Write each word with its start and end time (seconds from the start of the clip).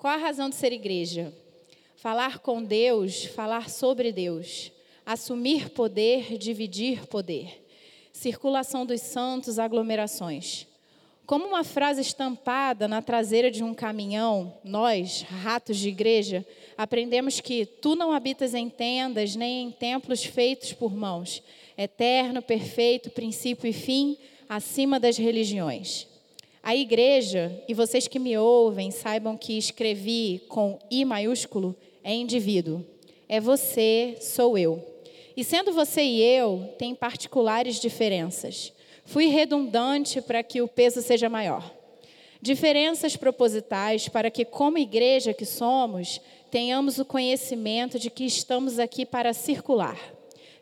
Qual 0.00 0.14
a 0.14 0.16
razão 0.16 0.48
de 0.48 0.56
ser 0.56 0.72
igreja? 0.72 1.30
Falar 1.94 2.38
com 2.38 2.64
Deus, 2.64 3.26
falar 3.26 3.68
sobre 3.68 4.10
Deus, 4.10 4.72
assumir 5.04 5.68
poder, 5.68 6.38
dividir 6.38 7.06
poder, 7.06 7.62
circulação 8.10 8.86
dos 8.86 9.02
santos, 9.02 9.58
aglomerações. 9.58 10.66
Como 11.26 11.44
uma 11.44 11.62
frase 11.62 12.00
estampada 12.00 12.88
na 12.88 13.02
traseira 13.02 13.50
de 13.50 13.62
um 13.62 13.74
caminhão, 13.74 14.54
nós, 14.64 15.20
ratos 15.20 15.76
de 15.76 15.90
igreja, 15.90 16.46
aprendemos 16.78 17.38
que 17.38 17.66
tu 17.66 17.94
não 17.94 18.10
habitas 18.10 18.54
em 18.54 18.70
tendas 18.70 19.36
nem 19.36 19.66
em 19.66 19.70
templos 19.70 20.24
feitos 20.24 20.72
por 20.72 20.96
mãos, 20.96 21.42
eterno, 21.76 22.40
perfeito, 22.40 23.10
princípio 23.10 23.68
e 23.68 23.72
fim, 23.74 24.16
acima 24.48 24.98
das 24.98 25.18
religiões. 25.18 26.08
A 26.62 26.76
igreja, 26.76 27.50
e 27.66 27.72
vocês 27.72 28.06
que 28.06 28.18
me 28.18 28.36
ouvem, 28.36 28.90
saibam 28.90 29.36
que 29.36 29.56
escrevi 29.56 30.42
com 30.48 30.78
I 30.90 31.04
maiúsculo, 31.06 31.74
é 32.04 32.12
indivíduo. 32.14 32.84
É 33.28 33.40
você, 33.40 34.18
sou 34.20 34.58
eu. 34.58 34.84
E 35.34 35.42
sendo 35.42 35.72
você 35.72 36.02
e 36.02 36.22
eu, 36.22 36.74
tem 36.78 36.94
particulares 36.94 37.80
diferenças. 37.80 38.74
Fui 39.06 39.26
redundante 39.26 40.20
para 40.20 40.42
que 40.42 40.60
o 40.60 40.68
peso 40.68 41.00
seja 41.00 41.28
maior. 41.28 41.74
Diferenças 42.42 43.16
propositais 43.16 44.08
para 44.08 44.30
que, 44.30 44.44
como 44.44 44.76
igreja 44.76 45.32
que 45.32 45.46
somos, 45.46 46.20
tenhamos 46.50 46.98
o 46.98 47.04
conhecimento 47.04 47.98
de 47.98 48.10
que 48.10 48.24
estamos 48.24 48.78
aqui 48.78 49.06
para 49.06 49.32
circular, 49.32 49.98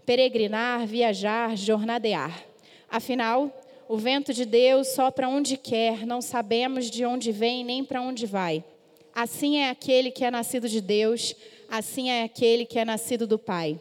peregrinar, 0.06 0.86
viajar, 0.86 1.56
jornadear. 1.56 2.44
Afinal, 2.88 3.52
o 3.88 3.96
vento 3.96 4.34
de 4.34 4.44
Deus 4.44 4.88
sopra 4.88 5.26
onde 5.26 5.56
quer, 5.56 6.06
não 6.06 6.20
sabemos 6.20 6.90
de 6.90 7.06
onde 7.06 7.32
vem 7.32 7.64
nem 7.64 7.82
para 7.82 8.02
onde 8.02 8.26
vai. 8.26 8.62
Assim 9.14 9.56
é 9.56 9.70
aquele 9.70 10.10
que 10.10 10.24
é 10.24 10.30
nascido 10.30 10.68
de 10.68 10.82
Deus, 10.82 11.34
assim 11.70 12.10
é 12.10 12.22
aquele 12.22 12.66
que 12.66 12.78
é 12.78 12.84
nascido 12.84 13.26
do 13.26 13.38
Pai. 13.38 13.80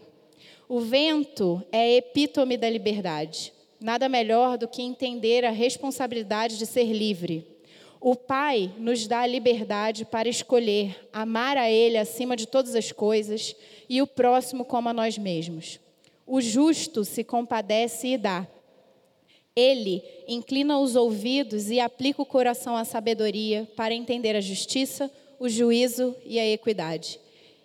O 0.70 0.80
vento 0.80 1.62
é 1.74 1.98
epítome 1.98 2.56
da 2.56 2.70
liberdade. 2.70 3.52
Nada 3.82 4.08
melhor 4.08 4.58
do 4.58 4.68
que 4.68 4.82
entender 4.82 5.44
a 5.44 5.52
responsabilidade 5.52 6.58
de 6.58 6.66
ser 6.66 6.86
livre. 6.86 7.46
O 8.00 8.16
Pai 8.16 8.72
nos 8.78 9.08
dá 9.08 9.20
a 9.20 9.28
liberdade 9.28 10.06
para 10.06 10.30
escolher 10.30 10.96
amar 11.12 11.58
a 11.58 11.70
Ele 11.70 11.98
acima 11.98 12.38
de 12.38 12.48
todas 12.48 12.76
as 12.76 12.94
coisas 12.94 13.56
e 13.90 14.02
o 14.02 14.08
próximo 14.08 14.64
como 14.64 14.88
a 14.88 14.94
nós 14.94 15.18
mesmos. 15.18 15.82
O 16.26 16.40
justo 16.40 17.04
se 17.04 17.26
compadece 17.26 18.08
e 18.08 18.18
dá. 18.18 18.48
Ele 19.58 20.04
inclina 20.28 20.78
os 20.78 20.96
ouvidos 20.96 21.72
e 21.72 21.80
aplica 21.80 22.22
o 22.22 22.26
coração 22.26 22.78
à 22.78 22.86
sabedoria 22.86 23.68
para 23.76 23.92
entender 23.92 24.36
a 24.36 24.40
justiça, 24.40 25.10
o 25.40 25.50
juízo 25.50 26.16
e 26.24 26.40
a 26.40 26.48
equidade. 26.48 27.20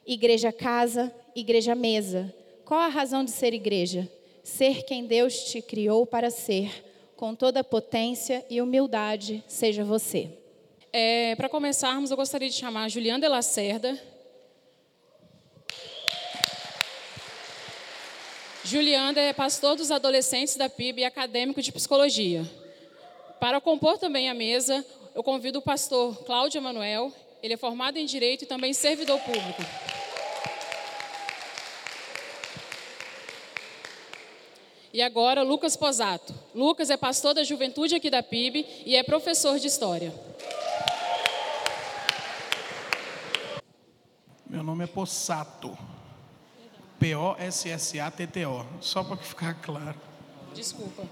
Igreja 0.07 0.51
casa, 0.51 1.15
igreja 1.37 1.75
mesa. 1.75 2.35
Qual 2.65 2.81
a 2.81 2.89
razão 2.89 3.23
de 3.23 3.31
ser 3.31 3.53
igreja? 3.53 4.11
Ser 4.43 4.85
quem 4.85 5.05
Deus 5.05 5.45
te 5.45 5.61
criou 5.61 6.07
para 6.07 6.31
ser, 6.31 6.83
com 7.15 7.35
toda 7.35 7.63
potência 7.63 8.43
e 8.49 8.63
humildade, 8.63 9.45
seja 9.47 9.85
você. 9.85 10.31
É, 10.91 11.37
para 11.37 11.49
começarmos, 11.51 12.11
eu 12.11 12.17
gostaria 12.17 12.49
de 12.49 12.55
chamar 12.55 12.89
Juliana 12.89 13.21
de 13.21 13.29
Lacerda, 13.29 14.01
Julianda 18.65 19.21
é 19.21 19.33
pastor 19.33 19.75
dos 19.75 19.91
adolescentes 19.91 20.57
da 20.57 20.69
PIB 20.69 21.03
e 21.03 21.05
acadêmico 21.05 21.61
de 21.61 21.73
psicologia. 21.73 22.49
Para 23.41 23.61
compor 23.61 23.99
também 23.99 24.31
a 24.31 24.35
mesa, 24.35 24.87
eu 25.17 25.23
convido 25.23 25.59
o 25.59 25.63
pastor 25.63 26.17
Cláudio 26.25 26.59
Emanuel. 26.59 27.13
Ele 27.43 27.55
é 27.55 27.57
formado 27.57 27.97
em 27.97 28.07
Direito 28.07 28.43
e 28.43 28.47
também 28.47 28.73
servidor 28.73 29.19
público. 29.21 29.63
E 34.93 35.03
agora, 35.03 35.43
Lucas 35.43 35.77
Posato. 35.77 36.33
Lucas 36.55 36.89
é 36.89 36.97
pastor 36.97 37.35
da 37.35 37.43
juventude 37.43 37.97
aqui 37.97 38.11
da 38.11 38.23
PIB 38.23 38.65
e 38.87 38.95
é 38.95 39.03
professor 39.03 39.59
de 39.59 39.67
História. 39.67 40.15
Meu 44.49 44.63
nome 44.63 44.85
é 44.85 44.87
Possato. 44.87 45.77
P-O-S-S-A-T-T-O, 47.03 48.65
só 48.81 49.03
para 49.03 49.17
ficar 49.17 49.61
claro. 49.61 50.01
Desculpa. 50.55 51.03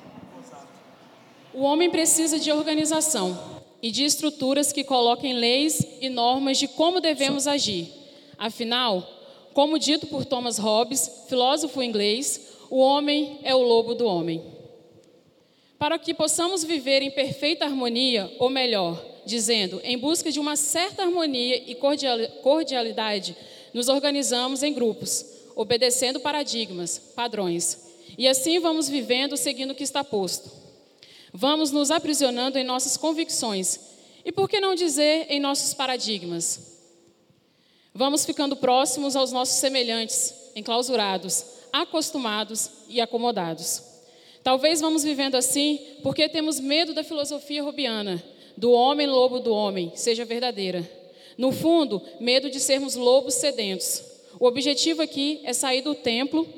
O 1.52 1.62
homem 1.62 1.90
precisa 1.90 2.38
de 2.38 2.52
organização 2.52 3.60
e 3.82 3.90
de 3.90 4.04
estruturas 4.04 4.72
que 4.72 4.84
coloquem 4.84 5.32
leis 5.32 5.84
e 6.00 6.08
normas 6.08 6.58
de 6.58 6.68
como 6.68 7.00
devemos 7.00 7.48
agir. 7.48 7.92
Afinal, 8.38 9.04
como 9.52 9.80
dito 9.80 10.06
por 10.06 10.24
Thomas 10.24 10.58
Hobbes, 10.58 11.24
filósofo 11.28 11.82
inglês, 11.82 12.40
o 12.70 12.78
homem 12.78 13.40
é 13.42 13.52
o 13.52 13.62
lobo 13.62 13.92
do 13.92 14.06
homem. 14.06 14.40
Para 15.76 15.98
que 15.98 16.14
possamos 16.14 16.62
viver 16.62 17.02
em 17.02 17.10
perfeita 17.10 17.64
harmonia, 17.64 18.32
ou 18.38 18.48
melhor, 18.48 19.04
dizendo, 19.26 19.80
em 19.82 19.98
busca 19.98 20.30
de 20.30 20.38
uma 20.38 20.54
certa 20.54 21.02
harmonia 21.02 21.56
e 21.68 21.74
cordialidade, 21.74 23.36
nos 23.74 23.88
organizamos 23.88 24.62
em 24.62 24.72
grupos 24.72 25.39
obedecendo 25.60 26.18
paradigmas, 26.20 26.98
padrões. 27.14 27.76
E 28.16 28.26
assim 28.26 28.58
vamos 28.58 28.88
vivendo 28.88 29.36
seguindo 29.36 29.72
o 29.72 29.74
que 29.74 29.84
está 29.84 30.02
posto. 30.02 30.50
Vamos 31.34 31.70
nos 31.70 31.90
aprisionando 31.90 32.58
em 32.58 32.64
nossas 32.64 32.96
convicções. 32.96 33.78
E 34.24 34.32
por 34.32 34.48
que 34.48 34.58
não 34.58 34.74
dizer 34.74 35.26
em 35.28 35.38
nossos 35.38 35.74
paradigmas? 35.74 36.78
Vamos 37.92 38.24
ficando 38.24 38.56
próximos 38.56 39.14
aos 39.14 39.32
nossos 39.32 39.56
semelhantes, 39.56 40.34
enclausurados, 40.56 41.44
acostumados 41.70 42.70
e 42.88 42.98
acomodados. 42.98 43.82
Talvez 44.42 44.80
vamos 44.80 45.02
vivendo 45.02 45.34
assim 45.34 45.78
porque 46.02 46.26
temos 46.26 46.58
medo 46.58 46.94
da 46.94 47.04
filosofia 47.04 47.62
rubiana, 47.62 48.22
do 48.56 48.72
homem 48.72 49.06
lobo 49.06 49.40
do 49.40 49.52
homem, 49.52 49.92
seja 49.94 50.24
verdadeira. 50.24 50.90
No 51.36 51.52
fundo, 51.52 52.00
medo 52.18 52.48
de 52.48 52.58
sermos 52.58 52.94
lobos 52.94 53.34
sedentos, 53.34 54.09
o 54.40 54.46
objetivo 54.46 55.02
aqui 55.02 55.40
é 55.44 55.52
sair 55.52 55.82
do 55.82 55.94
templo 55.94 56.48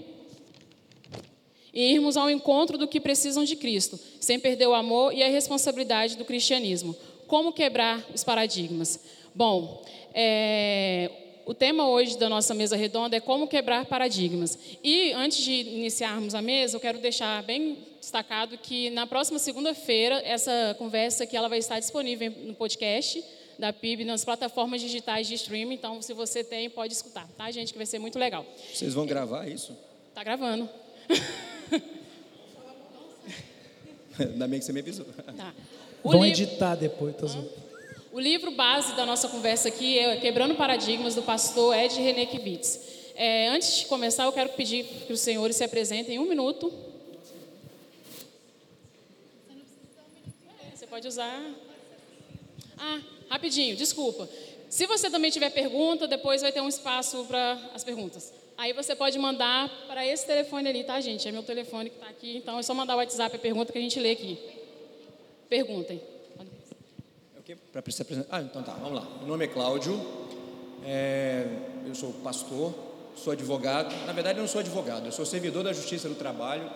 e 1.74 1.92
irmos 1.92 2.16
ao 2.16 2.30
encontro 2.30 2.78
do 2.78 2.86
que 2.86 3.00
precisam 3.00 3.42
de 3.42 3.56
Cristo, 3.56 3.98
sem 4.20 4.38
perder 4.38 4.68
o 4.68 4.74
amor 4.74 5.12
e 5.12 5.22
a 5.22 5.28
responsabilidade 5.28 6.16
do 6.16 6.24
cristianismo. 6.24 6.94
Como 7.26 7.52
quebrar 7.52 8.06
os 8.14 8.22
paradigmas? 8.22 9.00
Bom, 9.34 9.82
é, 10.14 11.10
o 11.44 11.52
tema 11.52 11.88
hoje 11.88 12.16
da 12.16 12.28
nossa 12.28 12.54
mesa 12.54 12.76
redonda 12.76 13.16
é 13.16 13.20
como 13.20 13.48
quebrar 13.48 13.86
paradigmas. 13.86 14.56
E 14.84 15.12
antes 15.12 15.38
de 15.38 15.52
iniciarmos 15.52 16.36
a 16.36 16.42
mesa, 16.42 16.76
eu 16.76 16.80
quero 16.80 16.98
deixar 16.98 17.42
bem 17.42 17.78
destacado 17.98 18.56
que 18.58 18.90
na 18.90 19.08
próxima 19.08 19.40
segunda-feira 19.40 20.22
essa 20.24 20.76
conversa 20.78 21.26
que 21.26 21.36
ela 21.36 21.48
vai 21.48 21.58
estar 21.58 21.80
disponível 21.80 22.32
no 22.44 22.54
podcast 22.54 23.24
da 23.62 23.72
PIB 23.72 24.04
nas 24.04 24.24
plataformas 24.24 24.80
digitais 24.80 25.28
de 25.28 25.34
streaming. 25.34 25.74
Então, 25.74 26.02
se 26.02 26.12
você 26.12 26.42
tem, 26.42 26.68
pode 26.68 26.92
escutar, 26.92 27.28
tá, 27.38 27.48
gente? 27.52 27.72
Que 27.72 27.78
vai 27.78 27.86
ser 27.86 28.00
muito 28.00 28.18
legal. 28.18 28.44
Vocês 28.74 28.92
vão 28.92 29.06
gravar 29.06 29.46
isso? 29.46 29.78
Tá 30.12 30.24
gravando. 30.24 30.68
Ainda 34.18 34.48
bem 34.48 34.58
que 34.58 34.64
você 34.64 34.72
me 34.72 34.80
avisou. 34.80 35.06
Tá. 35.36 35.54
Vão 36.02 36.24
livro... 36.24 36.42
editar 36.42 36.74
depois, 36.74 37.14
tá 37.14 37.26
O 38.12 38.18
livro 38.18 38.50
base 38.50 38.96
da 38.96 39.06
nossa 39.06 39.28
conversa 39.28 39.68
aqui 39.68 39.96
é 39.96 40.16
Quebrando 40.16 40.56
Paradigmas, 40.56 41.14
do 41.14 41.22
pastor 41.22 41.76
Ed 41.76 41.94
René 42.00 42.26
Kivitz. 42.26 42.80
É, 43.14 43.46
antes 43.46 43.76
de 43.78 43.86
começar, 43.86 44.24
eu 44.24 44.32
quero 44.32 44.48
pedir 44.50 44.82
que 45.06 45.12
os 45.12 45.20
senhores 45.20 45.54
se 45.54 45.62
apresentem 45.62 46.16
em 46.16 46.18
um 46.18 46.28
minuto. 46.28 46.72
Você 50.74 50.84
pode 50.84 51.06
usar. 51.06 51.40
Ah, 52.76 53.00
Rapidinho, 53.28 53.76
desculpa. 53.76 54.28
Se 54.68 54.86
você 54.86 55.10
também 55.10 55.30
tiver 55.30 55.50
pergunta, 55.50 56.08
depois 56.08 56.40
vai 56.40 56.50
ter 56.50 56.60
um 56.62 56.68
espaço 56.68 57.24
para 57.26 57.58
as 57.74 57.84
perguntas. 57.84 58.32
Aí 58.56 58.72
você 58.72 58.94
pode 58.94 59.18
mandar 59.18 59.68
para 59.86 60.06
esse 60.06 60.26
telefone 60.26 60.68
ali, 60.68 60.84
tá, 60.84 61.00
gente? 61.00 61.28
É 61.28 61.32
meu 61.32 61.42
telefone 61.42 61.90
que 61.90 61.96
está 61.96 62.08
aqui, 62.08 62.36
então 62.36 62.58
é 62.58 62.62
só 62.62 62.72
mandar 62.72 62.94
o 62.94 62.98
WhatsApp 62.98 63.36
a 63.36 63.38
pergunta 63.38 63.72
que 63.72 63.78
a 63.78 63.82
gente 63.82 64.00
lê 64.00 64.12
aqui. 64.12 64.38
Perguntem. 65.48 66.00
É 67.48 67.54
para 67.72 67.82
Ah, 68.30 68.40
então 68.40 68.62
tá, 68.62 68.72
vamos 68.74 68.94
lá. 68.94 69.08
Meu 69.18 69.28
nome 69.28 69.44
é 69.44 69.48
Cláudio, 69.48 70.00
é... 70.86 71.46
eu 71.86 71.94
sou 71.94 72.12
pastor, 72.24 72.72
sou 73.16 73.32
advogado. 73.32 73.94
Na 74.06 74.12
verdade, 74.12 74.38
eu 74.38 74.42
não 74.42 74.48
sou 74.48 74.60
advogado, 74.60 75.04
eu 75.06 75.12
sou 75.12 75.26
servidor 75.26 75.64
da 75.64 75.72
Justiça 75.72 76.08
do 76.08 76.14
Trabalho, 76.14 76.70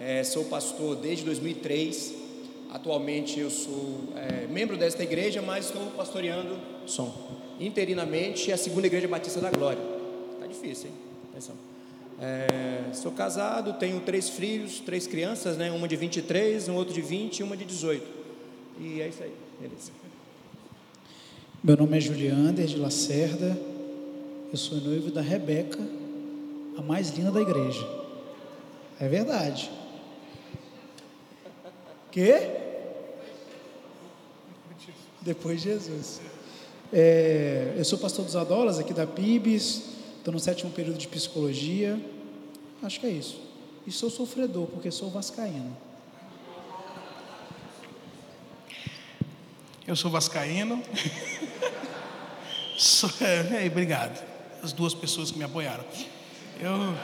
é, 0.00 0.24
sou 0.24 0.44
pastor 0.46 0.96
desde 0.96 1.24
2003 1.24 2.27
Atualmente 2.70 3.40
eu 3.40 3.50
sou 3.50 4.04
é, 4.14 4.46
membro 4.46 4.76
desta 4.76 5.02
igreja, 5.02 5.40
mas 5.40 5.66
estou 5.66 5.86
pastoreando 5.92 6.56
som 6.86 7.38
interinamente 7.60 8.52
a 8.52 8.56
segunda 8.56 8.86
igreja 8.86 9.08
Batista 9.08 9.40
da 9.40 9.50
Glória. 9.50 9.82
Tá 10.38 10.46
difícil, 10.46 10.88
hein? 10.88 10.94
Atenção. 11.30 11.54
É, 12.20 12.92
sou 12.92 13.12
casado, 13.12 13.74
tenho 13.74 14.00
três 14.00 14.28
filhos, 14.28 14.80
três 14.80 15.06
crianças, 15.06 15.56
né? 15.56 15.70
Uma 15.70 15.86
de 15.86 15.96
23, 15.96 16.68
um 16.68 16.74
outro 16.74 16.94
de 16.94 17.00
20 17.00 17.38
e 17.38 17.42
uma 17.42 17.56
de 17.56 17.64
18. 17.64 18.06
E 18.80 19.00
é 19.00 19.08
isso 19.08 19.22
aí, 19.22 19.32
beleza. 19.60 19.92
Meu 21.62 21.76
nome 21.76 21.96
é 21.96 22.00
Juliander 22.00 22.66
de 22.66 22.76
Lacerda. 22.76 23.58
Eu 24.50 24.56
sou 24.56 24.78
noivo 24.78 25.10
da 25.10 25.20
Rebeca, 25.20 25.80
a 26.76 26.82
mais 26.82 27.10
linda 27.10 27.30
da 27.30 27.40
igreja. 27.40 27.86
É 29.00 29.08
verdade. 29.08 29.70
Quê? 32.10 32.50
Depois 35.20 35.60
de 35.60 35.68
Jesus. 35.70 36.20
É, 36.92 37.74
eu 37.76 37.84
sou 37.84 37.98
pastor 37.98 38.24
dos 38.24 38.34
Adolas, 38.34 38.78
aqui 38.78 38.94
da 38.94 39.06
PIBS. 39.06 39.82
Estou 40.16 40.32
no 40.32 40.40
sétimo 40.40 40.70
período 40.70 40.98
de 40.98 41.06
psicologia. 41.06 42.00
Acho 42.82 43.00
que 43.00 43.06
é 43.06 43.10
isso. 43.10 43.40
E 43.86 43.92
sou 43.92 44.10
sofredor, 44.10 44.66
porque 44.66 44.90
sou 44.90 45.10
vascaíno. 45.10 45.76
Eu 49.86 49.96
sou 49.96 50.10
vascaíno. 50.10 50.82
sou, 52.76 53.10
é, 53.20 53.66
obrigado. 53.66 54.22
As 54.62 54.72
duas 54.72 54.94
pessoas 54.94 55.30
que 55.30 55.38
me 55.38 55.44
apoiaram. 55.44 55.84
Eu, 56.60 56.94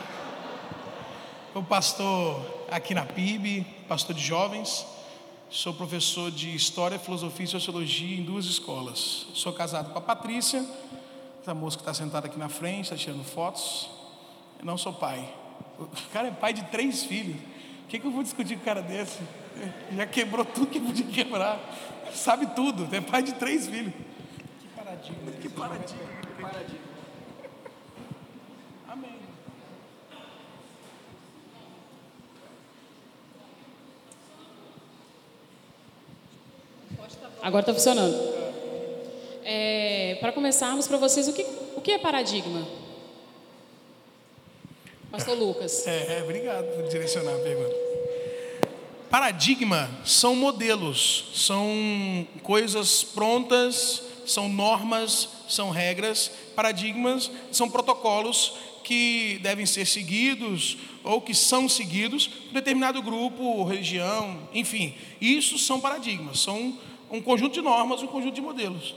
eu 1.55 1.63
pastor 1.63 2.67
aqui 2.71 2.95
na 2.95 3.05
PIB, 3.05 3.67
pastor 3.89 4.15
de 4.15 4.23
jovens. 4.23 4.85
Sou 5.51 5.73
professor 5.73 6.31
de 6.31 6.55
História, 6.55 6.99
Filosofia 6.99 7.45
e 7.45 7.49
Sociologia 7.49 8.19
em 8.19 8.23
duas 8.23 8.47
escolas. 8.47 9.27
Sou 9.35 9.53
casado 9.53 9.93
com 9.93 9.99
a 9.99 10.03
Patrícia, 10.03 10.65
essa 11.41 11.55
moça 11.55 11.77
que 11.77 11.83
está 11.83 11.95
sentada 11.95 12.27
aqui 12.27 12.39
na 12.39 12.49
frente, 12.49 12.85
está 12.85 12.97
tirando 12.97 13.25
fotos. 13.25 13.89
Eu 14.59 14.65
não 14.65 14.77
sou 14.77 14.93
pai. 14.93 15.33
O 15.79 15.89
cara 16.13 16.29
é 16.29 16.31
pai 16.31 16.53
de 16.53 16.63
três 16.65 17.05
filhos. 17.05 17.37
O 17.85 17.87
que, 17.89 17.99
que 17.99 18.07
eu 18.07 18.11
vou 18.11 18.23
discutir 18.23 18.57
com 18.57 18.63
um 18.63 18.65
cara 18.65 18.83
desse? 18.83 19.21
Já 19.95 20.07
quebrou 20.07 20.45
tudo 20.45 20.67
que 20.67 20.81
podia 20.81 21.07
quebrar. 21.07 21.61
Sabe 22.13 22.47
tudo. 22.47 22.89
É 22.95 23.01
pai 23.01 23.23
de 23.23 23.35
três 23.35 23.69
filhos. 23.69 23.93
Que 24.61 24.69
paradigma. 24.69 25.33
Que 25.41 25.49
paradigma. 25.49 26.09
Que 26.37 26.43
paradigma. 26.43 26.84
Agora 37.45 37.61
está 37.61 37.75
funcionando. 37.75 38.17
É, 39.45 40.17
para 40.19 40.33
começarmos, 40.33 40.89
para 40.89 40.97
vocês, 40.97 41.29
o 41.29 41.33
que, 41.35 41.45
o 41.77 41.81
que 41.83 41.91
é 41.91 41.99
paradigma? 41.99 42.67
Pastor 45.11 45.37
Lucas. 45.37 45.87
É, 45.87 46.21
é, 46.21 46.23
obrigado 46.23 46.65
por 46.75 46.89
direcionar 46.89 47.35
a 47.35 47.39
pergunta. 47.41 47.77
Paradigma 49.11 49.91
são 50.07 50.35
modelos, 50.35 51.33
são 51.35 52.27
coisas 52.43 53.05
prontas, 53.05 54.03
são 54.25 54.49
normas, 54.49 55.29
são 55.47 55.69
regras. 55.69 56.31
Paradigmas 56.57 57.31
são 57.53 57.69
protocolos 57.69 58.55
que 58.83 59.39
devem 59.43 59.67
ser 59.67 59.87
seguidos 59.87 60.79
ou 61.03 61.21
que 61.21 61.35
são 61.35 61.69
seguidos 61.69 62.27
por 62.27 62.55
determinado 62.55 63.03
grupo, 63.03 63.65
religião, 63.65 64.49
enfim. 64.55 64.95
Isso 65.21 65.59
são 65.59 65.79
paradigmas, 65.79 66.41
são 66.41 66.75
um 67.11 67.21
conjunto 67.21 67.55
de 67.55 67.61
normas, 67.61 68.03
um 68.03 68.07
conjunto 68.07 68.35
de 68.35 68.41
modelos. 68.41 68.95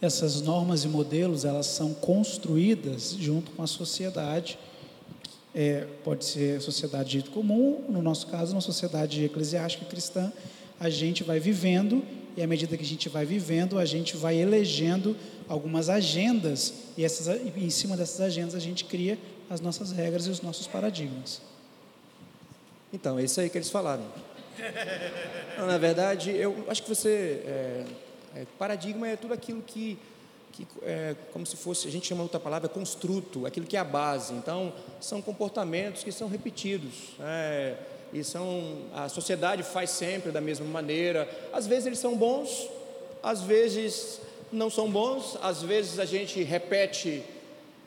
Essas 0.00 0.42
normas 0.42 0.84
e 0.84 0.88
modelos, 0.88 1.44
elas 1.44 1.66
são 1.66 1.94
construídas 1.94 3.16
junto 3.18 3.50
com 3.52 3.62
a 3.62 3.66
sociedade. 3.66 4.58
É, 5.54 5.86
pode 6.02 6.24
ser 6.24 6.60
sociedade 6.60 7.10
de 7.10 7.18
dito 7.18 7.30
comum, 7.30 7.84
no 7.88 8.02
nosso 8.02 8.26
caso, 8.26 8.52
uma 8.52 8.60
sociedade 8.60 9.24
eclesiástica 9.24 9.86
cristã, 9.86 10.32
a 10.80 10.90
gente 10.90 11.22
vai 11.22 11.38
vivendo 11.38 12.02
e 12.36 12.42
à 12.42 12.46
medida 12.46 12.76
que 12.76 12.82
a 12.82 12.86
gente 12.86 13.08
vai 13.08 13.24
vivendo, 13.24 13.78
a 13.78 13.84
gente 13.84 14.16
vai 14.16 14.36
elegendo 14.36 15.16
algumas 15.48 15.88
agendas 15.88 16.74
e 16.96 17.04
essas, 17.04 17.28
em 17.56 17.70
cima 17.70 17.96
dessas 17.96 18.20
agendas 18.20 18.54
a 18.54 18.58
gente 18.58 18.84
cria 18.84 19.18
as 19.48 19.60
nossas 19.60 19.92
regras 19.92 20.26
e 20.26 20.30
os 20.30 20.42
nossos 20.42 20.66
paradigmas. 20.66 21.40
Então, 22.92 23.18
é 23.18 23.24
isso 23.24 23.40
aí 23.40 23.48
que 23.48 23.58
eles 23.58 23.70
falaram. 23.70 24.04
Não, 25.58 25.66
na 25.66 25.78
verdade, 25.78 26.30
eu 26.30 26.64
acho 26.68 26.82
que 26.82 26.88
você. 26.88 27.42
É, 27.46 27.84
é, 28.36 28.46
paradigma 28.58 29.08
é 29.08 29.16
tudo 29.16 29.32
aquilo 29.32 29.62
que, 29.62 29.98
que 30.52 30.66
é, 30.82 31.14
como 31.32 31.46
se 31.46 31.56
fosse, 31.56 31.86
a 31.86 31.90
gente 31.90 32.06
chama 32.06 32.22
outra 32.22 32.40
palavra, 32.40 32.68
construto, 32.68 33.46
aquilo 33.46 33.66
que 33.66 33.76
é 33.76 33.80
a 33.80 33.84
base. 33.84 34.34
Então, 34.34 34.72
são 35.00 35.22
comportamentos 35.22 36.02
que 36.02 36.10
são 36.10 36.28
repetidos. 36.28 37.14
É, 37.20 37.76
e 38.12 38.22
são, 38.22 38.82
a 38.94 39.08
sociedade 39.08 39.62
faz 39.62 39.90
sempre 39.90 40.30
da 40.30 40.40
mesma 40.40 40.66
maneira. 40.66 41.28
Às 41.52 41.66
vezes 41.66 41.86
eles 41.86 41.98
são 41.98 42.16
bons, 42.16 42.68
às 43.22 43.42
vezes 43.42 44.20
não 44.52 44.70
são 44.70 44.88
bons, 44.88 45.36
às 45.42 45.62
vezes 45.62 45.98
a 45.98 46.04
gente 46.04 46.40
repete 46.42 47.24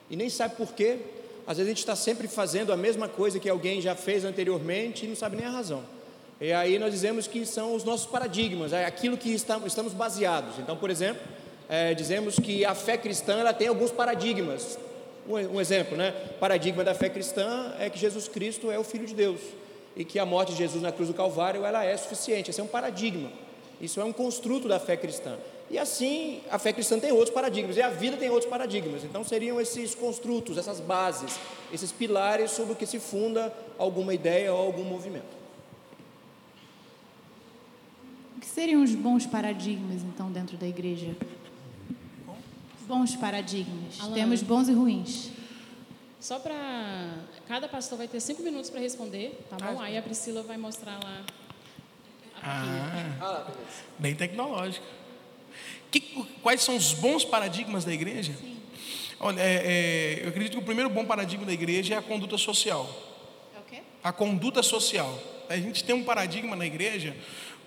e 0.09 0.15
nem 0.15 0.29
sabe 0.29 0.55
por 0.55 0.73
quê. 0.73 0.99
Às 1.47 1.57
vezes 1.57 1.69
a 1.69 1.73
gente 1.73 1.79
está 1.79 1.95
sempre 1.95 2.27
fazendo 2.27 2.73
a 2.73 2.77
mesma 2.77 3.07
coisa 3.07 3.39
que 3.39 3.49
alguém 3.49 3.79
já 3.79 3.95
fez 3.95 4.25
anteriormente 4.25 5.05
e 5.05 5.07
não 5.07 5.15
sabe 5.15 5.37
nem 5.37 5.45
a 5.45 5.49
razão. 5.49 5.81
E 6.39 6.53
aí 6.53 6.77
nós 6.77 6.91
dizemos 6.91 7.25
que 7.25 7.45
são 7.45 7.73
os 7.73 7.83
nossos 7.83 8.05
paradigmas, 8.05 8.71
é 8.71 8.85
aquilo 8.85 9.17
que 9.17 9.33
estamos 9.33 9.93
baseados. 9.93 10.59
Então, 10.59 10.77
por 10.77 10.89
exemplo, 10.89 11.21
é, 11.67 11.93
dizemos 11.93 12.35
que 12.35 12.63
a 12.63 12.75
fé 12.75 12.97
cristã 12.97 13.39
ela 13.39 13.53
tem 13.53 13.67
alguns 13.67 13.91
paradigmas. 13.91 14.77
Um, 15.27 15.33
um 15.55 15.61
exemplo, 15.61 15.97
né? 15.97 16.11
Paradigma 16.39 16.83
da 16.83 16.93
fé 16.93 17.09
cristã 17.09 17.73
é 17.79 17.89
que 17.89 17.97
Jesus 17.97 18.27
Cristo 18.27 18.71
é 18.71 18.77
o 18.77 18.83
Filho 18.83 19.05
de 19.05 19.15
Deus 19.15 19.41
e 19.95 20.05
que 20.05 20.19
a 20.19 20.25
morte 20.25 20.51
de 20.51 20.59
Jesus 20.59 20.81
na 20.81 20.91
cruz 20.91 21.09
do 21.09 21.15
Calvário 21.15 21.65
ela 21.65 21.83
é 21.83 21.97
suficiente. 21.97 22.51
Esse 22.51 22.61
é 22.61 22.63
um 22.63 22.67
paradigma. 22.67 23.31
Isso 23.81 23.99
é 23.99 24.03
um 24.03 24.13
construto 24.13 24.67
da 24.67 24.79
fé 24.79 24.95
cristã. 24.95 25.35
E 25.69 25.77
assim, 25.77 26.41
a 26.49 26.57
fé 26.57 26.71
cristã 26.71 26.97
tem 26.97 27.11
outros 27.11 27.31
paradigmas, 27.31 27.75
e 27.75 27.81
a 27.81 27.89
vida 27.89 28.15
tem 28.15 28.29
outros 28.29 28.49
paradigmas. 28.49 29.03
Então, 29.03 29.23
seriam 29.23 29.59
esses 29.59 29.93
construtos, 29.93 30.57
essas 30.57 30.79
bases, 30.79 31.37
esses 31.73 31.91
pilares 31.91 32.51
sobre 32.51 32.71
o 32.71 32.75
que 32.75 32.85
se 32.85 32.99
funda 32.99 33.53
alguma 33.77 34.13
ideia 34.13 34.53
ou 34.53 34.65
algum 34.65 34.83
movimento. 34.83 35.36
O 38.37 38.39
que 38.39 38.45
seriam 38.45 38.83
os 38.83 38.93
bons 38.93 39.25
paradigmas, 39.25 40.03
então, 40.03 40.31
dentro 40.31 40.57
da 40.57 40.67
igreja? 40.67 41.15
Bons 42.87 43.15
paradigmas. 43.15 43.99
Alana. 43.99 44.15
Temos 44.15 44.43
bons 44.43 44.69
e 44.69 44.73
ruins. 44.73 45.31
Só 46.19 46.37
para. 46.37 46.55
Cada 47.47 47.67
pastor 47.67 47.97
vai 47.97 48.07
ter 48.07 48.19
cinco 48.19 48.43
minutos 48.43 48.69
para 48.69 48.79
responder, 48.79 49.43
tá 49.49 49.57
bom? 49.57 49.81
Aí 49.81 49.97
a 49.97 50.01
Priscila 50.03 50.43
vai 50.43 50.55
mostrar 50.55 50.99
lá. 51.03 51.23
Ah, 52.43 53.47
bem 53.97 54.13
tecnológico. 54.13 54.85
Que- 55.89 56.23
quais 56.43 56.61
são 56.61 56.75
os 56.75 56.93
bons 56.93 57.25
paradigmas 57.25 57.83
da 57.83 57.91
igreja? 57.93 58.35
Olha, 59.19 59.41
é, 59.41 60.19
é, 60.19 60.25
eu 60.25 60.29
acredito 60.29 60.53
que 60.53 60.59
o 60.59 60.65
primeiro 60.65 60.89
bom 60.91 61.05
paradigma 61.05 61.43
da 61.45 61.53
igreja 61.53 61.95
é 61.95 61.97
a 61.97 62.01
conduta 62.03 62.37
social. 62.37 62.87
É 63.55 63.59
o 63.59 63.63
quê? 63.63 63.81
A 64.03 64.13
conduta 64.13 64.61
social. 64.61 65.17
A 65.49 65.57
gente 65.57 65.83
tem 65.83 65.95
um 65.95 66.03
paradigma 66.03 66.55
na 66.55 66.65
igreja, 66.65 67.15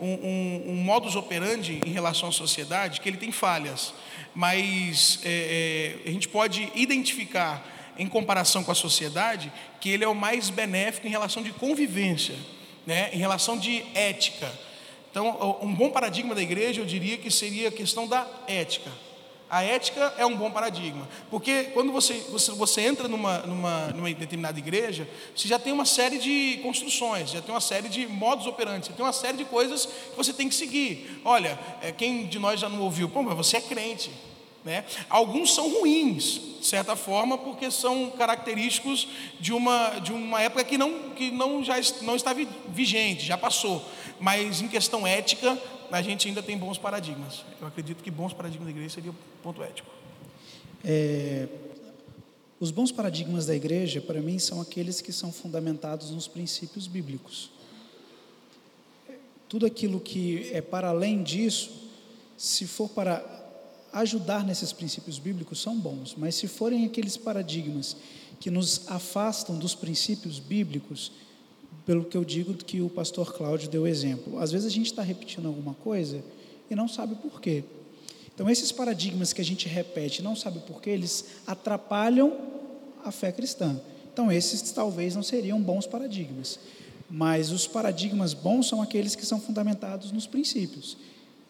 um, 0.00 0.06
um, 0.06 0.72
um 0.72 0.74
modus 0.76 1.16
operandi 1.16 1.80
em 1.86 1.90
relação 1.90 2.28
à 2.28 2.32
sociedade, 2.32 3.00
que 3.00 3.08
ele 3.08 3.16
tem 3.16 3.30
falhas, 3.30 3.92
mas 4.34 5.20
é, 5.24 5.98
é, 6.04 6.08
a 6.08 6.12
gente 6.12 6.28
pode 6.28 6.70
identificar, 6.74 7.78
em 7.98 8.06
comparação 8.06 8.64
com 8.64 8.72
a 8.72 8.74
sociedade, 8.74 9.52
que 9.78 9.90
ele 9.90 10.04
é 10.04 10.08
o 10.08 10.14
mais 10.14 10.48
benéfico 10.48 11.06
em 11.06 11.10
relação 11.10 11.42
de 11.42 11.52
convivência, 11.52 12.34
né? 12.86 13.10
em 13.12 13.18
relação 13.18 13.58
de 13.58 13.84
ética. 13.94 14.50
Então, 15.10 15.58
um 15.60 15.74
bom 15.74 15.90
paradigma 15.90 16.34
da 16.34 16.40
igreja, 16.40 16.80
eu 16.80 16.86
diria 16.86 17.18
que 17.18 17.30
seria 17.30 17.68
a 17.68 17.72
questão 17.72 18.06
da 18.06 18.26
ética. 18.46 18.90
A 19.50 19.64
ética 19.64 20.14
é 20.16 20.24
um 20.24 20.36
bom 20.36 20.48
paradigma, 20.50 21.08
porque 21.28 21.64
quando 21.74 21.90
você, 21.90 22.14
você, 22.30 22.52
você 22.52 22.82
entra 22.82 23.08
numa, 23.08 23.38
numa, 23.38 23.88
numa 23.88 24.14
determinada 24.14 24.56
igreja, 24.58 25.08
você 25.34 25.48
já 25.48 25.58
tem 25.58 25.72
uma 25.72 25.84
série 25.84 26.18
de 26.18 26.60
construções, 26.62 27.30
já 27.32 27.40
tem 27.40 27.52
uma 27.52 27.60
série 27.60 27.88
de 27.88 28.06
modos 28.06 28.46
operantes, 28.46 28.88
você 28.88 28.94
tem 28.94 29.04
uma 29.04 29.12
série 29.12 29.38
de 29.38 29.44
coisas 29.44 29.86
que 29.86 30.16
você 30.16 30.32
tem 30.32 30.48
que 30.48 30.54
seguir. 30.54 31.20
Olha, 31.24 31.58
é, 31.82 31.90
quem 31.90 32.26
de 32.26 32.38
nós 32.38 32.60
já 32.60 32.68
não 32.68 32.80
ouviu? 32.82 33.08
Pô, 33.08 33.24
mas 33.24 33.36
você 33.36 33.56
é 33.56 33.60
crente. 33.60 34.10
Né? 34.64 34.84
Alguns 35.08 35.54
são 35.54 35.70
ruins, 35.70 36.38
de 36.60 36.66
certa 36.66 36.94
forma, 36.94 37.38
porque 37.38 37.70
são 37.70 38.10
característicos 38.10 39.08
de 39.40 39.52
uma, 39.54 39.98
de 40.00 40.12
uma 40.12 40.40
época 40.42 40.62
que, 40.62 40.76
não, 40.76 41.10
que 41.16 41.30
não, 41.30 41.64
já 41.64 41.76
não 42.02 42.14
está 42.14 42.32
vi- 42.34 42.46
vigente, 42.68 43.24
já 43.24 43.38
passou. 43.38 43.82
Mas 44.20 44.60
em 44.60 44.68
questão 44.68 45.06
ética, 45.06 45.58
a 45.90 46.02
gente 46.02 46.28
ainda 46.28 46.42
tem 46.42 46.56
bons 46.56 46.78
paradigmas. 46.78 47.44
Eu 47.60 47.66
acredito 47.66 48.02
que 48.02 48.10
bons 48.10 48.32
paradigmas 48.32 48.66
da 48.66 48.70
igreja 48.70 48.94
seria 48.94 49.10
o 49.10 49.14
ponto 49.42 49.62
ético. 49.62 49.90
É, 50.84 51.48
os 52.58 52.70
bons 52.70 52.92
paradigmas 52.92 53.46
da 53.46 53.54
igreja, 53.54 54.00
para 54.00 54.20
mim, 54.20 54.38
são 54.38 54.60
aqueles 54.60 55.00
que 55.00 55.12
são 55.12 55.32
fundamentados 55.32 56.10
nos 56.10 56.28
princípios 56.28 56.86
bíblicos. 56.86 57.50
Tudo 59.48 59.66
aquilo 59.66 59.98
que 59.98 60.50
é 60.52 60.60
para 60.60 60.88
além 60.88 61.22
disso, 61.22 61.70
se 62.36 62.66
for 62.66 62.88
para 62.88 63.24
ajudar 63.92 64.44
nesses 64.44 64.72
princípios 64.72 65.18
bíblicos, 65.18 65.60
são 65.60 65.76
bons, 65.76 66.14
mas 66.16 66.34
se 66.34 66.46
forem 66.46 66.84
aqueles 66.84 67.16
paradigmas 67.16 67.96
que 68.38 68.50
nos 68.50 68.88
afastam 68.88 69.58
dos 69.58 69.74
princípios 69.74 70.38
bíblicos, 70.38 71.10
pelo 71.84 72.04
que 72.04 72.16
eu 72.16 72.24
digo 72.24 72.54
que 72.54 72.80
o 72.80 72.88
pastor 72.88 73.32
Cláudio 73.34 73.68
deu 73.68 73.86
exemplo. 73.86 74.38
Às 74.38 74.52
vezes 74.52 74.66
a 74.66 74.70
gente 74.70 74.86
está 74.86 75.02
repetindo 75.02 75.46
alguma 75.46 75.74
coisa 75.74 76.22
e 76.70 76.74
não 76.74 76.88
sabe 76.88 77.14
por 77.16 77.40
quê. 77.40 77.64
Então, 78.34 78.48
esses 78.48 78.72
paradigmas 78.72 79.32
que 79.32 79.40
a 79.40 79.44
gente 79.44 79.68
repete, 79.68 80.22
não 80.22 80.34
sabe 80.34 80.60
por 80.60 80.80
quê, 80.80 80.90
eles 80.90 81.26
atrapalham 81.46 82.38
a 83.04 83.10
fé 83.10 83.30
cristã. 83.32 83.78
Então, 84.12 84.30
esses 84.30 84.70
talvez 84.72 85.14
não 85.14 85.22
seriam 85.22 85.60
bons 85.60 85.86
paradigmas. 85.86 86.58
Mas 87.08 87.50
os 87.50 87.66
paradigmas 87.66 88.32
bons 88.32 88.68
são 88.68 88.80
aqueles 88.80 89.14
que 89.14 89.26
são 89.26 89.40
fundamentados 89.40 90.12
nos 90.12 90.26
princípios. 90.26 90.96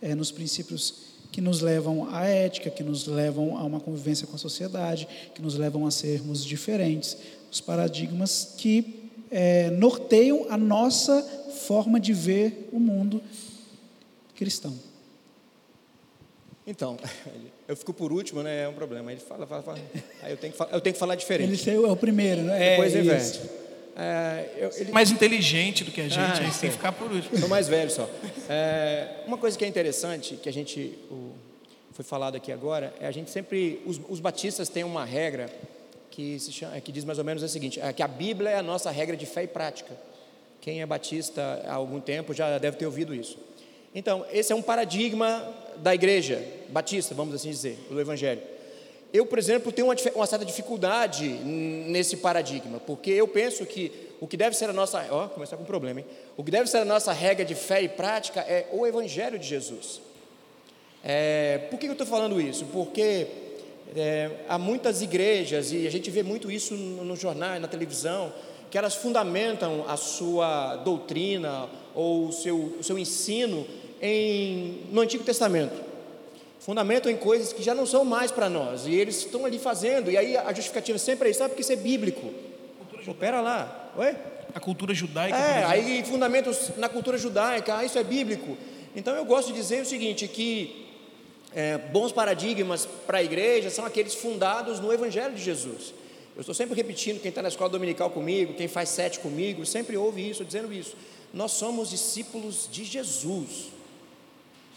É, 0.00 0.14
nos 0.14 0.30
princípios 0.30 1.10
que 1.30 1.40
nos 1.40 1.60
levam 1.60 2.08
à 2.12 2.24
ética, 2.24 2.70
que 2.70 2.82
nos 2.82 3.06
levam 3.06 3.56
a 3.56 3.62
uma 3.62 3.78
convivência 3.78 4.26
com 4.26 4.34
a 4.34 4.38
sociedade, 4.38 5.06
que 5.34 5.42
nos 5.42 5.56
levam 5.56 5.86
a 5.86 5.90
sermos 5.90 6.44
diferentes. 6.44 7.16
Os 7.52 7.60
paradigmas 7.60 8.54
que 8.56 8.99
é, 9.30 9.70
norteiam 9.70 10.46
a 10.50 10.56
nossa 10.56 11.22
forma 11.66 12.00
de 12.00 12.12
ver 12.12 12.68
o 12.72 12.80
mundo 12.80 13.22
cristão. 14.34 14.74
Então, 16.66 16.96
eu 17.66 17.76
fico 17.76 17.92
por 17.92 18.12
último, 18.12 18.42
né? 18.42 18.62
É 18.64 18.68
um 18.68 18.72
problema. 18.74 19.10
Ele 19.12 19.20
fala, 19.20 19.46
fala, 19.46 19.62
fala. 19.62 19.78
Aí 20.22 20.32
eu 20.32 20.36
tenho 20.36 20.52
que, 20.52 20.58
falar, 20.58 20.72
eu 20.72 20.80
tenho 20.80 20.94
que 20.94 21.00
falar 21.00 21.14
diferente. 21.14 21.68
Ele 21.68 21.84
é 21.84 21.88
o 21.90 21.96
primeiro, 21.96 22.42
né? 22.42 22.70
Depois 22.70 22.94
é, 22.94 23.00
inverte. 23.00 23.40
É, 23.96 24.50
eu, 24.56 24.70
ele... 24.76 24.92
Mais 24.92 25.10
inteligente 25.10 25.84
do 25.84 25.90
que 25.90 26.00
a 26.00 26.04
gente, 26.04 26.18
Ah, 26.18 26.32
aí 26.38 26.50
tem 26.50 26.70
que 26.70 26.76
ficar 26.76 26.92
por 26.92 27.10
último. 27.10 27.38
Sou 27.38 27.48
mais 27.48 27.68
velho 27.68 27.90
só. 27.90 28.08
É, 28.48 29.22
uma 29.26 29.36
coisa 29.36 29.58
que 29.58 29.64
é 29.64 29.68
interessante, 29.68 30.36
que 30.36 30.48
a 30.48 30.52
gente 30.52 30.96
o- 31.10 31.32
foi 31.92 32.04
falado 32.04 32.36
aqui 32.36 32.50
agora, 32.52 32.94
é 33.00 33.06
a 33.06 33.10
gente 33.10 33.30
sempre, 33.30 33.82
os, 33.84 34.00
os 34.08 34.20
batistas 34.20 34.68
têm 34.68 34.84
uma 34.84 35.04
regra 35.04 35.50
que, 36.20 36.38
se 36.38 36.52
chama, 36.52 36.78
que 36.80 36.92
diz 36.92 37.04
mais 37.04 37.18
ou 37.18 37.24
menos 37.24 37.42
o 37.42 37.48
seguinte, 37.48 37.80
é 37.80 37.92
que 37.94 38.02
a 38.02 38.08
Bíblia 38.08 38.50
é 38.50 38.56
a 38.56 38.62
nossa 38.62 38.90
regra 38.90 39.16
de 39.16 39.24
fé 39.24 39.44
e 39.44 39.46
prática. 39.46 39.96
Quem 40.60 40.82
é 40.82 40.86
batista 40.86 41.62
há 41.66 41.72
algum 41.72 41.98
tempo 41.98 42.34
já 42.34 42.58
deve 42.58 42.76
ter 42.76 42.84
ouvido 42.84 43.14
isso. 43.14 43.38
Então, 43.94 44.26
esse 44.30 44.52
é 44.52 44.54
um 44.54 44.60
paradigma 44.60 45.42
da 45.78 45.94
igreja 45.94 46.44
batista, 46.68 47.14
vamos 47.14 47.34
assim 47.34 47.48
dizer, 47.48 47.78
do 47.88 47.98
Evangelho. 47.98 48.42
Eu, 49.12 49.24
por 49.24 49.38
exemplo, 49.38 49.72
tenho 49.72 49.88
uma, 49.88 49.96
uma 50.14 50.26
certa 50.26 50.44
dificuldade 50.44 51.26
nesse 51.26 52.18
paradigma, 52.18 52.78
porque 52.80 53.10
eu 53.10 53.26
penso 53.26 53.64
que 53.64 53.90
o 54.20 54.26
que 54.26 54.36
deve 54.36 54.54
ser 54.54 54.68
a 54.68 54.72
nossa. 54.72 55.04
Ó, 55.10 55.26
começar 55.28 55.56
com 55.56 55.62
um 55.62 55.66
problema, 55.66 56.00
hein? 56.00 56.06
O 56.36 56.44
que 56.44 56.50
deve 56.50 56.68
ser 56.68 56.78
a 56.78 56.84
nossa 56.84 57.12
regra 57.12 57.44
de 57.44 57.54
fé 57.54 57.82
e 57.82 57.88
prática 57.88 58.40
é 58.40 58.68
o 58.70 58.86
Evangelho 58.86 59.38
de 59.38 59.46
Jesus. 59.48 60.02
É, 61.02 61.62
por 61.70 61.78
que 61.78 61.86
eu 61.86 61.92
estou 61.92 62.06
falando 62.06 62.38
isso? 62.38 62.66
Porque 62.66 63.26
é, 63.96 64.30
há 64.48 64.58
muitas 64.58 65.02
igrejas, 65.02 65.72
e 65.72 65.86
a 65.86 65.90
gente 65.90 66.10
vê 66.10 66.22
muito 66.22 66.50
isso 66.50 66.74
no, 66.74 67.04
no 67.04 67.16
jornal, 67.16 67.58
na 67.58 67.68
televisão, 67.68 68.32
que 68.70 68.78
elas 68.78 68.94
fundamentam 68.94 69.84
a 69.88 69.96
sua 69.96 70.76
doutrina 70.76 71.68
ou 71.94 72.28
o 72.28 72.32
seu, 72.32 72.76
o 72.78 72.82
seu 72.82 72.98
ensino 72.98 73.66
em, 74.00 74.82
no 74.90 75.00
Antigo 75.00 75.24
Testamento 75.24 75.90
fundamentam 76.60 77.10
em 77.10 77.16
coisas 77.16 77.52
que 77.54 77.62
já 77.62 77.74
não 77.74 77.86
são 77.86 78.04
mais 78.04 78.30
para 78.30 78.48
nós, 78.48 78.86
e 78.86 78.94
eles 78.94 79.16
estão 79.16 79.46
ali 79.46 79.58
fazendo, 79.58 80.10
e 80.10 80.16
aí 80.16 80.36
a 80.36 80.52
justificativa 80.52 80.98
sempre 80.98 81.28
é 81.28 81.30
isso, 81.30 81.38
sabe 81.38 81.50
porque 81.50 81.62
isso 81.62 81.72
é 81.72 81.76
bíblico. 81.76 82.30
Pô, 83.04 83.14
pera 83.14 83.40
lá, 83.40 83.90
oi? 83.96 84.14
A 84.54 84.60
cultura 84.60 84.92
judaica, 84.92 85.36
É, 85.36 85.64
aí 85.64 86.04
fundamentos 86.04 86.72
na 86.76 86.88
cultura 86.88 87.16
judaica, 87.16 87.78
ah, 87.78 87.84
isso 87.84 87.98
é 87.98 88.04
bíblico. 88.04 88.58
Então 88.94 89.16
eu 89.16 89.24
gosto 89.24 89.48
de 89.48 89.54
dizer 89.54 89.80
o 89.82 89.86
seguinte, 89.86 90.28
que 90.28 90.89
é, 91.54 91.78
bons 91.78 92.12
paradigmas 92.12 92.86
para 93.06 93.18
a 93.18 93.22
igreja 93.22 93.70
são 93.70 93.84
aqueles 93.84 94.14
fundados 94.14 94.78
no 94.80 94.92
Evangelho 94.92 95.34
de 95.34 95.42
Jesus. 95.42 95.92
Eu 96.36 96.40
estou 96.40 96.54
sempre 96.54 96.74
repetindo, 96.74 97.20
quem 97.20 97.28
está 97.28 97.42
na 97.42 97.48
escola 97.48 97.70
dominical 97.70 98.10
comigo, 98.10 98.54
quem 98.54 98.68
faz 98.68 98.88
sete 98.88 99.18
comigo, 99.18 99.66
sempre 99.66 99.96
ouve 99.96 100.28
isso, 100.28 100.44
dizendo 100.44 100.72
isso. 100.72 100.96
Nós 101.34 101.52
somos 101.52 101.90
discípulos 101.90 102.68
de 102.70 102.84
Jesus, 102.84 103.68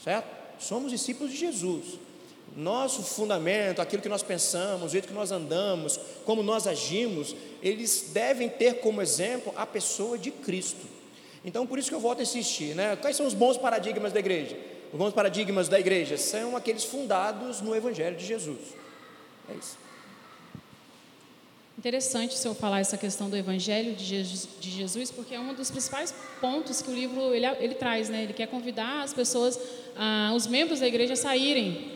certo? 0.03 0.27
Somos 0.59 0.91
discípulos 0.91 1.31
de 1.31 1.37
Jesus. 1.37 1.99
Nosso 2.55 3.01
fundamento, 3.01 3.81
aquilo 3.81 4.01
que 4.01 4.09
nós 4.09 4.21
pensamos, 4.21 4.87
o 4.87 4.89
jeito 4.89 5.07
que 5.07 5.13
nós 5.13 5.31
andamos, 5.31 5.99
como 6.25 6.43
nós 6.43 6.67
agimos, 6.67 7.35
eles 7.61 8.09
devem 8.13 8.49
ter 8.49 8.79
como 8.79 9.01
exemplo 9.01 9.53
a 9.55 9.65
pessoa 9.65 10.17
de 10.17 10.31
Cristo. 10.31 10.85
Então, 11.45 11.65
por 11.65 11.79
isso 11.79 11.89
que 11.89 11.95
eu 11.95 11.99
volto 11.99 12.19
a 12.19 12.23
insistir, 12.23 12.75
né? 12.75 12.95
Quais 12.95 13.15
são 13.15 13.25
os 13.25 13.33
bons 13.33 13.57
paradigmas 13.57 14.13
da 14.13 14.19
igreja? 14.19 14.57
Bons 14.93 15.11
paradigmas 15.11 15.67
da 15.67 15.79
igreja 15.79 16.17
são 16.17 16.55
aqueles 16.55 16.83
fundados 16.83 17.61
no 17.61 17.75
Evangelho 17.75 18.15
de 18.15 18.25
Jesus. 18.25 18.59
É 19.49 19.53
isso. 19.53 19.77
Interessante 21.75 22.35
o 22.35 22.37
senhor 22.37 22.53
falar 22.53 22.79
essa 22.79 22.97
questão 22.97 23.29
do 23.29 23.35
Evangelho 23.35 23.95
de 23.95 24.69
Jesus, 24.69 25.09
porque 25.09 25.33
é 25.33 25.39
um 25.39 25.53
dos 25.55 25.71
principais 25.71 26.13
pontos 26.39 26.81
que 26.81 26.91
o 26.91 26.93
livro 26.93 27.33
ele, 27.33 27.45
ele 27.59 27.73
traz, 27.73 28.07
né? 28.07 28.23
Ele 28.23 28.33
quer 28.33 28.47
convidar 28.47 29.01
as 29.01 29.13
pessoas, 29.13 29.59
ah, 29.95 30.31
os 30.35 30.45
membros 30.45 30.79
da 30.79 30.87
igreja 30.87 31.13
a 31.13 31.15
saírem 31.15 31.91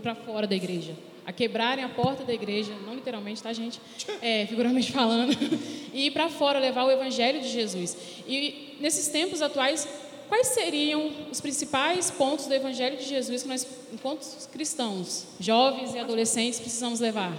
para 0.00 0.14
fora 0.14 0.46
da 0.46 0.54
igreja, 0.54 0.94
a 1.26 1.32
quebrarem 1.32 1.84
a 1.84 1.88
porta 1.88 2.22
da 2.22 2.32
igreja, 2.32 2.72
não 2.86 2.94
literalmente, 2.94 3.42
tá, 3.42 3.52
gente? 3.52 3.80
É, 4.22 4.46
falando, 4.92 5.32
e 5.92 6.06
ir 6.06 6.12
para 6.12 6.28
fora 6.28 6.60
levar 6.60 6.84
o 6.84 6.90
Evangelho 6.90 7.40
de 7.40 7.48
Jesus. 7.48 7.96
E 8.28 8.76
nesses 8.80 9.08
tempos 9.08 9.42
atuais, 9.42 9.88
quais 10.28 10.48
seriam 10.48 11.12
os 11.30 11.40
principais 11.40 12.10
pontos 12.10 12.46
do 12.46 12.54
Evangelho 12.54 12.96
de 12.96 13.04
Jesus 13.04 13.42
que 13.42 13.48
nós, 13.48 13.66
enquanto 13.92 14.26
cristãos, 14.52 15.26
jovens 15.40 15.94
e 15.94 15.98
adolescentes, 15.98 16.60
precisamos 16.60 17.00
levar? 17.00 17.36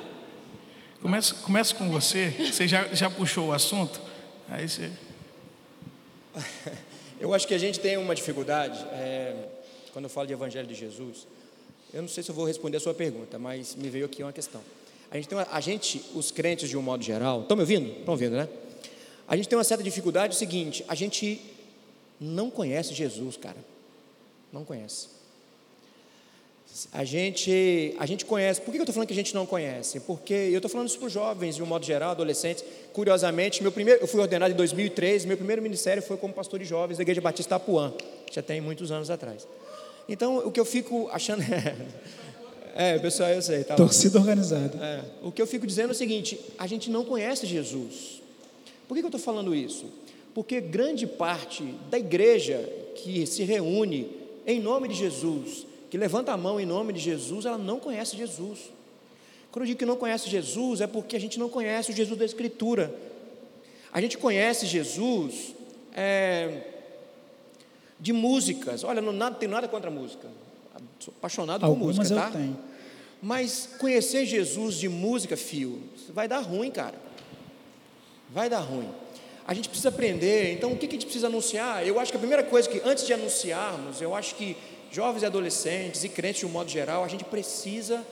Começa, 1.02 1.36
começa 1.36 1.76
com 1.76 1.90
você, 1.90 2.30
você 2.30 2.68
já, 2.68 2.88
já 2.88 3.10
puxou 3.10 3.48
o 3.48 3.54
assunto, 3.54 4.02
aí 4.50 4.68
você... 4.68 4.92
Eu 7.20 7.34
acho 7.34 7.48
que 7.48 7.54
a 7.56 7.58
gente 7.58 7.80
tem 7.80 7.98
uma 7.98 8.14
dificuldade, 8.14 8.78
é, 8.92 9.34
quando 9.92 10.06
eu 10.06 10.10
falo 10.10 10.28
de 10.28 10.34
Evangelho 10.34 10.68
de 10.68 10.76
Jesus, 10.76 11.26
eu 11.92 12.04
não 12.04 12.08
sei 12.08 12.22
se 12.22 12.30
eu 12.30 12.36
vou 12.36 12.46
responder 12.46 12.78
a 12.78 12.80
sua 12.80 12.94
pergunta, 12.94 13.40
mas 13.40 13.76
me 13.76 13.90
veio 13.90 14.06
aqui 14.06 14.22
uma 14.22 14.32
questão. 14.32 14.62
A 15.10 15.16
gente, 15.16 15.28
tem 15.28 15.36
uma, 15.36 15.48
a 15.50 15.60
gente 15.60 16.04
os 16.14 16.30
crentes 16.30 16.70
de 16.70 16.78
um 16.78 16.82
modo 16.82 17.04
geral, 17.04 17.42
estão 17.42 17.58
me 17.58 17.62
ouvindo? 17.62 17.90
Estão 17.90 18.14
ouvindo, 18.14 18.36
né? 18.36 18.48
A 19.28 19.36
gente 19.36 19.50
tem 19.50 19.58
uma 19.58 19.64
certa 19.64 19.84
dificuldade, 19.84 20.34
é 20.34 20.36
o 20.36 20.38
seguinte, 20.38 20.86
a 20.88 20.94
gente 20.94 21.42
não 22.20 22.50
conhece 22.50 22.94
Jesus, 22.94 23.38
cara. 23.38 23.58
Não 24.52 24.64
conhece. 24.64 25.18
A 26.92 27.04
gente, 27.04 27.96
a 27.98 28.06
gente 28.06 28.26
conhece. 28.26 28.62
Por 28.62 28.72
que 28.72 28.78
eu 28.78 28.84
estou 28.84 28.94
falando 28.94 29.08
que 29.08 29.14
a 29.14 29.16
gente 29.16 29.34
não 29.34 29.46
conhece? 29.46 30.00
Porque 30.02 30.34
eu 30.34 30.58
estou 30.58 30.70
falando 30.70 30.88
isso 30.88 31.00
para 31.00 31.08
os 31.08 31.14
jovens, 31.14 31.56
de 31.56 31.64
um 31.64 31.66
modo 31.66 31.86
geral, 31.86 32.12
adolescentes. 32.12 32.64
Curiosamente, 32.94 33.64
meu 33.64 33.72
primeiro, 33.72 34.02
eu 34.02 34.08
fui 34.08 34.20
ordenado 34.20 34.54
em 34.54 34.58
2003, 34.58 35.26
meu 35.26 35.38
primeiro 35.38 35.62
ministério 35.62 36.04
foi 36.04 36.18
como 36.18 36.34
pastor 36.34 36.60
de 36.60 36.66
jovens 36.66 36.98
da 36.98 37.02
Igreja 37.02 37.22
Batista 37.22 37.56
Apuã, 37.56 37.94
já 38.32 38.42
tem 38.42 38.62
muitos 38.62 38.92
anos 38.92 39.10
atrás. 39.10 39.48
Então, 40.08 40.38
o 40.40 40.52
que 40.52 40.60
eu 40.60 40.66
fico 40.66 41.10
achando. 41.12 41.44
é, 42.76 43.00
pessoal, 43.00 43.30
eu 43.30 43.42
sei. 43.42 43.64
Tá. 43.64 43.76
Torcida 43.76 44.20
organizada. 44.20 44.78
É, 44.78 45.04
o 45.24 45.32
que 45.32 45.42
eu 45.42 45.48
fico 45.48 45.66
dizendo 45.66 45.90
é 45.90 45.94
o 45.94 45.96
seguinte: 45.96 46.40
a 46.60 46.68
gente 46.68 46.92
não 46.92 47.04
conhece 47.04 47.48
Jesus. 47.48 48.22
Por 48.88 48.94
que, 48.94 49.02
que 49.02 49.06
eu 49.06 49.10
estou 49.10 49.22
falando 49.22 49.56
isso? 49.56 49.86
Porque 50.38 50.62
grande 50.62 51.08
parte 51.08 51.64
da 51.90 51.98
igreja 51.98 52.64
que 52.94 53.26
se 53.26 53.42
reúne 53.42 54.08
em 54.46 54.60
nome 54.60 54.88
de 54.88 54.94
Jesus, 54.94 55.66
que 55.90 55.98
levanta 55.98 56.32
a 56.32 56.38
mão 56.38 56.60
em 56.60 56.66
nome 56.66 56.94
de 56.94 57.00
Jesus, 57.00 57.48
ela 57.48 57.58
não 57.58 57.80
conhece 57.80 58.16
Jesus. 58.16 58.72
Quando 59.52 59.64
eu 59.64 59.70
digo 59.70 59.80
que 59.80 59.86
não 59.88 59.96
conhece 59.96 60.30
Jesus, 60.30 60.80
é 60.80 60.86
porque 60.86 61.16
a 61.16 61.20
gente 61.20 61.40
não 61.40 61.50
conhece 61.50 61.90
o 61.90 61.96
Jesus 61.96 62.20
da 62.20 62.24
Escritura. 62.24 62.94
A 63.92 64.00
gente 64.00 64.16
conhece 64.16 64.68
Jesus 64.68 65.56
é, 65.92 66.66
de 68.00 68.14
músicas. 68.14 68.84
Olha, 68.84 69.02
não 69.02 69.12
nada, 69.12 69.38
tenho 69.38 69.52
nada 69.52 69.68
contra 69.68 69.90
a 69.90 69.92
música. 69.92 70.28
Sou 71.00 71.16
apaixonado 71.18 71.62
por 71.62 71.66
Algumas 71.66 71.98
música, 71.98 72.14
eu 72.14 72.22
tá? 72.22 72.30
tenho. 72.30 72.60
Mas 73.24 73.72
conhecer 73.80 74.24
Jesus 74.28 74.76
de 74.76 74.88
música, 74.88 75.36
fio, 75.36 75.82
vai 76.10 76.28
dar 76.28 76.42
ruim, 76.42 76.70
cara. 76.70 77.02
Vai 78.32 78.48
dar 78.52 78.60
ruim. 78.60 79.07
A 79.48 79.54
gente 79.54 79.70
precisa 79.70 79.88
aprender. 79.88 80.52
Então, 80.52 80.74
o 80.74 80.78
que 80.78 80.86
a 80.86 80.90
gente 80.90 81.06
precisa 81.06 81.28
anunciar? 81.28 81.88
Eu 81.88 82.00
acho 82.00 82.12
que 82.12 82.18
a 82.18 82.20
primeira 82.20 82.44
coisa 82.44 82.68
que, 82.68 82.82
antes 82.84 83.08
de 83.08 83.14
anunciarmos, 83.14 84.02
eu 84.02 84.14
acho 84.14 84.36
que 84.36 84.58
jovens 84.92 85.24
e 85.24 85.26
adolescentes 85.26 86.04
e 86.04 86.10
crentes 86.10 86.42
de 86.42 86.46
um 86.46 86.50
modo 86.50 86.70
geral, 86.70 87.04
a 87.04 87.08
gente 87.08 87.24
precisa 87.24 88.06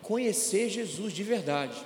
conhecer 0.00 0.70
Jesus 0.70 1.12
de 1.12 1.22
verdade. 1.22 1.76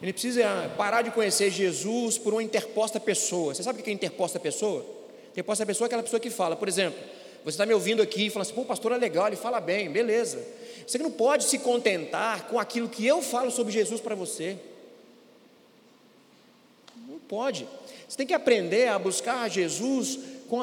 Ele 0.00 0.12
precisa 0.12 0.72
parar 0.76 1.02
de 1.02 1.10
conhecer 1.10 1.50
Jesus 1.50 2.16
por 2.16 2.32
uma 2.32 2.42
interposta 2.42 3.00
pessoa. 3.00 3.54
Você 3.54 3.62
sabe 3.62 3.80
o 3.80 3.82
que 3.82 3.90
é 3.90 3.92
interposta 3.92 4.38
pessoa? 4.38 4.86
Interposta 5.32 5.66
pessoa 5.66 5.86
é 5.86 5.88
aquela 5.88 6.02
pessoa 6.02 6.20
que 6.20 6.30
fala, 6.30 6.54
por 6.54 6.68
exemplo, 6.68 6.98
você 7.42 7.50
está 7.50 7.66
me 7.66 7.74
ouvindo 7.74 8.00
aqui 8.00 8.26
e 8.26 8.30
fala 8.30 8.42
assim, 8.42 8.54
pô, 8.54 8.62
o 8.62 8.64
pastor 8.64 8.92
é 8.92 8.96
legal, 8.96 9.26
ele 9.26 9.36
fala 9.36 9.60
bem, 9.60 9.90
beleza. 9.90 10.42
Você 10.86 10.98
não 10.98 11.10
pode 11.10 11.44
se 11.44 11.58
contentar 11.58 12.46
com 12.46 12.58
aquilo 12.58 12.88
que 12.88 13.06
eu 13.06 13.20
falo 13.20 13.50
sobre 13.50 13.72
Jesus 13.72 14.00
para 14.00 14.14
você. 14.14 14.56
Não 17.08 17.18
pode. 17.18 17.66
Você 18.14 18.18
tem 18.18 18.28
que 18.28 18.34
aprender 18.34 18.86
a 18.86 18.96
buscar 18.96 19.50
Jesus 19.50 20.20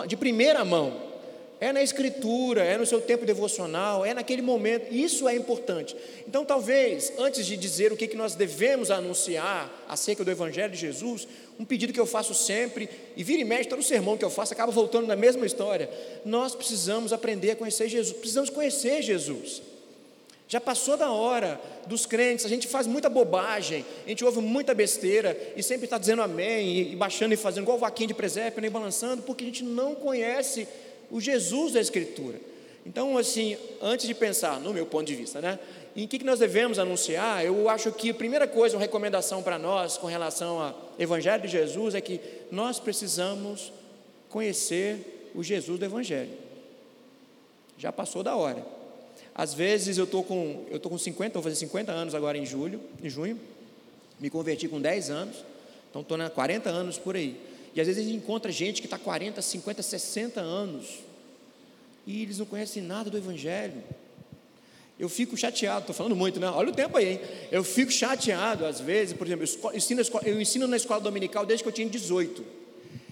de 0.08 0.16
primeira 0.16 0.64
mão. 0.64 1.12
É 1.60 1.74
na 1.74 1.84
escritura, 1.84 2.64
é 2.64 2.78
no 2.78 2.86
seu 2.86 3.02
tempo 3.02 3.26
devocional, 3.26 4.06
é 4.06 4.14
naquele 4.14 4.42
momento. 4.42 4.90
Isso 4.90 5.28
é 5.28 5.36
importante. 5.36 5.94
Então, 6.26 6.46
talvez, 6.46 7.12
antes 7.18 7.46
de 7.46 7.58
dizer 7.58 7.92
o 7.92 7.98
que 7.98 8.16
nós 8.16 8.36
devemos 8.36 8.90
anunciar 8.90 9.70
acerca 9.90 10.24
do 10.24 10.32
Evangelho 10.32 10.72
de 10.72 10.80
Jesus, 10.80 11.28
um 11.60 11.66
pedido 11.66 11.92
que 11.92 12.00
eu 12.00 12.06
faço 12.06 12.34
sempre, 12.34 12.90
e 13.18 13.24
vira 13.24 13.42
e 13.42 13.44
mexe, 13.44 13.68
todo 13.68 13.84
sermão 13.84 14.16
que 14.16 14.24
eu 14.24 14.30
faço 14.30 14.54
acaba 14.54 14.72
voltando 14.72 15.08
na 15.08 15.18
mesma 15.18 15.46
história. 15.46 15.90
Nós 16.24 16.56
precisamos 16.56 17.12
aprender 17.12 17.52
a 17.52 17.56
conhecer 17.58 17.90
Jesus, 17.90 18.16
precisamos 18.16 18.50
conhecer 18.50 19.02
Jesus. 19.02 19.62
Já 20.52 20.60
passou 20.60 20.98
da 20.98 21.10
hora 21.10 21.62
dos 21.88 22.06
crentes, 22.06 22.46
a 22.46 22.50
gente 22.50 22.68
faz 22.68 22.86
muita 22.86 23.08
bobagem, 23.08 23.86
a 24.06 24.10
gente 24.10 24.26
ouve 24.26 24.42
muita 24.42 24.74
besteira 24.74 25.54
e 25.56 25.64
sempre 25.64 25.86
está 25.86 25.98
dizendo 25.98 26.22
amém, 26.22 26.92
e, 26.92 26.94
baixando 26.94 27.34
e 27.34 27.38
fazendo 27.38 27.64
igual 27.64 27.78
o 27.78 27.80
vaquinho 27.80 28.10
de 28.10 28.14
presépio, 28.14 28.62
nem 28.62 28.70
balançando, 28.70 29.24
porque 29.24 29.46
a 29.46 29.48
gente 29.48 29.64
não 29.64 29.96
conhece 29.96 30.68
o 31.10 31.22
Jesus 31.22 31.72
da 31.72 31.80
Escritura. 31.80 32.38
Então, 32.86 33.18
assim, 33.18 33.56
antes 33.82 34.06
de 34.06 34.14
pensar, 34.14 34.60
no 34.60 34.74
meu 34.74 34.86
ponto 34.86 35.06
de 35.06 35.16
vista, 35.16 35.40
né, 35.40 35.58
em 35.96 36.06
que, 36.06 36.20
que 36.20 36.26
nós 36.26 36.40
devemos 36.40 36.78
anunciar, 36.78 37.46
eu 37.46 37.70
acho 37.70 37.90
que 37.94 38.10
a 38.10 38.14
primeira 38.14 38.46
coisa, 38.46 38.76
uma 38.76 38.82
recomendação 38.82 39.42
para 39.42 39.58
nós 39.58 39.98
com 39.98 40.08
relação 40.08 40.60
ao 40.60 40.92
Evangelho 41.00 41.44
de 41.44 41.48
Jesus 41.48 41.96
é 41.96 42.02
que 42.02 42.20
nós 42.52 42.78
precisamos 42.78 43.72
conhecer 44.28 45.32
o 45.34 45.42
Jesus 45.42 45.80
do 45.80 45.86
Evangelho. 45.86 46.38
Já 47.78 47.94
passou 47.94 48.22
da 48.22 48.36
hora. 48.36 48.81
Às 49.34 49.54
vezes 49.54 49.98
eu 49.98 50.04
estou 50.04 50.24
com, 50.24 50.66
eu 50.70 50.80
tô 50.80 50.90
com 50.90 50.98
50, 50.98 51.34
vou 51.34 51.44
fazer 51.44 51.56
50 51.56 51.92
anos 51.92 52.14
agora 52.14 52.38
em 52.38 52.46
julho, 52.46 52.82
em 53.02 53.10
junho. 53.10 53.40
Me 54.20 54.30
converti 54.30 54.68
com 54.68 54.80
10 54.80 55.10
anos, 55.10 55.38
então 55.90 56.02
estou 56.02 56.18
na 56.18 56.30
40 56.30 56.70
anos 56.70 56.98
por 56.98 57.16
aí. 57.16 57.40
E 57.74 57.82
às 57.82 57.88
vezes 57.88 58.04
a 58.04 58.06
gente 58.06 58.18
encontra 58.18 58.52
gente 58.52 58.82
que 58.82 58.88
está 58.88 58.98
40, 58.98 59.42
50, 59.42 59.82
60 59.82 60.42
anos 60.42 61.00
e 62.06 62.24
eles 62.24 62.40
não 62.40 62.46
conhecem 62.46 62.82
nada 62.82 63.10
do 63.10 63.18
Evangelho. 63.18 63.82
Eu 65.00 65.10
fico 65.10 65.36
chateado, 65.36 65.82
estou 65.82 65.96
falando 65.96 66.16
muito, 66.16 66.40
né? 66.40 66.48
Olha 66.50 66.70
o 66.70 66.76
tempo 66.76 66.98
aí, 66.98 67.14
hein? 67.14 67.22
Eu 67.52 67.64
fico 67.64 67.92
chateado, 67.92 68.66
às 68.66 68.80
vezes, 68.80 69.16
por 69.16 69.26
exemplo, 69.26 69.46
eu 69.72 69.76
ensino, 69.76 70.02
eu 70.24 70.42
ensino 70.42 70.68
na 70.68 70.78
escola 70.78 71.02
dominical 71.02 71.46
desde 71.46 71.64
que 71.64 71.70
eu 71.70 71.74
tinha 71.74 71.90
18. 71.90 72.46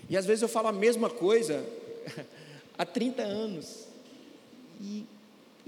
E 0.09 0.17
às 0.17 0.25
vezes 0.25 0.41
eu 0.41 0.49
falo 0.49 0.67
a 0.67 0.71
mesma 0.71 1.09
coisa 1.09 1.65
há 2.77 2.85
30 2.85 3.23
anos. 3.23 3.87
E 4.81 5.03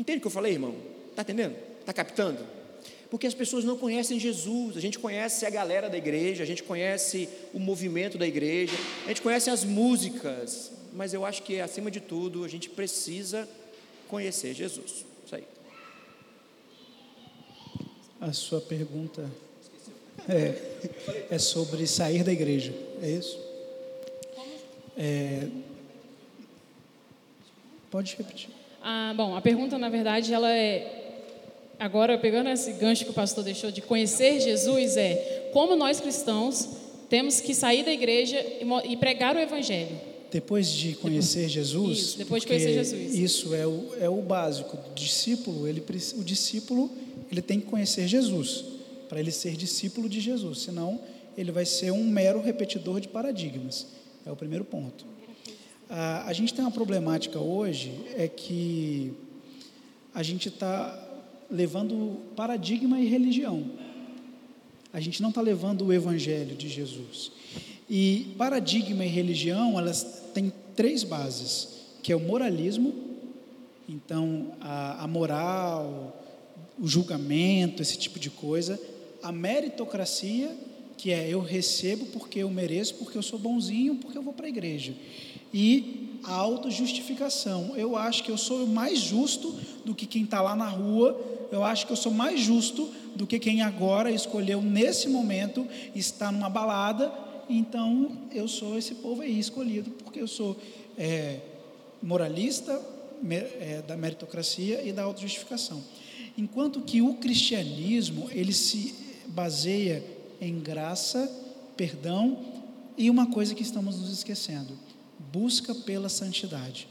Entende 0.01 0.17
o 0.17 0.22
que 0.22 0.27
eu 0.27 0.31
falei, 0.31 0.53
irmão? 0.53 0.75
Está 1.12 1.22
entendendo? 1.22 1.55
Está 1.79 1.93
captando? 1.93 2.43
Porque 3.08 3.27
as 3.27 3.36
pessoas 3.36 3.63
não 3.63 3.77
conhecem 3.77 4.20
Jesus, 4.20 4.75
a 4.75 4.79
gente 4.79 4.98
conhece 4.98 5.46
a 5.46 5.50
galera 5.51 5.88
da 5.88 5.96
igreja, 5.96 6.41
a 6.41 6.46
gente 6.46 6.63
conhece 6.63 7.29
o 7.53 7.60
movimento 7.60 8.17
da 8.17 8.25
igreja, 8.25 8.74
a 9.05 9.10
gente 9.10 9.22
conhece 9.22 9.51
as 9.51 9.63
músicas, 9.63 10.72
mas 10.91 11.13
eu 11.13 11.24
acho 11.24 11.43
que 11.43 11.62
acima 11.62 11.91
de 11.91 12.00
tudo 12.00 12.43
a 12.43 12.48
gente 12.48 12.67
precisa 12.67 13.48
conhecer 14.08 14.55
Jesus. 14.55 15.05
Isso 15.24 15.36
aí. 15.36 15.43
A 18.20 18.34
sua 18.34 18.60
pergunta 18.60 19.29
é, 20.27 20.55
é 21.29 21.38
sobre 21.38 21.86
sair 21.86 22.24
da 22.24 22.34
igreja, 22.34 22.74
é 23.03 23.10
isso? 23.12 23.39
É, 24.98 25.48
pode 27.91 28.15
repetir. 28.15 28.60
Ah, 28.83 29.13
bom, 29.15 29.35
a 29.35 29.41
pergunta, 29.41 29.77
na 29.77 29.89
verdade, 29.89 30.33
ela 30.33 30.51
é. 30.51 31.00
Agora, 31.79 32.17
pegando 32.17 32.50
esse 32.50 32.73
gancho 32.73 33.05
que 33.05 33.11
o 33.11 33.13
pastor 33.13 33.43
deixou 33.43 33.71
de 33.71 33.81
conhecer 33.81 34.39
Jesus, 34.39 34.97
é 34.97 35.50
como 35.51 35.75
nós 35.75 36.00
cristãos 36.00 36.69
temos 37.09 37.41
que 37.41 37.53
sair 37.53 37.83
da 37.83 37.91
igreja 37.91 38.43
e 38.85 38.95
pregar 38.97 39.35
o 39.35 39.39
evangelho. 39.39 40.00
Depois 40.31 40.71
de 40.71 40.93
conhecer 40.93 41.50
Jesus, 41.50 41.97
isso, 41.97 42.17
depois 42.17 42.41
de 42.41 42.47
conhecer 42.47 42.73
Jesus. 42.73 43.15
Isso 43.15 43.53
é 43.53 43.67
o, 43.67 43.89
é 44.00 44.09
o 44.09 44.21
básico. 44.21 44.77
O 44.77 44.93
discípulo, 44.93 45.67
ele, 45.67 45.83
o 46.17 46.23
discípulo, 46.23 46.89
ele 47.29 47.41
tem 47.41 47.59
que 47.59 47.65
conhecer 47.65 48.07
Jesus 48.07 48.63
para 49.09 49.19
ele 49.19 49.31
ser 49.31 49.57
discípulo 49.57 50.07
de 50.07 50.21
Jesus. 50.21 50.61
Senão, 50.61 51.01
ele 51.38 51.51
vai 51.51 51.65
ser 51.65 51.91
um 51.91 52.05
mero 52.05 52.41
repetidor 52.41 53.01
de 53.01 53.09
paradigmas. 53.09 53.88
É 54.25 54.31
o 54.31 54.35
primeiro 54.35 54.63
ponto. 54.63 55.05
A, 55.93 56.29
a 56.29 56.31
gente 56.31 56.53
tem 56.53 56.63
uma 56.63 56.71
problemática 56.71 57.38
hoje, 57.38 57.91
é 58.15 58.25
que 58.25 59.12
a 60.15 60.24
gente 60.24 60.48
está 60.48 60.98
levando 61.50 62.17
paradigma 62.33 62.98
e 62.98 63.05
religião. 63.05 63.65
A 64.93 65.01
gente 65.01 65.21
não 65.21 65.29
está 65.29 65.41
levando 65.41 65.86
o 65.86 65.91
evangelho 65.91 66.55
de 66.55 66.70
Jesus. 66.70 67.33
E 67.89 68.33
paradigma 68.37 69.03
e 69.03 69.09
religião, 69.09 69.77
elas 69.77 70.24
têm 70.33 70.53
três 70.77 71.03
bases, 71.03 71.68
que 72.01 72.13
é 72.13 72.15
o 72.15 72.22
moralismo, 72.22 72.94
então 73.89 74.53
a, 74.61 75.03
a 75.03 75.07
moral, 75.07 76.24
o 76.79 76.87
julgamento, 76.87 77.81
esse 77.81 77.98
tipo 77.98 78.18
de 78.18 78.29
coisa, 78.29 78.79
a 79.22 79.29
meritocracia, 79.29 80.55
que 80.98 81.11
é 81.11 81.27
eu 81.27 81.42
recebo 81.42 82.05
porque 82.05 82.39
eu 82.39 82.50
mereço, 82.50 82.96
porque 82.96 83.18
eu 83.18 83.22
sou 83.22 83.37
bonzinho, 83.37 83.96
porque 83.96 84.18
eu 84.18 84.24
vou 84.24 84.31
para 84.31 84.46
a 84.46 84.50
igreja 84.50 84.94
e 85.53 86.20
a 86.24 86.33
autojustificação. 86.33 87.75
Eu 87.75 87.96
acho 87.96 88.24
que 88.24 88.31
eu 88.31 88.37
sou 88.37 88.66
mais 88.68 89.00
justo 89.00 89.55
do 89.83 89.96
que 89.96 90.05
quem 90.05 90.24
está 90.24 90.42
lá 90.42 90.55
na 90.55 90.68
rua, 90.68 91.20
eu 91.51 91.64
acho 91.64 91.85
que 91.85 91.92
eu 91.92 91.98
sou 91.98 92.11
mais 92.11 92.40
justo 92.40 92.90
do 93.16 93.27
que 93.27 93.37
quem 93.40 93.61
agora 93.61 94.09
escolheu 94.09 94.61
nesse 94.61 95.09
momento 95.09 95.68
estar 95.94 96.31
numa 96.31 96.50
balada, 96.50 97.11
então 97.50 98.11
eu 98.31 98.48
sou 98.48 98.77
esse 98.77 98.96
povo 98.96 99.22
aí 99.22 99.37
escolhido, 99.37 99.92
porque 100.03 100.22
eu 100.22 100.27
sou 100.27 100.55
é, 100.98 101.40
moralista 102.01 102.81
é, 103.59 103.83
da 103.85 103.98
meritocracia 103.98 104.81
e 104.81 104.94
da 104.94 105.03
autojustificação. 105.03 105.83
Enquanto 106.37 106.81
que 106.81 107.01
o 107.01 107.16
cristianismo, 107.16 108.29
ele 108.31 108.53
se 108.53 108.96
baseia 109.27 110.03
em 110.40 110.59
graça, 110.59 111.29
perdão 111.75 112.40
e 112.98 113.09
uma 113.09 113.27
coisa 113.27 113.53
que 113.53 113.64
estamos 113.64 114.00
nos 114.00 114.11
esquecendo, 114.11 114.77
busca 115.31 115.74
pela 115.74 116.09
santidade. 116.09 116.87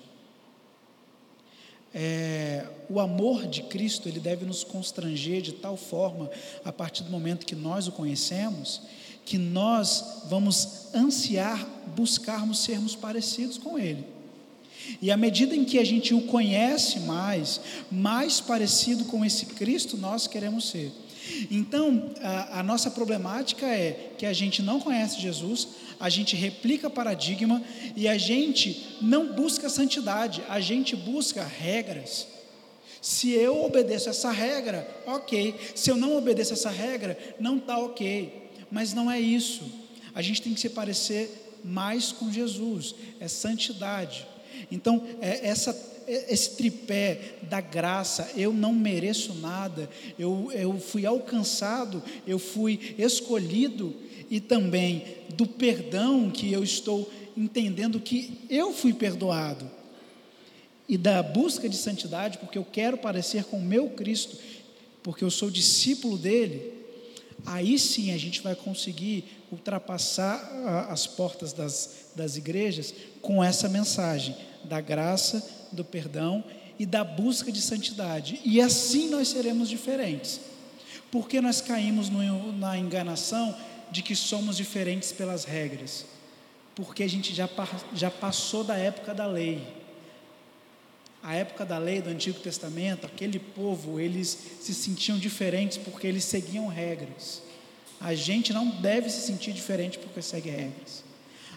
É, 1.92 2.66
o 2.88 3.00
amor 3.00 3.46
de 3.46 3.62
Cristo 3.64 4.08
ele 4.08 4.20
deve 4.20 4.44
nos 4.44 4.62
constranger 4.62 5.42
de 5.42 5.52
tal 5.52 5.76
forma, 5.76 6.30
a 6.64 6.72
partir 6.72 7.02
do 7.02 7.10
momento 7.10 7.44
que 7.44 7.56
nós 7.56 7.88
o 7.88 7.92
conhecemos, 7.92 8.82
que 9.24 9.36
nós 9.36 10.24
vamos 10.28 10.94
ansiar 10.94 11.66
buscarmos 11.96 12.60
sermos 12.60 12.94
parecidos 12.94 13.58
com 13.58 13.78
Ele. 13.78 14.04
E 15.00 15.10
à 15.10 15.16
medida 15.16 15.54
em 15.54 15.64
que 15.64 15.78
a 15.78 15.84
gente 15.84 16.14
o 16.14 16.22
conhece 16.22 17.00
mais, 17.00 17.60
mais 17.90 18.40
parecido 18.40 19.04
com 19.04 19.24
esse 19.24 19.46
Cristo 19.46 19.96
nós 19.96 20.26
queremos 20.26 20.68
ser. 20.70 20.92
Então, 21.50 22.12
a, 22.22 22.60
a, 22.60 22.62
nossa 22.62 22.90
problemática 22.90 23.66
é 23.66 24.12
que 24.16 24.26
a 24.26 24.32
gente 24.32 24.62
não 24.62 24.80
conhece 24.80 25.20
Jesus, 25.20 25.68
a 25.98 26.08
gente 26.08 26.36
replica 26.36 26.88
paradigma 26.88 27.62
e 27.96 28.08
a 28.08 28.16
gente 28.16 28.98
não 29.00 29.32
busca 29.32 29.68
santidade, 29.68 30.42
a 30.48 30.60
gente 30.60 30.96
busca 30.96 31.44
regras. 31.44 32.26
Se 33.00 33.30
eu 33.30 33.64
obedeço 33.64 34.10
essa 34.10 34.30
regra, 34.30 34.86
ok. 35.06 35.54
Se 35.74 35.90
eu 35.90 35.96
não 35.96 36.16
obedeço 36.16 36.52
essa 36.52 36.70
regra, 36.70 37.18
não 37.38 37.56
está 37.56 37.78
ok. 37.78 38.50
Mas 38.70 38.92
não 38.92 39.10
é 39.10 39.18
isso. 39.18 39.62
A 40.14 40.20
gente 40.22 40.42
tem 40.42 40.52
que 40.52 40.60
se 40.60 40.70
parecer 40.70 41.58
mais 41.64 42.12
com 42.12 42.32
Jesus, 42.32 42.94
é 43.18 43.28
santidade. 43.28 44.26
Então, 44.70 45.06
é 45.20 45.46
essa 45.46 45.72
esse 46.10 46.56
tripé 46.56 47.36
da 47.42 47.60
graça, 47.60 48.30
eu 48.36 48.52
não 48.52 48.72
mereço 48.72 49.34
nada, 49.34 49.88
eu, 50.18 50.50
eu 50.52 50.78
fui 50.78 51.06
alcançado, 51.06 52.02
eu 52.26 52.38
fui 52.38 52.94
escolhido, 52.98 53.94
e 54.28 54.40
também 54.40 55.04
do 55.34 55.46
perdão 55.46 56.30
que 56.30 56.52
eu 56.52 56.62
estou 56.62 57.10
entendendo 57.36 58.00
que 58.00 58.40
eu 58.50 58.72
fui 58.72 58.92
perdoado, 58.92 59.70
e 60.88 60.98
da 60.98 61.22
busca 61.22 61.68
de 61.68 61.76
santidade, 61.76 62.38
porque 62.38 62.58
eu 62.58 62.64
quero 62.64 62.98
parecer 62.98 63.44
com 63.44 63.58
o 63.58 63.62
meu 63.62 63.90
Cristo, 63.90 64.36
porque 65.02 65.22
eu 65.22 65.30
sou 65.30 65.50
discípulo 65.50 66.18
dele, 66.18 66.72
aí 67.46 67.78
sim 67.78 68.12
a 68.12 68.18
gente 68.18 68.42
vai 68.42 68.54
conseguir 68.54 69.24
ultrapassar 69.50 70.88
as 70.88 71.06
portas 71.06 71.52
das, 71.52 72.10
das 72.14 72.36
igrejas 72.36 72.94
com 73.22 73.42
essa 73.42 73.68
mensagem 73.68 74.36
da 74.64 74.80
graça, 74.80 75.59
do 75.72 75.84
perdão 75.84 76.44
e 76.78 76.86
da 76.86 77.04
busca 77.04 77.52
de 77.52 77.60
santidade. 77.60 78.40
E 78.44 78.60
assim 78.60 79.10
nós 79.10 79.28
seremos 79.28 79.68
diferentes. 79.68 80.40
Porque 81.10 81.40
nós 81.40 81.60
caímos 81.60 82.08
no, 82.08 82.52
na 82.52 82.78
enganação 82.78 83.54
de 83.90 84.02
que 84.02 84.14
somos 84.14 84.56
diferentes 84.56 85.12
pelas 85.12 85.44
regras. 85.44 86.06
Porque 86.74 87.02
a 87.02 87.08
gente 87.08 87.34
já, 87.34 87.48
já 87.92 88.10
passou 88.10 88.64
da 88.64 88.76
época 88.76 89.12
da 89.12 89.26
lei. 89.26 89.66
A 91.22 91.34
época 91.34 91.66
da 91.66 91.76
lei 91.76 92.00
do 92.00 92.08
Antigo 92.08 92.40
Testamento, 92.40 93.06
aquele 93.06 93.38
povo, 93.38 94.00
eles 94.00 94.38
se 94.60 94.72
sentiam 94.72 95.18
diferentes 95.18 95.76
porque 95.76 96.06
eles 96.06 96.24
seguiam 96.24 96.66
regras. 96.66 97.42
A 98.00 98.14
gente 98.14 98.54
não 98.54 98.66
deve 98.66 99.10
se 99.10 99.26
sentir 99.26 99.52
diferente 99.52 99.98
porque 99.98 100.22
segue 100.22 100.48
regras. 100.48 101.09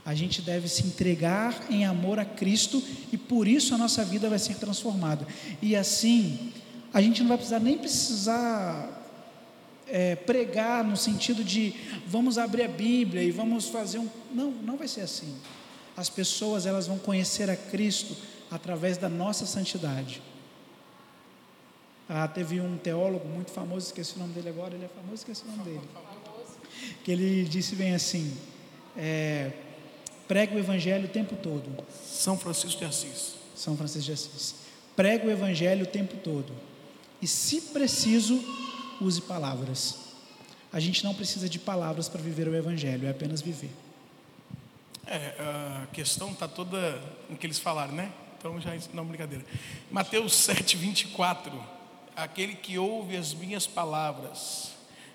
A 0.06 0.14
gente 0.14 0.42
deve 0.42 0.68
se 0.68 0.86
entregar 0.86 1.68
em 1.70 1.86
amor 1.86 2.20
a 2.20 2.26
Cristo 2.26 2.84
e 3.12 3.18
por 3.18 3.48
isso 3.48 3.74
a 3.74 3.78
nossa 3.78 4.04
vida 4.04 4.30
vai 4.30 4.40
ser 4.40 4.56
transformada. 4.56 5.26
E 5.62 5.76
assim, 5.76 6.52
a 6.94 7.02
gente 7.02 7.22
não 7.22 7.30
vai 7.30 7.38
precisar 7.38 7.60
nem 7.60 7.78
precisar 7.78 9.02
é, 9.88 10.16
pregar 10.16 10.84
no 10.84 10.98
sentido 10.98 11.44
de 11.44 11.74
vamos 12.06 12.38
abrir 12.38 12.64
a 12.64 12.68
Bíblia 12.68 13.24
e 13.24 13.32
vamos 13.32 13.70
fazer 13.70 14.00
um. 14.00 14.10
Não, 14.34 14.52
não 14.52 14.76
vai 14.76 14.88
ser 14.88 15.02
assim. 15.02 15.34
As 15.96 16.10
pessoas 16.10 16.66
elas 16.66 16.88
vão 16.88 16.98
conhecer 16.98 17.50
a 17.50 17.56
Cristo 17.56 18.16
através 18.52 18.98
da 18.98 19.08
nossa 19.08 19.46
santidade. 19.46 20.22
Ah, 22.10 22.28
teve 22.28 22.60
um 22.60 22.78
teólogo 22.78 23.28
muito 23.28 23.52
famoso, 23.52 23.88
esqueci 23.88 24.16
o 24.18 24.20
nome 24.20 24.34
dele 24.34 24.50
agora, 24.50 24.76
ele 24.76 24.86
é 24.86 24.90
famoso, 24.90 25.16
esqueci 25.16 25.44
o 25.46 25.52
nome 25.52 25.64
dele. 25.64 25.82
Que 27.04 27.12
ele 27.12 27.46
disse 27.46 27.76
bem 27.76 27.96
assim: 27.96 28.36
é, 28.98 29.52
prega 30.28 30.56
o 30.56 30.60
evangelho 30.60 31.06
o 31.06 31.10
tempo 31.10 31.36
todo. 31.36 31.84
São 32.06 32.38
Francisco 32.38 32.80
de 32.80 32.86
Assis. 32.86 33.36
São 33.56 33.76
Francisco 33.78 34.06
de 34.06 34.12
Assis. 34.14 34.56
Prega 34.96 35.28
o 35.28 35.32
evangelho 35.32 35.84
o 35.84 35.88
tempo 35.88 36.18
todo. 36.18 36.54
E 37.22 37.28
se 37.28 37.62
preciso, 37.62 38.44
use 39.00 39.22
palavras. 39.22 39.98
A 40.72 40.80
gente 40.80 41.04
não 41.04 41.14
precisa 41.14 41.48
de 41.48 41.60
palavras 41.60 42.10
para 42.10 42.22
viver 42.22 42.48
o 42.48 42.56
evangelho, 42.56 43.08
é 43.08 43.12
apenas 43.12 43.42
viver. 43.42 43.70
É, 45.06 45.36
a 45.84 45.88
questão 45.94 46.32
está 46.32 46.48
toda 46.48 47.00
no 47.30 47.38
que 47.38 47.46
eles 47.46 47.60
falaram, 47.60 47.94
né? 47.94 48.12
Então 48.38 48.60
já 48.60 48.72
não 48.94 49.06
brincadeira. 49.06 49.46
Mateus 49.92 50.34
7, 50.36 50.76
24. 50.76 51.52
Aquele 52.16 52.56
que 52.56 52.78
ouve 52.78 53.16
as 53.16 53.34
minhas 53.34 53.66
palavras 53.66 54.72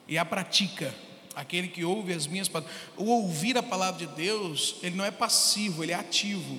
e 0.06 0.16
a 0.16 0.24
pratica, 0.24 0.94
aquele 1.38 1.68
que 1.68 1.84
ouve 1.84 2.12
as 2.12 2.26
minhas 2.26 2.48
palavras. 2.48 2.76
O 2.96 3.04
ouvir 3.04 3.56
a 3.56 3.62
palavra 3.62 4.04
de 4.04 4.12
Deus, 4.14 4.74
ele 4.82 4.96
não 4.96 5.04
é 5.04 5.10
passivo, 5.10 5.84
ele 5.84 5.92
é 5.92 5.94
ativo. 5.94 6.58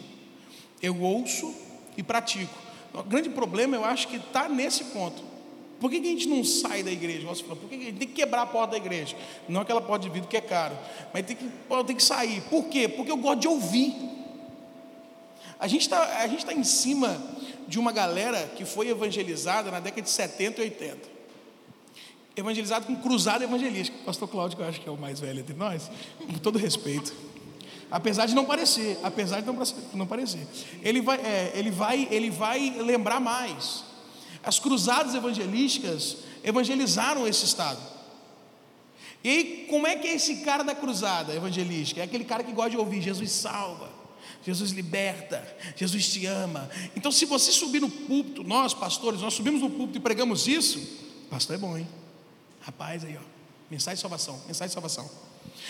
Eu 0.82 1.02
ouço 1.02 1.54
e 1.98 2.02
pratico. 2.02 2.58
O 2.94 3.04
grande 3.04 3.30
problema, 3.30 3.76
eu 3.76 3.84
acho 3.84 4.08
que 4.08 4.16
está 4.16 4.48
nesse 4.48 4.86
ponto. 4.86 5.22
Por 5.82 5.92
que, 5.92 6.00
que, 6.00 6.08
a 6.08 6.12
gente 6.12 6.28
não 6.30 6.44
sai 6.46 6.82
da 6.82 6.92
igreja? 6.92 7.28
Por 7.28 7.70
que, 7.70 7.78
que 7.78 7.84
a 7.84 7.86
gente 7.88 7.98
tem 7.98 8.08
que 8.08 8.14
quebrar 8.14 8.44
a 8.44 8.46
porta 8.46 8.72
da 8.72 8.78
igreja? 8.78 9.18
Não 9.50 9.62
aquela 9.62 9.82
porta 9.82 10.08
de 10.08 10.14
vidro 10.14 10.30
que 10.30 10.38
é 10.38 10.42
caro, 10.42 10.78
mas 11.14 11.26
tem 11.26 11.36
que, 11.36 11.50
tem 11.86 11.96
que 11.96 12.04
sair. 12.04 12.42
Por 12.44 12.66
quê? 12.66 12.88
Porque 12.88 13.12
eu 13.12 13.18
gosto 13.18 13.42
de 13.42 13.48
ouvir. 13.50 13.94
A 15.60 15.68
gente 15.68 15.82
está 15.82 16.06
tá 16.46 16.54
em 16.54 16.64
cima 16.64 17.22
de 17.68 17.78
uma 17.78 17.92
galera 17.92 18.50
que 18.56 18.64
foi 18.64 18.88
evangelizada 18.88 19.70
na 19.70 19.82
década 19.82 20.02
de 20.02 20.10
70 20.10 20.62
e 20.62 20.64
80. 20.66 21.19
Evangelizado 22.40 22.86
com 22.86 22.96
cruzada 22.96 23.44
evangelística. 23.44 23.98
Pastor 24.06 24.28
Cláudio, 24.28 24.56
que 24.56 24.64
eu 24.64 24.68
acho 24.68 24.80
que 24.80 24.88
é 24.88 24.92
o 24.92 24.98
mais 24.98 25.20
velho 25.20 25.42
entre 25.42 25.54
nós, 25.54 25.92
com 26.26 26.34
todo 26.36 26.58
respeito. 26.58 27.14
Apesar 27.92 28.28
de 28.28 28.34
não 28.34 28.46
parecer, 28.46 28.98
apesar 29.04 29.42
de 29.42 29.48
não, 29.48 29.58
não 29.94 30.08
parecer. 30.08 30.48
Ele 30.82 31.02
vai, 31.02 31.18
é, 31.18 31.52
ele, 31.54 31.70
vai, 31.70 32.08
ele 32.10 32.30
vai 32.30 32.78
lembrar 32.80 33.20
mais. 33.20 33.84
As 34.42 34.58
cruzadas 34.58 35.16
evangelísticas 35.16 36.20
evangelizaram 36.42 37.28
esse 37.28 37.44
estado. 37.44 37.82
E 39.22 39.30
aí, 39.30 39.68
como 39.70 39.86
é 39.86 39.98
que 39.98 40.08
é 40.08 40.14
esse 40.14 40.38
cara 40.38 40.64
da 40.64 40.74
cruzada 40.74 41.36
evangelística? 41.36 42.00
É 42.00 42.06
aquele 42.06 42.24
cara 42.24 42.42
que 42.42 42.54
gosta 42.54 42.72
de 42.72 42.78
ouvir: 42.78 43.02
Jesus 43.02 43.32
salva, 43.32 43.90
Jesus 44.46 44.72
liberta, 44.72 45.46
Jesus 45.76 46.08
te 46.08 46.26
ama. 46.26 46.70
Então, 46.96 47.12
se 47.12 47.26
você 47.26 47.52
subir 47.52 47.82
no 47.82 47.90
púlpito, 47.90 48.46
nós 48.46 48.74
pastores, 48.74 49.20
nós 49.20 49.34
subimos 49.34 49.62
no 49.62 49.70
púlpito 49.70 49.98
e 49.98 50.02
pregamos 50.02 50.48
isso, 50.48 50.80
pastor 51.30 51.58
é 51.58 51.60
bom, 51.60 51.78
hein? 51.78 51.88
Rapaz, 52.70 53.04
aí, 53.04 53.18
ó, 53.18 53.22
mensagem 53.68 53.96
de 53.96 54.02
salvação, 54.02 54.40
mensagem 54.46 54.68
de 54.68 54.74
salvação. 54.74 55.10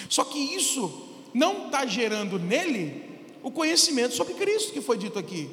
Só 0.09 0.25
que 0.25 0.37
isso 0.37 1.07
não 1.33 1.67
está 1.67 1.85
gerando 1.85 2.37
nele 2.37 3.31
o 3.41 3.49
conhecimento 3.49 4.15
sobre 4.15 4.33
Cristo 4.33 4.73
que 4.73 4.81
foi 4.81 4.97
dito 4.97 5.17
aqui. 5.17 5.49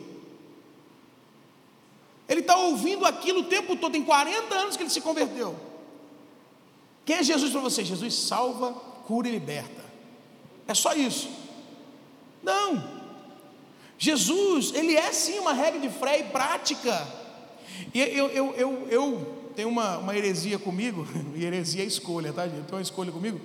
Ele 2.28 2.40
está 2.40 2.56
ouvindo 2.56 3.06
aquilo 3.06 3.42
o 3.42 3.44
tempo 3.44 3.76
todo, 3.76 3.92
tem 3.92 4.02
40 4.02 4.52
anos 4.56 4.76
que 4.76 4.82
ele 4.82 4.90
se 4.90 5.00
converteu. 5.00 5.54
Quem 7.04 7.14
é 7.14 7.22
Jesus 7.22 7.52
para 7.52 7.61
você? 7.61 7.85
Jesus 7.85 8.12
salva, 8.12 8.72
cura 9.06 9.28
e 9.28 9.30
liberta. 9.30 9.85
É 10.66 10.74
só 10.74 10.94
isso. 10.94 11.30
Não. 12.42 13.04
Jesus, 13.96 14.74
ele 14.74 14.96
é 14.96 15.12
sim 15.12 15.38
uma 15.38 15.52
regra 15.52 15.78
de 15.78 15.90
fé 15.90 16.18
e 16.18 16.24
prática. 16.24 17.06
E 17.94 18.00
eu, 18.00 18.26
eu, 18.30 18.54
eu, 18.56 18.88
eu 18.90 19.36
tenho 19.57 19.71
uma, 19.71 19.97
uma 19.97 20.14
heresia 20.14 20.59
comigo, 20.59 21.07
e 21.35 21.45
heresia 21.45 21.83
é 21.83 21.87
escolha, 21.87 22.33
tá, 22.33 22.47
gente? 22.47 22.66
Tem 22.66 22.77
uma 22.77 22.83
escolha 22.83 23.11
comigo, 23.11 23.40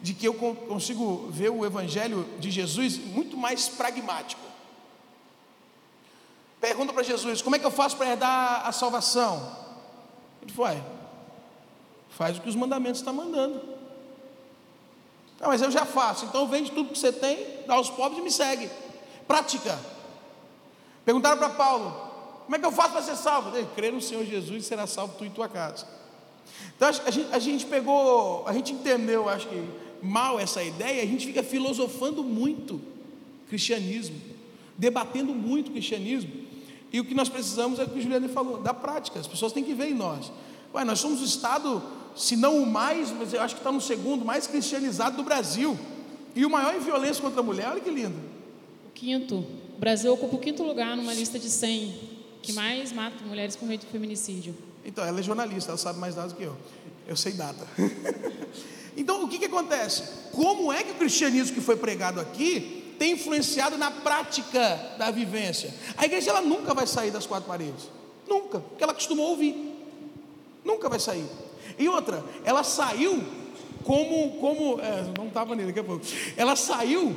de 0.00 0.14
que 0.14 0.26
eu 0.26 0.32
consigo 0.32 1.28
ver 1.30 1.50
o 1.50 1.66
evangelho 1.66 2.24
de 2.38 2.50
Jesus 2.50 2.96
muito 2.96 3.36
mais 3.36 3.68
pragmático. 3.68 4.40
Pergunta 6.60 6.92
para 6.92 7.02
Jesus: 7.02 7.42
Como 7.42 7.56
é 7.56 7.58
que 7.58 7.66
eu 7.66 7.70
faço 7.70 7.96
para 7.96 8.10
herdar 8.10 8.66
a 8.66 8.70
salvação? 8.70 9.56
Ele 10.40 10.52
foi: 10.52 10.80
Faz 12.10 12.38
o 12.38 12.40
que 12.40 12.48
os 12.48 12.54
mandamentos 12.54 13.00
estão 13.00 13.12
mandando. 13.12 13.60
Não, 15.40 15.48
mas 15.48 15.60
eu 15.60 15.70
já 15.70 15.84
faço, 15.84 16.24
então 16.24 16.48
vende 16.48 16.70
tudo 16.70 16.90
que 16.90 16.98
você 16.98 17.12
tem, 17.12 17.64
dá 17.66 17.74
aos 17.74 17.90
pobres 17.90 18.20
e 18.20 18.22
me 18.22 18.30
segue. 18.30 18.70
Prática. 19.26 19.78
Perguntaram 21.04 21.38
para 21.38 21.50
Paulo: 21.50 22.07
Como 22.48 22.56
é 22.56 22.58
que 22.58 22.64
eu 22.64 22.72
faço 22.72 22.92
para 22.92 23.02
ser 23.02 23.14
salvo? 23.14 23.50
Crê 23.76 23.90
no 23.90 24.00
Senhor 24.00 24.24
Jesus 24.24 24.64
e 24.64 24.66
será 24.66 24.86
salvo 24.86 25.16
tu 25.18 25.26
e 25.26 25.28
tua 25.28 25.50
casa. 25.50 25.86
Então 26.74 26.88
a 26.88 27.10
gente, 27.10 27.28
a 27.30 27.38
gente 27.38 27.66
pegou, 27.66 28.42
a 28.46 28.54
gente 28.54 28.72
entendeu, 28.72 29.28
acho 29.28 29.46
que 29.48 29.68
mal 30.02 30.40
essa 30.40 30.62
ideia, 30.62 31.02
a 31.02 31.04
gente 31.04 31.26
fica 31.26 31.42
filosofando 31.42 32.24
muito 32.24 32.80
cristianismo, 33.50 34.16
debatendo 34.78 35.34
muito 35.34 35.70
cristianismo. 35.72 36.30
E 36.90 36.98
o 36.98 37.04
que 37.04 37.12
nós 37.12 37.28
precisamos 37.28 37.78
é 37.80 37.84
o 37.84 37.88
que 37.90 37.98
o 37.98 38.00
Juliano 38.00 38.30
falou, 38.30 38.62
da 38.62 38.72
prática. 38.72 39.20
As 39.20 39.26
pessoas 39.26 39.52
têm 39.52 39.62
que 39.62 39.74
ver 39.74 39.90
em 39.90 39.94
nós. 39.94 40.32
Ué, 40.72 40.86
nós 40.86 41.00
somos 41.00 41.20
o 41.20 41.26
estado, 41.26 41.82
se 42.16 42.34
não 42.34 42.62
o 42.62 42.66
mais, 42.66 43.10
mas 43.10 43.34
eu 43.34 43.42
acho 43.42 43.56
que 43.56 43.60
está 43.60 43.70
no 43.70 43.80
segundo, 43.82 44.24
mais 44.24 44.46
cristianizado 44.46 45.18
do 45.18 45.22
Brasil. 45.22 45.78
E 46.34 46.46
o 46.46 46.48
maior 46.48 46.74
em 46.74 46.80
violência 46.80 47.22
contra 47.22 47.40
a 47.40 47.44
mulher, 47.44 47.68
olha 47.68 47.80
que 47.80 47.90
lindo. 47.90 48.16
O 48.86 48.90
quinto. 48.94 49.44
O 49.76 49.78
Brasil 49.78 50.10
ocupa 50.14 50.36
o 50.36 50.38
quinto 50.38 50.62
lugar 50.62 50.96
numa 50.96 51.12
lista 51.12 51.38
de 51.38 51.50
100 51.50 52.17
que 52.48 52.52
mais 52.54 52.92
mata 52.92 53.22
mulheres 53.26 53.54
por 53.54 53.68
meio 53.68 53.78
de 53.78 53.86
feminicídio. 53.86 54.56
Então, 54.82 55.04
ela 55.04 55.20
é 55.20 55.22
jornalista, 55.22 55.72
ela 55.72 55.76
sabe 55.76 55.98
mais 55.98 56.14
dados 56.14 56.32
que 56.32 56.42
eu. 56.42 56.56
Eu 57.06 57.14
sei 57.14 57.32
data. 57.32 57.66
então, 58.96 59.22
o 59.22 59.28
que, 59.28 59.38
que 59.38 59.44
acontece? 59.44 60.02
Como 60.32 60.72
é 60.72 60.82
que 60.82 60.92
o 60.92 60.94
cristianismo 60.94 61.54
que 61.54 61.60
foi 61.60 61.76
pregado 61.76 62.18
aqui 62.18 62.94
tem 62.98 63.12
influenciado 63.12 63.76
na 63.76 63.90
prática 63.90 64.96
da 64.98 65.10
vivência. 65.10 65.72
A 65.94 66.06
igreja 66.06 66.30
ela 66.30 66.40
nunca 66.40 66.72
vai 66.72 66.86
sair 66.86 67.10
das 67.10 67.26
quatro 67.26 67.46
paredes. 67.46 67.88
Nunca, 68.26 68.60
porque 68.60 68.82
ela 68.82 68.94
costumou 68.94 69.28
ouvir. 69.28 69.54
Nunca 70.64 70.88
vai 70.88 70.98
sair. 70.98 71.26
E 71.78 71.86
outra, 71.86 72.24
ela 72.44 72.64
saiu 72.64 73.22
como, 73.84 74.38
como 74.40 74.80
é, 74.80 75.12
não 75.18 75.28
estava 75.28 75.54
nele 75.54 75.68
daqui 75.68 75.80
a 75.80 75.84
pouco. 75.84 76.04
Ela 76.34 76.56
saiu 76.56 77.14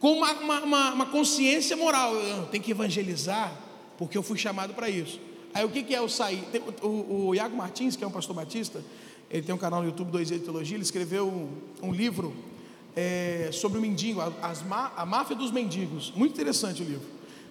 com 0.00 0.12
uma, 0.14 0.32
uma, 0.32 0.60
uma, 0.60 0.92
uma 0.94 1.06
consciência 1.06 1.76
moral. 1.76 2.12
Tenho 2.50 2.64
que 2.64 2.70
evangelizar, 2.70 3.65
porque 3.98 4.16
eu 4.16 4.22
fui 4.22 4.38
chamado 4.38 4.74
para 4.74 4.88
isso. 4.88 5.20
Aí 5.54 5.64
o 5.64 5.68
que, 5.68 5.82
que 5.82 5.94
é 5.94 6.00
o 6.00 6.08
sair? 6.08 6.42
Tem, 6.52 6.60
o, 6.82 7.28
o, 7.28 7.34
Iago 7.34 7.56
Martins, 7.56 7.96
que 7.96 8.04
é 8.04 8.06
um 8.06 8.10
pastor 8.10 8.36
batista, 8.36 8.82
ele 9.30 9.42
tem 9.42 9.54
um 9.54 9.58
canal 9.58 9.80
no 9.80 9.88
YouTube, 9.88 10.10
Dois 10.10 10.28
de 10.28 10.38
Teologia, 10.38 10.76
ele 10.76 10.84
escreveu 10.84 11.26
um, 11.26 11.50
um 11.82 11.92
livro 11.92 12.34
é, 12.94 13.48
sobre 13.52 13.78
o 13.78 13.80
mendigo, 13.80 14.20
a, 14.20 14.32
a 14.96 15.06
máfia 15.06 15.34
dos 15.34 15.50
mendigos. 15.50 16.12
Muito 16.14 16.32
interessante 16.32 16.82
o 16.82 16.84
livro. 16.84 17.06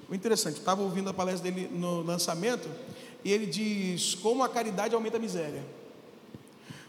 Muito 0.07 0.21
interessante. 0.21 0.57
Estava 0.57 0.81
ouvindo 0.81 1.09
a 1.09 1.13
palestra 1.13 1.51
dele 1.51 1.69
no 1.73 2.01
lançamento 2.01 2.69
e 3.23 3.31
ele 3.31 3.47
diz 3.47 4.15
como 4.15 4.43
a 4.43 4.49
caridade 4.49 4.93
aumenta 4.93 5.17
a 5.17 5.19
miséria. 5.19 5.63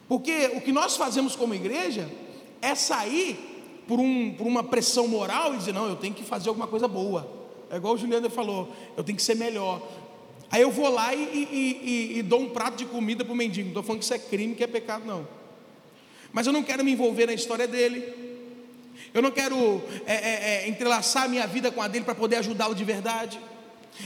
Porque 0.06 0.52
o 0.54 0.60
que 0.60 0.72
nós 0.72 0.96
fazemos 0.96 1.34
como 1.34 1.54
igreja 1.54 2.10
é 2.60 2.74
sair 2.74 3.84
por, 3.88 3.98
um, 3.98 4.34
por 4.34 4.46
uma 4.46 4.62
pressão 4.62 5.08
moral 5.08 5.54
e 5.54 5.56
dizer, 5.56 5.72
não, 5.72 5.88
eu 5.88 5.96
tenho 5.96 6.14
que 6.14 6.24
fazer 6.24 6.48
alguma 6.48 6.66
coisa 6.66 6.86
boa. 6.86 7.45
É 7.70 7.76
igual 7.76 7.94
o 7.94 7.98
Juliano 7.98 8.30
falou, 8.30 8.72
eu 8.96 9.02
tenho 9.02 9.16
que 9.16 9.22
ser 9.22 9.34
melhor. 9.34 9.82
Aí 10.50 10.62
eu 10.62 10.70
vou 10.70 10.88
lá 10.88 11.14
e, 11.14 11.18
e, 11.22 12.14
e, 12.14 12.18
e 12.18 12.22
dou 12.22 12.40
um 12.40 12.48
prato 12.48 12.76
de 12.76 12.84
comida 12.84 13.24
para 13.24 13.32
o 13.32 13.36
mendigo. 13.36 13.64
Não 13.64 13.70
estou 13.70 13.82
falando 13.82 13.98
que 14.00 14.04
isso 14.04 14.14
é 14.14 14.18
crime, 14.18 14.54
que 14.54 14.62
é 14.62 14.66
pecado, 14.66 15.04
não. 15.04 15.26
Mas 16.32 16.46
eu 16.46 16.52
não 16.52 16.62
quero 16.62 16.84
me 16.84 16.92
envolver 16.92 17.26
na 17.26 17.34
história 17.34 17.66
dele. 17.66 18.26
Eu 19.12 19.22
não 19.22 19.30
quero 19.30 19.82
é, 20.06 20.14
é, 20.14 20.64
é, 20.64 20.68
entrelaçar 20.68 21.24
a 21.24 21.28
minha 21.28 21.46
vida 21.46 21.70
com 21.70 21.82
a 21.82 21.88
dele 21.88 22.04
para 22.04 22.14
poder 22.14 22.36
ajudá-lo 22.36 22.74
de 22.74 22.84
verdade. 22.84 23.40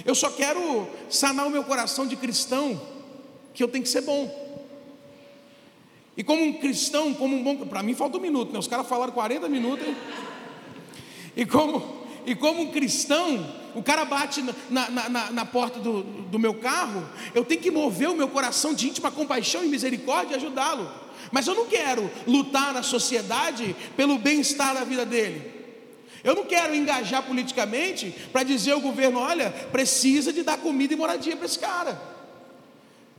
Eu 0.05 0.15
só 0.15 0.31
quero 0.31 0.89
sanar 1.09 1.47
o 1.47 1.51
meu 1.51 1.65
coração 1.65 2.07
de 2.07 2.17
cristão, 2.17 2.81
que 3.53 3.63
eu 3.63 3.69
tenho 3.69 3.83
que 3.83 3.91
ser 3.91 4.03
bom. 4.03 4.49
E 6.17 6.23
como 6.23 6.43
um 6.43 6.53
cristão, 6.53 7.13
como 7.15 7.37
um 7.37 7.43
bom. 7.43 7.67
Para 7.67 7.83
mim 7.83 7.95
falta 7.95 8.19
um 8.19 8.21
minuto, 8.21 8.53
né? 8.53 8.59
Os 8.59 8.69
caras 8.69 8.87
falaram 8.87 9.13
40 9.13 9.49
minutos. 9.49 9.87
Hein? 9.87 9.97
E 11.37 11.47
como, 11.47 12.00
e 12.27 12.35
como 12.35 12.63
um 12.63 12.71
cristão, 12.71 13.47
o 13.75 13.83
cara 13.83 14.05
bate 14.05 14.43
na, 14.43 14.91
na, 14.91 15.09
na, 15.09 15.31
na 15.31 15.45
porta 15.45 15.79
do, 15.81 16.03
do 16.03 16.39
meu 16.39 16.55
carro, 16.55 17.07
eu 17.35 17.45
tenho 17.45 17.61
que 17.61 17.71
mover 17.71 18.09
o 18.09 18.17
meu 18.17 18.29
coração 18.29 18.75
de 18.75 18.89
íntima 18.89 19.11
compaixão 19.11 19.65
e 19.65 19.69
misericórdia 19.69 20.35
e 20.35 20.37
ajudá-lo. 20.37 20.91
Mas 21.31 21.47
eu 21.47 21.55
não 21.55 21.67
quero 21.67 22.11
lutar 22.27 22.73
na 22.73 22.83
sociedade 22.83 23.75
pelo 23.97 24.19
bem-estar 24.19 24.75
da 24.75 24.85
vida 24.85 25.05
dele. 25.05 25.61
Eu 26.23 26.35
não 26.35 26.45
quero 26.45 26.75
engajar 26.75 27.23
politicamente 27.23 28.15
para 28.33 28.43
dizer 28.43 28.73
ao 28.73 28.81
governo: 28.81 29.21
olha, 29.21 29.51
precisa 29.73 30.33
de 30.33 30.43
dar 30.43 30.59
comida 30.59 30.93
e 30.93 30.97
moradia 30.97 31.37
para 31.37 31.47
esse 31.47 31.59
cara. 31.59 32.01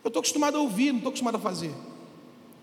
Eu 0.04 0.10
estou 0.10 0.20
acostumado 0.20 0.58
a 0.58 0.62
ouvir, 0.62 0.92
não 0.92 0.98
estou 0.98 1.10
acostumado 1.10 1.36
a 1.36 1.40
fazer. 1.40 1.72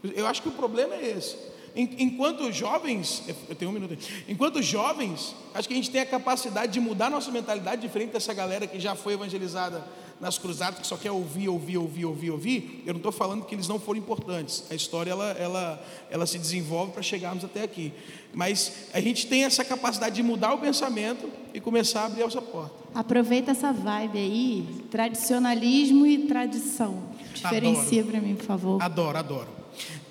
Eu 0.03 0.27
acho 0.27 0.43
que 0.43 0.49
o 0.49 0.53
problema 0.53 0.95
é 0.95 1.17
esse. 1.17 1.37
Enquanto 1.79 2.51
jovens, 2.51 3.23
eu 3.49 3.55
tenho 3.55 3.71
um 3.71 3.75
minuto 3.75 3.93
aí. 3.93 3.99
Enquanto 4.27 4.61
jovens, 4.61 5.37
acho 5.55 5.69
que 5.69 5.75
a 5.75 5.77
gente 5.77 5.91
tem 5.91 6.01
a 6.01 6.07
capacidade 6.07 6.73
de 6.73 6.81
mudar 6.81 7.09
nossa 7.09 7.31
mentalidade 7.31 7.81
diferente 7.81 8.11
dessa 8.11 8.35
galera 8.35 8.67
que 8.67 8.81
já 8.81 8.97
foi 8.97 9.13
evangelizada 9.13 9.87
nas 10.21 10.37
cruzadas 10.37 10.81
que 10.81 10.87
só 10.87 10.97
quer 10.97 11.13
ouvir, 11.13 11.49
ouvir, 11.49 11.79
ouvir, 11.79 12.05
ouvir, 12.05 12.31
ouvir, 12.33 12.83
eu 12.85 12.93
não 12.93 12.99
estou 12.99 13.13
falando 13.13 13.45
que 13.45 13.55
eles 13.55 13.69
não 13.69 13.79
foram 13.79 14.01
importantes. 14.01 14.65
A 14.69 14.75
história 14.75 15.13
ela, 15.13 15.31
ela, 15.31 15.87
ela 16.11 16.27
se 16.27 16.37
desenvolve 16.37 16.91
para 16.91 17.03
chegarmos 17.03 17.45
até 17.45 17.63
aqui. 17.63 17.93
Mas 18.35 18.89
a 18.93 19.01
gente 19.01 19.29
tem 19.29 19.45
essa 19.45 19.65
capacidade 19.65 20.17
de 20.17 20.23
mudar 20.25 20.53
o 20.55 20.59
pensamento 20.59 21.31
e 21.55 21.61
começar 21.61 22.03
a 22.03 22.07
abrir 22.07 22.23
essa 22.23 22.43
porta. 22.43 22.75
Aproveita 22.93 23.53
essa 23.53 23.73
vibe 23.73 24.19
aí, 24.19 24.67
tradicionalismo 24.91 26.05
e 26.05 26.27
tradição. 26.27 27.05
Diferencia 27.33 28.03
para 28.03 28.21
mim, 28.21 28.35
por 28.35 28.47
favor. 28.47 28.83
Adoro, 28.83 29.17
adoro. 29.17 29.49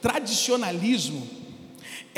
Tradicionalismo 0.01 1.36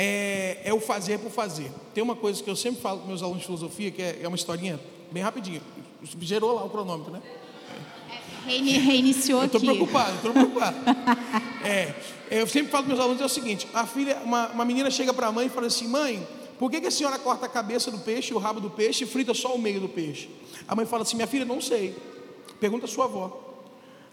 é, 0.02 0.62
é, 0.64 0.72
o 0.72 0.80
fazer 0.80 1.18
por 1.18 1.30
fazer. 1.30 1.70
Tem 1.92 2.02
uma 2.02 2.16
coisa 2.16 2.42
que 2.42 2.48
eu 2.48 2.56
sempre 2.56 2.80
falo 2.80 3.00
com 3.00 3.08
meus 3.08 3.22
alunos 3.22 3.40
de 3.40 3.44
filosofia, 3.44 3.90
que 3.90 4.00
é, 4.00 4.20
é 4.22 4.26
uma 4.26 4.34
historinha 4.34 4.80
bem 5.12 5.22
rapidinha. 5.22 5.60
Gerou 6.22 6.54
lá 6.54 6.64
o 6.64 6.70
cronômetro, 6.70 7.12
né? 7.12 7.20
Reini, 8.46 8.78
reiniciou 8.78 9.42
aqui. 9.42 9.58
Estou 9.58 9.60
preocupado, 9.60 10.16
estou 10.16 10.32
preocupado. 10.32 10.76
é, 11.62 11.94
eu 12.30 12.46
sempre 12.46 12.72
falo 12.72 12.84
para 12.84 12.94
meus 12.94 13.04
alunos 13.04 13.20
é 13.20 13.26
o 13.26 13.28
seguinte: 13.28 13.68
a 13.74 13.86
filha, 13.86 14.16
uma, 14.24 14.48
uma 14.48 14.64
menina 14.64 14.90
chega 14.90 15.12
para 15.12 15.26
a 15.26 15.32
mãe 15.32 15.48
e 15.48 15.50
fala 15.50 15.66
assim, 15.66 15.86
mãe, 15.86 16.26
por 16.58 16.70
que, 16.70 16.80
que 16.80 16.86
a 16.86 16.90
senhora 16.90 17.18
corta 17.18 17.44
a 17.44 17.48
cabeça 17.50 17.90
do 17.90 17.98
peixe, 17.98 18.32
o 18.32 18.38
rabo 18.38 18.58
do 18.58 18.70
peixe 18.70 19.04
e 19.04 19.06
frita 19.06 19.34
só 19.34 19.54
o 19.54 19.58
meio 19.58 19.80
do 19.80 19.88
peixe? 19.88 20.30
A 20.66 20.74
mãe 20.74 20.86
fala 20.86 21.02
assim, 21.02 21.16
minha 21.16 21.28
filha, 21.28 21.44
não 21.44 21.60
sei. 21.60 21.94
Pergunta 22.58 22.86
a 22.86 22.88
sua 22.88 23.04
avó. 23.04 23.49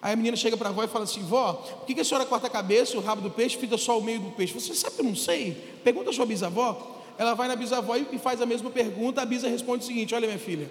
Aí 0.01 0.13
a 0.13 0.15
menina 0.15 0.37
chega 0.37 0.55
para 0.55 0.69
a 0.69 0.71
avó 0.71 0.83
e 0.83 0.87
fala 0.87 1.05
assim: 1.05 1.21
Vó, 1.23 1.53
por 1.53 1.85
que, 1.85 1.99
a 1.99 2.03
senhora 2.03 2.25
corta 2.25 2.47
a 2.47 2.49
cabeça, 2.49 2.97
o 2.97 3.01
rabo 3.01 3.21
do 3.21 3.31
peixe, 3.31 3.57
frita 3.57 3.77
só 3.77 3.97
o 3.97 4.03
meio 4.03 4.19
do 4.19 4.31
peixe? 4.31 4.53
Você 4.53 4.73
sabe 4.75 4.95
que 4.95 5.01
eu 5.01 5.05
não 5.05 5.15
sei? 5.15 5.53
Pergunta 5.83 6.09
a 6.09 6.13
sua 6.13 6.25
bisavó. 6.25 6.95
Ela 7.17 7.33
vai 7.33 7.47
na 7.47 7.55
bisavó 7.55 7.95
e 7.95 8.19
faz 8.19 8.41
a 8.41 8.45
mesma 8.45 8.69
pergunta. 8.69 9.21
A 9.21 9.25
bisa 9.25 9.47
responde 9.47 9.83
o 9.83 9.87
seguinte: 9.87 10.13
Olha, 10.13 10.27
minha 10.27 10.39
filha, 10.39 10.69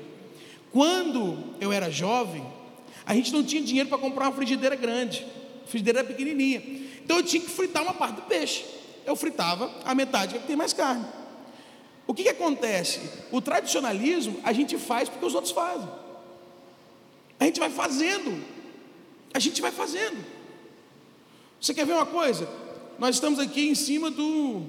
quando 0.72 1.54
eu 1.60 1.72
era 1.72 1.90
jovem, 1.90 2.46
a 3.04 3.14
gente 3.14 3.32
não 3.32 3.42
tinha 3.42 3.62
dinheiro 3.62 3.88
para 3.88 3.98
comprar 3.98 4.26
uma 4.26 4.32
frigideira 4.32 4.76
grande, 4.76 5.26
frigideira 5.66 6.04
pequenininha. 6.04 6.62
Então 7.04 7.18
eu 7.18 7.22
tinha 7.22 7.42
que 7.42 7.50
fritar 7.50 7.82
uma 7.82 7.94
parte 7.94 8.16
do 8.16 8.22
peixe. 8.22 8.64
Eu 9.04 9.14
fritava 9.14 9.70
a 9.84 9.94
metade, 9.94 10.38
que 10.38 10.46
tem 10.46 10.56
mais 10.56 10.72
carne. 10.72 11.06
O 12.06 12.14
que, 12.14 12.22
que 12.22 12.28
acontece? 12.28 13.00
O 13.32 13.40
tradicionalismo 13.40 14.38
a 14.44 14.52
gente 14.52 14.78
faz 14.78 15.08
porque 15.08 15.24
os 15.24 15.34
outros 15.34 15.52
fazem. 15.52 15.88
A 17.38 17.44
gente 17.44 17.58
vai 17.58 17.70
fazendo. 17.70 18.55
A 19.36 19.38
gente 19.38 19.60
vai 19.60 19.70
fazendo. 19.70 20.16
Você 21.60 21.74
quer 21.74 21.84
ver 21.84 21.92
uma 21.92 22.06
coisa? 22.06 22.48
Nós 22.98 23.16
estamos 23.16 23.38
aqui 23.38 23.68
em 23.68 23.74
cima 23.74 24.10
do. 24.10 24.62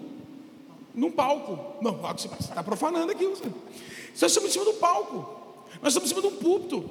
num 0.93 1.09
palco. 1.09 1.81
Não, 1.81 1.93
você 1.93 2.27
está 2.27 2.61
profanando 2.61 3.09
aqui. 3.09 3.25
Você. 3.25 3.45
Nós 3.45 4.23
estamos 4.23 4.49
em 4.49 4.51
cima 4.51 4.65
do 4.65 4.73
palco. 4.73 5.39
Nós 5.81 5.93
estamos 5.93 6.11
em 6.11 6.13
cima 6.13 6.21
de 6.21 6.27
um 6.27 6.37
púlpito. 6.37 6.89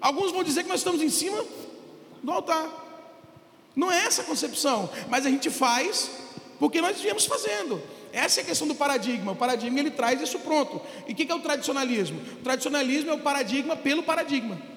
Alguns 0.00 0.32
vão 0.32 0.42
dizer 0.42 0.62
que 0.62 0.70
nós 0.70 0.80
estamos 0.80 1.02
em 1.02 1.10
cima 1.10 1.44
do 2.22 2.32
altar. 2.32 2.66
Não 3.76 3.92
é 3.92 4.06
essa 4.06 4.22
a 4.22 4.24
concepção, 4.24 4.88
mas 5.10 5.26
a 5.26 5.28
gente 5.28 5.50
faz 5.50 6.10
porque 6.58 6.80
nós 6.80 6.98
viemos 6.98 7.26
fazendo. 7.26 7.78
Essa 8.10 8.40
é 8.40 8.42
a 8.42 8.46
questão 8.46 8.66
do 8.66 8.74
paradigma. 8.74 9.32
O 9.32 9.36
paradigma 9.36 9.78
ele 9.78 9.90
traz 9.90 10.18
isso 10.18 10.38
pronto. 10.38 10.80
E 11.06 11.12
o 11.12 11.14
que 11.14 11.30
é 11.30 11.34
o 11.34 11.40
tradicionalismo? 11.40 12.22
O 12.40 12.42
tradicionalismo 12.42 13.10
é 13.10 13.14
o 13.14 13.18
paradigma 13.18 13.76
pelo 13.76 14.02
paradigma. 14.02 14.71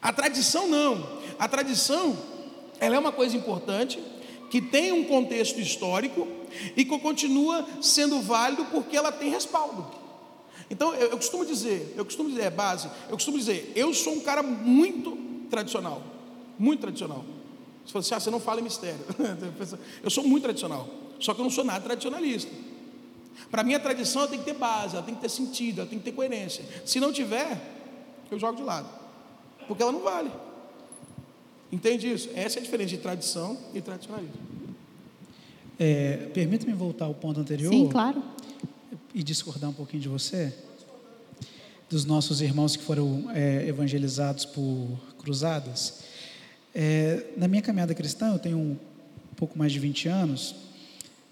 A 0.00 0.12
tradição 0.12 0.68
não. 0.68 1.20
A 1.38 1.48
tradição 1.48 2.16
ela 2.80 2.96
é 2.96 2.98
uma 2.98 3.12
coisa 3.12 3.36
importante 3.36 4.02
que 4.50 4.60
tem 4.60 4.90
um 4.90 5.04
contexto 5.04 5.60
histórico 5.60 6.26
e 6.76 6.84
que 6.84 6.98
continua 6.98 7.66
sendo 7.80 8.20
válido 8.20 8.64
porque 8.66 8.96
ela 8.96 9.12
tem 9.12 9.30
respaldo. 9.30 9.86
Então, 10.68 10.94
eu, 10.94 11.08
eu, 11.10 11.16
costumo 11.16 11.44
dizer, 11.44 11.94
eu 11.96 12.04
costumo 12.04 12.28
dizer, 12.28 12.42
é 12.42 12.50
base, 12.50 12.88
eu 13.08 13.14
costumo 13.14 13.38
dizer, 13.38 13.72
eu 13.74 13.92
sou 13.92 14.14
um 14.14 14.20
cara 14.20 14.42
muito 14.42 15.16
tradicional, 15.50 16.02
muito 16.58 16.80
tradicional. 16.80 17.24
Você 17.84 17.92
fala 17.92 18.00
assim, 18.00 18.14
ah, 18.14 18.20
você 18.20 18.30
não 18.30 18.40
fala 18.40 18.60
em 18.60 18.64
mistério. 18.64 19.00
eu 20.02 20.10
sou 20.10 20.24
muito 20.24 20.44
tradicional, 20.44 20.88
só 21.18 21.34
que 21.34 21.40
eu 21.40 21.44
não 21.44 21.50
sou 21.50 21.64
nada 21.64 21.80
tradicionalista. 21.80 22.50
Para 23.50 23.64
mim, 23.64 23.74
a 23.74 23.80
tradição 23.80 24.26
tem 24.28 24.38
que 24.38 24.44
ter 24.44 24.54
base, 24.54 24.94
ela 24.94 25.04
tem 25.04 25.14
que 25.14 25.20
ter 25.20 25.28
sentido, 25.28 25.80
ela 25.80 25.90
tem 25.90 25.98
que 25.98 26.04
ter 26.04 26.12
coerência. 26.12 26.64
Se 26.84 27.00
não 27.00 27.12
tiver, 27.12 27.60
eu 28.30 28.38
jogo 28.38 28.56
de 28.56 28.62
lado, 28.62 28.88
porque 29.70 29.82
ela 29.82 29.92
não 29.92 30.02
vale. 30.02 30.30
Entende 31.70 32.10
isso? 32.10 32.28
Essa 32.34 32.58
é 32.58 32.60
a 32.60 32.62
diferença 32.64 32.90
de 32.90 32.98
tradição 32.98 33.56
e 33.72 33.80
tradicionalismo. 33.80 34.40
É, 35.78 36.28
Permita-me 36.34 36.72
voltar 36.72 37.04
ao 37.04 37.14
ponto 37.14 37.38
anterior. 37.38 37.72
Sim, 37.72 37.88
claro 37.88 38.20
e 39.14 39.22
discordar 39.22 39.70
um 39.70 39.72
pouquinho 39.72 40.02
de 40.02 40.08
você, 40.08 40.52
dos 41.88 42.04
nossos 42.04 42.40
irmãos 42.40 42.76
que 42.76 42.82
foram 42.82 43.30
é, 43.32 43.66
evangelizados 43.66 44.44
por 44.44 44.98
cruzadas. 45.18 46.00
É, 46.74 47.26
na 47.36 47.48
minha 47.48 47.62
caminhada 47.62 47.94
cristã, 47.94 48.32
eu 48.32 48.38
tenho 48.38 48.58
um 48.58 48.76
pouco 49.36 49.58
mais 49.58 49.72
de 49.72 49.78
20 49.78 50.08
anos, 50.08 50.54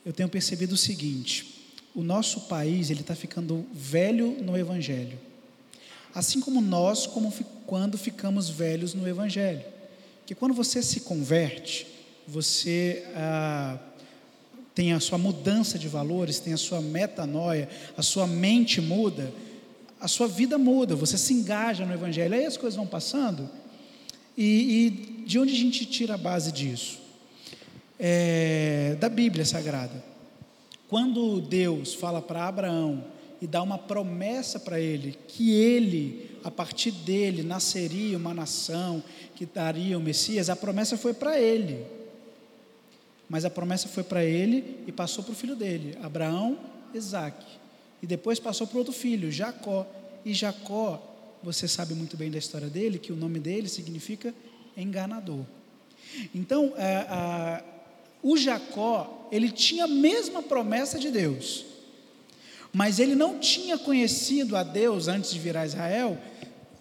eu 0.04 0.12
tenho 0.12 0.28
percebido 0.28 0.72
o 0.72 0.76
seguinte: 0.76 1.72
o 1.94 2.02
nosso 2.02 2.42
país 2.42 2.90
ele 2.90 3.02
está 3.02 3.14
ficando 3.14 3.64
velho 3.72 4.42
no 4.42 4.56
Evangelho, 4.56 5.18
assim 6.14 6.40
como 6.40 6.60
nós, 6.60 7.06
como 7.06 7.32
quando 7.66 7.98
ficamos 7.98 8.48
velhos 8.48 8.94
no 8.94 9.06
Evangelho. 9.06 9.62
Que 10.26 10.34
quando 10.34 10.54
você 10.54 10.82
se 10.82 11.00
converte, 11.00 11.86
você 12.26 13.06
ah, 13.14 13.78
tem 14.74 14.92
a 14.92 15.00
sua 15.00 15.18
mudança 15.18 15.78
de 15.78 15.88
valores, 15.88 16.38
tem 16.38 16.52
a 16.52 16.56
sua 16.56 16.80
metanoia, 16.80 17.68
a 17.96 18.02
sua 18.02 18.26
mente 18.26 18.80
muda, 18.80 19.32
a 20.00 20.06
sua 20.06 20.28
vida 20.28 20.56
muda, 20.56 20.94
você 20.94 21.18
se 21.18 21.32
engaja 21.32 21.84
no 21.84 21.92
Evangelho. 21.92 22.34
Aí 22.34 22.46
as 22.46 22.56
coisas 22.56 22.76
vão 22.76 22.86
passando, 22.86 23.50
e, 24.36 24.86
e 24.86 25.24
de 25.26 25.38
onde 25.38 25.52
a 25.52 25.56
gente 25.56 25.84
tira 25.84 26.14
a 26.14 26.18
base 26.18 26.52
disso? 26.52 27.00
É, 27.98 28.96
da 29.00 29.08
Bíblia 29.08 29.44
Sagrada. 29.44 30.04
Quando 30.88 31.40
Deus 31.40 31.94
fala 31.94 32.22
para 32.22 32.46
Abraão 32.46 33.04
e 33.40 33.46
dá 33.46 33.62
uma 33.62 33.78
promessa 33.78 34.58
para 34.58 34.80
ele, 34.80 35.16
que 35.28 35.52
ele, 35.52 36.38
a 36.42 36.50
partir 36.50 36.90
dele, 36.90 37.42
nasceria 37.42 38.16
uma 38.16 38.34
nação, 38.34 39.02
que 39.34 39.46
daria 39.46 39.96
o 39.96 40.00
Messias, 40.00 40.50
a 40.50 40.56
promessa 40.56 40.96
foi 40.96 41.14
para 41.14 41.38
ele. 41.38 41.84
Mas 43.28 43.44
a 43.44 43.50
promessa 43.50 43.88
foi 43.88 44.02
para 44.02 44.24
ele 44.24 44.78
e 44.86 44.92
passou 44.92 45.22
para 45.22 45.32
o 45.32 45.36
filho 45.36 45.54
dele, 45.54 45.96
Abraão, 46.02 46.58
Isaac. 46.94 47.44
E 48.02 48.06
depois 48.06 48.40
passou 48.40 48.66
para 48.66 48.78
outro 48.78 48.92
filho, 48.92 49.30
Jacó. 49.30 49.86
E 50.24 50.32
Jacó, 50.32 51.02
você 51.42 51.68
sabe 51.68 51.94
muito 51.94 52.16
bem 52.16 52.30
da 52.30 52.38
história 52.38 52.68
dele, 52.68 52.98
que 52.98 53.12
o 53.12 53.16
nome 53.16 53.38
dele 53.38 53.68
significa 53.68 54.34
enganador. 54.76 55.44
Então, 56.34 56.72
é, 56.76 57.06
a, 57.08 57.62
o 58.22 58.36
Jacó, 58.36 59.28
ele 59.30 59.50
tinha 59.50 59.84
a 59.84 59.88
mesma 59.88 60.42
promessa 60.42 60.98
de 60.98 61.10
Deus, 61.10 61.66
mas 62.72 62.98
ele 62.98 63.14
não 63.14 63.38
tinha 63.38 63.78
conhecido 63.78 64.56
a 64.56 64.62
Deus 64.62 65.08
antes 65.08 65.32
de 65.32 65.38
virar 65.38 65.66
Israel, 65.66 66.18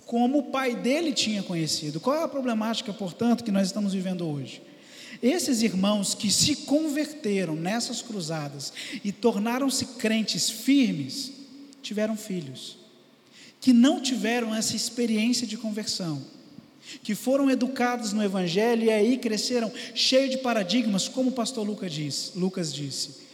como 0.05 0.39
o 0.39 0.43
pai 0.43 0.75
dele 0.75 1.11
tinha 1.11 1.43
conhecido. 1.43 1.99
Qual 1.99 2.15
é 2.15 2.23
a 2.23 2.27
problemática, 2.27 2.93
portanto, 2.93 3.43
que 3.43 3.51
nós 3.51 3.67
estamos 3.67 3.93
vivendo 3.93 4.27
hoje? 4.27 4.61
Esses 5.21 5.61
irmãos 5.61 6.13
que 6.13 6.29
se 6.29 6.57
converteram 6.57 7.55
nessas 7.55 8.01
cruzadas 8.01 8.71
e 9.03 9.11
tornaram-se 9.11 9.85
crentes 9.97 10.49
firmes, 10.49 11.31
tiveram 11.81 12.15
filhos, 12.15 12.77
que 13.59 13.73
não 13.73 14.01
tiveram 14.01 14.53
essa 14.53 14.75
experiência 14.75 15.47
de 15.47 15.57
conversão, 15.57 16.21
que 17.03 17.15
foram 17.15 17.49
educados 17.49 18.13
no 18.13 18.23
Evangelho 18.23 18.85
e 18.85 18.91
aí 18.91 19.17
cresceram 19.17 19.71
cheios 19.95 20.31
de 20.31 20.37
paradigmas, 20.37 21.07
como 21.07 21.31
o 21.31 21.33
pastor 21.33 21.65
Lucas 21.65 21.91
disse. 21.91 22.37
Lucas 22.37 22.73
disse 22.73 23.26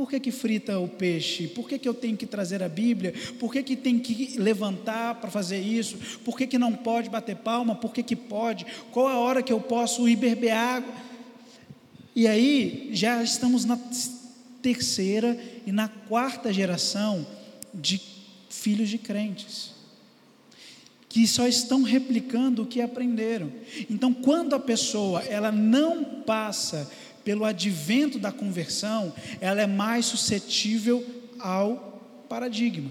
por 0.00 0.08
que, 0.08 0.18
que 0.18 0.30
frita 0.30 0.78
o 0.78 0.88
peixe? 0.88 1.46
Por 1.46 1.68
que, 1.68 1.78
que 1.78 1.86
eu 1.86 1.92
tenho 1.92 2.16
que 2.16 2.24
trazer 2.24 2.62
a 2.62 2.70
Bíblia? 2.70 3.12
Por 3.38 3.52
que, 3.52 3.62
que 3.62 3.76
tem 3.76 3.98
que 3.98 4.38
levantar 4.38 5.16
para 5.16 5.30
fazer 5.30 5.60
isso? 5.60 5.98
Por 6.24 6.38
que, 6.38 6.46
que 6.46 6.56
não 6.58 6.72
pode 6.72 7.10
bater 7.10 7.36
palma? 7.36 7.74
Por 7.74 7.92
que, 7.92 8.02
que 8.02 8.16
pode? 8.16 8.64
Qual 8.92 9.06
a 9.06 9.18
hora 9.18 9.42
que 9.42 9.52
eu 9.52 9.60
posso 9.60 10.08
ir 10.08 10.16
beber 10.16 10.52
água? 10.52 10.90
E 12.16 12.26
aí 12.26 12.88
já 12.94 13.22
estamos 13.22 13.66
na 13.66 13.78
terceira 14.62 15.38
e 15.66 15.70
na 15.70 15.86
quarta 15.86 16.50
geração 16.50 17.26
de 17.74 18.00
filhos 18.48 18.88
de 18.88 18.96
crentes 18.96 19.74
que 21.10 21.26
só 21.26 21.46
estão 21.48 21.82
replicando 21.82 22.62
o 22.62 22.66
que 22.66 22.80
aprenderam. 22.80 23.52
Então, 23.90 24.14
quando 24.14 24.54
a 24.54 24.60
pessoa 24.60 25.20
ela 25.24 25.50
não 25.50 26.04
passa 26.04 26.88
pelo 27.24 27.44
advento 27.44 28.18
da 28.18 28.32
conversão, 28.32 29.12
ela 29.40 29.60
é 29.60 29.66
mais 29.66 30.06
suscetível 30.06 31.04
ao 31.38 32.26
paradigma. 32.28 32.90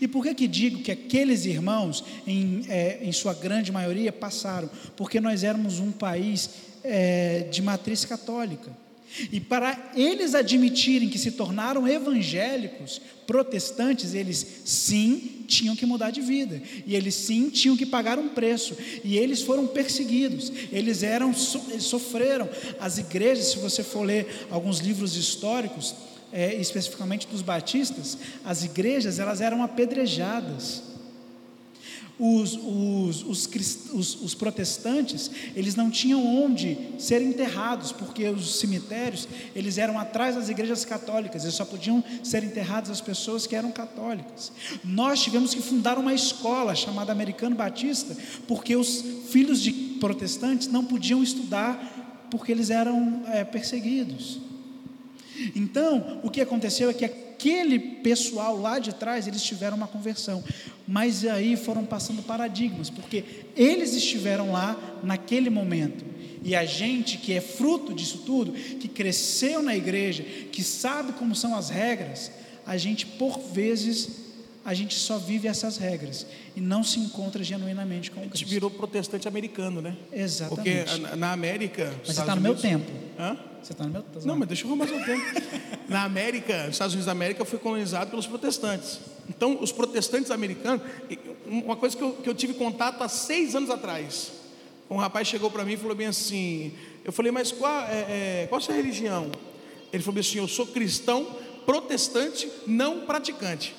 E 0.00 0.08
por 0.08 0.24
que, 0.24 0.34
que 0.34 0.48
digo 0.48 0.82
que 0.82 0.90
aqueles 0.90 1.44
irmãos, 1.44 2.04
em, 2.26 2.62
é, 2.68 2.98
em 3.02 3.12
sua 3.12 3.34
grande 3.34 3.70
maioria, 3.70 4.12
passaram? 4.12 4.68
Porque 4.96 5.20
nós 5.20 5.44
éramos 5.44 5.78
um 5.78 5.92
país 5.92 6.50
é, 6.82 7.40
de 7.50 7.62
matriz 7.62 8.04
católica. 8.04 8.70
E 9.32 9.40
para 9.40 9.92
eles 9.94 10.34
admitirem 10.34 11.08
que 11.08 11.18
se 11.18 11.32
tornaram 11.32 11.86
evangélicos, 11.86 13.00
protestantes, 13.26 14.14
eles 14.14 14.46
sim 14.64 15.44
tinham 15.46 15.76
que 15.76 15.86
mudar 15.86 16.10
de 16.10 16.20
vida. 16.20 16.60
E 16.86 16.94
eles 16.94 17.14
sim 17.14 17.48
tinham 17.50 17.76
que 17.76 17.86
pagar 17.86 18.18
um 18.18 18.28
preço. 18.28 18.76
E 19.04 19.16
eles 19.16 19.42
foram 19.42 19.66
perseguidos. 19.66 20.52
Eles 20.72 21.02
eram 21.02 21.34
sofreram. 21.34 22.48
As 22.80 22.98
igrejas, 22.98 23.46
se 23.46 23.58
você 23.58 23.82
for 23.82 24.02
ler 24.02 24.46
alguns 24.50 24.78
livros 24.78 25.16
históricos, 25.16 25.94
é, 26.32 26.54
especificamente 26.56 27.26
dos 27.26 27.42
batistas, 27.42 28.18
as 28.44 28.64
igrejas 28.64 29.18
elas 29.18 29.40
eram 29.40 29.62
apedrejadas 29.62 30.95
os, 32.18 32.54
os, 32.54 33.22
os, 33.24 33.48
os, 33.92 34.22
os, 34.22 34.34
protestantes, 34.34 35.30
eles 35.54 35.74
não 35.74 35.90
tinham 35.90 36.24
onde 36.24 36.78
ser 36.98 37.20
enterrados, 37.20 37.92
porque 37.92 38.26
os 38.28 38.56
cemitérios, 38.58 39.28
eles 39.54 39.76
eram 39.76 39.98
atrás 39.98 40.34
das 40.34 40.48
igrejas 40.48 40.84
católicas, 40.84 41.42
eles 41.42 41.54
só 41.54 41.64
podiam 41.64 42.02
ser 42.22 42.42
enterrados 42.42 42.90
as 42.90 43.02
pessoas 43.02 43.46
que 43.46 43.54
eram 43.54 43.70
católicas. 43.70 44.50
Nós 44.82 45.22
tivemos 45.22 45.54
que 45.54 45.60
fundar 45.60 45.98
uma 45.98 46.14
escola 46.14 46.74
chamada 46.74 47.12
Americano 47.12 47.54
Batista, 47.54 48.16
porque 48.48 48.74
os 48.74 49.04
filhos 49.28 49.60
de 49.60 49.72
protestantes 50.00 50.68
não 50.68 50.84
podiam 50.84 51.22
estudar, 51.22 52.28
porque 52.30 52.50
eles 52.50 52.70
eram 52.70 53.22
é, 53.26 53.44
perseguidos. 53.44 54.40
Então, 55.54 56.20
o 56.22 56.30
que 56.30 56.40
aconteceu 56.40 56.88
é 56.88 56.94
que 56.94 57.04
aquele 57.36 57.78
pessoal 57.78 58.58
lá 58.58 58.78
de 58.78 58.94
trás, 58.94 59.26
eles 59.26 59.42
tiveram 59.42 59.76
uma 59.76 59.86
conversão, 59.86 60.42
mas 60.88 61.24
aí 61.24 61.54
foram 61.56 61.84
passando 61.84 62.22
paradigmas, 62.22 62.88
porque 62.88 63.22
eles 63.54 63.94
estiveram 63.94 64.52
lá 64.52 64.76
naquele 65.02 65.50
momento. 65.50 66.04
E 66.42 66.54
a 66.54 66.64
gente 66.64 67.18
que 67.18 67.32
é 67.32 67.40
fruto 67.40 67.92
disso 67.92 68.22
tudo, 68.24 68.52
que 68.52 68.88
cresceu 68.88 69.62
na 69.62 69.76
igreja, 69.76 70.22
que 70.22 70.62
sabe 70.62 71.12
como 71.12 71.34
são 71.34 71.54
as 71.54 71.68
regras, 71.68 72.30
a 72.64 72.76
gente 72.76 73.04
por 73.04 73.38
vezes 73.38 74.24
a 74.64 74.74
gente 74.74 74.94
só 74.94 75.16
vive 75.18 75.46
essas 75.46 75.76
regras 75.76 76.26
e 76.56 76.60
não 76.60 76.82
se 76.82 76.98
encontra 76.98 77.44
genuinamente 77.44 78.10
com 78.10 78.20
Cristo. 78.20 78.34
A 78.34 78.38
gente 78.38 78.48
virou 78.48 78.70
protestante 78.70 79.28
americano, 79.28 79.80
né? 79.80 79.96
Exatamente. 80.12 80.90
Porque 80.90 81.16
na 81.16 81.32
América. 81.32 81.92
Mas 81.98 82.16
você 82.16 82.20
está 82.20 82.34
no 82.34 82.40
meu 82.40 82.56
tempo. 82.56 82.90
Hã? 83.18 83.36
Você 83.62 83.72
está 83.72 83.84
no 83.84 83.90
meu 83.90 84.02
tempo. 84.02 84.26
Não, 84.26 84.36
mas 84.36 84.48
deixa 84.48 84.64
eu 84.64 84.68
arrumar 84.68 84.88
seu 84.88 85.04
tempo. 85.04 85.22
na 85.88 86.04
América, 86.04 86.64
os 86.64 86.72
Estados 86.72 86.94
Unidos 86.94 87.06
da 87.06 87.12
América 87.12 87.44
foi 87.44 87.58
colonizado 87.58 88.10
pelos 88.10 88.26
protestantes. 88.26 89.00
Então, 89.28 89.58
os 89.60 89.72
protestantes 89.72 90.30
americanos. 90.30 90.82
Uma 91.46 91.76
coisa 91.76 91.96
que 91.96 92.02
eu, 92.02 92.12
que 92.12 92.28
eu 92.28 92.34
tive 92.34 92.54
contato 92.54 93.02
há 93.02 93.08
seis 93.08 93.54
anos 93.54 93.70
atrás. 93.70 94.32
Um 94.90 94.96
rapaz 94.96 95.26
chegou 95.28 95.50
para 95.50 95.64
mim 95.64 95.72
e 95.72 95.76
falou 95.76 95.96
bem 95.96 96.06
assim. 96.06 96.72
Eu 97.04 97.12
falei, 97.12 97.30
mas 97.32 97.52
qual, 97.52 97.82
é, 97.82 98.42
é, 98.42 98.46
qual 98.48 98.58
a 98.58 98.60
sua 98.60 98.74
religião? 98.74 99.30
Ele 99.92 100.02
falou 100.02 100.20
assim: 100.20 100.38
eu 100.38 100.48
sou 100.48 100.66
cristão, 100.66 101.24
protestante, 101.64 102.50
não 102.66 103.00
praticante. 103.06 103.74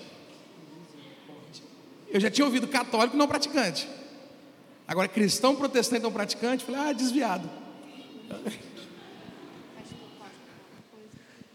Eu 2.09 2.19
já 2.19 2.31
tinha 2.31 2.45
ouvido 2.45 2.67
católico 2.67 3.17
não 3.17 3.27
praticante. 3.27 3.87
Agora, 4.87 5.07
cristão 5.09 5.55
protestante 5.55 6.01
não 6.01 6.11
praticante, 6.11 6.63
falei, 6.63 6.81
ah, 6.81 6.93
desviado. 6.93 7.49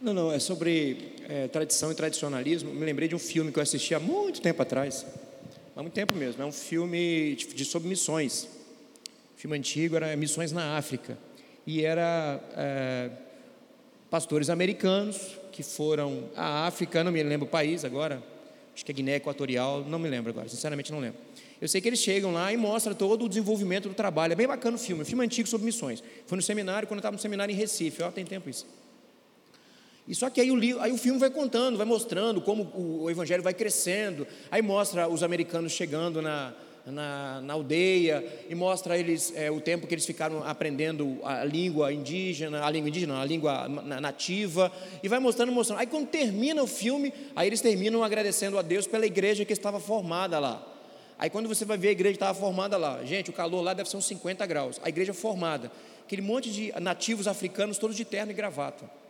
Não, 0.03 0.13
não, 0.13 0.33
é 0.33 0.41
sobre 0.41 1.15
é, 1.29 1.47
tradição 1.47 1.93
e 1.93 1.95
tradicionalismo. 1.95 2.75
Me 2.75 2.85
lembrei 2.85 3.07
de 3.07 3.15
um 3.15 3.21
filme 3.21 3.53
que 3.53 3.61
eu 3.61 3.63
assisti 3.63 3.95
há 3.95 4.01
muito 4.01 4.41
tempo 4.41 4.61
atrás. 4.61 5.07
Há 5.77 5.81
muito 5.81 5.95
tempo 5.95 6.13
mesmo. 6.13 6.43
É 6.43 6.45
um 6.45 6.51
filme 6.51 7.37
de, 7.37 7.47
de 7.47 7.65
sobre 7.65 7.89
missões. 7.89 8.49
O 9.37 9.39
filme 9.39 9.57
antigo 9.57 9.95
era 9.95 10.17
Missões 10.17 10.51
na 10.51 10.77
África. 10.77 11.17
E 11.65 11.85
era 11.85 12.41
é, 12.57 13.11
pastores 14.11 14.51
americanos 14.51 15.39
que 15.53 15.63
foram 15.63 16.25
à 16.35 16.67
África, 16.67 17.05
não 17.05 17.13
me 17.13 17.23
lembro 17.23 17.47
o 17.47 17.51
país 17.51 17.85
agora, 17.85 18.21
acho 18.75 18.85
que 18.85 18.91
é 18.91 18.95
Guiné 18.95 19.17
Equatorial, 19.17 19.85
não 19.85 20.01
me 20.01 20.09
lembro 20.09 20.31
agora, 20.31 20.49
sinceramente 20.49 20.91
não 20.91 20.99
lembro. 20.99 21.21
Eu 21.61 21.69
sei 21.69 21.81
que 21.81 21.89
eles 21.89 22.01
chegam 22.01 22.33
lá 22.33 22.53
e 22.53 22.57
mostram 22.57 22.93
todo 22.93 23.25
o 23.25 23.29
desenvolvimento 23.29 23.89
do 23.89 23.95
trabalho. 23.95 24.33
É 24.33 24.35
bem 24.35 24.49
bacana 24.49 24.77
o 24.77 24.81
filme, 24.81 25.03
um 25.03 25.05
filme 25.05 25.25
antigo 25.25 25.49
sobre 25.49 25.65
missões. 25.65 26.03
Foi 26.27 26.35
no 26.35 26.43
seminário, 26.43 26.89
quando 26.89 26.99
eu 26.99 27.03
estava 27.03 27.15
no 27.15 27.23
seminário 27.23 27.53
em 27.53 27.57
Recife, 27.57 28.03
ó, 28.03 28.11
tem 28.11 28.25
tempo 28.25 28.51
isso. 28.51 28.67
E 30.07 30.15
só 30.15 30.29
que 30.29 30.41
aí 30.41 30.51
o, 30.51 30.81
aí 30.81 30.93
o 30.93 30.99
filme 30.99 31.19
vai 31.19 31.31
contando, 31.31 31.77
vai 31.77 31.87
mostrando 31.87 32.41
como 32.41 32.65
o, 32.75 33.05
o 33.05 33.11
evangelho 33.11 33.43
vai 33.43 33.55
crescendo. 33.55 34.27
Aí 34.51 34.61
mostra 34.61 35.09
os 35.09 35.23
americanos 35.23 35.73
chegando 35.73 36.21
na, 36.21 36.53
na, 36.87 37.41
na, 37.41 37.53
aldeia 37.53 38.25
e 38.49 38.55
mostra 38.55 38.99
eles 38.99 39.33
é, 39.37 39.51
o 39.51 39.61
tempo 39.61 39.87
que 39.87 39.95
eles 39.95 40.05
ficaram 40.05 40.43
aprendendo 40.43 41.19
a 41.23 41.45
língua 41.45 41.93
indígena, 41.93 42.65
a 42.65 42.71
língua 42.71 42.89
indígena, 42.89 43.21
a 43.21 43.25
língua 43.25 43.69
nativa, 43.69 44.73
e 45.03 45.09
vai 45.09 45.21
mostrando, 45.21 45.53
mostrando. 45.53 45.79
Aí 45.79 45.87
quando 45.87 46.09
termina 46.09 46.63
o 46.63 46.67
filme, 46.67 47.13
aí 47.37 47.47
eles 47.47 47.61
terminam 47.61 48.03
agradecendo 48.03 48.59
a 48.59 48.63
Deus 48.63 48.87
pela 48.87 49.07
igreja 49.07 49.45
que 49.45 49.53
estava 49.53 49.79
formada 49.79 50.39
lá. 50.41 50.69
Aí 51.17 51.31
quando 51.31 51.49
você 51.49 51.65
vai 51.65 51.79
ver 51.79 51.89
a 51.89 51.93
igreja 51.93 52.15
estava 52.15 52.35
formada 52.35 52.77
lá, 52.77 53.05
gente, 53.05 53.31
o 53.31 53.33
calor 53.33 53.63
lá 53.63 53.73
deve 53.73 53.89
ser 53.89 53.97
uns 53.97 54.07
50 54.07 54.45
graus. 54.47 54.81
A 54.83 54.89
igreja 54.89 55.15
formada, 55.15 55.71
aquele 56.05 56.23
monte 56.23 56.51
de 56.51 56.73
nativos 56.81 57.29
africanos, 57.29 57.79
todos 57.79 57.97
de 57.97 58.05
terno 58.05 58.33
e 58.33 58.35
gravata. 58.35 59.02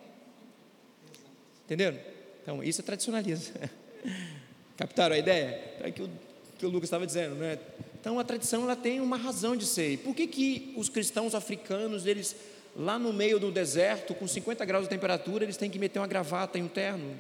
Entenderam? 1.72 1.98
Então, 2.42 2.62
isso 2.62 2.82
é 2.82 2.84
tradicionalismo. 2.84 3.54
Captaram 4.76 5.14
a 5.14 5.18
ideia? 5.18 5.58
É 5.80 5.90
que 5.90 6.02
o 6.02 6.10
que 6.62 6.66
o 6.66 6.68
Lucas 6.68 6.86
estava 6.86 7.04
dizendo, 7.04 7.34
né? 7.34 7.58
Então 7.98 8.20
a 8.20 8.24
tradição 8.24 8.62
ela 8.62 8.76
tem 8.76 9.00
uma 9.00 9.16
razão 9.16 9.56
de 9.56 9.66
ser. 9.66 9.98
Por 9.98 10.14
que, 10.14 10.28
que 10.28 10.72
os 10.76 10.88
cristãos 10.88 11.34
africanos, 11.34 12.06
eles 12.06 12.36
lá 12.76 13.00
no 13.00 13.12
meio 13.12 13.40
do 13.40 13.50
deserto, 13.50 14.14
com 14.14 14.28
50 14.28 14.64
graus 14.64 14.84
de 14.84 14.88
temperatura, 14.88 15.44
eles 15.44 15.56
têm 15.56 15.68
que 15.68 15.76
meter 15.76 15.98
uma 15.98 16.06
gravata 16.06 16.60
em 16.60 16.62
um 16.62 16.68
terno? 16.68 17.16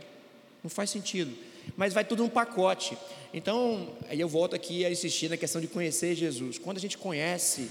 Não 0.62 0.70
faz 0.70 0.90
sentido. 0.90 1.36
Mas 1.76 1.92
vai 1.92 2.04
tudo 2.04 2.22
num 2.22 2.28
pacote. 2.28 2.96
Então, 3.34 3.96
aí 4.08 4.20
eu 4.20 4.28
volto 4.28 4.54
aqui 4.54 4.84
a 4.84 4.90
insistir 4.92 5.28
na 5.28 5.36
questão 5.36 5.60
de 5.60 5.66
conhecer 5.66 6.14
Jesus. 6.14 6.56
Quando 6.56 6.76
a 6.76 6.80
gente 6.80 6.96
conhece 6.96 7.68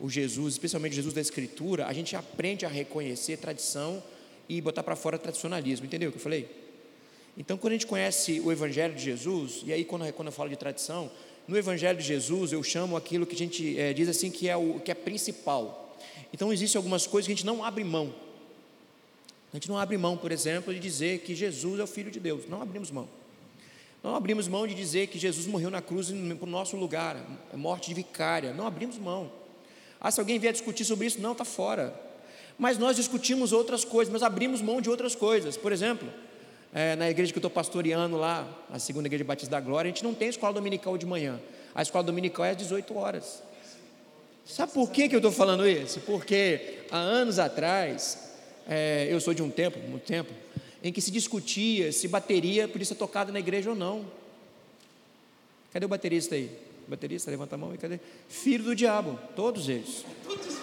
o 0.00 0.08
Jesus, 0.08 0.54
especialmente 0.54 0.94
Jesus 0.94 1.12
da 1.12 1.20
Escritura, 1.20 1.86
a 1.86 1.92
gente 1.92 2.16
aprende 2.16 2.64
a 2.64 2.68
reconhecer 2.70 3.36
tradição 3.36 4.02
e 4.50 4.60
botar 4.60 4.82
para 4.82 4.96
fora 4.96 5.16
tradicionalismo. 5.16 5.86
Entendeu 5.86 6.08
o 6.08 6.12
que 6.12 6.18
eu 6.18 6.22
falei? 6.22 6.48
Então, 7.38 7.56
quando 7.56 7.70
a 7.72 7.76
gente 7.76 7.86
conhece 7.86 8.40
o 8.40 8.50
Evangelho 8.50 8.94
de 8.94 9.02
Jesus, 9.02 9.62
e 9.64 9.72
aí 9.72 9.84
quando, 9.84 10.12
quando 10.12 10.26
eu 10.26 10.32
falo 10.32 10.50
de 10.50 10.56
tradição, 10.56 11.08
no 11.46 11.56
Evangelho 11.56 11.96
de 11.96 12.04
Jesus 12.04 12.52
eu 12.52 12.60
chamo 12.60 12.96
aquilo 12.96 13.24
que 13.24 13.36
a 13.36 13.38
gente 13.38 13.78
é, 13.78 13.92
diz 13.92 14.08
assim 14.08 14.28
que 14.28 14.48
é 14.48 14.56
o 14.56 14.80
que 14.80 14.90
é 14.90 14.94
principal. 14.94 15.96
Então, 16.34 16.52
existem 16.52 16.76
algumas 16.76 17.06
coisas 17.06 17.28
que 17.28 17.32
a 17.32 17.36
gente 17.36 17.46
não 17.46 17.64
abre 17.64 17.84
mão. 17.84 18.12
A 19.52 19.56
gente 19.56 19.68
não 19.68 19.78
abre 19.78 19.96
mão, 19.96 20.16
por 20.16 20.32
exemplo, 20.32 20.74
de 20.74 20.80
dizer 20.80 21.20
que 21.20 21.32
Jesus 21.32 21.78
é 21.78 21.84
o 21.84 21.86
Filho 21.86 22.10
de 22.10 22.18
Deus. 22.18 22.48
Não 22.48 22.60
abrimos 22.60 22.90
mão. 22.90 23.08
Não 24.02 24.16
abrimos 24.16 24.48
mão 24.48 24.66
de 24.66 24.74
dizer 24.74 25.06
que 25.06 25.18
Jesus 25.18 25.46
morreu 25.46 25.70
na 25.70 25.80
cruz 25.80 26.08
para 26.10 26.46
o 26.46 26.50
nosso 26.50 26.76
lugar, 26.76 27.16
morte 27.54 27.88
de 27.88 27.94
vicária. 27.94 28.52
Não 28.52 28.66
abrimos 28.66 28.98
mão. 28.98 29.30
Ah, 30.00 30.10
se 30.10 30.18
alguém 30.18 30.40
vier 30.40 30.52
discutir 30.52 30.84
sobre 30.84 31.06
isso, 31.06 31.20
não, 31.20 31.32
está 31.32 31.44
fora. 31.44 32.09
Mas 32.60 32.76
nós 32.76 32.94
discutimos 32.94 33.54
outras 33.54 33.86
coisas, 33.86 34.12
nós 34.12 34.22
abrimos 34.22 34.60
mão 34.60 34.82
de 34.82 34.90
outras 34.90 35.14
coisas. 35.14 35.56
Por 35.56 35.72
exemplo, 35.72 36.06
é, 36.74 36.94
na 36.94 37.08
igreja 37.08 37.32
que 37.32 37.38
eu 37.38 37.40
estou 37.40 37.50
pastoreando 37.50 38.18
lá, 38.18 38.46
a 38.70 38.78
segunda 38.78 39.08
igreja 39.08 39.24
Batista 39.24 39.52
da 39.52 39.60
Glória, 39.60 39.88
a 39.88 39.94
gente 39.94 40.04
não 40.04 40.12
tem 40.12 40.28
escola 40.28 40.52
dominical 40.52 40.98
de 40.98 41.06
manhã. 41.06 41.40
A 41.74 41.80
escola 41.80 42.04
dominical 42.04 42.44
é 42.44 42.50
às 42.50 42.58
18 42.58 42.94
horas. 42.98 43.42
Sabe 44.44 44.72
por 44.72 44.90
que, 44.90 45.08
que 45.08 45.14
eu 45.14 45.20
estou 45.20 45.32
falando 45.32 45.66
isso? 45.66 46.00
Porque 46.00 46.80
há 46.90 46.98
anos 46.98 47.38
atrás, 47.38 48.30
é, 48.68 49.08
eu 49.10 49.18
sou 49.22 49.32
de 49.32 49.42
um 49.42 49.48
tempo, 49.48 49.78
muito 49.88 50.04
tempo, 50.04 50.30
em 50.84 50.92
que 50.92 51.00
se 51.00 51.10
discutia 51.10 51.90
se 51.92 52.08
bateria 52.08 52.68
podia 52.68 52.84
ser 52.84 52.94
tocada 52.96 53.32
na 53.32 53.38
igreja 53.38 53.70
ou 53.70 53.76
não. 53.76 54.04
Cadê 55.72 55.86
o 55.86 55.88
baterista 55.88 56.34
aí? 56.34 56.50
Baterista, 56.86 57.30
levanta 57.30 57.54
a 57.54 57.58
mão 57.58 57.74
e 57.74 57.78
cadê? 57.78 57.98
Filho 58.28 58.64
do 58.64 58.76
diabo, 58.76 59.18
todos 59.34 59.66
eles. 59.66 60.04
Todos. 60.26 60.60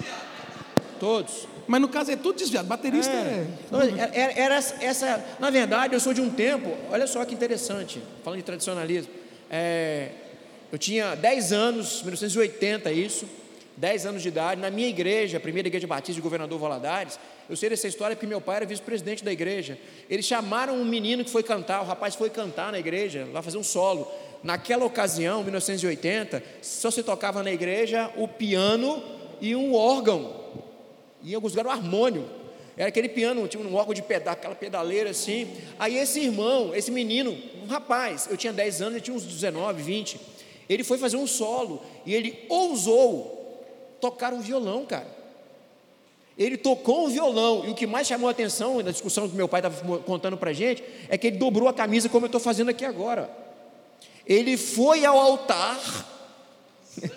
Mas 1.68 1.82
no 1.82 1.90
caso 1.90 2.12
é 2.12 2.16
tudo 2.16 2.38
desviado. 2.38 2.68
Baterista 2.68 3.12
é. 3.12 3.46
é... 3.72 4.20
Era, 4.20 4.40
era, 4.40 4.56
essa. 4.56 5.24
Na 5.40 5.50
verdade, 5.50 5.94
eu 5.94 6.00
sou 6.00 6.14
de 6.14 6.22
um 6.22 6.30
tempo. 6.30 6.76
Olha 6.90 7.06
só 7.06 7.24
que 7.26 7.34
interessante. 7.34 8.02
Falando 8.24 8.40
de 8.40 8.46
tradicionalismo. 8.46 9.12
É, 9.50 10.10
eu 10.72 10.78
tinha 10.78 11.16
10 11.16 11.54
anos, 11.54 12.02
1980, 12.02 12.92
isso. 12.92 13.26
10 13.78 14.08
anos 14.08 14.24
de 14.24 14.30
idade, 14.30 14.60
na 14.60 14.72
minha 14.72 14.88
igreja, 14.88 15.38
a 15.38 15.40
primeira 15.40 15.68
igreja 15.68 15.86
batista 15.86 16.16
de 16.16 16.22
governador 16.22 16.58
Valadares. 16.58 17.20
Eu 17.48 17.56
sei 17.56 17.70
dessa 17.70 17.88
história 17.88 18.16
porque 18.16 18.26
meu 18.26 18.42
pai 18.42 18.58
era 18.58 18.66
vice-presidente 18.66 19.24
da 19.24 19.32
igreja. 19.32 19.78
Eles 20.10 20.26
chamaram 20.26 20.74
um 20.76 20.84
menino 20.84 21.24
que 21.24 21.30
foi 21.30 21.44
cantar, 21.44 21.82
o 21.82 21.86
rapaz 21.86 22.16
foi 22.16 22.30
cantar 22.30 22.72
na 22.72 22.80
igreja, 22.80 23.28
lá 23.32 23.42
fazer 23.42 23.60
um 23.60 23.64
solo. 23.64 24.12
Naquela 24.44 24.84
ocasião, 24.84 25.44
1980, 25.44 26.44
só 26.62 26.90
se 26.90 27.04
tocava 27.04 27.44
na 27.44 27.52
igreja 27.52 28.12
o 28.18 28.28
piano 28.28 29.02
e 29.40 29.56
um 29.56 29.76
órgão 29.76 30.37
e 31.24 31.32
em 31.32 31.36
alguns 31.36 31.54
lugares 31.54 31.72
o 31.72 31.74
harmônio. 31.74 32.28
Era 32.78 32.90
aquele 32.90 33.10
piano, 33.10 33.48
tinha 33.48 33.62
um 33.64 33.76
órgão 33.76 33.94
de 33.94 34.04
pedal, 34.04 34.34
aquela 34.34 34.54
pedaleira 34.54 35.10
assim. 35.10 35.48
Aí 35.80 35.98
esse 35.98 36.20
irmão, 36.20 36.76
esse 36.76 36.92
menino, 36.92 37.36
um 37.64 37.66
rapaz, 37.66 38.28
eu 38.30 38.38
tinha 38.38 38.54
10 38.54 38.82
anos, 38.82 38.94
ele 38.94 39.02
tinha 39.02 39.18
uns 39.18 39.24
19, 39.24 39.82
20. 39.82 40.20
Ele 40.70 40.84
foi 40.84 41.00
fazer 41.00 41.18
um 41.18 41.26
solo 41.26 41.82
e 42.06 42.14
ele 42.14 42.46
ousou 42.50 43.66
tocar 44.00 44.32
um 44.32 44.42
violão, 44.42 44.86
cara. 44.86 45.18
Ele 46.38 46.56
tocou 46.56 47.06
um 47.06 47.10
violão, 47.10 47.66
e 47.66 47.72
o 47.72 47.74
que 47.74 47.88
mais 47.88 48.06
chamou 48.06 48.28
a 48.28 48.32
atenção 48.32 48.80
na 48.84 48.92
discussão 48.92 49.28
que 49.28 49.36
meu 49.36 49.48
pai 49.48 49.60
estava 49.60 49.98
contando 50.00 50.38
para 50.38 50.54
gente, 50.54 50.84
é 51.10 51.18
que 51.18 51.28
ele 51.28 51.38
dobrou 51.38 51.68
a 51.68 51.74
camisa 51.74 52.10
como 52.10 52.26
eu 52.26 52.28
estou 52.28 52.40
fazendo 52.40 52.70
aqui 52.70 52.86
agora. 52.86 53.28
Ele 54.24 54.56
foi 54.56 55.04
ao 55.04 55.18
altar 55.18 55.80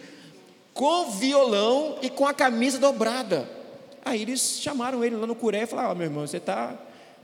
com 0.72 1.11
violão 1.11 1.98
e 2.01 2.09
com 2.09 2.26
a 2.26 2.32
camisa 2.32 2.78
dobrada. 2.78 3.59
Aí 4.05 4.22
eles 4.22 4.61
chamaram 4.61 5.05
ele 5.05 5.16
lá 5.16 5.26
no 5.26 5.34
curé 5.34 5.62
e 5.62 5.66
falaram: 5.66 5.90
ah, 5.90 5.94
meu 5.94 6.07
irmão, 6.07 6.26
você 6.26 6.38
está. 6.38 6.78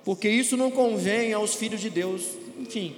Porque 0.04 0.28
isso 0.28 0.56
não 0.56 0.70
convém 0.70 1.32
aos 1.32 1.54
filhos 1.54 1.80
de 1.80 1.90
Deus. 1.90 2.22
Enfim, 2.58 2.94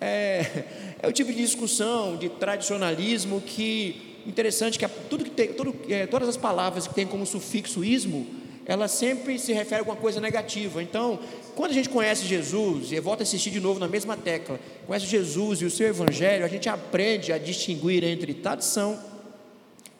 é, 0.00 0.64
é 1.02 1.08
o 1.08 1.12
tipo 1.12 1.32
de 1.32 1.38
discussão, 1.38 2.16
de 2.16 2.28
tradicionalismo 2.28 3.40
que 3.40 4.12
interessante 4.26 4.78
que 4.78 4.86
tudo 5.08 5.24
que 5.24 5.30
tem, 5.30 5.52
tudo, 5.52 5.74
é, 5.88 6.06
todas 6.06 6.28
as 6.28 6.36
palavras 6.36 6.86
que 6.86 6.94
tem 6.94 7.06
como 7.06 7.26
sufixo 7.26 7.84
ismo, 7.84 8.26
ela 8.64 8.86
sempre 8.86 9.38
se 9.38 9.52
refere 9.52 9.76
a 9.76 9.78
alguma 9.80 9.96
coisa 9.96 10.20
negativa. 10.20 10.82
Então, 10.82 11.18
quando 11.56 11.72
a 11.72 11.74
gente 11.74 11.88
conhece 11.88 12.26
Jesus, 12.26 12.92
e 12.92 13.00
volta 13.00 13.22
a 13.22 13.24
assistir 13.24 13.50
de 13.50 13.60
novo 13.60 13.80
na 13.80 13.88
mesma 13.88 14.16
tecla, 14.16 14.60
conhece 14.86 15.06
Jesus 15.06 15.60
e 15.60 15.64
o 15.64 15.70
seu 15.70 15.88
evangelho, 15.88 16.44
a 16.44 16.48
gente 16.48 16.68
aprende 16.68 17.32
a 17.32 17.38
distinguir 17.38 18.04
entre 18.04 18.34
tradição, 18.34 18.98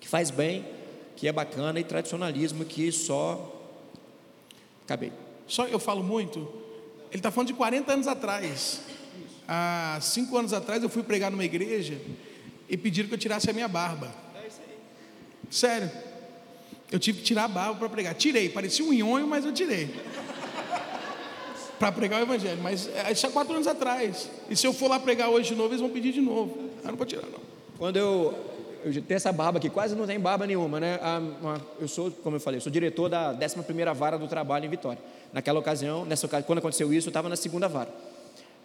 que 0.00 0.06
faz 0.06 0.30
bem, 0.30 0.64
que 1.22 1.28
é 1.28 1.32
bacana, 1.32 1.78
e 1.78 1.84
tradicionalismo, 1.84 2.64
que 2.64 2.90
só. 2.90 3.62
Acabei. 4.82 5.12
Só 5.46 5.68
eu 5.68 5.78
falo 5.78 6.02
muito, 6.02 6.40
ele 7.12 7.20
está 7.20 7.30
falando 7.30 7.46
de 7.46 7.54
40 7.54 7.92
anos 7.92 8.08
atrás. 8.08 8.80
Há 9.46 10.00
cinco 10.02 10.36
anos 10.36 10.52
atrás 10.52 10.82
eu 10.82 10.88
fui 10.88 11.04
pregar 11.04 11.30
numa 11.30 11.44
igreja 11.44 11.96
e 12.68 12.76
pediram 12.76 13.08
que 13.08 13.14
eu 13.14 13.18
tirasse 13.18 13.48
a 13.48 13.52
minha 13.52 13.68
barba. 13.68 14.12
É 14.34 14.48
isso 14.48 14.58
aí. 14.66 14.74
Sério. 15.48 15.92
Eu 16.90 16.98
tive 16.98 17.18
que 17.18 17.24
tirar 17.24 17.44
a 17.44 17.48
barba 17.48 17.78
para 17.78 17.88
pregar. 17.88 18.14
Tirei, 18.16 18.48
parecia 18.48 18.84
um 18.84 18.92
nhonho, 18.92 19.28
mas 19.28 19.44
eu 19.44 19.52
tirei. 19.52 19.94
para 21.78 21.92
pregar 21.92 22.18
o 22.18 22.24
evangelho. 22.24 22.60
Mas 22.60 22.88
é, 22.88 23.12
isso 23.12 23.24
há 23.28 23.30
quatro 23.30 23.54
anos 23.54 23.68
atrás. 23.68 24.28
E 24.50 24.56
se 24.56 24.66
eu 24.66 24.72
for 24.72 24.90
lá 24.90 24.98
pregar 24.98 25.28
hoje 25.28 25.50
de 25.50 25.54
novo, 25.54 25.68
eles 25.68 25.80
vão 25.80 25.90
pedir 25.90 26.12
de 26.12 26.20
novo. 26.20 26.68
Eu 26.82 26.88
não 26.90 26.96
vou 26.96 27.06
tirar, 27.06 27.28
não. 27.28 27.40
Quando 27.78 27.96
eu, 27.96 28.51
eu 28.84 28.92
tenho 29.02 29.16
essa 29.16 29.32
barba 29.32 29.58
aqui, 29.58 29.70
quase 29.70 29.94
não 29.94 30.06
tem 30.06 30.18
barba 30.18 30.46
nenhuma, 30.46 30.80
né? 30.80 30.98
Eu 31.80 31.88
sou, 31.88 32.10
como 32.10 32.36
eu 32.36 32.40
falei, 32.40 32.58
eu 32.58 32.62
sou 32.62 32.72
diretor 32.72 33.08
da 33.08 33.32
11 33.32 33.94
vara 33.94 34.18
do 34.18 34.26
trabalho 34.26 34.66
em 34.66 34.68
Vitória. 34.68 34.98
Naquela 35.32 35.58
ocasião, 35.58 36.04
nessa 36.04 36.26
ocasião, 36.26 36.46
quando 36.46 36.58
aconteceu 36.58 36.92
isso, 36.92 37.08
eu 37.08 37.10
estava 37.10 37.28
na 37.28 37.36
segunda 37.36 37.68
vara. 37.68 37.88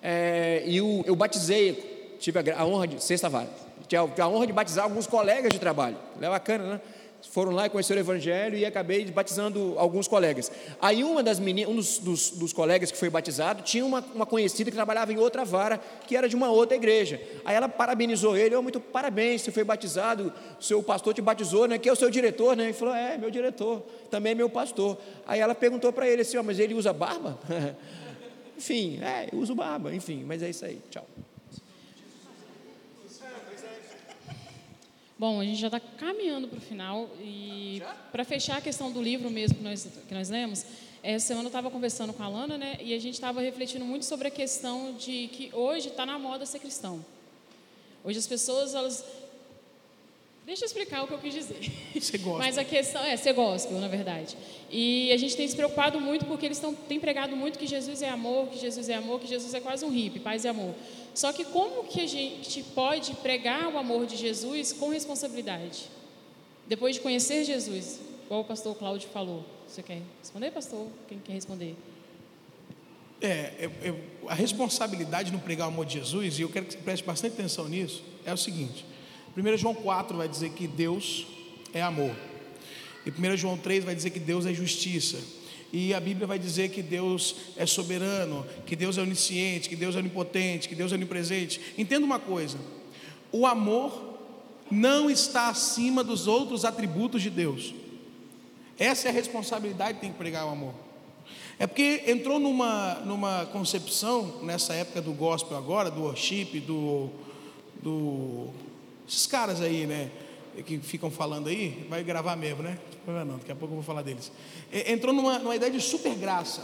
É, 0.01 0.63
e 0.65 0.77
eu, 0.77 1.03
eu 1.05 1.15
batizei, 1.15 2.17
tive 2.19 2.39
a, 2.39 2.59
a 2.59 2.65
honra 2.65 2.87
de 2.87 3.03
sexta 3.03 3.29
vara 3.29 3.47
tinha 3.87 4.01
a 4.01 4.27
honra 4.27 4.45
de 4.45 4.53
batizar 4.53 4.83
alguns 4.83 5.07
colegas 5.07 5.51
de 5.51 5.59
trabalho. 5.59 5.95
É 6.21 6.29
bacana, 6.29 6.63
né? 6.65 6.81
Foram 7.21 7.51
lá 7.51 7.65
e 7.65 7.69
conheceram 7.69 7.99
o 7.99 8.03
Evangelho 8.03 8.57
e 8.57 8.65
acabei 8.65 9.05
batizando 9.05 9.73
alguns 9.77 10.07
colegas. 10.07 10.51
Aí 10.81 11.03
uma 11.03 11.21
das 11.23 11.39
meninas, 11.39 11.71
um 11.71 11.75
dos, 11.75 11.97
dos, 11.97 12.29
dos, 12.31 12.53
colegas 12.53 12.91
que 12.91 12.97
foi 12.97 13.09
batizado 13.09 13.63
tinha 13.63 13.85
uma, 13.85 14.03
uma, 14.13 14.25
conhecida 14.25 14.69
que 14.69 14.75
trabalhava 14.75 15.11
em 15.11 15.17
outra 15.17 15.43
vara, 15.43 15.79
que 16.07 16.15
era 16.15 16.29
de 16.29 16.35
uma 16.35 16.49
outra 16.49 16.77
igreja. 16.77 17.21
Aí 17.43 17.55
ela 17.55 17.67
parabenizou 17.67 18.37
ele, 18.37 18.55
oh, 18.55 18.61
muito 18.61 18.79
parabéns, 18.79 19.41
você 19.41 19.51
foi 19.51 19.63
batizado, 19.63 20.31
seu 20.59 20.81
pastor 20.81 21.13
te 21.13 21.21
batizou, 21.21 21.67
né? 21.67 21.77
Que 21.77 21.89
é 21.89 21.91
o 21.91 21.95
seu 21.95 22.09
diretor, 22.09 22.55
né? 22.55 22.65
Ele 22.65 22.73
falou, 22.73 22.95
é, 22.95 23.17
meu 23.17 23.29
diretor, 23.29 23.83
também 24.09 24.31
é 24.31 24.35
meu 24.35 24.49
pastor. 24.49 24.97
Aí 25.25 25.39
ela 25.39 25.55
perguntou 25.55 25.91
para 25.91 26.07
ele 26.07 26.21
assim, 26.21 26.37
oh, 26.37 26.43
mas 26.43 26.59
ele 26.59 26.73
usa 26.73 26.93
barba? 26.93 27.37
enfim, 28.57 28.99
é, 29.01 29.29
eu 29.31 29.39
uso 29.39 29.53
barba, 29.53 29.93
enfim, 29.93 30.23
mas 30.25 30.41
é 30.41 30.49
isso 30.49 30.65
aí, 30.65 30.79
tchau. 30.89 31.05
Bom, 35.19 35.39
a 35.39 35.43
gente 35.43 35.59
já 35.59 35.67
está 35.67 35.79
caminhando 35.79 36.47
para 36.47 36.59
o 36.59 36.61
final 36.61 37.09
e 37.19 37.81
para 38.11 38.23
fechar 38.23 38.57
a 38.57 38.61
questão 38.61 38.91
do 38.91 39.01
livro 39.01 39.31
mesmo 39.31 39.57
que 39.57 39.63
nós, 39.63 39.87
que 40.07 40.13
nós 40.13 40.29
lemos, 40.29 40.63
essa 41.01 41.27
semana 41.27 41.45
eu 41.45 41.49
estava 41.49 41.71
conversando 41.71 42.13
com 42.13 42.21
a 42.21 42.27
Lana, 42.27 42.55
né, 42.55 42.77
e 42.79 42.93
a 42.93 42.99
gente 42.99 43.15
estava 43.15 43.41
refletindo 43.41 43.83
muito 43.83 44.05
sobre 44.05 44.27
a 44.27 44.31
questão 44.31 44.93
de 44.93 45.27
que 45.29 45.49
hoje 45.53 45.87
está 45.87 46.05
na 46.05 46.19
moda 46.19 46.45
ser 46.45 46.59
cristão. 46.59 47.03
Hoje 48.03 48.19
as 48.19 48.27
pessoas, 48.27 48.75
elas... 48.75 49.03
Deixa 50.45 50.63
eu 50.63 50.67
explicar 50.67 51.03
o 51.03 51.07
que 51.07 51.13
eu 51.13 51.19
quis 51.19 51.33
dizer. 51.33 51.59
Você 51.99 52.17
gosta. 52.19 52.37
Mas 52.45 52.57
a 52.57 52.63
questão 52.63 53.03
é 53.03 53.17
ser 53.17 53.33
gospel, 53.33 53.79
na 53.79 53.87
verdade. 53.87 54.37
E 54.69 55.11
a 55.11 55.17
gente 55.17 55.35
tem 55.35 55.47
se 55.47 55.55
preocupado 55.55 55.99
muito 55.99 56.25
porque 56.25 56.45
eles 56.45 56.59
tão, 56.59 56.73
têm 56.73 56.99
pregado 56.99 57.35
muito 57.35 57.59
que 57.59 57.67
Jesus 57.67 58.01
é 58.01 58.09
amor, 58.09 58.47
que 58.47 58.59
Jesus 58.59 58.87
é 58.87 58.93
amor, 58.93 59.19
que 59.19 59.27
Jesus 59.27 59.53
é 59.53 59.59
quase 59.59 59.83
um 59.83 59.89
hippie, 59.89 60.19
paz 60.19 60.45
e 60.45 60.47
amor. 60.47 60.73
Só 61.17 61.33
que 61.33 61.43
como 61.45 61.85
que 61.85 62.01
a 62.01 62.05
gente 62.05 62.61
pode 62.75 63.11
pregar 63.15 63.73
o 63.73 63.77
amor 63.79 64.05
de 64.05 64.15
Jesus 64.15 64.71
com 64.71 64.89
responsabilidade? 64.89 65.89
Depois 66.67 66.93
de 66.93 67.01
conhecer 67.01 67.43
Jesus, 67.43 67.99
igual 68.23 68.41
o 68.41 68.43
pastor 68.43 68.75
Cláudio 68.75 69.09
falou. 69.09 69.43
Você 69.67 69.81
quer 69.81 69.99
responder, 70.19 70.51
pastor? 70.51 70.85
Quem 71.07 71.17
quer 71.17 71.33
responder? 71.33 71.75
É, 73.19 73.51
eu, 73.57 73.71
eu, 73.81 73.99
a 74.27 74.35
responsabilidade 74.35 75.31
no 75.31 75.39
pregar 75.39 75.67
o 75.67 75.71
amor 75.71 75.87
de 75.87 75.95
Jesus, 75.95 76.37
e 76.37 76.43
eu 76.43 76.49
quero 76.49 76.67
que 76.67 76.73
você 76.73 76.79
preste 76.81 77.03
bastante 77.03 77.33
atenção 77.33 77.67
nisso, 77.67 78.03
é 78.23 78.31
o 78.31 78.37
seguinte: 78.37 78.85
1 79.35 79.57
João 79.57 79.73
4 79.73 80.15
vai 80.15 80.27
dizer 80.27 80.51
que 80.51 80.67
Deus 80.67 81.25
é 81.73 81.81
amor, 81.81 82.15
e 83.03 83.09
1 83.09 83.37
João 83.37 83.57
3 83.57 83.85
vai 83.85 83.95
dizer 83.95 84.11
que 84.11 84.19
Deus 84.19 84.45
é 84.45 84.53
justiça, 84.53 85.17
e 85.71 85.93
a 85.93 85.99
Bíblia 85.99 86.25
vai 86.25 86.39
dizer 86.39 86.69
que 86.69 86.81
Deus 86.81 87.35
é 87.57 87.65
soberano, 87.65 88.45
que 88.65 88.75
Deus 88.75 88.97
é 88.97 89.01
onisciente, 89.01 89.67
que 89.67 89.75
Deus 89.75 89.95
é 89.95 89.99
onipotente, 89.99 90.69
que 90.69 90.75
Deus 90.75 90.91
é 90.91 90.95
onipresente. 90.95 91.59
Entenda 91.77 92.05
uma 92.05 92.19
coisa: 92.19 92.57
o 93.31 93.45
amor 93.45 94.17
não 94.71 95.09
está 95.09 95.49
acima 95.49 96.03
dos 96.03 96.27
outros 96.27 96.63
atributos 96.65 97.21
de 97.21 97.29
Deus. 97.29 97.73
Essa 98.79 99.07
é 99.07 99.11
a 99.11 99.13
responsabilidade 99.13 99.95
que 99.95 100.01
tem 100.01 100.11
que 100.11 100.17
pregar 100.17 100.45
o 100.45 100.49
amor. 100.49 100.73
É 101.59 101.65
porque 101.65 102.03
entrou 102.05 102.39
numa, 102.39 102.95
numa 103.05 103.45
concepção, 103.47 104.41
nessa 104.43 104.73
época 104.73 105.01
do 105.01 105.11
gospel 105.11 105.57
agora, 105.57 105.89
do 105.89 106.03
worship, 106.03 106.59
do, 106.59 107.09
do. 107.81 108.49
Esses 109.07 109.25
caras 109.25 109.61
aí, 109.61 109.87
né? 109.87 110.11
Que 110.65 110.79
ficam 110.79 111.11
falando 111.11 111.47
aí, 111.47 111.85
vai 111.89 112.03
gravar 112.03 112.35
mesmo, 112.35 112.63
né? 112.63 112.79
Não, 113.05 113.37
daqui 113.37 113.51
a 113.51 113.55
pouco 113.55 113.73
eu 113.73 113.77
vou 113.77 113.83
falar 113.83 114.01
deles. 114.01 114.31
Entrou 114.71 115.13
numa, 115.13 115.39
numa 115.39 115.55
ideia 115.55 115.71
de 115.71 115.79
supergraça. 115.79 116.61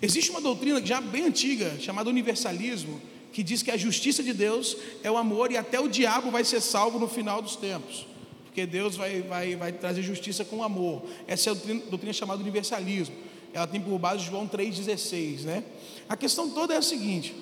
Existe 0.00 0.30
uma 0.30 0.40
doutrina 0.40 0.84
já 0.84 1.00
bem 1.00 1.24
antiga, 1.24 1.78
chamada 1.78 2.08
universalismo, 2.08 3.00
que 3.32 3.42
diz 3.42 3.62
que 3.62 3.70
a 3.70 3.76
justiça 3.76 4.22
de 4.22 4.32
Deus 4.32 4.76
é 5.02 5.10
o 5.10 5.16
amor 5.16 5.50
e 5.50 5.56
até 5.56 5.80
o 5.80 5.88
diabo 5.88 6.30
vai 6.30 6.44
ser 6.44 6.60
salvo 6.60 6.98
no 6.98 7.08
final 7.08 7.42
dos 7.42 7.56
tempos. 7.56 8.06
Porque 8.44 8.66
Deus 8.66 8.96
vai, 8.96 9.22
vai, 9.22 9.56
vai 9.56 9.72
trazer 9.72 10.02
justiça 10.02 10.44
com 10.44 10.62
amor. 10.62 11.02
Essa 11.26 11.50
é 11.50 11.52
a 11.52 11.54
doutrina, 11.54 11.82
doutrina 11.90 12.12
chamada 12.12 12.40
universalismo. 12.40 13.14
Ela 13.52 13.66
tem 13.66 13.80
por 13.80 13.98
base 13.98 14.24
João 14.24 14.48
3,16. 14.48 15.40
Né? 15.40 15.64
A 16.08 16.16
questão 16.16 16.48
toda 16.50 16.74
é 16.74 16.76
a 16.76 16.82
seguinte: 16.82 17.34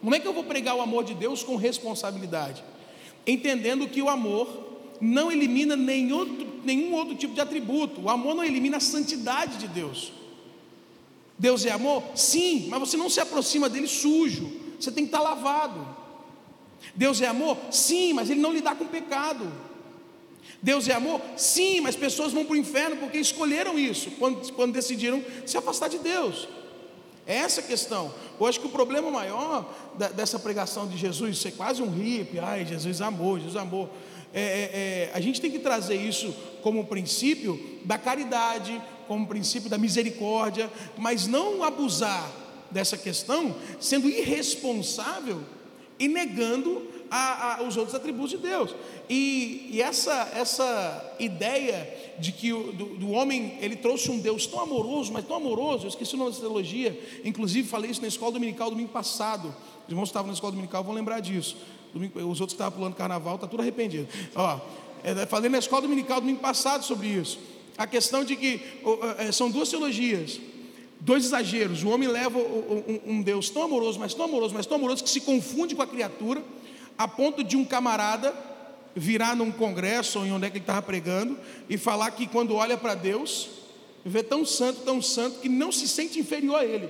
como 0.00 0.14
é 0.14 0.18
que 0.18 0.26
eu 0.26 0.32
vou 0.32 0.44
pregar 0.44 0.74
o 0.74 0.80
amor 0.80 1.04
de 1.04 1.14
Deus 1.14 1.44
com 1.44 1.54
responsabilidade? 1.54 2.64
Entendendo 3.26 3.88
que 3.88 4.02
o 4.02 4.08
amor 4.08 4.48
não 5.00 5.30
elimina 5.30 5.76
nenhum 5.76 6.16
outro, 6.16 6.46
nenhum 6.64 6.94
outro 6.94 7.14
tipo 7.14 7.34
de 7.34 7.40
atributo. 7.40 8.02
O 8.02 8.10
amor 8.10 8.34
não 8.34 8.44
elimina 8.44 8.76
a 8.76 8.80
santidade 8.80 9.58
de 9.58 9.68
Deus. 9.68 10.12
Deus 11.38 11.64
é 11.64 11.70
amor? 11.70 12.02
Sim, 12.14 12.68
mas 12.68 12.80
você 12.80 12.96
não 12.96 13.08
se 13.08 13.20
aproxima 13.20 13.68
dele 13.68 13.86
sujo. 13.86 14.50
Você 14.78 14.90
tem 14.90 15.04
que 15.04 15.08
estar 15.08 15.22
lavado. 15.22 15.86
Deus 16.94 17.20
é 17.20 17.26
amor? 17.26 17.56
Sim, 17.70 18.12
mas 18.12 18.30
ele 18.30 18.40
não 18.40 18.52
lidar 18.52 18.76
com 18.76 18.86
pecado. 18.86 19.50
Deus 20.62 20.88
é 20.88 20.92
amor? 20.92 21.20
Sim, 21.36 21.80
mas 21.80 21.96
pessoas 21.96 22.32
vão 22.32 22.44
para 22.44 22.54
o 22.54 22.58
inferno 22.58 22.96
porque 22.96 23.18
escolheram 23.18 23.78
isso, 23.78 24.10
quando, 24.12 24.52
quando 24.52 24.72
decidiram 24.72 25.24
se 25.46 25.56
afastar 25.56 25.88
de 25.88 25.98
Deus. 25.98 26.46
É 27.26 27.36
essa 27.36 27.60
a 27.60 27.64
questão. 27.64 28.12
Eu 28.38 28.46
acho 28.46 28.60
que 28.60 28.66
o 28.66 28.70
problema 28.70 29.10
maior 29.10 29.72
da, 29.96 30.08
dessa 30.08 30.38
pregação 30.38 30.88
de 30.88 30.96
Jesus 30.96 31.38
ser 31.38 31.52
quase 31.52 31.82
um 31.82 31.90
hippie, 31.90 32.38
ai, 32.38 32.64
Jesus 32.64 33.00
amor, 33.00 33.38
Jesus 33.38 33.56
amor. 33.56 33.88
É, 34.32 34.40
é, 34.40 34.44
é, 34.44 35.10
a 35.12 35.20
gente 35.20 35.40
tem 35.40 35.50
que 35.50 35.58
trazer 35.58 35.96
isso 35.96 36.34
como 36.62 36.86
princípio 36.86 37.80
da 37.84 37.98
caridade, 37.98 38.80
como 39.08 39.26
princípio 39.26 39.68
da 39.68 39.76
misericórdia, 39.76 40.70
mas 40.96 41.26
não 41.26 41.64
abusar 41.64 42.30
dessa 42.70 42.96
questão 42.96 43.54
sendo 43.80 44.08
irresponsável 44.08 45.40
e 45.98 46.06
negando 46.06 46.88
a, 47.10 47.56
a, 47.56 47.62
os 47.62 47.76
outros 47.76 47.94
atributos 47.94 48.30
de 48.30 48.38
Deus. 48.38 48.74
E, 49.08 49.68
e, 49.72 49.82
essa, 49.82 50.30
essa 50.34 51.14
ideia 51.18 51.92
de 52.18 52.30
que 52.30 52.52
o, 52.52 52.72
do, 52.72 52.84
do, 52.96 53.10
homem 53.10 53.58
ele 53.60 53.74
trouxe 53.74 54.10
um 54.10 54.18
Deus 54.18 54.46
tão 54.46 54.60
amoroso, 54.60 55.12
mas 55.12 55.24
tão 55.24 55.36
amoroso, 55.36 55.84
eu 55.84 55.88
esqueci 55.88 56.14
o 56.14 56.18
nome 56.18 56.30
dessa 56.30 56.42
teologia, 56.42 56.98
inclusive 57.24 57.68
falei 57.68 57.90
isso 57.90 58.00
na 58.00 58.08
escola 58.08 58.32
dominical 58.32 58.70
domingo 58.70 58.90
passado. 58.90 59.54
Os 59.84 59.90
irmãos 59.90 60.08
estavam 60.08 60.28
na 60.28 60.34
escola 60.34 60.52
dominical 60.52 60.84
vão 60.84 60.94
lembrar 60.94 61.20
disso. 61.20 61.56
Domingo, 61.92 62.18
os 62.20 62.40
outros 62.40 62.52
que 62.52 62.62
estavam 62.62 62.78
pulando 62.78 62.94
carnaval, 62.94 63.34
está 63.34 63.48
tudo 63.48 63.60
arrependido. 63.60 64.06
Ó, 64.36 64.60
é, 65.02 65.26
falei 65.26 65.50
na 65.50 65.58
escola 65.58 65.82
dominical 65.82 66.20
domingo 66.20 66.40
passado 66.40 66.84
sobre 66.84 67.08
isso. 67.08 67.38
A 67.76 67.86
questão 67.86 68.24
de 68.24 68.36
que 68.36 68.60
é, 69.18 69.32
são 69.32 69.50
duas 69.50 69.68
teologias, 69.68 70.40
dois 71.00 71.24
exageros. 71.24 71.82
O 71.82 71.88
homem 71.88 72.08
leva 72.08 72.38
um 73.06 73.22
Deus 73.22 73.50
tão 73.50 73.62
amoroso, 73.62 73.98
mas 73.98 74.14
tão 74.14 74.26
amoroso, 74.26 74.54
mas 74.54 74.66
tão 74.66 74.76
amoroso, 74.76 75.02
que 75.02 75.10
se 75.10 75.22
confunde 75.22 75.74
com 75.74 75.82
a 75.82 75.86
criatura, 75.86 76.42
a 77.00 77.08
ponto 77.08 77.42
de 77.42 77.56
um 77.56 77.64
camarada 77.64 78.34
virar 78.94 79.34
num 79.34 79.50
congresso 79.50 80.18
ou 80.18 80.26
em 80.26 80.32
onde 80.32 80.46
é 80.46 80.50
que 80.50 80.58
ele 80.58 80.62
estava 80.62 80.82
pregando 80.82 81.38
e 81.68 81.78
falar 81.78 82.10
que 82.10 82.26
quando 82.26 82.54
olha 82.54 82.76
para 82.76 82.94
Deus, 82.94 83.48
Viver 84.04 84.22
tão 84.24 84.44
santo, 84.44 84.80
tão 84.80 85.02
santo, 85.02 85.40
que 85.40 85.48
não 85.48 85.70
se 85.70 85.86
sente 85.86 86.18
inferior 86.18 86.56
a 86.56 86.64
ele. 86.64 86.88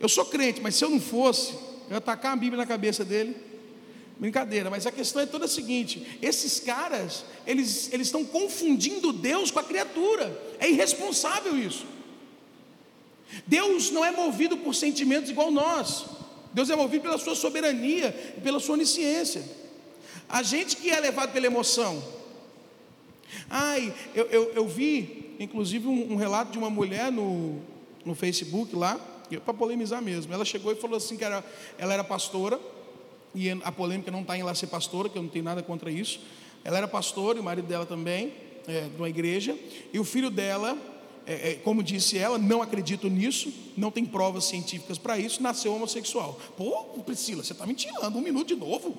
Eu 0.00 0.08
sou 0.08 0.24
crente, 0.24 0.60
mas 0.60 0.74
se 0.74 0.84
eu 0.84 0.90
não 0.90 1.00
fosse, 1.00 1.52
eu 1.88 1.94
ia 1.94 2.00
tacar 2.00 2.32
a 2.32 2.36
Bíblia 2.36 2.58
na 2.58 2.66
cabeça 2.66 3.04
dele. 3.04 3.36
Brincadeira, 4.18 4.68
mas 4.68 4.84
a 4.84 4.90
questão 4.90 5.22
é 5.22 5.26
toda 5.26 5.44
a 5.44 5.48
seguinte: 5.48 6.18
esses 6.20 6.58
caras, 6.58 7.24
eles, 7.46 7.92
eles 7.92 8.08
estão 8.08 8.24
confundindo 8.24 9.12
Deus 9.12 9.52
com 9.52 9.60
a 9.60 9.64
criatura. 9.64 10.36
É 10.58 10.68
irresponsável 10.68 11.56
isso. 11.56 11.86
Deus 13.46 13.92
não 13.92 14.04
é 14.04 14.10
movido 14.10 14.56
por 14.56 14.74
sentimentos 14.74 15.30
igual 15.30 15.52
nós. 15.52 16.06
Deus 16.52 16.70
é 16.70 16.76
movido 16.76 17.02
pela 17.02 17.18
sua 17.18 17.34
soberania 17.34 18.34
e 18.36 18.40
pela 18.40 18.58
sua 18.60 18.74
onisciência. 18.74 19.42
A 20.28 20.42
gente 20.42 20.76
que 20.76 20.90
é 20.90 21.00
levado 21.00 21.32
pela 21.32 21.46
emoção. 21.46 22.02
Ai, 23.48 23.92
eu, 24.14 24.26
eu, 24.26 24.52
eu 24.54 24.68
vi, 24.68 25.36
inclusive, 25.38 25.86
um, 25.86 26.12
um, 26.12 26.16
relato 26.16 26.52
de 26.52 26.58
uma 26.58 26.70
mulher 26.70 27.12
no, 27.12 27.60
no 28.04 28.14
Facebook 28.14 28.74
lá, 28.74 28.98
para 29.44 29.54
polemizar 29.54 30.02
mesmo. 30.02 30.32
Ela 30.32 30.44
chegou 30.44 30.72
e 30.72 30.76
falou 30.76 30.96
assim 30.96 31.16
que 31.16 31.24
era, 31.24 31.44
ela 31.78 31.94
era 31.94 32.04
pastora, 32.04 32.58
e 33.34 33.50
a 33.50 33.70
polêmica 33.70 34.10
não 34.10 34.22
está 34.22 34.36
em 34.36 34.40
ela 34.40 34.54
ser 34.54 34.68
pastora, 34.68 35.08
que 35.08 35.16
eu 35.18 35.22
não 35.22 35.28
tenho 35.28 35.44
nada 35.44 35.62
contra 35.62 35.90
isso. 35.90 36.20
Ela 36.64 36.78
era 36.78 36.88
pastora, 36.88 37.38
e 37.38 37.40
o 37.40 37.44
marido 37.44 37.66
dela 37.66 37.84
também, 37.86 38.32
é, 38.66 38.82
de 38.82 38.96
uma 38.96 39.08
igreja, 39.08 39.56
e 39.92 39.98
o 39.98 40.04
filho 40.04 40.30
dela 40.30 40.76
é, 41.28 41.50
é, 41.50 41.54
como 41.56 41.82
disse 41.82 42.16
ela, 42.16 42.38
não 42.38 42.62
acredito 42.62 43.06
nisso, 43.10 43.52
não 43.76 43.90
tem 43.90 44.02
provas 44.02 44.44
científicas 44.44 44.96
para 44.96 45.18
isso, 45.18 45.42
nasceu 45.42 45.74
homossexual. 45.74 46.40
Pô, 46.56 46.84
Priscila, 47.04 47.44
você 47.44 47.52
está 47.52 47.66
me 47.66 47.74
tirando 47.74 48.16
um 48.16 48.22
minuto 48.22 48.48
de 48.48 48.56
novo. 48.56 48.96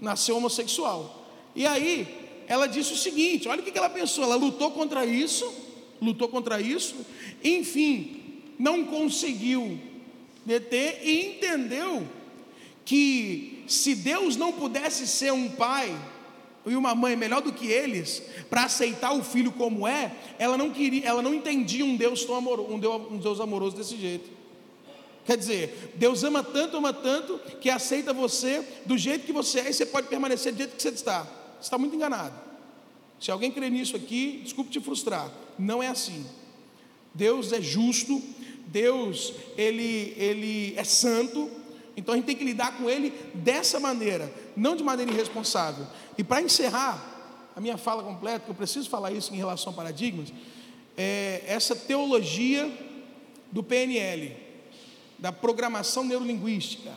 Nasceu 0.00 0.38
homossexual. 0.38 1.28
E 1.54 1.66
aí, 1.66 2.42
ela 2.48 2.66
disse 2.66 2.94
o 2.94 2.96
seguinte: 2.96 3.48
olha 3.48 3.60
o 3.60 3.64
que 3.64 3.76
ela 3.76 3.90
pensou, 3.90 4.24
ela 4.24 4.34
lutou 4.34 4.70
contra 4.70 5.04
isso, 5.04 5.52
lutou 6.00 6.26
contra 6.26 6.58
isso, 6.58 6.96
enfim, 7.44 8.40
não 8.58 8.86
conseguiu 8.86 9.78
deter 10.46 11.02
e 11.06 11.36
entendeu 11.36 12.06
que 12.82 13.62
se 13.66 13.94
Deus 13.94 14.36
não 14.36 14.52
pudesse 14.52 15.06
ser 15.06 15.34
um 15.34 15.50
pai, 15.50 15.94
e 16.70 16.76
uma 16.76 16.94
mãe 16.94 17.14
melhor 17.14 17.40
do 17.40 17.52
que 17.52 17.66
eles 17.66 18.22
para 18.50 18.64
aceitar 18.64 19.12
o 19.12 19.22
filho 19.22 19.52
como 19.52 19.86
é, 19.86 20.12
ela 20.38 20.56
não 20.56 20.70
queria, 20.70 21.06
ela 21.06 21.22
não 21.22 21.32
entendia 21.32 21.84
um 21.84 21.96
Deus 21.96 22.24
tão 22.24 22.34
amoroso, 22.34 22.72
um 22.72 23.18
Deus, 23.18 23.40
amoroso 23.40 23.76
desse 23.76 23.96
jeito. 23.96 24.30
Quer 25.24 25.36
dizer, 25.36 25.92
Deus 25.96 26.22
ama 26.22 26.42
tanto, 26.42 26.76
ama 26.76 26.92
tanto, 26.92 27.38
que 27.60 27.68
aceita 27.68 28.12
você 28.12 28.64
do 28.84 28.96
jeito 28.96 29.26
que 29.26 29.32
você 29.32 29.60
é 29.60 29.70
e 29.70 29.72
você 29.72 29.86
pode 29.86 30.08
permanecer 30.08 30.52
do 30.52 30.58
jeito 30.58 30.76
que 30.76 30.82
você 30.82 30.90
está. 30.90 31.22
Você 31.54 31.62
está 31.62 31.78
muito 31.78 31.96
enganado. 31.96 32.34
Se 33.20 33.30
alguém 33.30 33.50
crê 33.50 33.68
nisso 33.70 33.96
aqui, 33.96 34.40
desculpe 34.44 34.70
te 34.70 34.80
frustrar. 34.80 35.30
Não 35.58 35.82
é 35.82 35.88
assim. 35.88 36.24
Deus 37.14 37.52
é 37.52 37.60
justo, 37.60 38.22
Deus 38.66 39.32
ele, 39.56 40.14
ele 40.16 40.74
é 40.76 40.84
santo, 40.84 41.50
então 41.96 42.12
a 42.12 42.16
gente 42.16 42.26
tem 42.26 42.36
que 42.36 42.44
lidar 42.44 42.76
com 42.76 42.90
ele 42.90 43.12
dessa 43.34 43.80
maneira, 43.80 44.30
não 44.56 44.76
de 44.76 44.84
maneira 44.84 45.10
irresponsável. 45.10 45.86
E 46.18 46.22
para 46.22 46.42
encerrar 46.42 47.14
a 47.56 47.60
minha 47.60 47.78
fala 47.78 48.02
completa, 48.02 48.40
que 48.40 48.50
eu 48.50 48.54
preciso 48.54 48.88
falar 48.90 49.12
isso 49.12 49.32
em 49.32 49.36
relação 49.38 49.72
a 49.72 49.76
paradigmas, 49.76 50.32
é 50.96 51.42
essa 51.46 51.74
teologia 51.74 52.70
do 53.50 53.62
PNL, 53.62 54.36
da 55.18 55.32
programação 55.32 56.04
neurolinguística, 56.04 56.92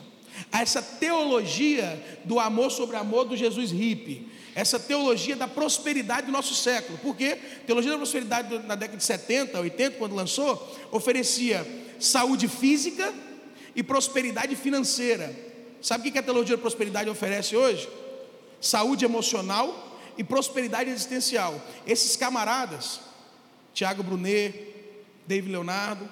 essa 0.52 0.82
teologia 0.82 2.20
do 2.24 2.38
amor 2.38 2.70
sobre 2.70 2.96
amor 2.96 3.24
do 3.24 3.36
Jesus 3.36 3.70
hippie, 3.70 4.28
essa 4.54 4.78
teologia 4.78 5.34
da 5.34 5.48
prosperidade 5.48 6.26
do 6.26 6.32
nosso 6.32 6.54
século. 6.54 6.98
Porque 6.98 7.36
teologia 7.66 7.92
da 7.92 7.96
prosperidade 7.96 8.58
na 8.66 8.74
década 8.74 8.98
de 8.98 9.04
70, 9.04 9.58
80, 9.58 9.96
quando 9.96 10.14
lançou, 10.14 10.76
oferecia 10.90 11.66
saúde 11.98 12.48
física 12.48 13.12
e 13.74 13.82
prosperidade 13.82 14.54
financeira. 14.56 15.34
Sabe 15.80 16.08
o 16.08 16.12
que 16.12 16.18
a 16.18 16.22
teologia 16.22 16.56
da 16.56 16.60
prosperidade 16.60 17.08
oferece 17.08 17.56
hoje? 17.56 17.88
Saúde 18.60 19.04
emocional 19.04 19.98
e 20.18 20.24
prosperidade 20.24 20.90
existencial. 20.90 21.60
Esses 21.86 22.16
camaradas, 22.16 23.00
Tiago 23.72 24.02
Brunet, 24.02 24.54
David 25.26 25.52
Leonardo, 25.52 26.08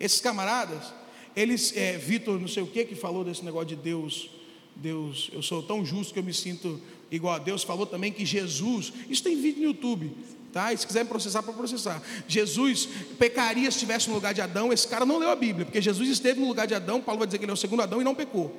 esses 0.00 0.20
camaradas, 0.20 0.92
eles, 1.34 1.76
é, 1.76 1.96
Vitor, 1.96 2.40
não 2.40 2.48
sei 2.48 2.62
o 2.62 2.66
que, 2.66 2.84
que 2.84 2.94
falou 2.94 3.22
desse 3.22 3.44
negócio 3.44 3.68
de 3.68 3.76
Deus, 3.76 4.30
Deus, 4.74 5.30
eu 5.32 5.42
sou 5.42 5.62
tão 5.62 5.84
justo 5.84 6.12
que 6.12 6.18
eu 6.18 6.24
me 6.24 6.34
sinto 6.34 6.80
igual 7.10 7.34
a 7.34 7.38
Deus, 7.38 7.62
falou 7.62 7.86
também 7.86 8.12
que 8.12 8.26
Jesus, 8.26 8.92
isso 9.08 9.22
tem 9.22 9.40
vídeo 9.40 9.60
no 9.62 9.68
YouTube, 9.68 10.12
Tá? 10.52 10.72
E 10.72 10.78
se 10.78 10.86
quiserem 10.86 11.06
processar, 11.06 11.42
para 11.42 11.52
processar. 11.52 12.02
Jesus 12.26 12.88
pecaria 13.18 13.70
se 13.70 13.76
estivesse 13.76 14.08
no 14.08 14.14
lugar 14.14 14.32
de 14.32 14.40
Adão. 14.40 14.72
Esse 14.72 14.88
cara 14.88 15.04
não 15.04 15.18
leu 15.18 15.30
a 15.30 15.36
Bíblia, 15.36 15.66
porque 15.66 15.82
Jesus 15.82 16.08
esteve 16.08 16.40
no 16.40 16.48
lugar 16.48 16.66
de 16.66 16.74
Adão. 16.74 17.00
Paulo 17.00 17.18
vai 17.18 17.26
dizer 17.26 17.38
que 17.38 17.44
ele 17.44 17.50
é 17.50 17.54
o 17.54 17.56
segundo 17.56 17.82
Adão 17.82 18.00
e 18.00 18.04
não 18.04 18.14
pecou. 18.14 18.54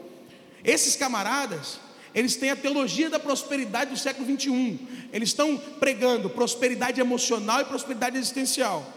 Esses 0.64 0.96
camaradas, 0.96 1.80
eles 2.14 2.36
têm 2.36 2.50
a 2.50 2.56
teologia 2.56 3.10
da 3.10 3.20
prosperidade 3.20 3.92
do 3.92 3.98
século 3.98 4.26
21. 4.26 4.78
Eles 5.12 5.30
estão 5.30 5.58
pregando 5.80 6.30
prosperidade 6.30 7.00
emocional 7.00 7.62
e 7.62 7.66
prosperidade 7.66 8.18
existencial. 8.18 8.94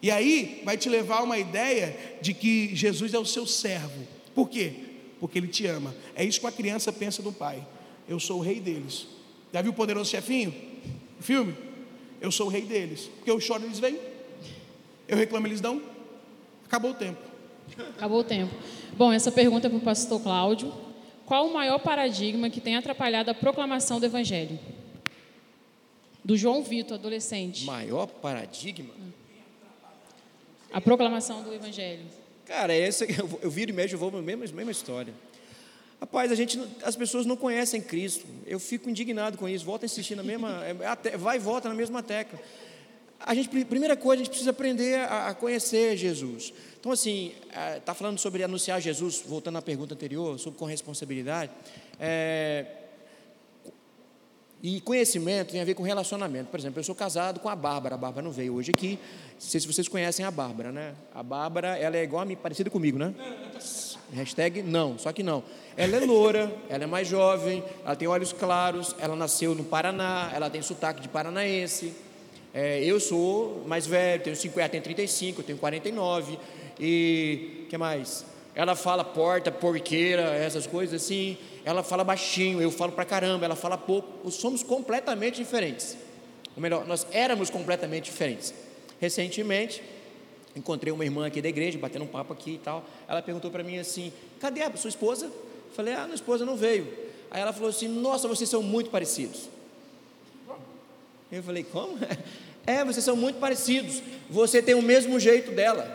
E 0.00 0.10
aí 0.10 0.62
vai 0.64 0.76
te 0.76 0.88
levar 0.88 1.18
a 1.18 1.22
uma 1.24 1.38
ideia 1.38 1.96
de 2.20 2.32
que 2.32 2.74
Jesus 2.74 3.14
é 3.14 3.18
o 3.18 3.24
seu 3.24 3.46
servo. 3.46 4.06
Por 4.34 4.48
quê? 4.48 4.72
Porque 5.18 5.38
ele 5.38 5.48
te 5.48 5.66
ama. 5.66 5.94
É 6.14 6.24
isso 6.24 6.38
que 6.38 6.46
uma 6.46 6.52
criança 6.52 6.92
pensa 6.92 7.22
do 7.22 7.32
pai. 7.32 7.66
Eu 8.08 8.20
sou 8.20 8.38
o 8.38 8.42
rei 8.42 8.60
deles. 8.60 9.06
Já 9.52 9.60
viu 9.60 9.72
o 9.72 9.74
poderoso 9.74 10.10
chefinho? 10.10 10.54
Filme? 11.20 11.54
Eu 12.20 12.30
sou 12.32 12.46
o 12.46 12.50
rei 12.50 12.62
deles. 12.62 13.10
Porque 13.16 13.30
eu 13.30 13.40
choro, 13.40 13.64
eles 13.64 13.78
vêm. 13.78 13.98
Eu 15.06 15.16
reclamo, 15.16 15.46
eles 15.46 15.60
dão. 15.60 15.82
Acabou 16.64 16.90
o 16.90 16.94
tempo. 16.94 17.20
Acabou 17.96 18.20
o 18.20 18.24
tempo. 18.24 18.54
Bom, 18.96 19.12
essa 19.12 19.30
pergunta 19.30 19.66
é 19.66 19.70
para 19.70 19.78
o 19.78 19.82
pastor 19.82 20.20
Cláudio. 20.20 20.72
Qual 21.24 21.46
o 21.46 21.52
maior 21.52 21.78
paradigma 21.78 22.48
que 22.48 22.60
tem 22.60 22.76
atrapalhado 22.76 23.30
a 23.30 23.34
proclamação 23.34 24.00
do 24.00 24.06
Evangelho? 24.06 24.58
Do 26.24 26.36
João 26.36 26.62
Vitor, 26.62 26.96
adolescente. 26.98 27.64
Maior 27.64 28.06
paradigma? 28.06 28.94
A 30.72 30.80
proclamação 30.80 31.42
do 31.42 31.52
Evangelho. 31.52 32.04
Cara, 32.44 32.74
essa, 32.74 33.04
eu, 33.04 33.38
eu 33.42 33.50
viro 33.50 33.70
e 33.70 33.74
mexo, 33.74 33.94
eu 33.94 33.98
vou 33.98 34.10
na 34.10 34.22
mesma, 34.22 34.46
mesma 34.54 34.70
história. 34.70 35.12
Rapaz, 36.00 36.30
a 36.30 36.34
gente, 36.34 36.60
as 36.84 36.94
pessoas 36.94 37.26
não 37.26 37.36
conhecem 37.36 37.80
Cristo. 37.80 38.24
Eu 38.46 38.60
fico 38.60 38.88
indignado 38.88 39.36
com 39.36 39.48
isso. 39.48 39.64
Volta 39.64 39.84
a 39.84 39.86
insistir 39.86 40.14
na 40.14 40.22
mesma, 40.22 40.62
é, 40.64 41.16
vai 41.16 41.36
e 41.36 41.40
volta 41.40 41.68
na 41.68 41.74
mesma 41.74 42.02
tecla. 42.02 42.38
A 43.20 43.34
gente, 43.34 43.48
primeira 43.64 43.96
coisa, 43.96 44.22
a 44.22 44.24
gente 44.24 44.30
precisa 44.30 44.50
aprender 44.50 45.00
a, 45.00 45.28
a 45.28 45.34
conhecer 45.34 45.96
Jesus. 45.96 46.52
Então, 46.78 46.92
assim, 46.92 47.32
está 47.76 47.92
é, 47.92 47.94
falando 47.94 48.18
sobre 48.18 48.44
anunciar 48.44 48.80
Jesus, 48.80 49.22
voltando 49.26 49.58
à 49.58 49.62
pergunta 49.62 49.94
anterior, 49.94 50.38
sobre 50.38 50.56
corresponsabilidade. 50.56 51.50
É, 51.98 52.64
e 54.62 54.80
conhecimento 54.80 55.52
tem 55.52 55.60
a 55.60 55.64
ver 55.64 55.74
com 55.74 55.82
relacionamento. 55.82 56.50
Por 56.50 56.58
exemplo, 56.58 56.80
eu 56.80 56.84
sou 56.84 56.94
casado 56.94 57.40
com 57.40 57.48
a 57.48 57.54
Bárbara. 57.54 57.94
A 57.94 57.98
Bárbara 57.98 58.24
não 58.24 58.32
veio 58.32 58.54
hoje 58.54 58.70
aqui. 58.70 58.98
Não 59.34 59.40
sei 59.40 59.60
se 59.60 59.66
vocês 59.66 59.88
conhecem 59.88 60.24
a 60.24 60.30
Bárbara, 60.30 60.72
né? 60.72 60.94
A 61.14 61.22
Bárbara, 61.22 61.76
ela 61.76 61.96
é 61.96 62.02
igual 62.02 62.22
a 62.22 62.24
mim, 62.24 62.36
parecida 62.36 62.68
comigo, 62.68 62.98
né? 62.98 63.14
Hashtag 64.12 64.62
não, 64.62 64.98
só 64.98 65.12
que 65.12 65.22
não. 65.22 65.42
Ela 65.76 65.96
é 65.96 66.00
loura, 66.00 66.50
ela 66.68 66.84
é 66.84 66.86
mais 66.86 67.06
jovem, 67.06 67.62
ela 67.84 67.94
tem 67.94 68.08
olhos 68.08 68.32
claros, 68.32 68.96
ela 68.98 69.14
nasceu 69.14 69.54
no 69.54 69.64
Paraná, 69.64 70.30
ela 70.34 70.48
tem 70.48 70.62
sotaque 70.62 71.00
de 71.00 71.08
paranaense. 71.08 71.92
É, 72.54 72.82
eu 72.82 72.98
sou 72.98 73.64
mais 73.66 73.86
velho, 73.86 74.22
tenho 74.22 74.34
50, 74.34 74.68
tenho 74.70 74.82
35, 74.82 75.40
eu 75.40 75.44
tenho 75.44 75.58
49. 75.58 76.38
E 76.80 77.66
que 77.68 77.76
mais? 77.76 78.24
Ela 78.54 78.74
fala 78.74 79.04
porta, 79.04 79.52
porqueira, 79.52 80.34
essas 80.34 80.66
coisas 80.66 81.02
assim. 81.02 81.36
Ela 81.64 81.82
fala 81.82 82.02
baixinho, 82.02 82.60
eu 82.60 82.70
falo 82.70 82.92
pra 82.92 83.04
caramba, 83.04 83.44
ela 83.44 83.54
fala 83.54 83.76
pouco. 83.76 84.30
Somos 84.30 84.62
completamente 84.62 85.36
diferentes. 85.36 85.96
Ou 86.56 86.62
melhor, 86.62 86.86
nós 86.86 87.06
éramos 87.12 87.50
completamente 87.50 88.06
diferentes. 88.06 88.52
Recentemente, 88.98 89.82
Encontrei 90.56 90.92
uma 90.92 91.04
irmã 91.04 91.26
aqui 91.26 91.40
da 91.40 91.48
igreja, 91.48 91.78
batendo 91.78 92.04
um 92.04 92.08
papo 92.08 92.32
aqui 92.32 92.52
e 92.52 92.58
tal. 92.58 92.84
Ela 93.06 93.22
perguntou 93.22 93.50
para 93.50 93.62
mim 93.62 93.78
assim: 93.78 94.12
cadê 94.40 94.62
a 94.62 94.76
sua 94.76 94.88
esposa? 94.88 95.30
Falei: 95.74 95.94
ah, 95.94 96.04
minha 96.04 96.14
esposa 96.14 96.44
não 96.44 96.56
veio. 96.56 96.86
Aí 97.30 97.40
ela 97.40 97.52
falou 97.52 97.68
assim: 97.68 97.88
nossa, 97.88 98.26
vocês 98.26 98.48
são 98.48 98.62
muito 98.62 98.90
parecidos. 98.90 99.48
Eu 101.30 101.42
falei: 101.42 101.64
como? 101.64 101.98
É, 102.66 102.84
vocês 102.84 103.02
são 103.02 103.16
muito 103.16 103.38
parecidos. 103.38 104.02
Você 104.28 104.60
tem 104.60 104.74
o 104.74 104.82
mesmo 104.82 105.18
jeito 105.18 105.52
dela. 105.52 105.90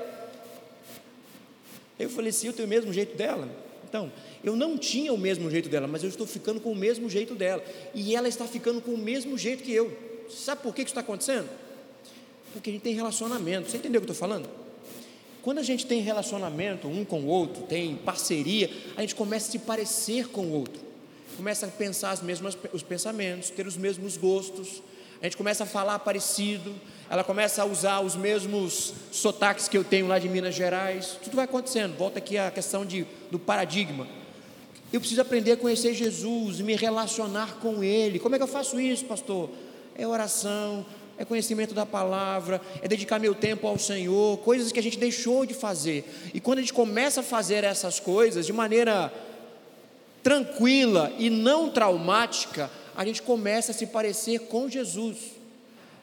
Eu 1.99 2.09
falei: 2.09 2.31
sim, 2.31 2.47
eu 2.47 2.53
tenho 2.53 2.65
o 2.65 2.69
mesmo 2.69 2.91
jeito 2.91 3.15
dela. 3.15 3.47
Então, 3.87 4.11
eu 4.43 4.55
não 4.55 4.75
tinha 4.75 5.13
o 5.13 5.17
mesmo 5.17 5.51
jeito 5.51 5.69
dela, 5.69 5.87
mas 5.87 6.01
eu 6.01 6.09
estou 6.09 6.25
ficando 6.25 6.59
com 6.59 6.71
o 6.71 6.75
mesmo 6.75 7.07
jeito 7.07 7.35
dela. 7.35 7.63
E 7.93 8.15
ela 8.15 8.27
está 8.27 8.47
ficando 8.47 8.81
com 8.81 8.91
o 8.91 8.97
mesmo 8.97 9.37
jeito 9.37 9.63
que 9.63 9.71
eu. 9.71 9.95
Sabe 10.31 10.63
por 10.63 10.73
que 10.73 10.81
isso 10.81 10.89
está 10.89 11.01
acontecendo? 11.01 11.47
Porque 12.53 12.69
a 12.69 12.73
gente 12.73 12.83
tem 12.83 12.93
relacionamento. 12.93 13.69
Você 13.69 13.77
entendeu 13.77 13.99
o 13.99 14.03
que 14.03 14.09
eu 14.09 14.13
estou 14.13 14.29
falando? 14.29 14.47
Quando 15.41 15.57
a 15.57 15.63
gente 15.63 15.85
tem 15.85 15.99
relacionamento 15.99 16.87
um 16.87 17.03
com 17.03 17.19
o 17.21 17.27
outro, 17.27 17.63
tem 17.63 17.97
parceria, 17.97 18.71
a 18.95 19.01
gente 19.01 19.13
começa 19.13 19.49
a 19.49 19.51
se 19.51 19.59
parecer 19.59 20.29
com 20.29 20.45
o 20.45 20.53
outro. 20.53 20.81
Começa 21.35 21.65
a 21.65 21.69
pensar 21.69 22.11
as 22.11 22.21
mesmas, 22.21 22.57
os 22.71 22.81
pensamentos, 22.81 23.49
ter 23.49 23.67
os 23.67 23.75
mesmos 23.75 24.15
gostos. 24.15 24.81
a 25.19 25.25
gente 25.25 25.35
começa 25.35 25.65
a 25.65 25.67
falar 25.67 25.99
parecido, 25.99 26.73
ela 27.09 27.25
começa 27.25 27.61
a 27.61 27.65
usar 27.65 27.99
os 27.99 28.15
mesmos 28.15 28.93
sotaques 29.11 29.67
que 29.67 29.77
eu 29.77 29.83
tenho 29.83 30.07
lá 30.07 30.17
de 30.17 30.29
Minas 30.29 30.55
Gerais, 30.55 31.17
tudo 31.21 31.35
vai 31.35 31.45
acontecendo. 31.45 31.97
Volta 31.97 32.19
aqui 32.19 32.37
a 32.37 32.49
questão 32.49 32.85
de, 32.85 33.05
do 33.29 33.37
paradigma. 33.37 34.07
Eu 34.93 34.99
preciso 35.01 35.21
aprender 35.21 35.53
a 35.53 35.57
conhecer 35.57 35.93
Jesus, 35.93 36.61
me 36.61 36.75
relacionar 36.75 37.55
com 37.55 37.83
Ele. 37.83 38.19
Como 38.19 38.35
é 38.35 38.37
que 38.37 38.43
eu 38.43 38.47
faço 38.47 38.79
isso, 38.79 39.03
pastor? 39.05 39.49
É 39.95 40.07
oração, 40.07 40.85
é 41.23 41.25
conhecimento 41.25 41.73
da 41.73 41.85
palavra, 41.85 42.61
é 42.81 42.87
dedicar 42.87 43.19
meu 43.19 43.33
tempo 43.33 43.67
ao 43.67 43.79
Senhor, 43.79 44.37
coisas 44.39 44.71
que 44.71 44.79
a 44.79 44.83
gente 44.83 44.99
deixou 44.99 45.45
de 45.45 45.53
fazer. 45.53 46.05
E 46.33 46.39
quando 46.39 46.59
a 46.59 46.61
gente 46.61 46.73
começa 46.73 47.21
a 47.21 47.23
fazer 47.23 47.63
essas 47.63 47.99
coisas 47.99 48.45
de 48.45 48.53
maneira 48.53 49.11
tranquila 50.21 51.11
e 51.17 51.29
não 51.29 51.69
traumática, 51.69 52.69
a 52.95 53.05
gente 53.05 53.21
começa 53.21 53.71
a 53.71 53.75
se 53.75 53.87
parecer 53.87 54.39
com 54.41 54.69
Jesus. 54.69 55.17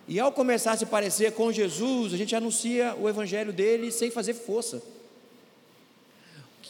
E 0.09 0.18
ao 0.18 0.33
começar 0.33 0.73
a 0.73 0.77
se 0.77 0.87
parecer 0.87 1.33
com 1.33 1.53
Jesus, 1.53 2.12
a 2.12 2.16
gente 2.16 2.35
anuncia 2.35 2.97
o 3.01 3.09
evangelho 3.09 3.53
dele 3.53 3.93
sem 3.93 4.11
fazer 4.11 4.35
força. 4.35 4.83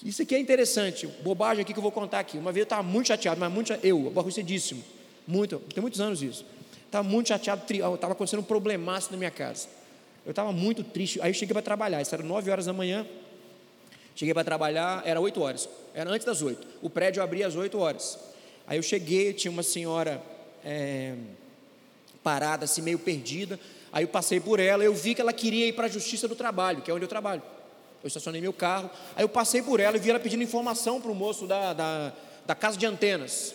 Isso 0.05 0.23
aqui 0.23 0.35
é 0.35 0.39
interessante, 0.39 1.07
bobagem 1.23 1.63
aqui 1.63 1.73
que 1.73 1.79
eu 1.79 1.83
vou 1.83 1.93
contar 1.93 2.21
aqui. 2.21 2.39
Uma 2.39 2.53
vez 2.53 2.63
eu 2.63 2.65
estava 2.65 2.83
muito 2.83 3.09
chateado, 3.09 3.39
mas 3.39 3.53
muito 3.53 3.73
eu, 3.83 4.09
aborrecidíssimo, 4.09 4.83
muito, 5.27 5.59
tem 5.75 5.81
muitos 5.81 6.01
anos 6.01 6.23
isso. 6.23 6.45
Estava 6.91 7.09
muito 7.09 7.28
chateado, 7.28 7.62
estava 7.95 8.14
acontecendo 8.14 8.41
um 8.41 8.45
problemaço 8.45 9.12
na 9.12 9.16
minha 9.16 9.30
casa. 9.30 9.68
Eu 10.26 10.30
estava 10.30 10.51
muito 10.51 10.82
triste. 10.82 11.22
Aí 11.22 11.30
eu 11.30 11.34
cheguei 11.34 11.53
para 11.53 11.62
trabalhar, 11.62 12.03
isso 12.03 12.12
era 12.12 12.24
9 12.24 12.51
horas 12.51 12.66
da 12.66 12.72
manhã. 12.72 13.07
Cheguei 14.16 14.34
para 14.34 14.43
trabalhar, 14.43 15.01
era 15.07 15.20
8 15.20 15.41
horas, 15.41 15.68
era 15.95 16.11
antes 16.11 16.26
das 16.26 16.43
8. 16.43 16.66
O 16.82 16.91
prédio 16.91 17.22
abria 17.22 17.47
às 17.47 17.55
8 17.55 17.78
horas. 17.78 18.18
Aí 18.66 18.76
eu 18.76 18.82
cheguei, 18.82 19.32
tinha 19.32 19.53
uma 19.53 19.62
senhora 19.62 20.20
é, 20.64 21.14
parada, 22.24 22.64
assim, 22.64 22.82
meio 22.82 22.99
perdida. 22.99 23.59
Aí 23.93 24.03
eu 24.03 24.09
passei 24.09 24.41
por 24.41 24.59
ela, 24.59 24.82
eu 24.82 24.93
vi 24.93 25.14
que 25.14 25.20
ela 25.20 25.32
queria 25.32 25.68
ir 25.68 25.74
para 25.74 25.86
a 25.86 25.88
Justiça 25.88 26.26
do 26.26 26.34
Trabalho, 26.34 26.82
que 26.82 26.91
é 26.91 26.95
onde 26.95 27.05
eu 27.05 27.09
trabalho. 27.09 27.43
Eu 28.03 28.09
estacionei 28.09 28.41
meu 28.41 28.53
carro, 28.53 28.91
aí 29.14 29.22
eu 29.22 29.28
passei 29.28 29.62
por 29.62 29.78
ela 29.78 29.97
e 29.97 30.01
vi 30.01 30.11
ela 30.11 30.18
pedindo 30.18 30.43
informação 30.43 31.01
para 31.01 31.12
o 31.12 31.14
moço 31.14 31.47
da, 31.47 31.72
da, 31.72 32.12
da 32.45 32.55
casa 32.57 32.76
de 32.76 32.84
antenas. 32.84 33.55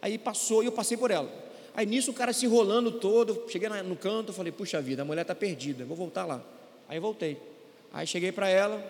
Aí 0.00 0.16
passou 0.16 0.62
e 0.62 0.66
eu 0.66 0.72
passei 0.72 0.96
por 0.96 1.10
ela. 1.10 1.49
Aí 1.74 1.86
nisso 1.86 2.10
o 2.10 2.14
cara 2.14 2.32
se 2.32 2.46
enrolando 2.46 2.92
todo, 2.92 3.44
cheguei 3.48 3.68
no 3.68 3.96
canto, 3.96 4.32
falei, 4.32 4.52
puxa 4.52 4.80
vida, 4.80 5.02
a 5.02 5.04
mulher 5.04 5.22
está 5.22 5.34
perdida, 5.34 5.84
vou 5.84 5.96
voltar 5.96 6.26
lá. 6.26 6.42
Aí 6.88 6.98
voltei. 6.98 7.38
Aí 7.92 8.06
cheguei 8.06 8.32
para 8.32 8.48
ela, 8.48 8.84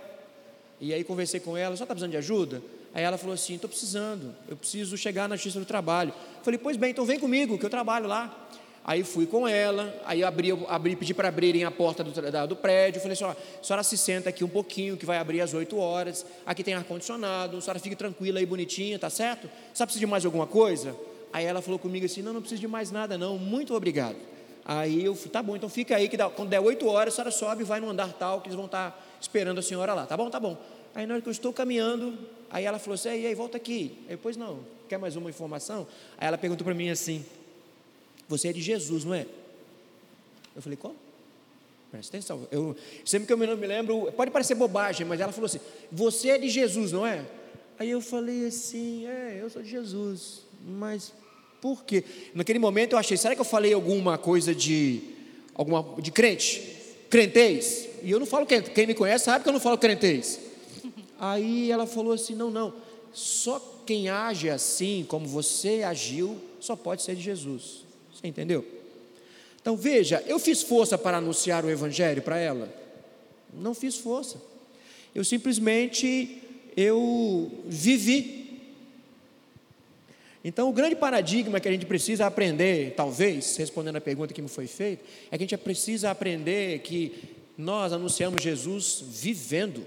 e 0.81 0.95
aí 0.95 1.05
conversei 1.05 1.41
com 1.41 1.57
ela, 1.57 1.77
só 1.77 1.85
está 1.85 1.95
precisando 1.95 2.13
de 2.13 2.17
ajuda? 2.17 2.63
Aí 2.93 3.05
ela 3.05 3.19
falou 3.19 3.35
assim, 3.35 3.55
estou 3.55 3.69
precisando, 3.69 4.35
eu 4.49 4.57
preciso 4.57 4.97
chegar 4.97 5.29
na 5.29 5.37
justiça 5.37 5.61
do 5.61 5.67
trabalho. 5.67 6.13
Falei, 6.43 6.59
pois 6.59 6.77
bem, 6.77 6.91
então 6.91 7.05
vem 7.05 7.19
comigo, 7.19 7.59
que 7.59 7.65
eu 7.65 7.71
trabalho 7.71 8.07
lá. 8.07 8.49
Aí 8.83 9.05
fui 9.05 9.27
com 9.27 9.47
ela, 9.47 9.95
aí 10.07 10.25
abri, 10.25 10.51
abri 10.67 10.97
pedi 10.97 11.13
para 11.13 11.29
abrirem 11.29 11.65
a 11.65 11.71
porta 11.71 12.03
do, 12.03 12.11
da, 12.31 12.47
do 12.47 12.57
prédio. 12.57 13.01
Falei 13.01 13.13
assim: 13.13 13.25
ó, 13.25 13.31
a 13.31 13.37
senhora 13.63 13.83
se 13.83 13.97
senta 13.97 14.31
aqui 14.31 14.43
um 14.43 14.49
pouquinho, 14.49 14.97
que 14.97 15.05
vai 15.05 15.19
abrir 15.19 15.43
às 15.43 15.53
8 15.53 15.77
horas. 15.77 16.25
Aqui 16.47 16.65
tem 16.65 16.73
ar-condicionado, 16.73 17.59
a 17.59 17.61
senhora 17.61 17.79
fique 17.79 17.95
tranquila 17.95 18.39
aí, 18.39 18.47
bonitinha, 18.47 18.99
tá 18.99 19.11
certo? 19.11 19.51
Sabe 19.75 19.89
precisa 19.89 20.01
de 20.01 20.07
mais 20.07 20.25
alguma 20.25 20.47
coisa? 20.47 20.97
Aí 21.33 21.45
ela 21.45 21.63
falou 21.63 21.79
comigo 21.79 22.07
assim: 22.07 22.23
não, 22.23 22.33
não 22.33 22.41
preciso 22.41 22.61
de 22.61 22.69
mais 22.69 22.91
nada, 22.91 23.17
não, 23.17 23.39
muito 23.39 23.75
obrigado. 23.75 24.17
Aí 24.65 25.05
eu 25.05 25.15
falei: 25.15 25.31
tá 25.31 25.43
bom, 25.43 25.57
então 25.57 25.69
fica 25.69 25.97
aí, 25.97 26.09
que 26.09 26.17
dá, 26.17 26.29
quando 26.29 26.49
der 26.49 26.61
8 26.61 26.87
horas, 26.87 27.15
a 27.15 27.17
senhora 27.17 27.31
sobe 27.31 27.63
e 27.63 27.65
vai 27.65 27.81
no 27.81 27.89
andar 27.89 28.13
tal, 28.13 28.41
que 28.41 28.49
eles 28.49 28.57
vão 28.57 28.67
estar 28.67 28.91
tá 28.91 28.99
esperando 29.21 29.59
a 29.59 29.63
senhora 29.63 29.95
lá. 29.95 30.07
Tá 30.07 30.17
bom, 30.17 30.29
tá 30.31 30.41
bom. 30.41 30.57
Aí 30.95 31.07
na 31.07 31.15
hora 31.15 31.23
que 31.23 31.29
eu 31.29 31.33
estou 31.33 31.53
caminhando, 31.53 32.19
aí 32.51 32.65
ela 32.65 32.79
falou 32.79 32.95
assim: 32.95 33.09
e 33.09 33.27
aí, 33.27 33.35
volta 33.35 33.57
aqui. 33.57 33.99
Aí, 34.09 34.17
pois 34.17 34.37
não, 34.37 34.61
quer 34.89 34.99
mais 34.99 35.17
uma 35.17 35.31
informação? 35.31 35.87
Aí 36.19 36.27
ela 36.27 36.39
perguntou 36.39 36.65
para 36.65 36.75
mim 36.75 36.91
assim: 36.91 37.25
você 38.29 38.49
é 38.49 38.53
de 38.53 38.61
Jesus, 38.61 39.05
não 39.05 39.15
é? 39.15 39.27
Eu 40.55 40.63
falei: 40.63 40.77
como? 40.77 40.97
Presta 41.91 42.17
atenção. 42.17 42.47
Eu, 42.53 42.77
sempre 43.05 43.27
que 43.27 43.33
eu 43.33 43.37
me 43.37 43.47
lembro, 43.47 44.13
pode 44.13 44.31
parecer 44.31 44.55
bobagem, 44.55 45.05
mas 45.05 45.21
ela 45.21 45.33
falou 45.33 45.47
assim: 45.47 45.61
Você 45.91 46.31
é 46.31 46.39
de 46.39 46.49
Jesus, 46.49 46.93
não 46.93 47.05
é? 47.05 47.27
Aí 47.79 47.91
eu 47.91 48.01
falei 48.01 48.47
assim: 48.47 49.07
É, 49.07 49.39
eu 49.41 49.51
sou 49.51 49.63
de 49.63 49.69
Jesus. 49.69 50.43
Mas 50.67 51.13
por 51.61 51.85
quê? 51.85 52.05
Naquele 52.35 52.59
momento 52.59 52.93
eu 52.93 52.99
achei, 52.99 53.17
será 53.17 53.35
que 53.35 53.41
eu 53.41 53.45
falei 53.45 53.73
alguma 53.73 54.17
coisa 54.17 54.55
de 54.55 55.03
alguma 55.55 56.01
de 56.01 56.11
crente? 56.11 56.77
Crentez? 57.09 57.89
E 58.03 58.11
eu 58.11 58.19
não 58.19 58.27
falo 58.27 58.47
quem, 58.47 58.63
quem 58.63 58.87
me 58.87 58.95
conhece 58.95 59.27
sabe 59.27 59.43
que 59.43 59.49
eu 59.49 59.53
não 59.53 59.61
falo 59.61 59.77
crentez. 59.77 60.41
Aí 61.19 61.71
ela 61.71 61.87
falou 61.87 62.13
assim: 62.13 62.35
"Não, 62.35 62.51
não. 62.51 62.73
Só 63.13 63.83
quem 63.85 64.09
age 64.09 64.49
assim 64.49 65.05
como 65.09 65.27
você 65.27 65.83
agiu 65.83 66.39
só 66.61 66.77
pode 66.77 67.03
ser 67.03 67.15
de 67.15 67.23
Jesus". 67.23 67.85
Você 68.15 68.27
entendeu? 68.27 68.65
Então 69.61 69.77
veja, 69.77 70.25
eu 70.27 70.39
fiz 70.39 70.63
força 70.63 70.97
para 70.97 71.19
anunciar 71.19 71.65
o 71.65 71.71
evangelho 71.71 72.23
para 72.23 72.39
ela? 72.39 72.73
Não 73.53 73.75
fiz 73.75 73.97
força. 73.97 74.41
Eu 75.15 75.25
simplesmente 75.25 76.43
eu 76.77 77.51
vivi 77.67 78.40
então, 80.43 80.71
o 80.71 80.73
grande 80.73 80.97
paradigma 80.97 81.61
que 81.61 81.69
a 81.69 81.73
gente 81.73 81.85
precisa 81.85 82.27
aprender, 82.27 82.95
talvez, 82.97 83.57
respondendo 83.57 83.97
a 83.97 84.01
pergunta 84.01 84.33
que 84.33 84.41
me 84.41 84.49
foi 84.49 84.67
feita, 84.67 85.05
é 85.31 85.37
que 85.37 85.45
a 85.45 85.47
gente 85.47 85.57
precisa 85.59 86.11
aprender 86.11 86.79
que 86.81 87.37
nós 87.59 87.93
anunciamos 87.93 88.43
Jesus 88.43 89.05
vivendo. 89.07 89.87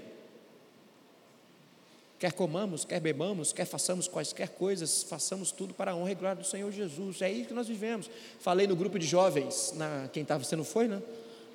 Quer 2.20 2.32
comamos, 2.32 2.84
quer 2.84 3.00
bebamos, 3.00 3.52
quer 3.52 3.64
façamos 3.64 4.06
quaisquer 4.06 4.48
coisas, 4.50 5.02
façamos 5.02 5.50
tudo 5.50 5.74
para 5.74 5.90
a 5.90 5.96
honra 5.96 6.12
e 6.12 6.14
glória 6.14 6.40
do 6.40 6.46
Senhor 6.46 6.70
Jesus. 6.70 7.20
É 7.20 7.30
isso 7.30 7.48
que 7.48 7.54
nós 7.54 7.66
vivemos. 7.66 8.08
Falei 8.38 8.68
no 8.68 8.76
grupo 8.76 8.96
de 8.96 9.06
jovens, 9.06 9.74
na, 9.74 10.08
quem 10.12 10.22
estava, 10.22 10.44
você 10.44 10.54
não 10.54 10.64
foi, 10.64 10.86
né? 10.86 11.02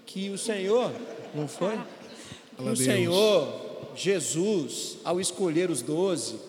Que 0.05 0.29
o 0.29 0.37
Senhor, 0.37 0.91
não 1.33 1.47
foi? 1.47 1.79
Que 2.57 2.63
o 2.63 2.75
Senhor, 2.75 3.91
Jesus, 3.95 4.97
ao 5.05 5.21
escolher 5.21 5.71
os 5.71 5.81
doze, 5.81 6.48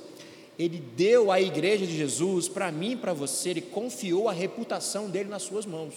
ele 0.60 0.78
deu 0.94 1.32
à 1.32 1.40
igreja 1.40 1.86
de 1.86 1.96
Jesus, 1.96 2.46
para 2.46 2.70
mim 2.70 2.92
e 2.92 2.96
para 2.96 3.14
você, 3.14 3.48
ele 3.48 3.62
confiou 3.62 4.28
a 4.28 4.32
reputação 4.32 5.08
dele 5.08 5.30
nas 5.30 5.40
suas 5.40 5.64
mãos. 5.64 5.94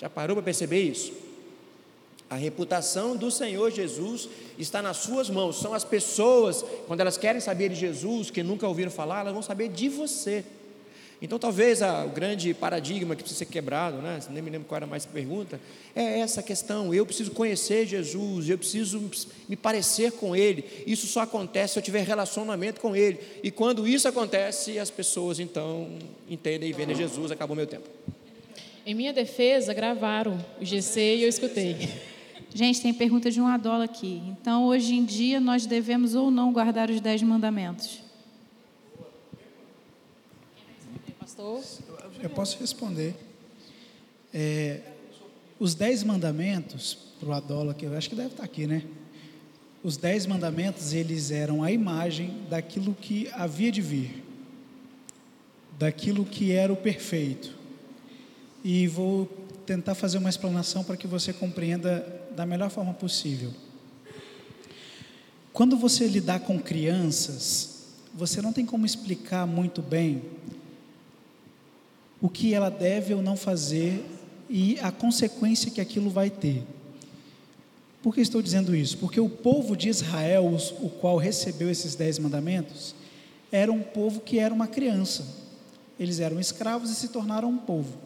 Já 0.00 0.08
parou 0.08 0.36
para 0.36 0.44
perceber 0.44 0.82
isso? 0.82 1.12
A 2.30 2.36
reputação 2.36 3.16
do 3.16 3.32
Senhor 3.32 3.72
Jesus 3.72 4.28
está 4.56 4.80
nas 4.80 4.98
suas 4.98 5.28
mãos. 5.28 5.58
São 5.58 5.74
as 5.74 5.82
pessoas, 5.82 6.64
quando 6.86 7.00
elas 7.00 7.18
querem 7.18 7.40
saber 7.40 7.70
de 7.70 7.74
Jesus, 7.74 8.30
que 8.30 8.44
nunca 8.44 8.68
ouviram 8.68 8.92
falar, 8.92 9.22
elas 9.22 9.32
vão 9.32 9.42
saber 9.42 9.70
de 9.70 9.88
você. 9.88 10.44
Então, 11.20 11.38
talvez 11.38 11.82
a, 11.82 12.04
o 12.04 12.10
grande 12.10 12.54
paradigma 12.54 13.16
que 13.16 13.22
precisa 13.22 13.40
ser 13.40 13.46
quebrado, 13.46 13.98
né? 13.98 14.20
nem 14.30 14.40
me 14.40 14.50
lembro 14.50 14.68
qual 14.68 14.76
era 14.76 14.86
mais 14.86 15.04
a 15.04 15.08
pergunta, 15.08 15.60
é 15.94 16.20
essa 16.20 16.42
questão. 16.42 16.94
Eu 16.94 17.04
preciso 17.04 17.32
conhecer 17.32 17.86
Jesus, 17.86 18.48
eu 18.48 18.56
preciso 18.56 19.10
me 19.48 19.56
parecer 19.56 20.12
com 20.12 20.36
Ele. 20.36 20.64
Isso 20.86 21.08
só 21.08 21.22
acontece 21.22 21.72
se 21.72 21.78
eu 21.78 21.82
tiver 21.82 22.06
relacionamento 22.06 22.80
com 22.80 22.94
Ele. 22.94 23.18
E 23.42 23.50
quando 23.50 23.86
isso 23.86 24.06
acontece, 24.06 24.78
as 24.78 24.90
pessoas 24.90 25.40
então 25.40 25.88
entendem 26.28 26.70
e 26.70 26.72
veem 26.72 26.94
Jesus. 26.94 27.32
Acabou 27.32 27.56
meu 27.56 27.66
tempo. 27.66 27.88
Em 28.86 28.94
minha 28.94 29.12
defesa, 29.12 29.74
gravaram 29.74 30.42
o 30.60 30.64
GC 30.64 31.16
e 31.16 31.22
eu 31.24 31.28
escutei. 31.28 31.76
Gente, 32.54 32.80
tem 32.80 32.94
pergunta 32.94 33.30
de 33.30 33.40
um 33.40 33.46
Adola 33.46 33.84
aqui. 33.84 34.22
Então, 34.26 34.66
hoje 34.66 34.94
em 34.94 35.04
dia, 35.04 35.38
nós 35.40 35.66
devemos 35.66 36.14
ou 36.14 36.30
não 36.30 36.52
guardar 36.52 36.88
os 36.90 37.00
dez 37.00 37.22
mandamentos? 37.22 38.07
Pastor? 41.38 41.62
Eu 42.20 42.30
posso 42.30 42.58
responder. 42.58 43.14
É, 44.34 44.80
os 45.60 45.72
dez 45.72 46.02
mandamentos, 46.02 46.98
para 47.20 47.28
o 47.28 47.32
Adola, 47.32 47.74
que 47.74 47.86
eu 47.86 47.96
acho 47.96 48.08
que 48.10 48.16
deve 48.16 48.30
estar 48.30 48.42
aqui, 48.42 48.66
né? 48.66 48.82
Os 49.82 49.96
dez 49.96 50.26
mandamentos, 50.26 50.92
eles 50.92 51.30
eram 51.30 51.62
a 51.62 51.70
imagem 51.70 52.42
daquilo 52.50 52.92
que 52.92 53.30
havia 53.32 53.70
de 53.70 53.80
vir, 53.80 54.24
daquilo 55.78 56.24
que 56.24 56.50
era 56.50 56.72
o 56.72 56.76
perfeito. 56.76 57.56
E 58.64 58.88
vou 58.88 59.26
tentar 59.64 59.94
fazer 59.94 60.18
uma 60.18 60.28
explanação 60.28 60.82
para 60.82 60.96
que 60.96 61.06
você 61.06 61.32
compreenda 61.32 62.04
da 62.34 62.44
melhor 62.44 62.68
forma 62.68 62.92
possível. 62.92 63.52
Quando 65.52 65.76
você 65.76 66.08
lidar 66.08 66.40
com 66.40 66.58
crianças, 66.58 67.84
você 68.12 68.42
não 68.42 68.52
tem 68.52 68.66
como 68.66 68.84
explicar 68.84 69.46
muito 69.46 69.80
bem 69.80 70.37
o 72.20 72.28
que 72.28 72.54
ela 72.54 72.70
deve 72.70 73.14
ou 73.14 73.22
não 73.22 73.36
fazer 73.36 74.04
e 74.48 74.78
a 74.80 74.90
consequência 74.90 75.70
que 75.70 75.80
aquilo 75.80 76.10
vai 76.10 76.30
ter. 76.30 76.64
Por 78.02 78.14
que 78.14 78.20
estou 78.20 78.40
dizendo 78.40 78.74
isso? 78.74 78.98
Porque 78.98 79.20
o 79.20 79.28
povo 79.28 79.76
de 79.76 79.88
Israel, 79.88 80.56
o 80.80 80.88
qual 80.88 81.16
recebeu 81.16 81.70
esses 81.70 81.94
dez 81.94 82.18
mandamentos, 82.18 82.94
era 83.50 83.72
um 83.72 83.82
povo 83.82 84.20
que 84.20 84.38
era 84.38 84.54
uma 84.54 84.66
criança. 84.66 85.26
Eles 85.98 86.20
eram 86.20 86.38
escravos 86.38 86.90
e 86.90 86.94
se 86.94 87.08
tornaram 87.08 87.50
um 87.50 87.58
povo. 87.58 87.98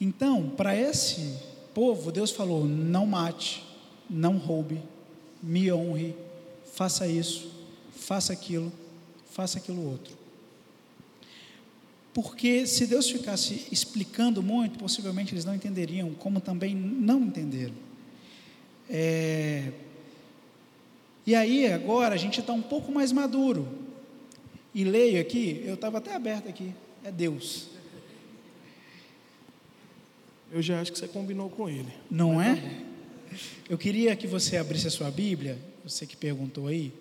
Então, 0.00 0.50
para 0.50 0.76
esse 0.76 1.38
povo, 1.72 2.12
Deus 2.12 2.30
falou: 2.30 2.64
não 2.64 3.06
mate, 3.06 3.64
não 4.08 4.36
roube, 4.36 4.82
me 5.42 5.72
honre, 5.72 6.14
faça 6.74 7.06
isso, 7.06 7.50
faça 7.96 8.32
aquilo, 8.32 8.72
faça 9.30 9.58
aquilo 9.58 9.88
outro. 9.88 10.23
Porque 12.14 12.64
se 12.64 12.86
Deus 12.86 13.10
ficasse 13.10 13.66
explicando 13.72 14.40
muito, 14.40 14.78
possivelmente 14.78 15.34
eles 15.34 15.44
não 15.44 15.52
entenderiam, 15.52 16.14
como 16.14 16.40
também 16.40 16.72
não 16.72 17.20
entenderam. 17.22 17.74
É... 18.88 19.72
E 21.26 21.34
aí, 21.34 21.66
agora, 21.72 22.14
a 22.14 22.18
gente 22.18 22.38
está 22.38 22.52
um 22.52 22.62
pouco 22.62 22.92
mais 22.92 23.10
maduro. 23.10 23.66
E 24.72 24.84
leio 24.84 25.20
aqui, 25.20 25.62
eu 25.64 25.74
estava 25.74 25.98
até 25.98 26.14
aberto 26.14 26.48
aqui, 26.48 26.72
é 27.02 27.10
Deus. 27.10 27.68
Eu 30.52 30.62
já 30.62 30.80
acho 30.80 30.92
que 30.92 30.98
você 30.98 31.08
combinou 31.08 31.50
com 31.50 31.68
ele. 31.68 31.92
Não 32.08 32.40
é? 32.40 32.82
Eu 33.68 33.76
queria 33.76 34.14
que 34.14 34.28
você 34.28 34.56
abrisse 34.56 34.86
a 34.86 34.90
sua 34.90 35.10
Bíblia, 35.10 35.58
você 35.82 36.06
que 36.06 36.16
perguntou 36.16 36.68
aí, 36.68 36.92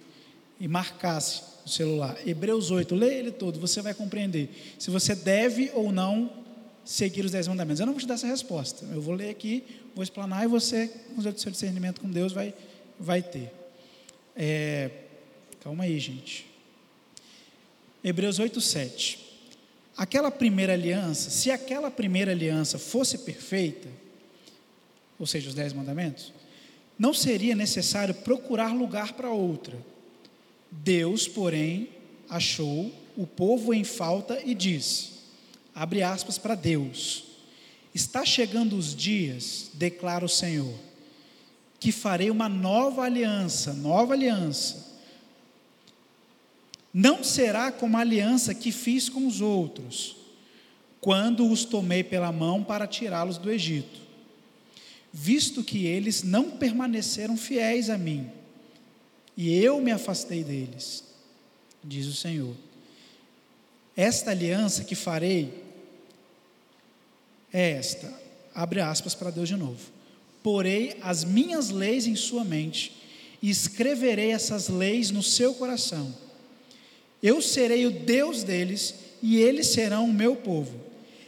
e 0.60 0.68
marcasse 0.68 1.53
no 1.64 1.70
celular. 1.70 2.18
Hebreus 2.26 2.72
8, 2.72 2.94
leia 2.94 3.20
ele 3.20 3.32
todo, 3.32 3.60
você 3.60 3.82
vai 3.82 3.94
compreender 3.94 4.50
se 4.78 4.90
você 4.90 5.16
deve 5.16 5.72
ou 5.74 5.92
não 5.92 6.44
seguir 6.86 7.24
os 7.24 7.32
dez 7.32 7.48
mandamentos. 7.48 7.80
Eu 7.80 7.86
não 7.86 7.94
vou 7.94 8.00
te 8.00 8.08
dar 8.08 8.16
essa 8.16 8.28
resposta. 8.28 8.86
Eu 8.92 9.02
vou 9.02 9.14
ler 9.14 9.30
aqui, 9.30 9.64
vou 9.96 10.04
explanar 10.04 10.44
e 10.44 10.48
você, 10.48 10.88
com 10.88 11.22
o 11.22 11.40
seu 11.40 11.52
discernimento 11.52 12.02
com 12.02 12.10
Deus, 12.10 12.34
vai, 12.34 12.54
vai 13.00 13.22
ter. 13.22 13.52
É, 14.36 14.90
calma 15.62 15.86
aí, 15.86 15.98
gente. 16.00 16.46
Hebreus 18.04 18.40
8, 18.40 18.60
7. 18.60 19.20
Aquela 19.96 20.32
primeira 20.32 20.74
aliança, 20.74 21.30
se 21.30 21.52
aquela 21.52 21.90
primeira 21.90 22.32
aliança 22.32 22.78
fosse 22.78 23.20
perfeita, 23.20 23.88
ou 25.20 25.26
seja, 25.26 25.50
os 25.50 25.56
dez 25.56 25.72
mandamentos, 25.72 26.34
não 26.98 27.14
seria 27.14 27.56
necessário 27.56 28.14
procurar 28.14 28.74
lugar 28.74 29.14
para 29.14 29.30
outra. 29.30 29.78
Deus, 30.82 31.28
porém, 31.28 31.90
achou 32.30 32.92
o 33.16 33.28
povo 33.28 33.74
em 33.74 33.84
falta 33.84 34.42
e 34.44 34.56
disse: 34.56 35.12
abre 35.76 36.02
aspas 36.02 36.38
para 36.38 36.56
Deus. 36.56 37.26
Está 37.94 38.26
chegando 38.26 38.76
os 38.76 38.96
dias, 38.96 39.70
declara 39.76 40.26
o 40.26 40.30
Senhor, 40.30 40.74
que 41.80 41.92
farei 41.92 42.32
uma 42.32 42.50
nova 42.50 43.04
aliança, 43.04 43.72
nova 43.72 44.14
aliança. 44.14 44.92
Não 46.92 47.24
será 47.24 47.72
como 47.72 47.98
a 47.98 48.00
aliança 48.00 48.54
que 48.54 48.72
fiz 48.72 49.10
com 49.10 49.28
os 49.28 49.42
outros, 49.42 50.16
quando 51.00 51.50
os 51.52 51.66
tomei 51.66 52.04
pela 52.04 52.32
mão 52.32 52.64
para 52.64 52.88
tirá-los 52.88 53.38
do 53.38 53.52
Egito, 53.52 54.02
visto 55.12 55.64
que 55.64 55.86
eles 55.86 56.24
não 56.24 56.52
permaneceram 56.52 57.38
fiéis 57.38 57.90
a 57.92 57.98
mim, 57.98 58.32
e 59.36 59.54
eu 59.56 59.82
me 59.82 59.92
afastei 59.92 60.44
deles, 60.44 61.04
diz 61.84 62.06
o 62.08 62.14
Senhor. 62.14 62.56
Esta 63.96 64.32
aliança 64.32 64.84
que 64.84 64.96
farei 64.96 65.64
é 67.52 67.72
esta, 67.72 68.12
abre 68.54 68.82
aspas 68.82 69.14
para 69.14 69.32
Deus 69.32 69.50
de 69.50 69.56
novo. 69.56 69.92
Porei 70.42 70.98
as 71.02 71.24
minhas 71.24 71.70
leis 71.70 72.06
em 72.08 72.16
sua 72.16 72.44
mente 72.44 72.96
e 73.42 73.50
escreverei 73.50 74.32
essas 74.32 74.68
leis 74.68 75.12
no 75.12 75.24
seu 75.24 75.54
coração. 75.54 76.14
Eu 77.22 77.42
serei 77.42 77.86
o 77.86 77.92
Deus 77.92 78.44
deles 78.44 78.96
e 79.22 79.38
eles 79.38 79.68
serão 79.68 80.06
o 80.06 80.14
meu 80.14 80.36
povo. 80.36 80.78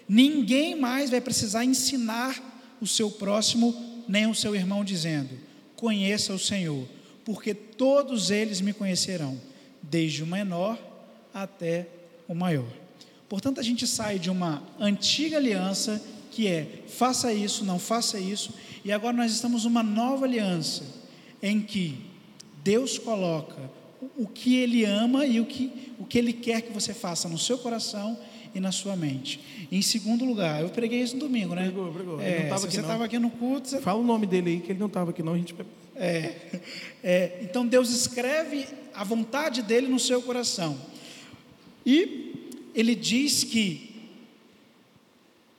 Ninguém 0.07 0.75
mais 0.75 1.09
vai 1.09 1.21
precisar 1.21 1.63
ensinar 1.63 2.77
o 2.81 2.87
seu 2.87 3.09
próximo 3.09 4.03
nem 4.07 4.27
o 4.27 4.35
seu 4.35 4.55
irmão, 4.55 4.83
dizendo: 4.83 5.29
Conheça 5.75 6.33
o 6.33 6.39
Senhor, 6.39 6.87
porque 7.25 7.53
todos 7.53 8.29
eles 8.29 8.61
me 8.61 8.71
conhecerão, 8.71 9.37
desde 9.81 10.23
o 10.23 10.27
menor 10.27 10.77
até 11.33 11.87
o 12.27 12.35
maior. 12.35 12.71
Portanto, 13.27 13.59
a 13.59 13.63
gente 13.63 13.85
sai 13.87 14.19
de 14.19 14.29
uma 14.29 14.63
antiga 14.79 15.37
aliança 15.37 16.01
que 16.31 16.47
é 16.47 16.83
faça 16.87 17.33
isso, 17.33 17.65
não 17.65 17.79
faça 17.79 18.19
isso, 18.19 18.53
e 18.83 18.91
agora 18.91 19.17
nós 19.17 19.31
estamos 19.31 19.65
numa 19.65 19.81
nova 19.81 20.25
aliança 20.25 20.83
em 21.41 21.61
que 21.61 21.97
Deus 22.63 22.97
coloca 22.97 23.71
o 24.17 24.27
que 24.27 24.57
Ele 24.57 24.85
ama 24.85 25.25
e 25.25 25.39
o 25.39 25.45
que, 25.45 25.93
o 25.97 26.05
que 26.05 26.17
Ele 26.17 26.33
quer 26.33 26.61
que 26.61 26.71
você 26.71 26.93
faça 26.93 27.27
no 27.27 27.37
seu 27.37 27.57
coração 27.57 28.17
e 28.53 28.59
na 28.59 28.71
sua 28.71 28.95
mente. 28.95 29.39
Em 29.71 29.81
segundo 29.81 30.23
lugar, 30.23 30.61
eu 30.61 30.69
preguei 30.69 31.01
isso 31.01 31.15
no 31.15 31.21
domingo, 31.21 31.55
né? 31.55 31.63
Pregou, 31.63 31.91
pregou. 31.91 32.21
É, 32.21 32.49
não 32.49 32.57
se 32.57 32.65
aqui, 32.65 32.75
você 32.75 32.81
estava 32.81 33.05
aqui 33.05 33.19
no 33.19 33.29
culto, 33.29 33.67
você... 33.67 33.81
Fala 33.81 33.99
o 33.99 34.03
nome 34.03 34.25
dele 34.25 34.51
aí, 34.51 34.59
que 34.59 34.71
ele 34.71 34.79
não 34.79 34.87
estava 34.87 35.11
aqui, 35.11 35.23
não. 35.23 35.33
A 35.33 35.37
gente... 35.37 35.55
É, 35.95 36.61
é, 37.03 37.39
então 37.41 37.65
Deus 37.65 37.89
escreve 37.89 38.67
a 38.93 39.03
vontade 39.03 39.61
dele 39.61 39.87
no 39.87 39.99
seu 39.99 40.21
coração. 40.21 40.79
E 41.85 42.51
ele 42.73 42.95
diz 42.95 43.43
que 43.43 43.95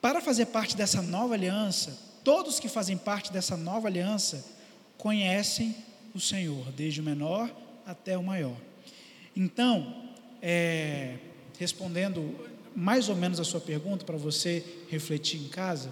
para 0.01 0.21
fazer 0.21 0.47
parte 0.47 0.77
dessa 0.77 1.03
nova 1.03 1.35
aliança, 1.35 1.99
todos 2.23 2.61
que 2.61 2.69
fazem 2.69 2.97
parte 2.97 3.33
dessa 3.33 3.57
nova 3.57 3.89
aliança 3.89 4.45
conhecem 4.99 5.75
o 6.15 6.21
Senhor, 6.21 6.71
desde 6.73 7.01
o 7.01 7.05
menor 7.05 7.51
até 7.85 8.17
o 8.17 8.23
maior. 8.23 8.57
Então, 9.35 10.11
é, 10.41 11.17
respondendo 11.59 12.35
mais 12.75 13.09
ou 13.09 13.17
menos 13.17 13.41
a 13.41 13.45
sua 13.45 13.61
pergunta 13.61 14.05
para 14.05 14.17
você 14.17 14.65
refletir 14.89 15.41
em 15.41 15.49
casa, 15.49 15.91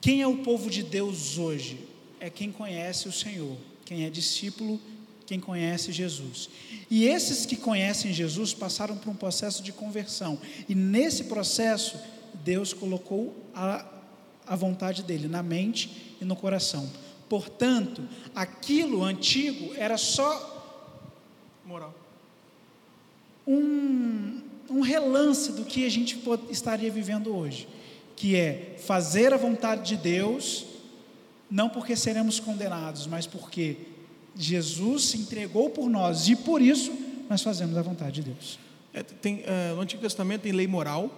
quem 0.00 0.22
é 0.22 0.26
o 0.26 0.38
povo 0.38 0.70
de 0.70 0.82
Deus 0.82 1.36
hoje? 1.36 1.78
É 2.18 2.30
quem 2.30 2.50
conhece 2.50 3.08
o 3.08 3.12
Senhor, 3.12 3.56
quem 3.84 4.04
é 4.04 4.10
discípulo, 4.10 4.80
quem 5.26 5.38
conhece 5.38 5.92
Jesus. 5.92 6.48
E 6.90 7.04
esses 7.04 7.44
que 7.44 7.56
conhecem 7.56 8.12
Jesus 8.12 8.54
passaram 8.54 8.96
por 8.96 9.10
um 9.10 9.14
processo 9.14 9.62
de 9.62 9.72
conversão, 9.72 10.38
e 10.68 10.74
nesse 10.74 11.24
processo, 11.24 11.98
Deus 12.42 12.72
colocou 12.72 13.36
a, 13.54 13.84
a 14.46 14.56
vontade 14.56 15.02
dele 15.02 15.28
na 15.28 15.42
mente 15.42 16.16
e 16.20 16.24
no 16.24 16.34
coração. 16.34 16.90
Portanto, 17.28 18.02
aquilo 18.34 19.04
antigo 19.04 19.74
era 19.76 19.96
só 19.96 20.82
moral. 21.64 21.94
Um, 23.46 24.40
um 24.68 24.80
relance 24.80 25.52
do 25.52 25.64
que 25.64 25.84
a 25.84 25.90
gente 25.90 26.18
estaria 26.50 26.90
vivendo 26.90 27.34
hoje 27.34 27.68
que 28.20 28.36
é 28.36 28.76
fazer 28.76 29.32
a 29.32 29.38
vontade 29.38 29.88
de 29.88 29.96
Deus, 29.96 30.66
não 31.50 31.70
porque 31.70 31.96
seremos 31.96 32.38
condenados, 32.38 33.06
mas 33.06 33.26
porque 33.26 33.78
Jesus 34.36 35.04
se 35.04 35.16
entregou 35.16 35.70
por 35.70 35.88
nós 35.88 36.28
e 36.28 36.36
por 36.36 36.60
isso 36.60 36.92
nós 37.30 37.40
fazemos 37.42 37.78
a 37.78 37.82
vontade 37.82 38.16
de 38.16 38.30
Deus. 38.30 38.58
É, 38.92 39.02
tem, 39.02 39.36
uh, 39.36 39.74
no 39.74 39.80
Antigo 39.80 40.02
Testamento 40.02 40.42
tem 40.42 40.52
lei 40.52 40.66
moral, 40.66 41.10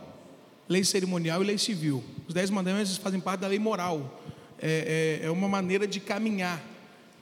lei 0.68 0.84
cerimonial 0.84 1.42
e 1.42 1.46
lei 1.46 1.58
civil. 1.58 2.04
Os 2.28 2.34
dez 2.34 2.50
mandamentos 2.50 2.96
fazem 2.98 3.18
parte 3.18 3.40
da 3.40 3.48
lei 3.48 3.58
moral. 3.58 4.22
É, 4.60 5.18
é, 5.22 5.26
é 5.26 5.30
uma 5.30 5.48
maneira 5.48 5.88
de 5.88 5.98
caminhar, 5.98 6.62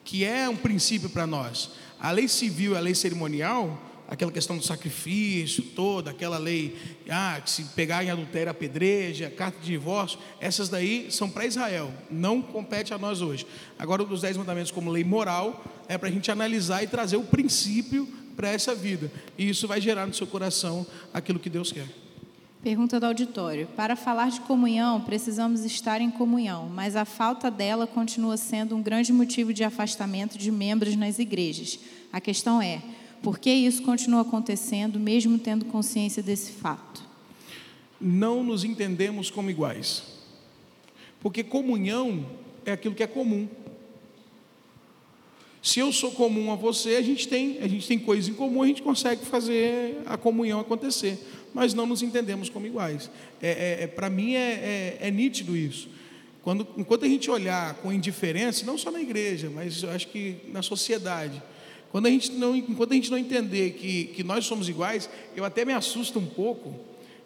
que 0.05 0.27
é 0.27 0.47
um 0.47 0.57
princípio 0.57 1.09
para 1.09 1.27
nós. 1.27 1.71
A 1.99 2.11
lei 2.11 2.29
civil 2.29 2.75
e 2.75 2.77
a 2.77 2.81
lei 2.81 2.95
cerimonial 2.95 3.81
aquela 4.11 4.33
questão 4.33 4.59
do 4.59 4.65
sacrifício, 4.65 5.63
toda 5.63 6.11
aquela 6.11 6.37
lei, 6.37 6.77
ah, 7.09 7.41
que 7.43 7.49
se 7.49 7.63
pegar 7.77 8.03
em 8.03 8.11
adultério 8.11 8.51
apedreja, 8.51 9.31
carta 9.31 9.61
de 9.61 9.67
divórcio, 9.67 10.19
essas 10.41 10.69
daí 10.69 11.07
são 11.11 11.31
para 11.31 11.47
Israel, 11.47 11.95
não 12.11 12.43
compete 12.43 12.93
a 12.93 12.99
nós 12.99 13.23
hoje. 13.23 13.47
Agora, 13.79 14.03
os 14.03 14.21
dez 14.21 14.37
mandamentos 14.37 14.73
como 14.73 14.91
lei 14.91 15.05
moral, 15.05 15.65
é 15.89 15.97
para 15.97 16.09
a 16.09 16.13
gente 16.13 16.31
analisar 16.31 16.83
e 16.83 16.89
trazer 16.89 17.17
o 17.17 17.23
princípio 17.23 18.07
para 18.35 18.49
essa 18.49 18.75
vida, 18.75 19.11
e 19.39 19.49
isso 19.49 19.69
vai 19.69 19.81
gerar 19.81 20.07
no 20.07 20.15
seu 20.15 20.27
coração 20.27 20.85
aquilo 21.15 21.39
que 21.39 21.49
Deus 21.49 21.71
quer. 21.71 21.87
Pergunta 22.63 23.01
do 23.01 23.07
auditório. 23.07 23.69
Para 23.69 23.97
falar 23.97 24.31
de 24.31 24.41
comunhão, 24.41 25.01
precisamos 25.01 25.65
estar 25.65 26.01
em 26.03 26.11
comunhão, 26.11 26.69
mas 26.69 26.95
a 26.95 27.07
falta 27.07 27.51
dela 27.51 27.87
continua 27.87 28.37
sendo 28.37 28.77
um 28.77 28.83
grande 28.83 29.15
motivo 29.15 29.55
de 29.55 29.65
afastamento 29.65 30.37
de 30.37 30.51
membros 30.51 30.95
nas 30.95 31.19
igrejas. 31.19 31.79
A 32.13 32.21
questão 32.21 32.61
é: 32.61 32.83
por 33.23 33.39
que 33.39 33.51
isso 33.51 33.83
continua 33.83 34.23
acontecendo, 34.23 34.99
mesmo 34.99 35.39
tendo 35.39 35.65
consciência 35.67 36.23
desse 36.23 36.53
fato? 36.53 37.03
Não 38.01 38.43
nos 38.43 38.65
entendemos 38.65 39.31
como 39.31 39.51
iguais. 39.51 40.03
Porque 41.21 41.45
comunhão 41.45 42.27
é 42.65 42.73
aquilo 42.73 42.95
que 42.95 43.03
é 43.03 43.07
comum. 43.07 43.49
Se 45.63 45.79
eu 45.81 45.93
sou 45.93 46.11
comum 46.13 46.51
a 46.51 46.57
você, 46.57 46.97
a 46.97 47.03
gente 47.03 47.29
tem, 47.29 47.59
a 47.61 47.69
gente 47.69 47.87
tem 47.87 47.99
coisas 47.99 48.29
em 48.29 48.33
comum, 48.33 48.63
a 48.63 48.67
gente 48.67 48.81
consegue 48.81 49.27
fazer 49.27 49.99
a 50.07 50.17
comunhão 50.17 50.59
acontecer. 50.59 51.19
Mas 51.53 51.75
não 51.75 51.85
nos 51.85 52.03
entendemos 52.03 52.49
como 52.49 52.67
iguais. 52.67 53.11
É, 53.43 53.81
é, 53.81 53.85
é 53.85 53.87
Para 53.87 54.09
mim 54.09 54.35
é, 54.35 54.97
é, 55.01 55.09
é 55.09 55.11
nítido 55.11 55.55
isso. 55.55 55.89
Quando, 56.43 56.67
enquanto 56.79 57.05
a 57.05 57.09
gente 57.09 57.31
olhar 57.31 57.75
com 57.75 57.93
indiferença, 57.93 58.65
não 58.65 58.79
só 58.79 58.91
na 58.91 59.03
igreja, 59.03 59.51
mas 59.55 59.83
eu 59.83 59.91
acho 59.91 60.09
que 60.09 60.37
na 60.49 60.63
sociedade, 60.63 61.43
quando 61.91 62.07
a 62.07 62.11
gente 62.11 62.33
não, 62.33 62.55
enquanto 62.55 62.93
a 62.93 62.95
gente 62.95 63.11
não 63.11 63.19
entender 63.19 63.73
que, 63.73 64.05
que 64.07 64.23
nós 64.23 64.47
somos 64.47 64.69
iguais, 64.69 65.11
eu 65.35 65.45
até 65.45 65.65
me 65.65 65.73
assusto 65.73 66.19
um 66.19 66.27
pouco 66.27 66.75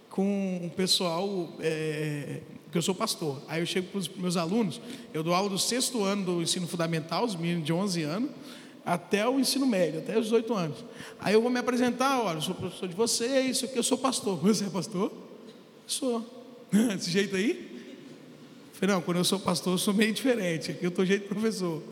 com 0.08 0.60
o 0.64 0.70
pessoal, 0.70 1.48
é, 1.60 2.40
que 2.72 2.78
eu 2.78 2.82
sou 2.82 2.94
pastor. 2.94 3.42
Aí 3.46 3.60
eu 3.60 3.66
chego 3.66 3.88
para 3.88 3.98
os 3.98 4.08
meus 4.08 4.36
alunos, 4.36 4.80
eu 5.12 5.22
dou 5.22 5.34
aula 5.34 5.50
do 5.50 5.58
sexto 5.58 6.02
ano 6.02 6.24
do 6.24 6.42
ensino 6.42 6.66
fundamental, 6.66 7.24
os 7.24 7.36
meninos 7.36 7.64
de 7.64 7.72
11 7.72 8.02
anos, 8.02 8.30
até 8.86 9.28
o 9.28 9.38
ensino 9.38 9.66
médio, 9.66 10.00
até 10.00 10.18
os 10.18 10.26
18 10.26 10.54
anos. 10.54 10.84
Aí 11.20 11.34
eu 11.34 11.42
vou 11.42 11.50
me 11.50 11.58
apresentar, 11.58 12.22
olha, 12.22 12.38
eu 12.38 12.42
sou 12.42 12.54
professor 12.54 12.88
de 12.88 12.94
vocês, 12.94 13.62
eu 13.74 13.82
sou 13.82 13.98
pastor. 13.98 14.38
Você 14.42 14.64
é 14.64 14.68
pastor? 14.70 15.12
Sou. 15.86 16.24
Desse 16.70 17.10
jeito 17.10 17.36
aí? 17.36 17.74
Falei, 18.72 18.94
não, 18.94 19.02
quando 19.02 19.18
eu 19.18 19.24
sou 19.24 19.38
pastor, 19.38 19.74
eu 19.74 19.78
sou 19.78 19.94
meio 19.94 20.12
diferente, 20.12 20.70
aqui 20.70 20.84
eu 20.84 20.88
estou 20.88 21.04
jeito 21.04 21.28
professor. 21.28 21.82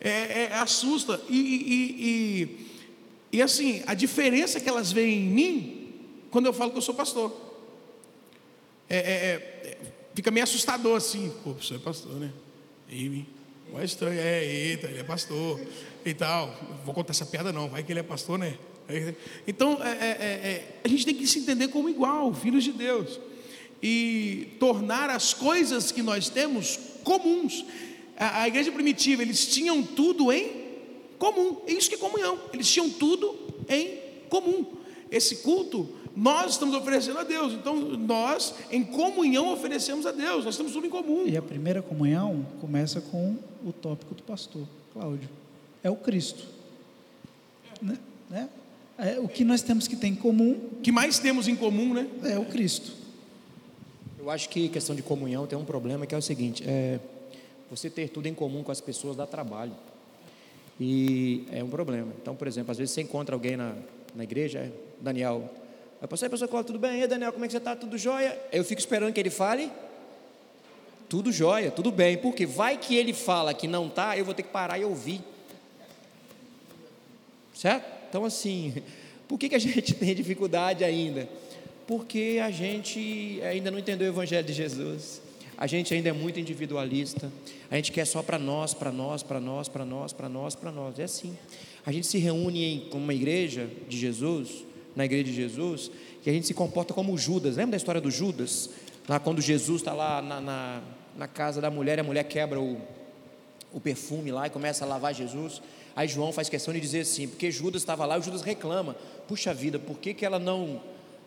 É, 0.00 0.42
é, 0.42 0.52
assusta. 0.54 1.20
E, 1.28 1.36
e, 1.36 2.06
e, 3.32 3.38
e, 3.38 3.42
assim, 3.42 3.82
a 3.86 3.94
diferença 3.94 4.60
que 4.60 4.68
elas 4.68 4.92
veem 4.92 5.26
em 5.26 5.28
mim, 5.28 5.94
quando 6.30 6.46
eu 6.46 6.52
falo 6.52 6.70
que 6.70 6.78
eu 6.78 6.82
sou 6.82 6.94
pastor. 6.94 7.34
É, 8.88 8.96
é, 8.96 9.00
é 9.02 9.78
fica 10.14 10.30
meio 10.30 10.44
assustador 10.44 10.96
assim, 10.96 11.30
pô, 11.44 11.52
você 11.52 11.74
é 11.74 11.78
pastor, 11.78 12.14
né? 12.14 12.32
E, 12.88 13.24
é 13.74 13.84
estranho, 13.84 14.18
é, 14.18 14.44
eita, 14.44 14.86
ele 14.86 15.00
é 15.00 15.04
pastor 15.04 15.60
e 16.04 16.14
tal. 16.14 16.54
Vou 16.84 16.94
contar 16.94 17.10
essa 17.10 17.26
piada 17.26 17.52
não, 17.52 17.68
vai 17.68 17.82
que 17.82 17.92
ele 17.92 18.00
é 18.00 18.02
pastor, 18.02 18.38
né? 18.38 18.56
Então, 19.46 19.78
é, 19.82 20.62
a 20.84 20.88
gente 20.88 21.04
tem 21.04 21.14
que 21.14 21.26
se 21.26 21.40
entender 21.40 21.68
como 21.68 21.88
igual, 21.88 22.32
filhos 22.32 22.62
de 22.62 22.72
Deus. 22.72 23.18
E 23.82 24.56
tornar 24.58 25.10
as 25.10 25.34
coisas 25.34 25.90
que 25.92 26.02
nós 26.02 26.28
temos 26.28 26.78
comuns. 27.02 27.64
A, 28.16 28.42
a 28.42 28.48
igreja 28.48 28.72
primitiva, 28.72 29.22
eles 29.22 29.46
tinham 29.46 29.82
tudo 29.82 30.32
em 30.32 30.66
comum. 31.18 31.58
É 31.66 31.72
isso 31.72 31.88
que 31.88 31.94
é 31.94 31.98
comunhão. 31.98 32.38
Eles 32.52 32.70
tinham 32.70 32.88
tudo 32.90 33.34
em 33.68 33.98
comum. 34.28 34.66
Esse 35.10 35.36
culto 35.36 35.88
nós 36.16 36.52
estamos 36.52 36.74
oferecendo 36.74 37.18
a 37.18 37.22
Deus. 37.24 37.52
Então, 37.52 37.76
nós, 37.76 38.54
em 38.70 38.82
comunhão, 38.82 39.52
oferecemos 39.52 40.06
a 40.06 40.12
Deus. 40.12 40.46
Nós 40.46 40.56
temos 40.56 40.72
tudo 40.72 40.86
em 40.86 40.90
comum. 40.90 41.26
E 41.26 41.36
a 41.36 41.42
primeira 41.42 41.82
comunhão 41.82 42.46
começa 42.58 43.02
com 43.02 43.36
o 43.62 43.70
tópico 43.70 44.14
do 44.14 44.22
pastor, 44.22 44.66
Cláudio. 44.94 45.28
É 45.84 45.90
o 45.90 45.96
Cristo. 45.96 46.42
Né? 47.82 47.98
né? 48.30 48.48
É, 48.96 49.20
o 49.20 49.28
que 49.28 49.44
nós 49.44 49.60
temos 49.60 49.86
que 49.86 49.94
ter 49.94 50.06
em 50.06 50.14
comum. 50.14 50.58
O 50.78 50.80
que 50.80 50.90
mais 50.90 51.18
temos 51.18 51.48
em 51.48 51.54
comum, 51.54 51.92
né? 51.92 52.08
É 52.24 52.38
o 52.38 52.46
Cristo. 52.46 52.92
Eu 54.18 54.30
acho 54.30 54.48
que 54.48 54.70
questão 54.70 54.96
de 54.96 55.02
comunhão 55.02 55.46
tem 55.46 55.58
um 55.58 55.66
problema 55.66 56.06
que 56.06 56.14
é 56.14 56.18
o 56.18 56.22
seguinte: 56.22 56.64
é, 56.66 56.98
você 57.70 57.90
ter 57.90 58.08
tudo 58.08 58.26
em 58.26 58.34
comum 58.34 58.62
com 58.62 58.72
as 58.72 58.80
pessoas 58.80 59.16
dá 59.16 59.26
trabalho. 59.26 59.72
E 60.78 61.46
é 61.52 61.62
um 61.62 61.68
problema. 61.68 62.12
Então, 62.20 62.36
por 62.36 62.46
exemplo, 62.46 62.70
às 62.70 62.78
vezes 62.78 62.94
você 62.94 63.02
encontra 63.02 63.34
alguém 63.34 63.56
na, 63.56 63.74
na 64.14 64.24
igreja, 64.24 64.72
Daniel, 65.00 65.50
Aí 66.00 66.06
passei, 66.06 66.28
pastor 66.28 66.48
Cláudio, 66.48 66.74
tudo 66.74 66.78
bem? 66.78 66.98
E 66.98 67.02
aí, 67.02 67.08
Daniel, 67.08 67.32
como 67.32 67.44
é 67.44 67.48
que 67.48 67.52
você 67.52 67.58
está? 67.58 67.74
Tudo 67.74 67.96
jóia? 67.96 68.38
Eu 68.52 68.62
fico 68.62 68.78
esperando 68.78 69.12
que 69.14 69.20
ele 69.20 69.30
fale. 69.30 69.70
Tudo 71.08 71.32
jóia, 71.32 71.70
tudo 71.70 71.90
bem. 71.90 72.18
Porque 72.18 72.44
vai 72.44 72.76
que 72.76 72.94
ele 72.94 73.14
fala 73.14 73.54
que 73.54 73.66
não 73.66 73.86
está, 73.86 74.16
eu 74.16 74.24
vou 74.24 74.34
ter 74.34 74.42
que 74.42 74.50
parar 74.50 74.78
e 74.78 74.84
ouvir. 74.84 75.22
Certo? 77.54 77.86
Então, 78.10 78.26
assim, 78.26 78.74
por 79.26 79.38
que, 79.38 79.48
que 79.48 79.54
a 79.54 79.58
gente 79.58 79.94
tem 79.94 80.14
dificuldade 80.14 80.84
ainda? 80.84 81.26
Porque 81.86 82.40
a 82.42 82.50
gente 82.50 83.40
ainda 83.42 83.70
não 83.70 83.78
entendeu 83.78 84.08
o 84.08 84.10
Evangelho 84.14 84.46
de 84.46 84.52
Jesus. 84.52 85.22
A 85.56 85.66
gente 85.66 85.94
ainda 85.94 86.08
é 86.08 86.12
muito 86.12 86.38
individualista. 86.38 87.32
A 87.70 87.76
gente 87.76 87.92
quer 87.92 88.06
só 88.06 88.22
para 88.22 88.38
nós, 88.38 88.74
para 88.74 88.92
nós, 88.92 89.22
para 89.22 89.40
nós, 89.40 89.68
para 89.68 89.84
nós, 89.84 90.12
para 90.12 90.28
nós, 90.28 90.54
para 90.54 90.72
nós. 90.72 90.98
É 90.98 91.04
assim. 91.04 91.36
A 91.84 91.92
gente 91.92 92.06
se 92.06 92.18
reúne 92.18 92.64
em 92.64 92.90
uma 92.92 93.14
igreja 93.14 93.68
de 93.88 93.96
Jesus 93.96 94.64
na 94.96 95.04
igreja 95.04 95.24
de 95.24 95.34
Jesus, 95.34 95.90
que 96.22 96.30
a 96.30 96.32
gente 96.32 96.46
se 96.46 96.54
comporta 96.54 96.94
como 96.94 97.16
Judas. 97.18 97.56
Lembra 97.56 97.72
da 97.72 97.76
história 97.76 98.00
do 98.00 98.10
Judas? 98.10 98.70
Lá 99.06 99.20
quando 99.20 99.42
Jesus 99.42 99.82
está 99.82 99.92
lá 99.92 100.22
na, 100.22 100.40
na, 100.40 100.82
na, 101.14 101.28
casa 101.28 101.60
da 101.60 101.70
mulher, 101.70 102.00
a 102.00 102.02
mulher 102.02 102.24
quebra 102.24 102.58
o, 102.58 102.80
o 103.72 103.78
perfume 103.78 104.32
lá 104.32 104.46
e 104.46 104.50
começa 104.50 104.86
a 104.86 104.88
lavar 104.88 105.14
Jesus. 105.14 105.60
Aí 105.94 106.08
João 106.08 106.32
faz 106.32 106.48
questão 106.48 106.72
de 106.72 106.80
dizer 106.80 107.00
assim, 107.00 107.28
porque 107.28 107.50
Judas 107.50 107.82
estava 107.82 108.06
lá, 108.06 108.18
e 108.18 108.22
Judas 108.22 108.40
reclama, 108.40 108.96
puxa 109.28 109.52
vida, 109.52 109.78
por 109.78 109.98
que, 109.98 110.14
que 110.14 110.24
ela 110.24 110.38
não, 110.38 110.80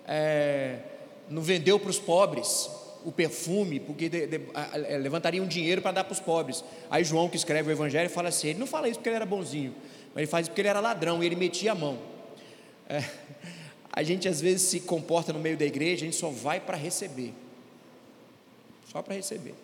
é, 0.07 0.79
não 1.29 1.43
vendeu 1.43 1.79
para 1.79 1.91
os 1.91 1.99
pobres 1.99 2.69
o 3.09 3.11
perfume, 3.11 3.79
porque 3.79 4.07
de, 4.07 4.27
de, 4.27 4.41
a, 4.53 4.77
levantaria 4.97 5.41
um 5.41 5.47
dinheiro 5.47 5.81
para 5.81 5.91
dar 5.91 6.03
para 6.03 6.13
os 6.13 6.19
pobres. 6.19 6.63
Aí 6.91 7.03
João, 7.03 7.27
que 7.27 7.35
escreve 7.35 7.69
o 7.69 7.71
Evangelho, 7.71 8.09
fala 8.09 8.29
assim: 8.29 8.49
ele 8.49 8.59
não 8.59 8.67
fala 8.67 8.87
isso 8.87 8.99
porque 8.99 9.09
ele 9.09 9.15
era 9.15 9.25
bonzinho, 9.25 9.73
mas 10.13 10.17
ele 10.17 10.27
faz 10.27 10.43
isso 10.43 10.51
porque 10.51 10.61
ele 10.61 10.69
era 10.69 10.79
ladrão 10.79 11.23
e 11.23 11.25
ele 11.25 11.35
metia 11.35 11.71
a 11.71 11.75
mão. 11.75 11.97
É, 12.87 13.03
a 13.91 14.03
gente 14.03 14.27
às 14.27 14.39
vezes 14.39 14.61
se 14.61 14.81
comporta 14.81 15.33
no 15.33 15.39
meio 15.39 15.57
da 15.57 15.65
igreja, 15.65 16.03
a 16.03 16.05
gente 16.05 16.15
só 16.15 16.29
vai 16.29 16.59
para 16.59 16.77
receber. 16.77 17.33
Só 18.91 19.01
para 19.01 19.15
receber. 19.15 19.55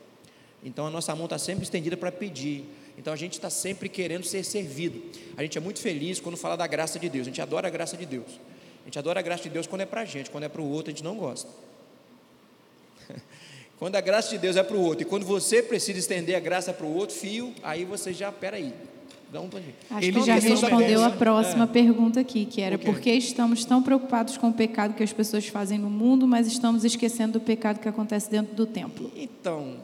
Então 0.64 0.88
a 0.88 0.90
nossa 0.90 1.16
mão 1.16 1.26
está 1.26 1.38
sempre 1.38 1.64
estendida 1.64 1.96
para 1.96 2.12
pedir. 2.12 2.66
Então 2.98 3.14
a 3.14 3.16
gente 3.16 3.34
está 3.34 3.52
sempre 3.52 3.88
querendo 3.88 4.26
ser 4.26 4.44
servido. 4.44 5.04
A 5.38 5.44
gente 5.44 5.56
é 5.56 5.62
muito 5.62 5.80
feliz 5.80 6.20
quando 6.20 6.36
fala 6.36 6.58
da 6.58 6.66
graça 6.66 6.98
de 6.98 7.08
Deus. 7.08 7.28
A 7.28 7.30
gente 7.30 7.42
adora 7.42 7.68
a 7.68 7.72
graça 7.72 7.96
de 7.96 8.06
Deus. 8.08 8.40
A 8.82 8.86
gente 8.86 8.98
adora 8.98 9.20
a 9.20 9.24
graça 9.24 9.44
de 9.44 9.50
Deus 9.50 9.68
quando 9.68 9.82
é 9.82 9.86
para 9.86 10.02
a 10.02 10.06
gente, 10.06 10.32
quando 10.32 10.46
é 10.46 10.50
para 10.50 10.62
o 10.62 10.70
outro, 10.70 10.92
a 10.92 10.96
gente 10.96 11.04
não 11.04 11.16
gosta. 11.16 11.50
Quando 13.86 13.98
a 13.98 14.02
graça 14.02 14.32
de 14.32 14.40
Deus 14.40 14.56
é 14.56 14.64
para 14.64 14.76
o 14.76 14.82
outro, 14.82 15.04
e 15.04 15.06
quando 15.06 15.28
você 15.28 15.62
precisa 15.62 16.00
estender 16.00 16.36
a 16.36 16.40
graça 16.40 16.74
para 16.74 16.88
o 16.88 16.96
outro, 16.96 17.16
fio, 17.16 17.54
aí 17.62 17.86
você 17.86 18.12
já, 18.12 18.32
peraí, 18.32 18.74
Dá 19.32 19.40
um 19.40 19.46
Acho 19.46 20.08
Ele 20.08 20.20
que 20.22 20.26
já 20.26 20.36
respondeu 20.40 21.04
a 21.04 21.12
próxima 21.12 21.66
é. 21.66 21.68
pergunta 21.68 22.20
aqui, 22.20 22.46
que 22.48 22.62
era 22.62 22.80
por 22.80 23.00
que 23.00 23.12
estamos 23.12 23.64
tão 23.64 23.84
preocupados 23.84 24.38
com 24.38 24.50
o 24.50 24.54
pecado 24.54 24.96
que 24.96 25.04
as 25.04 25.14
pessoas 25.14 25.48
fazem 25.50 25.78
no 25.78 25.88
mundo, 25.88 26.26
mas 26.26 26.48
estamos 26.48 26.84
esquecendo 26.84 27.34
do 27.34 27.40
pecado 27.40 27.80
que 27.80 27.88
acontece 27.88 28.28
dentro 28.28 28.56
do 28.56 28.66
templo? 28.66 29.12
Então, 29.16 29.76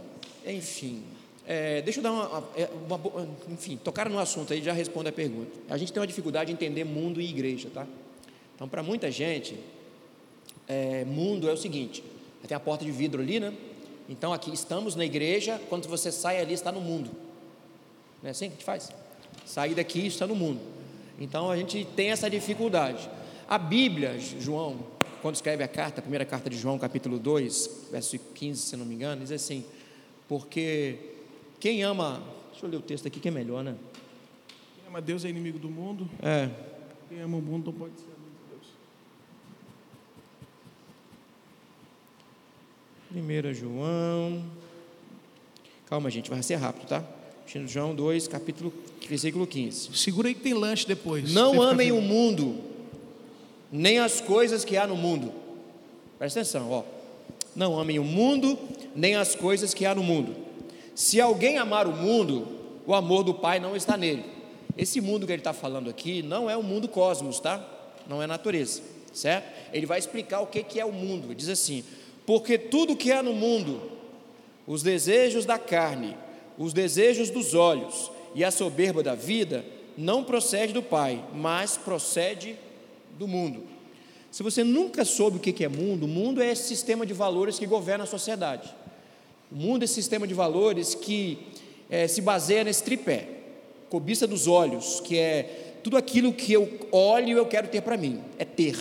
enfim, 0.48 1.04
é, 1.46 1.84
deixa 1.84 2.00
eu 2.00 2.04
dar 2.04 2.12
uma, 2.12 2.44
é, 2.56 2.70
uma, 2.88 2.96
uma, 2.96 3.28
Enfim, 3.52 3.78
tocaram 3.84 4.10
no 4.10 4.18
assunto 4.18 4.52
aí, 4.52 4.64
já 4.64 4.74
responde 4.74 5.10
a 5.10 5.14
pergunta. 5.14 5.52
A 5.70 5.78
gente 5.78 5.94
tem 5.94 6.02
uma 6.02 6.08
dificuldade 6.08 6.48
de 6.48 6.54
entender 6.54 6.86
mundo 6.86 7.22
e 7.22 7.30
igreja, 7.30 7.70
tá? 7.72 7.86
Então, 8.56 8.68
para 8.68 8.82
muita 8.82 9.12
gente, 9.12 9.56
é, 10.68 11.06
mundo 11.06 11.48
é 11.48 11.54
o 11.54 11.58
seguinte: 11.58 12.04
tem 12.48 12.58
a 12.58 12.60
porta 12.60 12.84
de 12.84 12.92
vidro 12.92 13.22
ali, 13.22 13.40
né? 13.40 13.54
Então, 14.12 14.32
aqui 14.32 14.54
estamos 14.54 14.96
na 14.96 15.06
igreja, 15.06 15.60
quando 15.70 15.88
você 15.88 16.12
sai 16.12 16.40
ali, 16.40 16.54
está 16.54 16.72
no 16.72 16.82
mundo. 16.82 17.10
Não 18.22 18.28
é 18.28 18.32
assim 18.32 18.46
que 18.46 18.54
a 18.54 18.56
gente 18.58 18.66
faz? 18.66 18.92
Sair 19.46 19.74
daqui 19.74 20.06
está 20.06 20.28
no 20.28 20.36
mundo. 20.36 20.60
Então 21.20 21.50
a 21.50 21.58
gente 21.58 21.86
tem 21.96 22.12
essa 22.12 22.30
dificuldade. 22.30 23.10
A 23.48 23.58
Bíblia, 23.58 24.18
João, 24.20 24.80
quando 25.22 25.36
escreve 25.36 25.64
a 25.64 25.68
carta, 25.68 26.00
a 26.00 26.02
primeira 26.02 26.26
carta 26.26 26.50
de 26.50 26.58
João, 26.58 26.80
capítulo 26.80 27.20
2, 27.20 27.88
verso 27.92 28.18
15, 28.18 28.62
se 28.62 28.78
não 28.78 28.86
me 28.86 28.96
engano, 28.96 29.22
diz 29.22 29.32
assim: 29.32 29.66
Porque 30.28 30.98
quem 31.60 31.84
ama. 31.84 32.24
Deixa 32.52 32.66
eu 32.66 32.70
ler 32.70 32.78
o 32.78 32.82
texto 32.82 33.08
aqui 33.08 33.20
que 33.20 33.28
é 33.28 33.32
melhor, 33.32 33.64
né? 33.64 33.76
Quem 34.76 34.88
ama 34.88 35.02
Deus 35.02 35.26
é 35.26 35.30
inimigo 35.30 35.58
do 35.58 35.70
mundo. 35.70 36.10
É. 36.22 36.50
Quem 37.10 37.22
ama 37.22 37.38
o 37.38 37.42
mundo 37.42 37.72
não 37.72 37.80
pode 37.80 37.94
ser 38.00 38.06
amigo 38.06 38.32
de 38.44 38.56
Deus. 38.56 38.68
1 43.14 43.54
João. 43.54 44.42
Calma, 45.88 46.10
gente, 46.10 46.30
vai 46.30 46.42
ser 46.42 46.56
rápido, 46.56 46.88
tá? 46.88 47.04
João 47.68 47.94
2, 47.94 48.30
capítulo, 48.30 48.74
versículo 49.10 49.46
15. 49.46 49.90
Segura 49.98 50.30
aí 50.30 50.34
que 50.34 50.40
tem 50.40 50.54
lanche 50.54 50.88
depois. 50.88 51.34
Não 51.34 51.62
amem 51.62 51.92
o 51.92 52.00
mundo, 52.00 52.58
nem 53.70 54.00
as 54.00 54.22
coisas 54.22 54.64
que 54.64 54.78
há 54.78 54.88
no 54.88 54.96
mundo. 54.96 55.34
Presta 56.18 56.40
atenção, 56.40 56.72
ó. 56.72 56.84
Não 57.54 57.78
amem 57.78 58.00
o 58.00 58.04
mundo, 58.06 58.58
nem 58.96 59.16
as 59.16 59.36
coisas 59.36 59.74
que 59.74 59.86
há 59.86 59.94
no 59.94 60.02
mundo. 60.02 60.34
Se 60.96 61.20
alguém 61.20 61.58
amar 61.58 61.88
o 61.88 61.92
mundo, 61.92 62.48
o 62.86 62.94
amor 62.94 63.24
do 63.24 63.34
Pai 63.34 63.60
não 63.60 63.76
está 63.76 63.98
nele. 63.98 64.24
Esse 64.78 65.02
mundo 65.02 65.26
que 65.26 65.34
ele 65.34 65.42
está 65.42 65.52
falando 65.52 65.90
aqui 65.90 66.24
não 66.24 66.50
é 66.50 66.56
o 66.56 66.64
mundo 66.64 66.88
cosmos, 66.88 67.42
tá? 67.42 67.62
Não 68.08 68.24
é 68.24 68.28
natureza, 68.28 68.82
certo? 69.12 69.52
Ele 69.74 69.86
vai 69.86 70.00
explicar 70.00 70.40
o 70.40 70.48
que, 70.48 70.64
que 70.64 70.80
é 70.80 70.86
o 70.86 70.94
mundo. 70.94 71.28
Ele 71.28 71.36
diz 71.36 71.50
assim: 71.50 71.84
porque 72.26 72.58
tudo 72.58 72.96
que 72.96 73.12
há 73.12 73.22
no 73.24 73.34
mundo, 73.34 73.82
os 74.68 74.84
desejos 74.84 75.46
da 75.46 75.58
carne, 75.58 76.16
os 76.58 76.74
desejos 76.74 77.30
dos 77.30 77.54
olhos 77.54 78.12
e 78.36 78.44
a 78.44 78.52
soberba 78.52 79.02
da 79.02 79.16
vida 79.16 79.66
não 79.98 80.24
procede 80.24 80.74
do 80.74 80.82
Pai, 80.82 81.24
mas 81.34 81.78
procede 81.78 82.56
do 83.18 83.28
mundo. 83.28 83.64
Se 84.32 84.44
você 84.44 84.64
nunca 84.64 85.04
soube 85.04 85.38
o 85.38 85.40
que 85.40 85.64
é 85.64 85.68
mundo, 85.68 86.06
o 86.06 86.08
mundo 86.08 86.42
é 86.42 86.50
esse 86.50 86.64
sistema 86.64 87.06
de 87.06 87.14
valores 87.14 87.60
que 87.60 87.66
governa 87.66 88.06
a 88.06 88.08
sociedade. 88.08 88.74
O 89.52 89.56
mundo 89.56 89.82
é 89.82 89.86
esse 89.86 89.96
sistema 89.96 90.26
de 90.26 90.34
valores 90.34 90.96
que 90.96 91.38
é, 91.90 92.08
se 92.08 92.22
baseia 92.22 92.64
nesse 92.64 92.82
tripé: 92.84 93.28
cobiça 93.90 94.26
dos 94.26 94.48
olhos, 94.48 95.02
que 95.02 95.18
é 95.18 95.74
tudo 95.84 95.98
aquilo 95.98 96.32
que 96.32 96.54
eu 96.54 96.88
olho 96.92 97.30
e 97.30 97.32
eu 97.32 97.46
quero 97.46 97.68
ter 97.68 97.82
para 97.82 97.98
mim, 97.98 98.22
é 98.40 98.46
ter. 98.46 98.78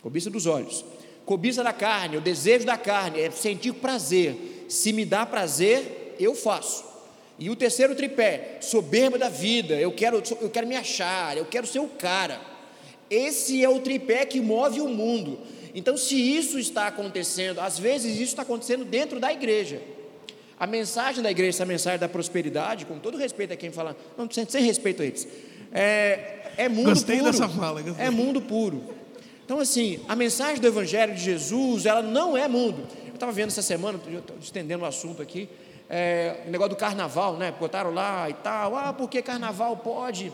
Cobiça 0.00 0.30
dos 0.30 0.46
olhos. 0.46 0.84
Cobiça 1.24 1.62
da 1.62 1.72
carne, 1.72 2.16
o 2.16 2.20
desejo 2.20 2.66
da 2.66 2.76
carne, 2.76 3.20
é 3.20 3.30
sentir 3.30 3.72
prazer. 3.74 4.66
Se 4.68 4.92
me 4.92 5.04
dá 5.04 5.24
prazer, 5.24 6.16
eu 6.18 6.34
faço. 6.34 6.84
E 7.38 7.48
o 7.50 7.56
terceiro 7.56 7.94
tripé, 7.94 8.58
soberba 8.60 9.18
da 9.18 9.28
vida, 9.28 9.74
eu 9.74 9.92
quero, 9.92 10.22
eu 10.40 10.50
quero 10.50 10.66
me 10.66 10.76
achar, 10.76 11.36
eu 11.36 11.44
quero 11.44 11.66
ser 11.66 11.78
o 11.80 11.88
cara. 11.88 12.40
Esse 13.10 13.62
é 13.64 13.68
o 13.68 13.80
tripé 13.80 14.24
que 14.24 14.40
move 14.40 14.80
o 14.80 14.88
mundo. 14.88 15.38
Então, 15.74 15.96
se 15.96 16.14
isso 16.14 16.58
está 16.58 16.86
acontecendo, 16.86 17.60
às 17.60 17.78
vezes 17.78 18.14
isso 18.14 18.24
está 18.24 18.42
acontecendo 18.42 18.84
dentro 18.84 19.18
da 19.18 19.32
igreja. 19.32 19.80
A 20.58 20.66
mensagem 20.66 21.22
da 21.22 21.30
igreja, 21.30 21.56
essa 21.56 21.66
mensagem 21.66 21.98
da 21.98 22.08
prosperidade, 22.08 22.84
com 22.84 22.98
todo 22.98 23.16
respeito 23.16 23.52
a 23.52 23.56
quem 23.56 23.72
fala, 23.72 23.96
não, 24.16 24.30
sem, 24.30 24.46
sem 24.48 24.62
respeito 24.64 25.02
a 25.02 25.06
eles, 25.06 25.26
É, 25.72 26.42
é 26.58 26.68
mundo 26.68 26.90
Gostei 26.90 27.18
puro. 27.18 27.32
dessa 27.32 27.48
fala, 27.48 27.80
gostei. 27.82 28.06
É 28.06 28.10
mundo 28.10 28.40
puro. 28.40 28.82
Então, 29.52 29.60
assim, 29.60 30.00
a 30.08 30.16
mensagem 30.16 30.62
do 30.62 30.66
Evangelho 30.66 31.14
de 31.14 31.20
Jesus, 31.20 31.84
ela 31.84 32.00
não 32.00 32.34
é 32.34 32.48
mundo. 32.48 32.88
Eu 33.06 33.12
estava 33.12 33.30
vendo 33.30 33.48
essa 33.48 33.60
semana, 33.60 34.00
estendendo 34.40 34.82
o 34.82 34.86
assunto 34.86 35.20
aqui, 35.20 35.46
é, 35.90 36.40
o 36.46 36.50
negócio 36.50 36.70
do 36.70 36.76
carnaval, 36.76 37.36
né? 37.36 37.52
Botaram 37.60 37.92
lá 37.92 38.30
e 38.30 38.32
tal. 38.32 38.74
Ah, 38.74 38.94
porque 38.94 39.20
carnaval 39.20 39.76
pode? 39.76 40.32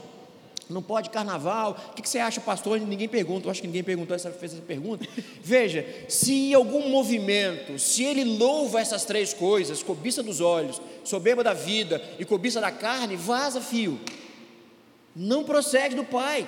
Não 0.70 0.80
pode 0.80 1.10
carnaval. 1.10 1.76
O 1.90 1.94
que, 1.94 2.02
que 2.02 2.08
você 2.08 2.20
acha, 2.20 2.40
pastor? 2.40 2.78
Ninguém 2.78 3.08
pergunta. 3.08 3.48
Eu 3.48 3.50
acho 3.50 3.60
que 3.60 3.66
ninguém 3.66 3.82
perguntou 3.82 4.14
essa, 4.14 4.30
fez 4.30 4.52
essa 4.52 4.62
pergunta. 4.62 5.04
Veja, 5.42 5.84
se 6.08 6.54
algum 6.54 6.88
movimento, 6.88 7.76
se 7.76 8.04
ele 8.04 8.22
louva 8.22 8.80
essas 8.80 9.04
três 9.04 9.34
coisas, 9.34 9.82
cobiça 9.82 10.22
dos 10.22 10.40
olhos, 10.40 10.80
soberba 11.02 11.42
da 11.42 11.54
vida 11.54 12.00
e 12.20 12.24
cobiça 12.24 12.60
da 12.60 12.70
carne, 12.70 13.16
vaza 13.16 13.60
fio. 13.60 13.98
Não 15.16 15.42
procede 15.42 15.96
do 15.96 16.04
Pai. 16.04 16.46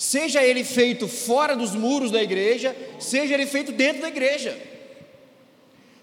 Seja 0.00 0.42
ele 0.42 0.64
feito 0.64 1.06
fora 1.06 1.54
dos 1.54 1.74
muros 1.74 2.10
da 2.10 2.22
igreja, 2.22 2.74
seja 2.98 3.34
ele 3.34 3.44
feito 3.44 3.70
dentro 3.70 4.00
da 4.00 4.08
igreja. 4.08 4.56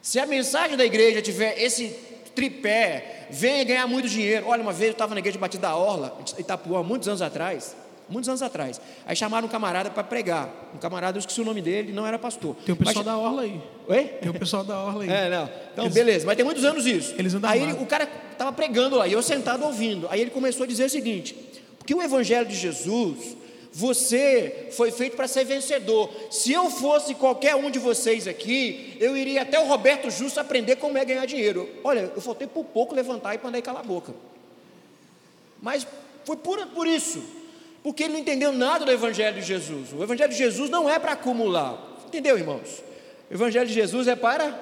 Se 0.03 0.19
a 0.19 0.25
mensagem 0.27 0.77
da 0.77 0.85
igreja 0.85 1.19
tiver 1.19 1.59
esse 1.59 1.95
tripé, 2.35 3.25
venha 3.31 3.63
ganhar 3.63 3.87
muito 3.87 4.07
dinheiro. 4.07 4.45
Olha, 4.49 4.61
uma 4.61 4.71
vez 4.71 4.89
eu 4.89 4.91
estava 4.91 5.15
na 5.15 5.19
igreja 5.19 5.39
Batista 5.39 5.63
da 5.69 5.75
Orla, 5.75 6.15
Itapuã, 6.37 6.83
muitos 6.83 7.07
anos 7.07 7.23
atrás. 7.23 7.75
Muitos 8.07 8.29
anos 8.29 8.43
atrás. 8.43 8.79
Aí 9.03 9.15
chamaram 9.15 9.47
um 9.47 9.49
camarada 9.49 9.89
para 9.89 10.03
pregar. 10.03 10.47
Um 10.75 10.77
camarada, 10.77 11.17
eu 11.17 11.19
esqueci 11.19 11.41
o 11.41 11.43
nome 11.43 11.59
dele, 11.63 11.91
não 11.91 12.05
era 12.05 12.19
pastor. 12.19 12.55
Tem 12.67 12.73
o 12.73 12.77
pessoal 12.77 13.03
Mas- 13.03 13.05
da 13.05 13.17
Orla 13.17 13.41
aí. 13.41 13.59
Oi? 13.87 14.03
Tem 14.21 14.29
o 14.29 14.33
pessoal 14.35 14.63
da 14.63 14.79
Orla 14.79 15.05
aí. 15.05 15.09
É, 15.09 15.27
não. 15.31 15.49
Então, 15.73 15.85
Eles- 15.85 15.95
beleza, 15.95 16.25
mas 16.27 16.35
tem 16.35 16.45
muitos 16.45 16.63
anos 16.63 16.85
isso. 16.85 17.15
Eles 17.17 17.33
andam 17.33 17.49
Aí 17.49 17.73
o 17.73 17.85
cara 17.87 18.07
estava 18.31 18.51
pregando 18.51 18.95
lá, 18.95 19.07
e 19.07 19.13
eu 19.13 19.23
sentado 19.23 19.65
ouvindo. 19.65 20.07
Aí 20.11 20.21
ele 20.21 20.29
começou 20.29 20.65
a 20.65 20.67
dizer 20.67 20.85
o 20.85 20.89
seguinte: 20.91 21.35
porque 21.79 21.95
o 21.95 22.01
Evangelho 22.03 22.45
de 22.47 22.55
Jesus, 22.55 23.35
você 23.77 24.69
foi 24.71 24.89
feito 24.89 25.15
para 25.15 25.27
ser 25.27 25.43
vencedor. 25.43 26.09
Se 26.31 26.51
eu 26.51 26.67
fosse 26.67 27.13
qualquer 27.13 27.53
um 27.55 27.69
de 27.69 27.77
vocês 27.77 28.27
aqui, 28.27 28.97
eu 28.99 29.15
iria 29.15 29.43
até 29.43 29.59
o 29.59 29.67
Roberto 29.67 30.09
Justo 30.09 30.39
aprender 30.39 30.77
como 30.77 30.97
é 30.97 31.05
ganhar 31.05 31.27
dinheiro. 31.27 31.69
Olha, 31.83 32.11
eu 32.15 32.19
faltei 32.19 32.47
por 32.47 32.65
pouco 32.65 32.95
levantar 32.95 33.35
e 33.35 33.37
mandar 33.37 33.61
calar 33.61 33.83
a 33.83 33.85
boca. 33.85 34.15
Mas 35.61 35.85
foi 36.25 36.35
por, 36.37 36.65
por 36.69 36.87
isso, 36.87 37.23
porque 37.83 38.05
ele 38.05 38.13
não 38.13 38.19
entendeu 38.19 38.51
nada 38.51 38.83
do 38.83 38.91
Evangelho 38.91 39.39
de 39.39 39.45
Jesus. 39.45 39.93
O 39.93 40.01
Evangelho 40.01 40.31
de 40.31 40.37
Jesus 40.39 40.71
não 40.71 40.89
é 40.89 40.97
para 40.97 41.11
acumular, 41.11 41.77
entendeu, 42.07 42.35
irmãos? 42.35 42.81
O 43.29 43.33
Evangelho 43.35 43.67
de 43.67 43.75
Jesus 43.75 44.07
é 44.07 44.15
para 44.15 44.59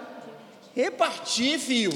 repartir, 0.76 1.57
fio. 1.57 1.93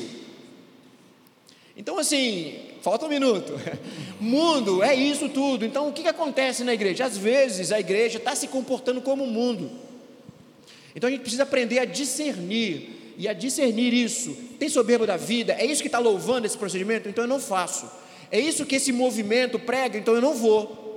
Então, 1.76 1.99
assim, 1.99 2.78
falta 2.82 3.05
um 3.05 3.09
minuto. 3.09 3.51
Mundo 4.20 4.84
é 4.84 4.93
isso 4.93 5.30
tudo. 5.30 5.65
Então, 5.65 5.88
o 5.88 5.93
que, 5.93 6.01
que 6.01 6.07
acontece 6.07 6.63
na 6.63 6.74
igreja? 6.74 7.05
Às 7.05 7.17
vezes 7.17 7.72
a 7.72 7.80
igreja 7.80 8.17
está 8.17 8.36
se 8.36 8.47
comportando 8.47 9.01
como 9.01 9.24
o 9.24 9.28
mundo. 9.28 9.72
Então 10.95 11.07
a 11.07 11.11
gente 11.11 11.22
precisa 11.22 11.43
aprender 11.43 11.80
a 11.80 11.86
discernir 11.86 13.13
e 13.17 13.28
a 13.28 13.34
discernir 13.34 13.93
isso. 13.93 14.36
Tem 14.57 14.67
soberbo 14.70 15.05
da 15.05 15.17
vida? 15.17 15.53
É 15.53 15.65
isso 15.65 15.82
que 15.82 15.88
está 15.88 15.99
louvando 15.99 16.45
esse 16.45 16.57
procedimento? 16.57 17.07
Então 17.07 17.24
eu 17.24 17.28
não 17.28 17.39
faço. 17.39 17.89
É 18.32 18.39
isso 18.39 18.65
que 18.65 18.76
esse 18.76 18.91
movimento 18.91 19.57
prega? 19.59 19.97
Então 19.97 20.13
eu 20.13 20.22
não 20.22 20.34
vou. 20.34 20.88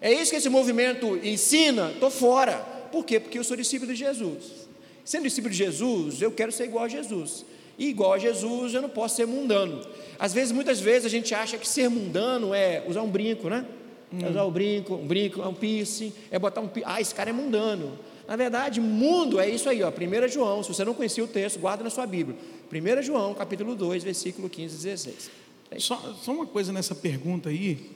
É 0.00 0.12
isso 0.12 0.30
que 0.30 0.36
esse 0.36 0.48
movimento 0.48 1.18
ensina? 1.24 1.90
Estou 1.92 2.10
fora. 2.10 2.58
Por 2.92 3.04
quê? 3.04 3.18
Porque 3.18 3.38
eu 3.38 3.44
sou 3.44 3.56
discípulo 3.56 3.92
de 3.92 3.98
Jesus. 3.98 4.44
Sendo 5.04 5.24
discípulo 5.24 5.50
de 5.50 5.58
Jesus, 5.58 6.22
eu 6.22 6.30
quero 6.30 6.52
ser 6.52 6.64
igual 6.64 6.84
a 6.84 6.88
Jesus. 6.88 7.44
E 7.78 7.88
igual 7.88 8.12
a 8.12 8.18
Jesus, 8.18 8.74
eu 8.74 8.82
não 8.82 8.88
posso 8.88 9.16
ser 9.16 9.26
mundano. 9.26 9.80
Às 10.18 10.32
vezes, 10.32 10.52
muitas 10.52 10.80
vezes, 10.80 11.06
a 11.06 11.08
gente 11.08 11.34
acha 11.34 11.58
que 11.58 11.66
ser 11.66 11.88
mundano 11.88 12.54
é 12.54 12.84
usar 12.86 13.02
um 13.02 13.10
brinco, 13.10 13.48
né? 13.48 13.66
É 14.20 14.28
usar 14.28 14.44
o 14.44 14.50
brinco, 14.50 14.94
um 14.94 15.06
brinco, 15.06 15.42
é 15.42 15.48
um 15.48 15.54
piercing, 15.54 16.12
é 16.30 16.38
botar 16.38 16.60
um 16.60 16.68
piercing. 16.68 16.92
Ah, 16.92 17.00
esse 17.00 17.14
cara 17.14 17.30
é 17.30 17.32
mundano. 17.32 17.98
Na 18.28 18.36
verdade, 18.36 18.80
mundo 18.80 19.40
é 19.40 19.48
isso 19.48 19.68
aí, 19.68 19.82
ó. 19.82 19.90
1 19.90 20.28
João, 20.28 20.62
se 20.62 20.68
você 20.72 20.84
não 20.84 20.94
conhecia 20.94 21.22
o 21.22 21.26
texto, 21.26 21.58
guarda 21.58 21.82
na 21.84 21.90
sua 21.90 22.06
Bíblia. 22.06 22.36
1 22.72 23.02
João, 23.02 23.34
capítulo 23.34 23.74
2, 23.74 24.04
versículo 24.04 24.48
15 24.48 24.74
e 24.74 24.78
16. 24.78 25.30
Só, 25.78 25.96
só 26.22 26.32
uma 26.32 26.46
coisa 26.46 26.72
nessa 26.72 26.94
pergunta 26.94 27.48
aí, 27.48 27.90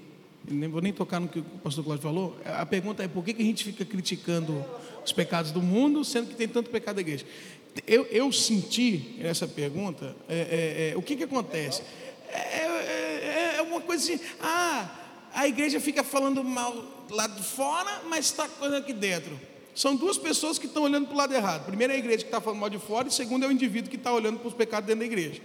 nem 0.50 0.68
vou 0.68 0.80
nem 0.80 0.92
tocar 0.92 1.20
no 1.20 1.28
que 1.28 1.38
o 1.38 1.44
pastor 1.62 1.84
Cláudio 1.84 2.02
falou. 2.02 2.36
A 2.44 2.66
pergunta 2.66 3.02
é 3.02 3.08
por 3.08 3.24
que, 3.24 3.32
que 3.32 3.42
a 3.42 3.44
gente 3.44 3.64
fica 3.64 3.84
criticando 3.84 4.64
os 5.04 5.12
pecados 5.12 5.50
do 5.50 5.62
mundo, 5.62 6.04
sendo 6.04 6.28
que 6.28 6.34
tem 6.34 6.48
tanto 6.48 6.70
pecado 6.70 6.96
da 6.96 7.00
igreja? 7.00 7.24
Eu, 7.86 8.04
eu 8.06 8.32
senti 8.32 9.16
nessa 9.18 9.46
pergunta, 9.46 10.16
é, 10.28 10.34
é, 10.34 10.90
é, 10.92 10.96
o 10.96 11.02
que, 11.02 11.16
que 11.16 11.24
acontece? 11.24 11.82
É, 12.30 12.36
é- 12.36 13.54
é 13.58 13.62
uma 13.62 13.80
coisa 13.80 14.02
assim, 14.12 14.22
ah, 14.40 14.88
a 15.34 15.46
igreja 15.48 15.80
fica 15.80 16.02
falando 16.02 16.42
mal 16.44 17.06
lá 17.10 17.26
de 17.26 17.42
fora, 17.42 18.02
mas 18.08 18.26
está 18.26 18.46
coisa 18.48 18.78
aqui 18.78 18.92
dentro. 18.92 19.38
São 19.74 19.94
duas 19.94 20.18
pessoas 20.18 20.58
que 20.58 20.66
estão 20.66 20.82
olhando 20.82 21.06
para 21.06 21.14
o 21.14 21.18
lado 21.18 21.34
errado. 21.34 21.66
Primeiro 21.66 21.92
é 21.92 21.96
a 21.96 21.98
igreja 21.98 22.18
que 22.18 22.24
está 22.24 22.40
falando 22.40 22.58
mal 22.60 22.70
de 22.70 22.78
fora, 22.78 23.08
e 23.08 23.10
segundo 23.12 23.44
é 23.44 23.48
o 23.48 23.52
indivíduo 23.52 23.90
que 23.90 23.96
está 23.96 24.12
olhando 24.12 24.38
para 24.38 24.48
os 24.48 24.54
pecados 24.54 24.86
dentro 24.86 25.00
da 25.00 25.06
igreja. 25.06 25.40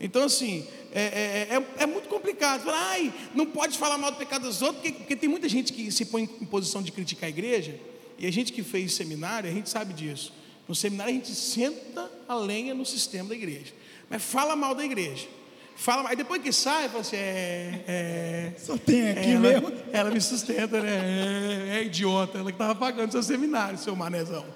Então, 0.00 0.24
assim, 0.24 0.66
é, 0.92 1.00
é- 1.02 1.56
é- 1.56 1.82
é 1.84 1.86
muito 1.86 2.08
complicado. 2.08 2.64
Falar, 2.64 2.90
ai, 2.90 3.12
não 3.34 3.46
pode 3.46 3.78
falar 3.78 3.96
mal 3.98 4.10
do 4.10 4.16
pecado 4.16 4.42
dos 4.42 4.60
outros, 4.62 4.82
porque, 4.82 4.98
porque 4.98 5.14
tem 5.16 5.28
muita 5.28 5.48
gente 5.48 5.72
que 5.72 5.92
se 5.92 6.06
põe 6.06 6.22
em 6.24 6.44
posição 6.46 6.82
de 6.82 6.90
criticar 6.90 7.26
a 7.26 7.30
igreja, 7.30 7.78
e 8.18 8.26
a 8.26 8.32
gente 8.32 8.52
que 8.52 8.62
fez 8.64 8.94
seminário, 8.94 9.48
a 9.48 9.52
gente 9.52 9.70
sabe 9.70 9.94
disso. 9.94 10.32
No 10.72 10.76
seminário 10.76 11.12
a 11.12 11.14
gente 11.14 11.34
senta 11.34 12.10
a 12.26 12.34
lenha 12.34 12.72
no 12.72 12.86
sistema 12.86 13.28
da 13.28 13.34
igreja, 13.34 13.74
mas 14.08 14.22
fala 14.22 14.56
mal 14.56 14.74
da 14.74 14.82
igreja. 14.82 15.28
Fala, 15.76 16.08
aí 16.08 16.16
depois 16.16 16.40
que 16.40 16.50
sai, 16.50 16.88
fala 16.88 17.02
assim, 17.02 17.14
é, 17.14 17.84
é, 17.86 18.52
Só 18.58 18.78
tem 18.78 19.10
aqui 19.10 19.32
ela, 19.32 19.40
mesmo. 19.40 19.70
ela 19.92 20.10
me 20.10 20.18
sustenta, 20.18 20.80
né? 20.80 21.74
É, 21.74 21.76
é 21.76 21.84
idiota, 21.84 22.38
ela 22.38 22.50
que 22.50 22.54
estava 22.54 22.74
pagando 22.74 23.12
seu 23.12 23.22
seminário, 23.22 23.76
seu 23.76 23.94
manezão. 23.94 24.46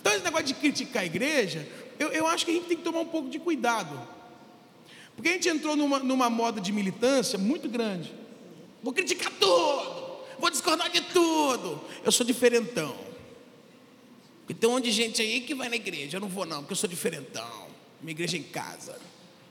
Então, 0.00 0.10
esse 0.14 0.24
negócio 0.24 0.46
de 0.46 0.54
criticar 0.54 1.02
a 1.02 1.04
igreja, 1.04 1.68
eu, 1.98 2.08
eu 2.12 2.26
acho 2.26 2.46
que 2.46 2.50
a 2.50 2.54
gente 2.54 2.66
tem 2.66 2.76
que 2.78 2.82
tomar 2.82 3.00
um 3.00 3.06
pouco 3.06 3.28
de 3.28 3.38
cuidado. 3.38 3.94
Porque 5.14 5.28
a 5.28 5.32
gente 5.32 5.50
entrou 5.50 5.76
numa, 5.76 5.98
numa 5.98 6.30
moda 6.30 6.62
de 6.62 6.72
militância 6.72 7.38
muito 7.38 7.68
grande. 7.68 8.10
Vou 8.82 8.94
criticar 8.94 9.30
tudo, 9.38 10.24
vou 10.38 10.48
discordar 10.48 10.88
de 10.90 11.02
tudo. 11.02 11.78
Eu 12.02 12.10
sou 12.10 12.24
diferentão. 12.24 13.07
E 14.48 14.54
tem 14.54 14.68
um 14.68 14.74
monte 14.74 14.84
de 14.84 14.92
gente 14.92 15.20
aí 15.20 15.40
que 15.42 15.54
vai 15.54 15.68
na 15.68 15.76
igreja. 15.76 16.16
Eu 16.16 16.20
não 16.20 16.28
vou, 16.28 16.46
não, 16.46 16.58
porque 16.58 16.72
eu 16.72 16.76
sou 16.76 16.88
diferentão. 16.88 17.68
Minha 18.00 18.12
igreja 18.12 18.36
é 18.36 18.40
em 18.40 18.44
casa. 18.44 18.98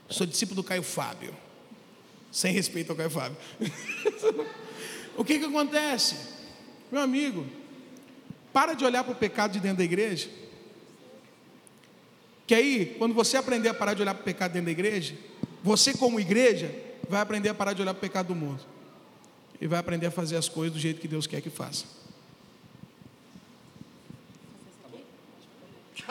Eu 0.08 0.14
sou 0.14 0.26
discípulo 0.26 0.56
do 0.56 0.64
Caio 0.64 0.82
Fábio. 0.82 1.34
Sem 2.32 2.52
respeito 2.52 2.90
ao 2.90 2.96
Caio 2.96 3.10
Fábio. 3.10 3.36
o 5.16 5.24
que 5.24 5.38
que 5.38 5.44
acontece? 5.44 6.16
Meu 6.90 7.02
amigo, 7.02 7.46
para 8.52 8.74
de 8.74 8.84
olhar 8.84 9.04
para 9.04 9.12
o 9.12 9.16
pecado 9.16 9.52
de 9.52 9.60
dentro 9.60 9.78
da 9.78 9.84
igreja. 9.84 10.28
Que 12.46 12.54
aí, 12.54 12.96
quando 12.98 13.14
você 13.14 13.36
aprender 13.36 13.68
a 13.68 13.74
parar 13.74 13.94
de 13.94 14.02
olhar 14.02 14.14
para 14.14 14.22
o 14.22 14.24
pecado 14.24 14.52
dentro 14.52 14.66
da 14.66 14.72
igreja, 14.72 15.14
você, 15.62 15.92
como 15.92 16.18
igreja, 16.18 16.74
vai 17.08 17.20
aprender 17.20 17.50
a 17.50 17.54
parar 17.54 17.74
de 17.74 17.82
olhar 17.82 17.92
para 17.92 17.98
o 17.98 18.00
pecado 18.00 18.28
do 18.28 18.34
mundo. 18.34 18.64
E 19.60 19.66
vai 19.66 19.78
aprender 19.78 20.06
a 20.06 20.10
fazer 20.10 20.36
as 20.36 20.48
coisas 20.48 20.72
do 20.72 20.80
jeito 20.80 21.00
que 21.00 21.06
Deus 21.06 21.26
quer 21.26 21.42
que 21.42 21.50
faça. 21.50 21.84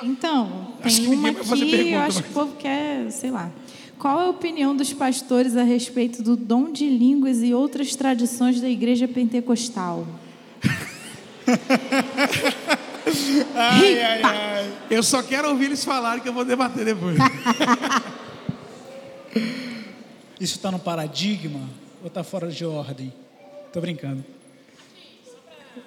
Então, 0.04 0.74
Acho 0.84 1.02
que 1.02 1.08
tem 1.08 1.18
uma 1.18 1.30
aqui, 1.30 1.92
eu 1.92 2.00
acho 2.02 2.24
que 2.24 2.30
o 2.30 2.34
povo 2.34 2.56
quer, 2.56 3.10
sei 3.12 3.32
lá. 3.32 3.52
Qual 3.98 4.22
é 4.22 4.26
a 4.26 4.30
opinião 4.30 4.76
dos 4.76 4.94
pastores 4.94 5.58
a 5.58 5.64
respeito 5.64 6.22
do 6.22 6.38
dom 6.38 6.72
de 6.72 6.88
línguas 6.88 7.42
e 7.42 7.54
outras 7.54 7.96
tradições 7.96 8.62
da 8.62 8.70
igreja 8.70 9.08
pentecostal? 9.08 10.06
Ai, 13.56 14.02
ai, 14.02 14.22
ai. 14.22 14.74
Eu 14.90 15.02
só 15.02 15.24
quero 15.24 15.50
ouvir 15.50 15.66
eles 15.66 15.84
falarem 15.84 16.22
que 16.22 16.28
eu 16.28 16.34
vou 16.34 16.44
debater 16.44 16.84
depois. 16.84 17.18
Isso 20.40 20.58
está 20.58 20.70
no 20.70 20.80
paradigma 20.80 21.62
ou 22.02 22.08
está 22.08 22.24
fora 22.24 22.50
de 22.50 22.66
ordem? 22.66 23.14
Tô 23.72 23.80
brincando. 23.80 24.24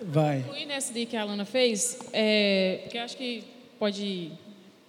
Vai. 0.02 0.38
Incluir 0.38 0.66
nessa 0.66 0.92
que 0.92 1.16
a 1.16 1.22
Alana 1.22 1.44
fez, 1.44 1.98
é, 2.12 2.80
porque 2.82 2.98
eu 2.98 3.02
acho 3.02 3.16
que 3.16 3.44
pode 3.80 4.30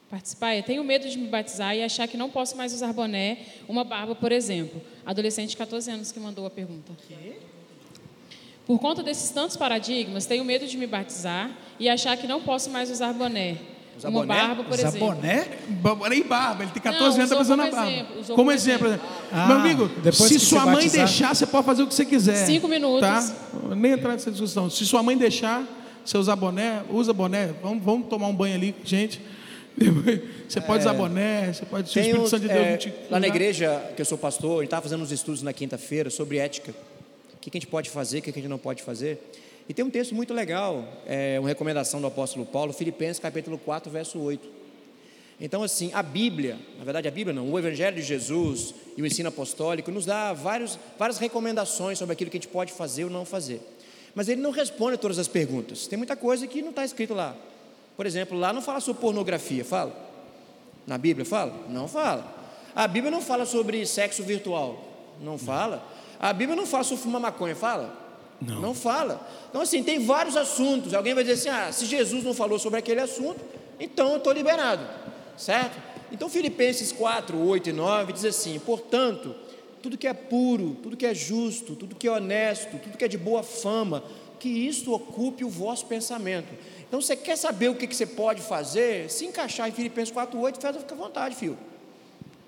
participar, 0.09 0.55
eu 0.57 0.63
tenho 0.63 0.83
medo 0.83 1.07
de 1.09 1.17
me 1.17 1.27
batizar 1.29 1.73
e 1.75 1.81
achar 1.81 2.05
que 2.07 2.17
não 2.17 2.29
posso 2.29 2.57
mais 2.57 2.73
usar 2.73 2.91
boné, 2.91 3.37
uma 3.67 3.85
barba, 3.85 4.13
por 4.13 4.31
exemplo. 4.33 4.81
Adolescente 5.05 5.51
de 5.51 5.57
14 5.57 5.89
anos 5.89 6.11
que 6.11 6.19
mandou 6.19 6.45
a 6.45 6.49
pergunta. 6.49 6.91
Por 8.67 8.77
conta 8.79 9.01
desses 9.01 9.29
tantos 9.31 9.55
paradigmas, 9.57 10.25
tenho 10.25 10.43
medo 10.45 10.67
de 10.67 10.77
me 10.77 10.85
batizar 10.85 11.49
e 11.79 11.89
achar 11.89 12.15
que 12.17 12.27
não 12.27 12.41
posso 12.41 12.69
mais 12.69 12.91
usar 12.91 13.13
boné. 13.13 13.57
Usar 13.97 14.09
uma 14.09 14.21
boné? 14.21 14.35
barba, 14.35 14.63
por 14.65 14.73
Usar 14.73 14.87
exemplo. 14.89 15.07
boné? 15.07 15.47
Ba- 15.69 16.09
Nem 16.09 16.23
barba, 16.23 16.63
ele 16.63 16.71
tem 16.71 16.81
14 16.81 17.17
Não, 17.17 17.25
anos, 17.25 17.31
está 17.41 17.55
na 17.55 17.63
como 17.63 17.75
barba. 17.75 17.91
exemplo, 17.91 18.15
como 18.15 18.35
como 18.35 18.51
exemplo. 18.51 18.87
exemplo. 18.87 19.07
Ah, 19.31 19.47
Meu 19.47 19.57
amigo, 19.57 19.87
depois 20.03 20.29
se 20.29 20.39
sua 20.39 20.65
mãe 20.65 20.75
batizar- 20.75 21.05
deixar, 21.07 21.35
você 21.35 21.45
pode 21.47 21.65
fazer 21.65 21.83
o 21.83 21.87
que 21.87 21.93
você 21.95 22.05
quiser. 22.05 22.45
Cinco 22.45 22.67
minutos. 22.67 23.01
Tá? 23.01 23.35
Nem 23.75 23.93
entrar 23.93 24.11
nessa 24.11 24.29
discussão. 24.31 24.69
Se 24.69 24.85
sua 24.85 25.01
mãe 25.01 25.17
deixar, 25.17 25.63
você 26.05 26.17
usar 26.17 26.35
boné, 26.35 26.83
usa 26.89 27.13
boné. 27.13 27.53
Vamos, 27.61 27.83
vamos 27.83 28.07
tomar 28.07 28.27
um 28.27 28.35
banho 28.35 28.55
ali, 28.55 28.75
gente. 28.83 29.21
Você 30.49 30.59
pode 30.59 30.81
usar 30.81 30.93
boné, 30.93 31.53
você 31.53 31.65
pode. 31.65 31.89
Se 31.89 31.97
o 31.97 32.01
Espírito 32.01 32.27
Santo 32.27 32.41
de 32.41 32.49
Deus 32.49 32.59
é, 32.59 32.71
não 32.71 32.77
te 32.77 32.93
lá 33.09 33.19
na 33.21 33.27
igreja 33.27 33.93
que 33.95 34.01
eu 34.01 34.05
sou 34.05 34.17
pastor, 34.17 34.51
a 34.51 34.55
gente 34.57 34.65
estava 34.65 34.81
fazendo 34.81 35.01
uns 35.01 35.13
estudos 35.13 35.41
na 35.41 35.53
quinta-feira 35.53 36.09
sobre 36.09 36.39
ética. 36.39 36.73
que 37.39 37.49
a 37.49 37.53
gente 37.53 37.67
pode 37.67 37.89
fazer, 37.89 38.19
o 38.19 38.21
que 38.21 38.29
a 38.29 38.33
gente 38.33 38.49
não 38.49 38.57
pode 38.57 38.83
fazer. 38.83 39.17
E 39.69 39.73
tem 39.73 39.85
um 39.85 39.89
texto 39.89 40.13
muito 40.13 40.33
legal, 40.33 40.85
é 41.07 41.39
uma 41.39 41.47
recomendação 41.47 42.01
do 42.01 42.07
apóstolo 42.07 42.45
Paulo, 42.45 42.73
Filipenses 42.73 43.17
capítulo 43.17 43.57
4, 43.57 43.89
verso 43.89 44.19
8. 44.19 44.45
Então, 45.39 45.63
assim, 45.63 45.89
a 45.93 46.03
Bíblia, 46.03 46.59
na 46.77 46.83
verdade 46.83 47.07
a 47.07 47.11
Bíblia 47.11 47.33
não, 47.33 47.49
o 47.49 47.57
Evangelho 47.57 47.95
de 47.95 48.03
Jesus 48.03 48.75
e 48.95 49.01
o 49.01 49.05
ensino 49.05 49.29
apostólico 49.29 49.89
nos 49.89 50.05
dá 50.05 50.33
vários, 50.33 50.77
várias 50.99 51.17
recomendações 51.17 51.97
sobre 51.97 52.13
aquilo 52.13 52.29
que 52.29 52.37
a 52.37 52.39
gente 52.39 52.49
pode 52.49 52.73
fazer 52.73 53.05
ou 53.05 53.09
não 53.09 53.25
fazer. 53.25 53.59
Mas 54.13 54.27
ele 54.27 54.41
não 54.41 54.51
responde 54.51 54.95
a 54.95 54.97
todas 54.97 55.17
as 55.17 55.27
perguntas. 55.27 55.87
Tem 55.87 55.97
muita 55.97 56.15
coisa 56.15 56.45
que 56.47 56.61
não 56.61 56.69
está 56.69 56.83
escrito 56.83 57.13
lá. 57.13 57.35
Por 57.95 58.05
exemplo, 58.05 58.37
lá 58.37 58.51
não 58.51 58.61
fala 58.61 58.79
sobre 58.79 59.01
pornografia, 59.01 59.63
fala? 59.63 59.93
Na 60.85 60.97
Bíblia 60.97 61.25
fala? 61.25 61.53
Não 61.69 61.87
fala. 61.87 62.25
A 62.75 62.87
Bíblia 62.87 63.11
não 63.11 63.21
fala 63.21 63.45
sobre 63.45 63.85
sexo 63.85 64.23
virtual, 64.23 64.83
não 65.21 65.37
fala. 65.37 65.85
A 66.19 66.33
Bíblia 66.33 66.55
não 66.55 66.65
fala 66.65 66.83
sobre 66.83 67.03
fumar 67.03 67.21
maconha, 67.21 67.55
fala? 67.55 67.97
Não. 68.41 68.59
Não 68.59 68.73
fala. 68.73 69.27
Então, 69.49 69.61
assim, 69.61 69.83
tem 69.83 70.03
vários 70.05 70.35
assuntos. 70.35 70.93
Alguém 70.93 71.13
vai 71.13 71.23
dizer 71.23 71.33
assim: 71.33 71.49
ah, 71.49 71.71
se 71.71 71.85
Jesus 71.85 72.23
não 72.23 72.33
falou 72.33 72.57
sobre 72.57 72.79
aquele 72.79 73.01
assunto, 73.01 73.39
então 73.79 74.11
eu 74.11 74.17
estou 74.17 74.33
liberado 74.33 75.01
certo? 75.41 75.77
Então, 76.11 76.29
Filipenses 76.29 76.91
4, 76.91 77.37
8 77.37 77.69
e 77.69 77.73
9 77.73 78.13
diz 78.13 78.25
assim: 78.25 78.59
portanto, 78.59 79.35
tudo 79.81 79.97
que 79.97 80.07
é 80.07 80.13
puro, 80.13 80.77
tudo 80.81 80.95
que 80.95 81.05
é 81.05 81.13
justo, 81.13 81.75
tudo 81.75 81.95
que 81.95 82.07
é 82.07 82.11
honesto, 82.11 82.77
tudo 82.77 82.97
que 82.97 83.05
é 83.05 83.07
de 83.07 83.17
boa 83.17 83.43
fama, 83.43 84.03
que 84.39 84.49
isto 84.49 84.93
ocupe 84.93 85.43
o 85.43 85.49
vosso 85.49 85.85
pensamento. 85.85 86.53
Então, 86.87 87.01
você 87.01 87.15
quer 87.15 87.37
saber 87.37 87.69
o 87.69 87.75
que, 87.75 87.87
você 87.87 88.05
pode 88.05 88.41
fazer? 88.41 89.09
Se 89.09 89.25
encaixar 89.25 89.69
em 89.69 89.71
Filipenses 89.71 90.11
4, 90.11 90.39
8, 90.39 90.59
faz, 90.59 90.77
fica 90.77 90.93
à 90.93 90.97
vontade, 90.97 91.35
filho. 91.35 91.57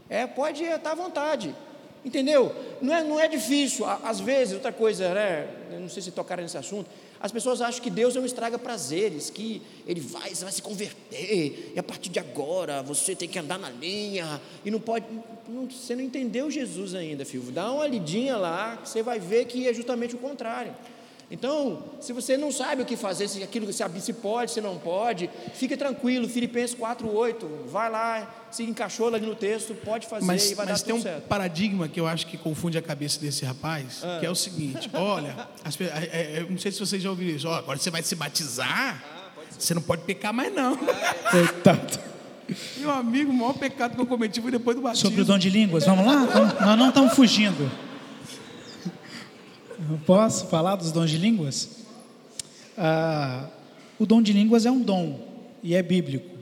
É, 0.09 0.27
pode 0.27 0.63
estar 0.63 0.91
à 0.91 0.95
vontade. 0.95 1.55
Entendeu? 2.03 2.53
Não 2.81 2.93
é, 2.93 3.03
não 3.03 3.19
é 3.19 3.27
difícil. 3.27 3.85
Às 3.85 4.19
vezes, 4.19 4.53
outra 4.53 4.73
coisa, 4.73 5.13
né? 5.13 5.47
Não 5.79 5.87
sei 5.87 6.03
se 6.03 6.11
tocaram 6.11 6.43
nesse 6.43 6.57
assunto. 6.57 6.89
As 7.23 7.31
pessoas 7.31 7.61
acham 7.61 7.81
que 7.81 7.89
Deus 7.89 8.15
não 8.15 8.25
estraga 8.25 8.59
prazeres, 8.59 9.29
que 9.29 9.61
Ele 9.87 10.01
vai, 10.01 10.35
você 10.35 10.43
vai 10.43 10.51
se 10.51 10.61
converter, 10.61 11.71
e 11.73 11.79
a 11.79 11.81
partir 11.81 12.09
de 12.09 12.19
agora 12.19 12.83
você 12.83 13.15
tem 13.15 13.29
que 13.29 13.39
andar 13.39 13.57
na 13.57 13.69
linha, 13.69 14.41
e 14.65 14.69
não 14.69 14.77
pode. 14.77 15.05
Não, 15.47 15.65
você 15.69 15.95
não 15.95 16.03
entendeu 16.03 16.51
Jesus 16.51 16.93
ainda, 16.93 17.23
filho. 17.23 17.43
Dá 17.43 17.71
uma 17.71 17.87
lidinha 17.87 18.35
lá, 18.35 18.75
você 18.83 19.01
vai 19.01 19.19
ver 19.19 19.45
que 19.45 19.69
é 19.69 19.73
justamente 19.73 20.15
o 20.15 20.17
contrário. 20.17 20.75
Então, 21.33 21.81
se 21.99 22.13
você 22.13 22.37
não 22.37 22.51
sabe 22.51 22.83
o 22.83 22.85
que 22.85 22.95
fazer, 22.95 23.27
se 23.27 23.41
aquilo 23.41 23.65
se, 23.73 23.83
se 23.99 24.13
pode, 24.13 24.51
se 24.51 24.61
não 24.61 24.77
pode, 24.77 25.27
fique 25.55 25.75
tranquilo, 25.75 26.29
Filipenses 26.29 26.75
4:8, 26.77 27.47
vai 27.71 27.89
lá, 27.89 28.31
se 28.51 28.61
encaixou 28.61 29.07
ali 29.11 29.25
no 29.25 29.33
texto, 29.33 29.73
pode 29.73 30.05
fazer 30.05 30.23
mas, 30.27 30.51
e 30.51 30.53
vai 30.53 30.67
mas 30.67 30.81
dar 30.81 30.85
tem 30.85 30.93
tudo 30.95 30.99
um 30.99 31.11
certo. 31.11 31.23
paradigma 31.27 31.87
que 31.87 31.99
eu 31.99 32.05
acho 32.05 32.27
que 32.27 32.37
confunde 32.37 32.77
a 32.77 32.83
cabeça 32.83 33.19
desse 33.19 33.43
rapaz, 33.43 34.01
Ah. 34.03 34.17
que 34.19 34.27
é 34.27 34.29
o 34.29 34.35
seguinte: 34.35 34.87
olha, 34.93 35.47
as 35.65 35.75
é- 35.81 35.85
é- 35.85 36.39
eu 36.41 36.51
não 36.51 36.57
sei 36.59 36.71
se 36.71 36.79
vocês 36.79 37.01
já 37.01 37.09
ouviram 37.09 37.35
isso. 37.35 37.47
Ó, 37.47 37.55
agora 37.55 37.79
você 37.79 37.89
vai 37.89 38.03
se 38.03 38.13
batizar, 38.15 39.03
você 39.57 39.73
não 39.73 39.81
pode 39.81 40.03
pecar 40.03 40.31
mais 40.31 40.53
não. 40.53 40.77
Coitado. 41.31 41.99
Meu 42.77 42.91
amigo, 42.91 43.31
o 43.31 43.33
maior 43.33 43.53
pecado 43.53 43.95
que 43.95 44.01
eu 44.01 44.05
cometi 44.05 44.39
foi 44.39 44.51
depois 44.51 44.75
do 44.75 44.83
batismo. 44.83 45.09
Sobre 45.09 45.21
o 45.23 45.25
dom 45.25 45.39
de 45.39 45.49
línguas, 45.49 45.83
vamos 45.85 46.05
lá? 46.05 46.27
Nós 46.63 46.77
não 46.77 46.89
estamos 46.89 47.13
fugindo. 47.15 47.71
Posso 50.05 50.47
falar 50.47 50.75
dos 50.75 50.91
dons 50.91 51.09
de 51.09 51.17
línguas? 51.17 51.69
Ah, 52.77 53.49
o 53.99 54.05
dom 54.05 54.21
de 54.21 54.33
línguas 54.33 54.65
é 54.65 54.71
um 54.71 54.81
dom 54.81 55.19
e 55.61 55.75
é 55.75 55.83
bíblico. 55.83 56.37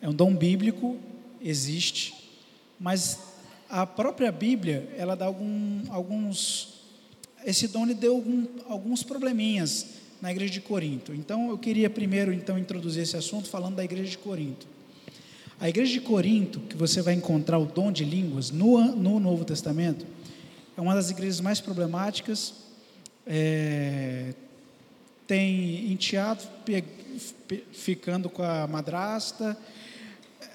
É 0.00 0.08
um 0.08 0.12
dom 0.12 0.34
bíblico, 0.34 0.96
existe, 1.42 2.14
mas 2.78 3.18
a 3.68 3.86
própria 3.86 4.30
Bíblia, 4.30 4.88
ela 4.96 5.14
dá 5.14 5.26
algum, 5.26 5.82
alguns. 5.90 6.74
Esse 7.44 7.68
dom 7.68 7.84
lhe 7.84 7.94
deu 7.94 8.14
algum, 8.14 8.46
alguns 8.68 9.02
probleminhas 9.02 9.86
na 10.20 10.30
igreja 10.30 10.52
de 10.52 10.60
Corinto. 10.60 11.14
Então, 11.14 11.50
eu 11.50 11.58
queria 11.58 11.88
primeiro 11.88 12.32
então 12.32 12.58
introduzir 12.58 13.02
esse 13.02 13.16
assunto 13.16 13.48
falando 13.48 13.76
da 13.76 13.84
igreja 13.84 14.10
de 14.10 14.18
Corinto. 14.18 14.66
A 15.60 15.68
igreja 15.68 15.92
de 15.92 16.00
Corinto, 16.00 16.60
que 16.60 16.76
você 16.76 17.02
vai 17.02 17.14
encontrar 17.14 17.58
o 17.58 17.66
dom 17.66 17.90
de 17.90 18.04
línguas 18.04 18.50
no, 18.50 18.80
no 18.94 19.18
Novo 19.18 19.44
Testamento, 19.44 20.06
é 20.78 20.80
uma 20.80 20.94
das 20.94 21.10
igrejas 21.10 21.40
mais 21.40 21.60
problemáticas. 21.60 22.54
É, 23.26 24.32
tem 25.26 25.90
enteado 25.90 26.44
ficando 27.72 28.30
com 28.30 28.44
a 28.44 28.64
madrasta. 28.68 29.58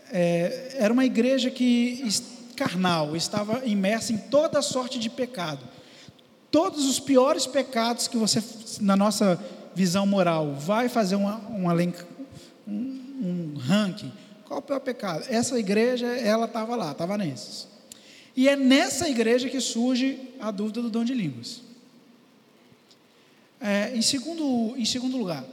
É, 0.10 0.78
era 0.80 0.94
uma 0.94 1.04
igreja 1.04 1.52
que 1.52 2.08
carnal, 2.56 3.18
estava 3.18 3.66
imersa 3.66 4.14
em 4.14 4.18
toda 4.18 4.62
sorte 4.62 4.98
de 4.98 5.10
pecado. 5.10 5.60
Todos 6.50 6.86
os 6.86 7.02
piores 7.02 7.46
pecados 7.46 8.08
que 8.08 8.16
você, 8.16 8.42
na 8.80 8.96
nossa 8.96 9.38
visão 9.76 10.06
moral, 10.06 10.54
vai 10.54 10.88
fazer 10.88 11.18
um, 11.18 11.28
um, 11.28 11.68
um 12.66 13.58
ranking. 13.58 14.14
Qual 14.46 14.60
o 14.60 14.62
pior 14.62 14.80
pecado? 14.80 15.26
Essa 15.28 15.60
igreja, 15.60 16.08
ela 16.08 16.46
estava 16.46 16.78
lá, 16.78 16.94
estava 16.94 17.18
nesses. 17.18 17.73
E 18.36 18.50
é 18.50 18.56
nessa 18.56 19.08
igreja 19.08 19.50
que 19.50 19.60
surge 19.60 20.20
a 20.40 20.50
dúvida 20.50 20.82
do 20.82 20.90
dom 20.90 21.04
de 21.04 21.14
línguas. 21.14 21.62
É, 23.60 23.96
em, 23.96 24.02
segundo, 24.02 24.76
em 24.76 24.86
segundo 24.86 25.18
lugar, 25.18 25.46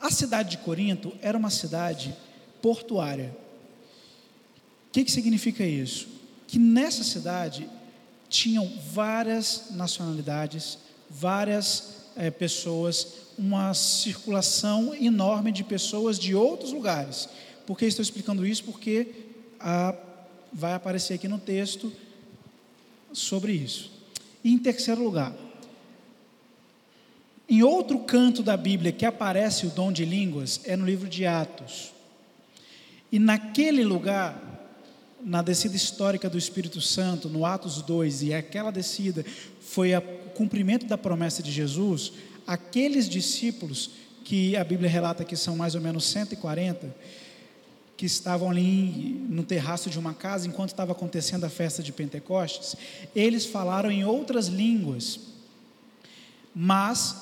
a 0.00 0.10
cidade 0.10 0.50
de 0.50 0.58
Corinto 0.58 1.12
era 1.20 1.36
uma 1.36 1.50
cidade 1.50 2.16
portuária. 2.62 3.36
O 4.88 4.92
que, 4.92 5.04
que 5.04 5.10
significa 5.10 5.64
isso? 5.64 6.08
Que 6.46 6.58
nessa 6.58 7.04
cidade 7.04 7.68
tinham 8.28 8.70
várias 8.92 9.70
nacionalidades, 9.70 10.78
várias 11.10 11.98
eh, 12.16 12.30
pessoas, 12.30 13.06
uma 13.38 13.72
circulação 13.74 14.94
enorme 14.94 15.52
de 15.52 15.62
pessoas 15.62 16.18
de 16.18 16.34
outros 16.34 16.72
lugares. 16.72 17.28
Por 17.66 17.78
que 17.78 17.84
estou 17.84 18.02
explicando 18.02 18.46
isso? 18.46 18.64
Porque 18.64 19.08
ah, 19.60 19.94
vai 20.52 20.74
aparecer 20.74 21.14
aqui 21.14 21.28
no 21.28 21.38
texto 21.38 21.92
sobre 23.12 23.52
isso. 23.52 23.90
E 24.42 24.52
em 24.52 24.58
terceiro 24.58 25.02
lugar, 25.02 25.34
em 27.48 27.62
outro 27.62 27.98
canto 28.00 28.42
da 28.42 28.56
Bíblia 28.56 28.92
que 28.92 29.06
aparece 29.06 29.66
o 29.66 29.70
dom 29.70 29.90
de 29.90 30.04
línguas 30.04 30.60
é 30.64 30.76
no 30.76 30.84
livro 30.84 31.08
de 31.08 31.24
Atos. 31.24 31.92
E 33.10 33.18
naquele 33.18 33.82
lugar, 33.82 34.76
na 35.24 35.40
descida 35.40 35.74
histórica 35.74 36.28
do 36.28 36.36
Espírito 36.36 36.80
Santo, 36.80 37.28
no 37.28 37.46
Atos 37.46 37.80
2, 37.80 38.22
e 38.24 38.34
aquela 38.34 38.70
descida 38.70 39.24
foi 39.60 39.94
o 39.96 40.02
cumprimento 40.34 40.86
da 40.86 40.98
promessa 40.98 41.42
de 41.42 41.50
Jesus, 41.50 42.12
aqueles 42.46 43.08
discípulos, 43.08 43.90
que 44.24 44.54
a 44.58 44.62
Bíblia 44.62 44.90
relata 44.90 45.24
que 45.24 45.34
são 45.34 45.56
mais 45.56 45.74
ou 45.74 45.80
menos 45.80 46.04
140, 46.04 46.94
que 47.98 48.06
estavam 48.06 48.48
ali 48.48 49.26
no 49.28 49.42
terraço 49.42 49.90
de 49.90 49.98
uma 49.98 50.14
casa 50.14 50.46
enquanto 50.46 50.68
estava 50.68 50.92
acontecendo 50.92 51.42
a 51.42 51.48
festa 51.48 51.82
de 51.82 51.90
Pentecostes, 51.92 52.76
eles 53.12 53.44
falaram 53.44 53.90
em 53.90 54.04
outras 54.04 54.46
línguas, 54.46 55.18
mas 56.54 57.16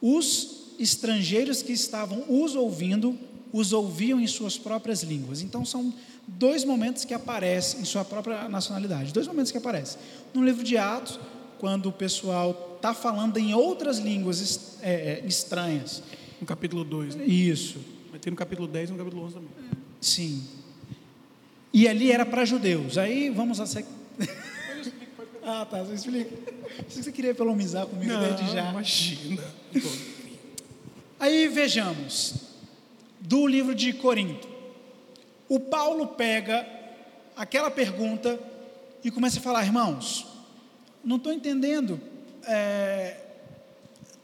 os 0.00 0.72
estrangeiros 0.78 1.62
que 1.62 1.74
estavam 1.74 2.24
os 2.30 2.54
ouvindo, 2.56 3.14
os 3.52 3.74
ouviam 3.74 4.18
em 4.18 4.26
suas 4.26 4.56
próprias 4.56 5.02
línguas. 5.02 5.42
Então 5.42 5.66
são 5.66 5.92
dois 6.26 6.64
momentos 6.64 7.04
que 7.04 7.12
aparecem 7.12 7.82
em 7.82 7.84
sua 7.84 8.02
própria 8.02 8.48
nacionalidade, 8.48 9.12
dois 9.12 9.26
momentos 9.26 9.52
que 9.52 9.58
aparecem. 9.58 10.00
No 10.32 10.42
livro 10.42 10.64
de 10.64 10.78
Atos, 10.78 11.20
quando 11.58 11.90
o 11.90 11.92
pessoal 11.92 12.76
está 12.76 12.94
falando 12.94 13.36
em 13.36 13.52
outras 13.52 13.98
línguas 13.98 14.78
é, 14.80 15.20
é, 15.22 15.26
estranhas. 15.26 16.02
No 16.40 16.46
capítulo 16.46 16.84
2, 16.84 17.16
né? 17.16 17.24
Isso, 17.26 17.78
Vai 18.10 18.18
ter 18.18 18.30
no 18.30 18.36
capítulo 18.36 18.66
10 18.66 18.88
e 18.88 18.92
no 18.92 18.98
capítulo 18.98 19.24
11 19.24 19.34
também. 19.34 19.50
Sim. 20.00 20.44
E 21.72 21.86
ali 21.86 22.10
era 22.10 22.26
para 22.26 22.44
judeus. 22.44 22.98
Aí 22.98 23.30
vamos 23.30 23.60
a 23.60 23.66
sec... 23.66 23.86
Ah, 25.42 25.66
tá, 25.68 25.82
você 25.82 25.94
explica. 25.94 26.30
Você 26.88 27.10
queria 27.10 27.30
economizar 27.30 27.86
comigo 27.86 28.12
desde 28.18 28.52
já. 28.52 28.70
imagina. 28.70 29.42
Aí 31.18 31.48
vejamos, 31.48 32.34
do 33.18 33.46
livro 33.46 33.74
de 33.74 33.92
Corinto. 33.92 34.48
O 35.48 35.58
Paulo 35.58 36.08
pega 36.08 36.66
aquela 37.36 37.70
pergunta 37.70 38.38
e 39.02 39.10
começa 39.10 39.38
a 39.38 39.42
falar, 39.42 39.64
irmãos, 39.64 40.26
não 41.04 41.16
estou 41.16 41.32
entendendo 41.32 42.00
é, 42.46 43.16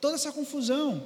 toda 0.01 0.15
essa 0.15 0.31
confusão, 0.33 1.03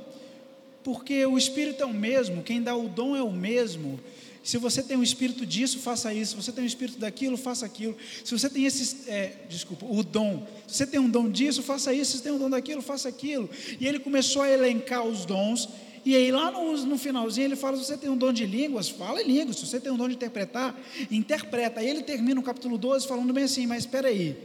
porque 0.82 1.24
o 1.24 1.38
Espírito 1.38 1.82
é 1.82 1.86
o 1.86 1.92
mesmo, 1.92 2.42
quem 2.42 2.62
dá 2.62 2.74
o 2.74 2.88
dom 2.88 3.16
é 3.16 3.22
o 3.22 3.32
mesmo. 3.32 3.98
Se 4.42 4.56
você 4.56 4.82
tem 4.82 4.96
um 4.96 5.02
espírito 5.02 5.44
disso, 5.44 5.78
faça 5.78 6.12
isso. 6.12 6.30
Se 6.30 6.36
você 6.36 6.52
tem 6.52 6.64
um 6.64 6.66
espírito 6.66 6.98
daquilo, 6.98 7.36
faça 7.36 7.66
aquilo. 7.66 7.96
Se 8.24 8.32
você 8.32 8.48
tem 8.48 8.64
esse, 8.64 9.08
é, 9.08 9.34
desculpa, 9.48 9.84
o 9.86 10.02
dom. 10.02 10.46
Se 10.66 10.78
você 10.78 10.86
tem 10.86 10.98
um 10.98 11.10
dom 11.10 11.28
disso, 11.28 11.62
faça 11.62 11.92
isso. 11.92 12.12
Se 12.12 12.18
você 12.18 12.24
tem 12.24 12.32
um 12.32 12.38
dom 12.38 12.50
daquilo, 12.50 12.80
faça 12.80 13.08
aquilo. 13.08 13.50
E 13.78 13.86
ele 13.86 13.98
começou 13.98 14.42
a 14.42 14.48
elencar 14.48 15.04
os 15.04 15.26
dons. 15.26 15.68
E 16.04 16.16
aí 16.16 16.32
lá 16.32 16.50
no, 16.50 16.86
no 16.86 16.96
finalzinho 16.96 17.46
ele 17.46 17.56
fala: 17.56 17.76
se 17.76 17.84
você 17.84 17.98
tem 17.98 18.08
um 18.08 18.16
dom 18.16 18.32
de 18.32 18.46
línguas, 18.46 18.88
fala 18.88 19.20
em 19.20 19.26
línguas. 19.26 19.56
Se 19.56 19.66
você 19.66 19.78
tem 19.78 19.92
um 19.92 19.96
dom 19.96 20.08
de 20.08 20.14
interpretar, 20.14 20.74
interpreta. 21.10 21.80
Aí 21.80 21.88
ele 21.88 22.02
termina 22.02 22.40
o 22.40 22.42
capítulo 22.42 22.78
12 22.78 23.06
falando 23.06 23.32
bem 23.32 23.44
assim: 23.44 23.66
mas 23.66 23.80
espera 23.80 24.08
aí, 24.08 24.36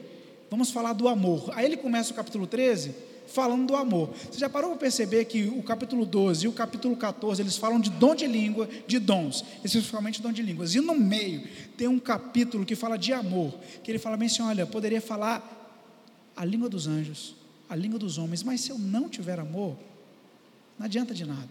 Vamos 0.49 0.71
falar 0.71 0.93
do 0.93 1.07
amor. 1.07 1.49
Aí 1.53 1.65
ele 1.65 1.77
começa 1.77 2.11
o 2.11 2.15
capítulo 2.15 2.45
13 2.45 3.14
falando 3.27 3.67
do 3.67 3.75
amor. 3.75 4.09
Você 4.31 4.39
já 4.39 4.49
parou 4.49 4.71
para 4.71 4.79
perceber 4.79 5.25
que 5.25 5.45
o 5.45 5.63
capítulo 5.63 6.05
12 6.05 6.45
e 6.45 6.47
o 6.47 6.51
capítulo 6.51 6.95
14 6.95 7.41
eles 7.41 7.57
falam 7.57 7.79
de 7.79 7.89
dom 7.89 8.15
de 8.15 8.27
língua, 8.27 8.69
de 8.87 8.99
dons, 8.99 9.43
especificamente 9.63 10.21
dom 10.21 10.31
de 10.31 10.41
línguas. 10.41 10.75
E 10.75 10.81
no 10.81 10.95
meio 10.95 11.47
tem 11.77 11.87
um 11.87 11.99
capítulo 11.99 12.65
que 12.65 12.75
fala 12.75 12.97
de 12.97 13.13
amor, 13.13 13.53
que 13.83 13.91
ele 13.91 13.99
fala 13.99 14.17
bem 14.17 14.27
assim: 14.27 14.41
olha, 14.41 14.65
poderia 14.65 15.01
falar 15.01 15.51
a 16.35 16.43
língua 16.43 16.69
dos 16.69 16.87
anjos, 16.87 17.35
a 17.69 17.75
língua 17.75 17.99
dos 17.99 18.17
homens, 18.17 18.43
mas 18.43 18.61
se 18.61 18.71
eu 18.71 18.77
não 18.77 19.09
tiver 19.09 19.39
amor, 19.39 19.77
não 20.77 20.85
adianta 20.85 21.13
de 21.13 21.25
nada. 21.25 21.49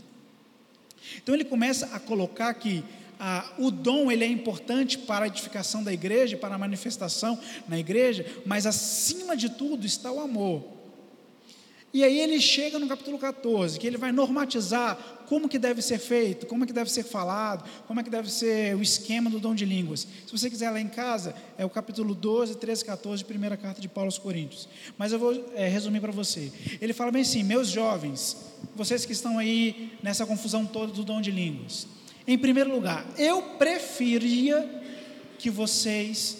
Então 1.16 1.34
ele 1.34 1.44
começa 1.44 1.86
a 1.86 2.00
colocar 2.00 2.52
que 2.54 2.84
ah, 3.18 3.52
o 3.58 3.70
dom 3.70 4.10
ele 4.10 4.24
é 4.24 4.28
importante 4.28 4.98
para 4.98 5.24
a 5.24 5.28
edificação 5.28 5.82
da 5.82 5.92
igreja, 5.92 6.36
para 6.36 6.54
a 6.54 6.58
manifestação 6.58 7.38
na 7.68 7.78
igreja, 7.78 8.26
mas 8.44 8.66
acima 8.66 9.36
de 9.36 9.48
tudo 9.48 9.86
está 9.86 10.10
o 10.10 10.20
amor. 10.20 10.73
E 11.94 12.02
aí 12.02 12.18
ele 12.18 12.40
chega 12.40 12.76
no 12.76 12.88
capítulo 12.88 13.16
14, 13.16 13.78
que 13.78 13.86
ele 13.86 13.96
vai 13.96 14.10
normatizar 14.10 14.98
como 15.28 15.48
que 15.48 15.60
deve 15.60 15.80
ser 15.80 16.00
feito, 16.00 16.44
como 16.44 16.66
que 16.66 16.72
deve 16.72 16.90
ser 16.90 17.04
falado, 17.04 17.64
como 17.86 18.00
é 18.00 18.02
que 18.02 18.10
deve 18.10 18.28
ser 18.32 18.74
o 18.74 18.82
esquema 18.82 19.30
do 19.30 19.38
dom 19.38 19.54
de 19.54 19.64
línguas. 19.64 20.00
Se 20.26 20.32
você 20.36 20.50
quiser 20.50 20.70
lá 20.70 20.80
em 20.80 20.88
casa, 20.88 21.36
é 21.56 21.64
o 21.64 21.70
capítulo 21.70 22.12
12, 22.12 22.56
13, 22.56 22.84
14, 22.84 23.24
primeira 23.24 23.56
carta 23.56 23.80
de 23.80 23.86
Paulo 23.86 24.08
aos 24.08 24.18
Coríntios. 24.18 24.68
Mas 24.98 25.12
eu 25.12 25.20
vou 25.20 25.52
é, 25.54 25.68
resumir 25.68 26.00
para 26.00 26.10
você. 26.10 26.50
Ele 26.80 26.92
fala 26.92 27.12
bem 27.12 27.22
assim, 27.22 27.44
meus 27.44 27.68
jovens, 27.68 28.38
vocês 28.74 29.06
que 29.06 29.12
estão 29.12 29.38
aí 29.38 29.92
nessa 30.02 30.26
confusão 30.26 30.66
toda 30.66 30.92
do 30.92 31.04
dom 31.04 31.20
de 31.20 31.30
línguas. 31.30 31.86
Em 32.26 32.36
primeiro 32.36 32.74
lugar, 32.74 33.06
eu 33.16 33.40
preferia 33.56 34.68
que 35.38 35.48
vocês 35.48 36.38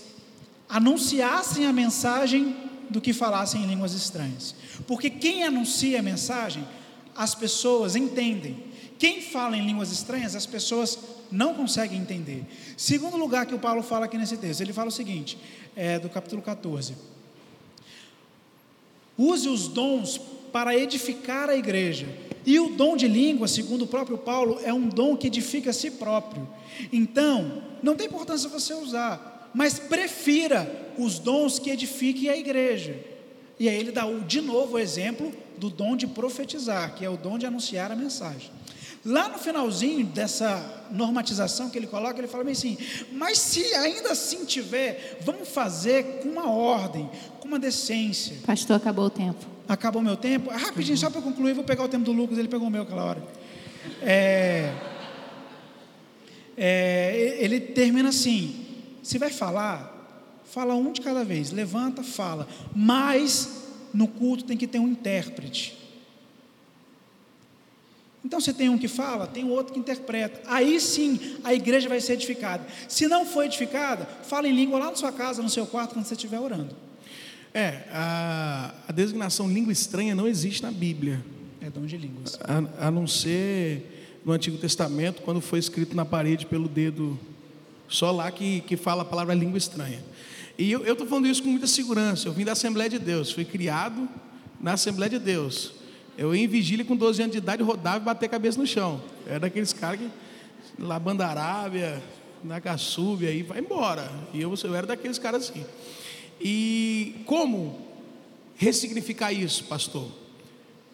anunciassem 0.68 1.64
a 1.64 1.72
mensagem 1.72 2.73
do 2.90 3.00
que 3.00 3.12
falassem 3.12 3.62
em 3.62 3.66
línguas 3.66 3.92
estranhas. 3.92 4.54
Porque 4.86 5.10
quem 5.10 5.44
anuncia 5.44 6.00
a 6.00 6.02
mensagem, 6.02 6.66
as 7.14 7.34
pessoas 7.34 7.96
entendem. 7.96 8.64
Quem 8.98 9.20
fala 9.20 9.56
em 9.56 9.66
línguas 9.66 9.90
estranhas, 9.90 10.34
as 10.34 10.46
pessoas 10.46 10.98
não 11.30 11.54
conseguem 11.54 11.98
entender. 11.98 12.44
Segundo 12.76 13.16
lugar 13.16 13.46
que 13.46 13.54
o 13.54 13.58
Paulo 13.58 13.82
fala 13.82 14.06
aqui 14.06 14.16
nesse 14.16 14.36
texto, 14.36 14.60
ele 14.60 14.72
fala 14.72 14.88
o 14.88 14.92
seguinte, 14.92 15.36
é, 15.74 15.98
do 15.98 16.08
capítulo 16.08 16.40
14: 16.40 16.94
Use 19.16 19.48
os 19.48 19.68
dons 19.68 20.20
para 20.52 20.76
edificar 20.76 21.50
a 21.50 21.56
igreja. 21.56 22.06
E 22.46 22.60
o 22.60 22.76
dom 22.76 22.96
de 22.96 23.08
língua, 23.08 23.48
segundo 23.48 23.82
o 23.82 23.86
próprio 23.86 24.18
Paulo, 24.18 24.60
é 24.62 24.72
um 24.72 24.88
dom 24.88 25.16
que 25.16 25.28
edifica 25.28 25.70
a 25.70 25.72
si 25.72 25.90
próprio. 25.90 26.46
Então, 26.92 27.62
não 27.82 27.96
tem 27.96 28.06
importância 28.06 28.50
você 28.50 28.74
usar, 28.74 29.33
mas 29.54 29.78
prefira 29.78 30.92
os 30.98 31.18
dons 31.18 31.58
que 31.58 31.70
edifiquem 31.70 32.28
a 32.28 32.36
igreja. 32.36 32.98
E 33.58 33.68
aí 33.68 33.76
ele 33.76 33.92
dá 33.92 34.04
de 34.26 34.40
novo 34.40 34.74
o 34.74 34.78
exemplo 34.78 35.32
do 35.56 35.70
dom 35.70 35.96
de 35.96 36.06
profetizar, 36.06 36.94
que 36.94 37.04
é 37.04 37.08
o 37.08 37.16
dom 37.16 37.38
de 37.38 37.46
anunciar 37.46 37.92
a 37.92 37.96
mensagem. 37.96 38.50
Lá 39.04 39.28
no 39.28 39.38
finalzinho 39.38 40.06
dessa 40.06 40.86
normatização 40.90 41.68
que 41.68 41.78
ele 41.78 41.86
coloca, 41.86 42.18
ele 42.18 42.26
fala 42.26 42.42
bem 42.42 42.52
assim: 42.52 42.78
mas 43.12 43.38
se 43.38 43.62
ainda 43.74 44.12
assim 44.12 44.44
tiver, 44.46 45.18
vamos 45.20 45.48
fazer 45.48 46.20
com 46.22 46.30
uma 46.30 46.50
ordem, 46.50 47.08
com 47.38 47.46
uma 47.46 47.58
decência. 47.58 48.36
Pastor, 48.46 48.76
acabou 48.76 49.04
o 49.04 49.10
tempo. 49.10 49.44
Acabou 49.68 50.00
o 50.00 50.04
meu 50.04 50.16
tempo? 50.16 50.50
Ah, 50.50 50.56
rapidinho, 50.56 50.94
uhum. 50.94 51.00
só 51.00 51.10
para 51.10 51.20
concluir, 51.20 51.52
vou 51.52 51.64
pegar 51.64 51.84
o 51.84 51.88
tempo 51.88 52.04
do 52.04 52.12
Lucas, 52.12 52.38
ele 52.38 52.48
pegou 52.48 52.66
o 52.66 52.70
meu 52.70 52.82
aquela 52.82 53.04
hora. 53.04 53.22
É, 54.00 54.72
é, 56.56 57.36
ele 57.40 57.60
termina 57.60 58.08
assim: 58.08 58.63
se 59.04 59.18
vai 59.18 59.30
falar, 59.30 59.94
Fala 60.54 60.74
um 60.74 60.92
de 60.92 61.00
cada 61.00 61.24
vez, 61.24 61.50
levanta, 61.50 62.02
fala. 62.02 62.46
Mas 62.74 63.64
no 63.92 64.06
culto 64.06 64.44
tem 64.44 64.56
que 64.56 64.66
ter 64.66 64.78
um 64.78 64.88
intérprete. 64.88 65.76
Então 68.24 68.40
você 68.40 68.54
tem 68.54 68.68
um 68.68 68.78
que 68.78 68.88
fala, 68.88 69.26
tem 69.26 69.50
outro 69.50 69.72
que 69.72 69.80
interpreta. 69.80 70.40
Aí 70.46 70.80
sim 70.80 71.38
a 71.42 71.52
igreja 71.52 71.88
vai 71.88 72.00
ser 72.00 72.14
edificada. 72.14 72.64
Se 72.88 73.06
não 73.08 73.26
for 73.26 73.44
edificada, 73.44 74.06
fala 74.22 74.48
em 74.48 74.54
língua 74.54 74.78
lá 74.78 74.90
na 74.90 74.96
sua 74.96 75.12
casa, 75.12 75.42
no 75.42 75.50
seu 75.50 75.66
quarto, 75.66 75.94
quando 75.94 76.06
você 76.06 76.14
estiver 76.14 76.38
orando. 76.38 76.74
É, 77.52 77.82
a, 77.92 78.74
a 78.88 78.92
designação 78.92 79.48
língua 79.48 79.72
estranha 79.72 80.14
não 80.14 80.26
existe 80.26 80.62
na 80.62 80.70
Bíblia. 80.70 81.24
É 81.60 81.68
dom 81.68 81.84
de 81.84 81.96
línguas. 81.96 82.38
A, 82.42 82.86
a 82.86 82.90
não 82.90 83.06
ser 83.06 84.20
no 84.24 84.32
Antigo 84.32 84.56
Testamento, 84.56 85.22
quando 85.22 85.40
foi 85.40 85.58
escrito 85.58 85.94
na 85.94 86.04
parede 86.04 86.46
pelo 86.46 86.68
dedo, 86.68 87.18
só 87.94 88.10
lá 88.10 88.30
que, 88.30 88.60
que 88.62 88.76
fala 88.76 89.02
a 89.02 89.04
palavra 89.04 89.34
língua 89.34 89.56
estranha. 89.56 90.02
E 90.58 90.70
eu 90.70 90.92
estou 90.92 91.06
falando 91.06 91.26
isso 91.26 91.42
com 91.42 91.48
muita 91.48 91.66
segurança. 91.66 92.28
Eu 92.28 92.32
vim 92.32 92.44
da 92.44 92.52
Assembleia 92.52 92.90
de 92.90 92.98
Deus, 92.98 93.30
fui 93.30 93.44
criado 93.44 94.08
na 94.60 94.72
Assembleia 94.72 95.10
de 95.10 95.18
Deus. 95.18 95.72
Eu 96.18 96.34
ia 96.34 96.44
em 96.44 96.48
vigília 96.48 96.84
com 96.84 96.96
12 96.96 97.22
anos 97.22 97.32
de 97.32 97.38
idade, 97.38 97.62
rodava 97.62 97.98
e 97.98 98.00
bater 98.00 98.26
a 98.26 98.28
cabeça 98.28 98.58
no 98.58 98.66
chão. 98.66 99.00
Era 99.26 99.40
daqueles 99.40 99.72
caras 99.72 100.00
que, 100.00 100.10
lá 100.78 100.98
Banda 100.98 101.26
Arábia, 101.26 102.02
na 102.42 102.60
Caçúbia, 102.60 103.30
aí 103.30 103.42
vai 103.42 103.60
embora. 103.60 104.10
E 104.32 104.40
eu, 104.40 104.52
eu 104.62 104.74
era 104.74 104.86
daqueles 104.86 105.18
caras 105.18 105.48
assim. 105.48 105.64
E 106.40 107.16
como 107.26 107.80
ressignificar 108.56 109.32
isso, 109.32 109.64
pastor? 109.64 110.08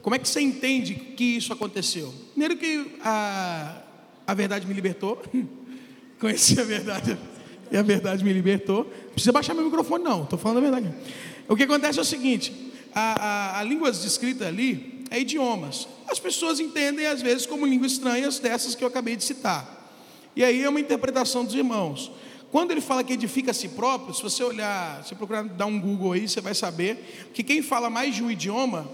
Como 0.03 0.15
é 0.15 0.19
que 0.19 0.29
você 0.29 0.41
entende 0.41 0.95
que 0.95 1.25
isso 1.25 1.53
aconteceu? 1.53 2.15
Primeiro 2.31 2.57
que 2.57 2.97
a, 3.03 3.83
a 4.27 4.35
verdade 4.35 4.67
me 4.67 4.75
libertou. 4.75 5.23
Conheci 6.21 6.61
a 6.61 6.65
verdade 6.65 7.19
e 7.73 7.77
a 7.77 7.83
verdade 7.83 8.23
me 8.23 8.33
libertou. 8.33 8.85
Não 8.85 9.13
precisa 9.13 9.33
baixar 9.33 9.55
meu 9.55 9.65
microfone, 9.65 10.05
não, 10.05 10.25
estou 10.25 10.39
falando 10.39 10.59
a 10.59 10.61
verdade. 10.61 10.95
O 11.49 11.57
que 11.57 11.63
acontece 11.63 11.99
é 11.99 12.03
o 12.03 12.05
seguinte: 12.05 12.73
a, 12.95 13.01
a, 13.01 13.61
a 13.61 13.63
língua 13.65 13.91
descrita 13.91 14.47
ali 14.47 15.05
é 15.11 15.19
idiomas. 15.19 15.89
As 16.07 16.19
pessoas 16.21 16.61
entendem, 16.61 17.07
às 17.07 17.23
vezes, 17.23 17.47
como 17.47 17.65
línguas 17.65 17.93
estranhas 17.93 18.39
dessas 18.39 18.75
que 18.75 18.85
eu 18.85 18.89
acabei 18.89 19.17
de 19.17 19.25
citar. 19.25 19.79
E 20.37 20.45
aí 20.45 20.63
é 20.63 20.69
uma 20.69 20.81
interpretação 20.81 21.45
dos 21.45 21.55
irmãos. 21.55 22.13
Quando 22.51 22.73
ele 22.73 22.81
fala 22.81 23.03
que 23.03 23.13
edifica 23.13 23.53
a 23.53 23.55
si 23.55 23.69
próprio, 23.69 24.13
se 24.13 24.23
você 24.23 24.43
olhar, 24.43 25.05
se 25.05 25.15
procurar 25.15 25.45
dar 25.45 25.67
um 25.67 25.81
Google 25.81 26.13
aí, 26.13 26.29
você 26.29 26.41
vai 26.41 26.55
saber 26.55 27.31
que 27.33 27.43
quem 27.43 27.63
fala 27.63 27.89
mais 27.89 28.15
de 28.15 28.23
um 28.23 28.31
idioma, 28.31 28.89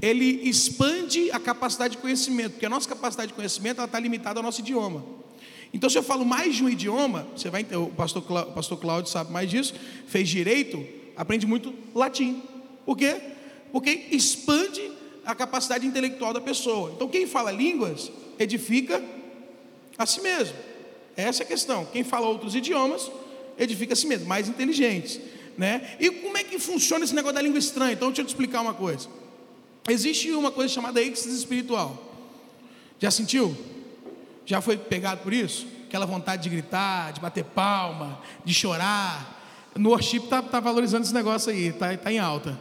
ele 0.00 0.48
expande 0.48 1.30
a 1.32 1.40
capacidade 1.40 1.96
de 1.96 1.98
conhecimento, 1.98 2.52
porque 2.52 2.66
a 2.66 2.70
nossa 2.70 2.88
capacidade 2.88 3.28
de 3.28 3.34
conhecimento 3.34 3.82
está 3.82 3.98
limitada 3.98 4.38
ao 4.38 4.44
nosso 4.44 4.60
idioma. 4.60 5.04
Então, 5.72 5.88
se 5.90 5.98
eu 5.98 6.02
falo 6.02 6.24
mais 6.24 6.56
de 6.56 6.64
um 6.64 6.68
idioma, 6.68 7.26
você 7.36 7.50
vai 7.50 7.66
o 7.74 7.86
pastor, 7.90 8.22
o 8.22 8.52
pastor 8.52 8.78
Cláudio 8.78 9.10
sabe 9.10 9.30
mais 9.30 9.50
disso, 9.50 9.74
fez 10.06 10.28
direito, 10.28 10.82
aprende 11.16 11.46
muito 11.46 11.74
latim. 11.94 12.42
Por 12.86 12.96
quê? 12.96 13.20
Porque 13.70 14.06
expande 14.10 14.90
a 15.24 15.34
capacidade 15.34 15.86
intelectual 15.86 16.32
da 16.32 16.40
pessoa. 16.40 16.92
Então, 16.94 17.06
quem 17.06 17.26
fala 17.26 17.50
línguas 17.50 18.10
edifica 18.38 19.02
a 19.98 20.06
si 20.06 20.22
mesmo. 20.22 20.56
Essa 21.16 21.42
é 21.42 21.44
a 21.44 21.46
questão. 21.46 21.84
Quem 21.84 22.02
fala 22.02 22.26
outros 22.28 22.54
idiomas 22.54 23.10
edifica 23.58 23.92
a 23.92 23.96
si 23.96 24.06
mesmo, 24.06 24.26
mais 24.26 24.48
inteligentes. 24.48 25.20
Né? 25.58 25.96
E 25.98 26.10
como 26.10 26.36
é 26.38 26.44
que 26.44 26.58
funciona 26.58 27.04
esse 27.04 27.14
negócio 27.14 27.34
da 27.34 27.42
língua 27.42 27.58
estranha? 27.58 27.92
Então, 27.92 28.08
deixa 28.08 28.22
eu 28.22 28.26
te 28.26 28.28
explicar 28.28 28.62
uma 28.62 28.72
coisa. 28.72 29.08
Existe 29.88 30.30
uma 30.32 30.52
coisa 30.52 30.72
chamada 30.72 31.02
êxtase 31.02 31.36
espiritual. 31.36 32.00
Já 33.00 33.10
sentiu? 33.10 33.54
Já 34.48 34.62
foi 34.62 34.78
pegado 34.78 35.20
por 35.20 35.30
isso? 35.30 35.66
Aquela 35.86 36.06
vontade 36.06 36.42
de 36.42 36.48
gritar, 36.48 37.12
de 37.12 37.20
bater 37.20 37.44
palma, 37.44 38.18
de 38.46 38.54
chorar. 38.54 39.38
No 39.76 39.90
worship 39.90 40.24
está 40.24 40.40
tá 40.40 40.58
valorizando 40.58 41.04
esse 41.04 41.12
negócio 41.12 41.52
aí, 41.52 41.66
está 41.66 41.94
tá 41.98 42.10
em 42.10 42.18
alta. 42.18 42.58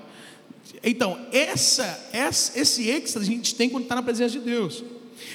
Então, 0.83 1.17
essa, 1.31 2.09
essa, 2.11 2.59
esse 2.59 2.89
êxtase 2.89 3.25
a 3.25 3.33
gente 3.33 3.55
tem 3.55 3.69
quando 3.69 3.83
está 3.83 3.95
na 3.95 4.03
presença 4.03 4.31
de 4.33 4.39
Deus. 4.39 4.83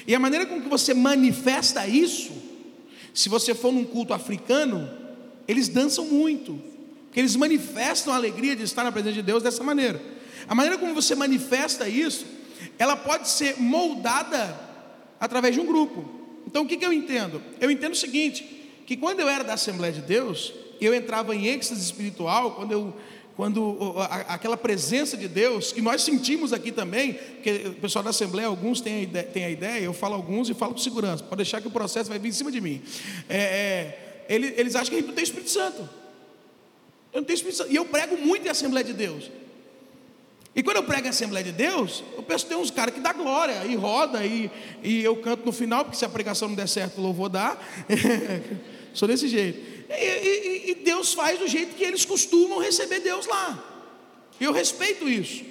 E 0.06 0.14
a 0.14 0.18
maneira 0.18 0.44
com 0.44 0.60
que 0.60 0.68
você 0.68 0.92
manifesta 0.92 1.86
isso, 1.86 2.32
se 3.14 3.30
você 3.30 3.54
for 3.54 3.72
num 3.72 3.84
culto 3.84 4.12
africano, 4.12 4.90
eles 5.48 5.68
dançam 5.68 6.04
muito, 6.04 6.60
porque 7.06 7.18
eles 7.18 7.34
manifestam 7.34 8.12
a 8.12 8.16
alegria 8.16 8.54
de 8.54 8.64
estar 8.64 8.84
na 8.84 8.92
presença 8.92 9.14
de 9.14 9.22
Deus 9.22 9.42
dessa 9.42 9.64
maneira. 9.64 9.98
A 10.46 10.54
maneira 10.54 10.76
como 10.76 10.92
você 10.92 11.14
manifesta 11.14 11.88
isso, 11.88 12.26
ela 12.78 12.94
pode 12.94 13.26
ser 13.30 13.58
moldada 13.58 14.54
através 15.18 15.54
de 15.54 15.60
um 15.62 15.64
grupo. 15.64 16.21
Então 16.46 16.62
o 16.62 16.66
que, 16.66 16.76
que 16.76 16.84
eu 16.84 16.92
entendo? 16.92 17.42
Eu 17.60 17.70
entendo 17.70 17.92
o 17.92 17.96
seguinte: 17.96 18.44
que 18.86 18.96
quando 18.96 19.20
eu 19.20 19.28
era 19.28 19.44
da 19.44 19.54
Assembleia 19.54 19.92
de 19.92 20.02
Deus, 20.02 20.52
eu 20.80 20.94
entrava 20.94 21.34
em 21.34 21.46
êxtase 21.46 21.82
espiritual, 21.82 22.52
quando 22.52 22.72
eu 22.72 22.94
quando 23.34 23.94
aquela 24.28 24.58
presença 24.58 25.16
de 25.16 25.26
Deus, 25.26 25.72
que 25.72 25.80
nós 25.80 26.02
sentimos 26.02 26.52
aqui 26.52 26.70
também, 26.70 27.18
que 27.42 27.68
o 27.68 27.74
pessoal 27.74 28.02
da 28.02 28.10
Assembleia, 28.10 28.46
alguns 28.46 28.80
têm 28.80 28.94
a 28.94 29.00
ideia, 29.00 29.26
têm 29.26 29.44
a 29.44 29.50
ideia 29.50 29.82
eu 29.82 29.94
falo 29.94 30.14
alguns 30.14 30.50
e 30.50 30.54
falo 30.54 30.74
com 30.74 30.78
segurança, 30.78 31.24
pode 31.24 31.36
deixar 31.36 31.60
que 31.60 31.66
o 31.66 31.70
processo 31.70 32.10
vai 32.10 32.18
vir 32.18 32.28
em 32.28 32.32
cima 32.32 32.52
de 32.52 32.60
mim. 32.60 32.82
É, 33.28 33.38
é, 33.38 34.26
eles, 34.28 34.52
eles 34.58 34.74
acham 34.74 34.90
que 34.90 34.96
a 34.96 34.98
gente 34.98 35.08
não 35.08 35.14
tem 35.14 35.24
Espírito 35.24 35.50
Santo. 35.50 35.88
Eu 37.12 37.20
não 37.20 37.24
tenho 37.24 37.36
Espírito 37.36 37.56
Santo. 37.56 37.72
E 37.72 37.76
eu 37.76 37.84
prego 37.86 38.16
muito 38.16 38.46
em 38.46 38.50
Assembleia 38.50 38.84
de 38.84 38.92
Deus. 38.92 39.30
E 40.54 40.62
quando 40.62 40.76
eu 40.76 40.82
prego 40.82 41.06
em 41.06 41.10
Assembleia 41.10 41.44
de 41.44 41.52
Deus, 41.52 42.04
eu 42.14 42.22
penso 42.22 42.44
que 42.44 42.50
tem 42.50 42.58
uns 42.58 42.70
caras 42.70 42.94
que 42.94 43.00
dá 43.00 43.12
glória 43.12 43.64
e 43.64 43.74
roda, 43.74 44.24
e, 44.24 44.50
e 44.82 45.02
eu 45.02 45.16
canto 45.16 45.46
no 45.46 45.52
final, 45.52 45.84
porque 45.84 45.96
se 45.96 46.04
a 46.04 46.10
pregação 46.10 46.48
não 46.48 46.54
der 46.54 46.68
certo, 46.68 46.98
o 46.98 47.02
louvor 47.02 47.30
dá. 47.30 47.56
Sou 48.92 49.08
desse 49.08 49.28
jeito. 49.28 49.58
E, 49.88 50.04
e, 50.04 50.70
e, 50.70 50.74
Deus 50.76 51.14
faz 51.14 51.38
do 51.38 51.48
jeito 51.48 51.74
que 51.74 51.84
eles 51.84 52.04
costumam 52.04 52.58
receber 52.58 53.00
Deus 53.00 53.26
lá. 53.26 53.62
Eu 54.38 54.52
respeito 54.52 55.08
isso. 55.08 55.42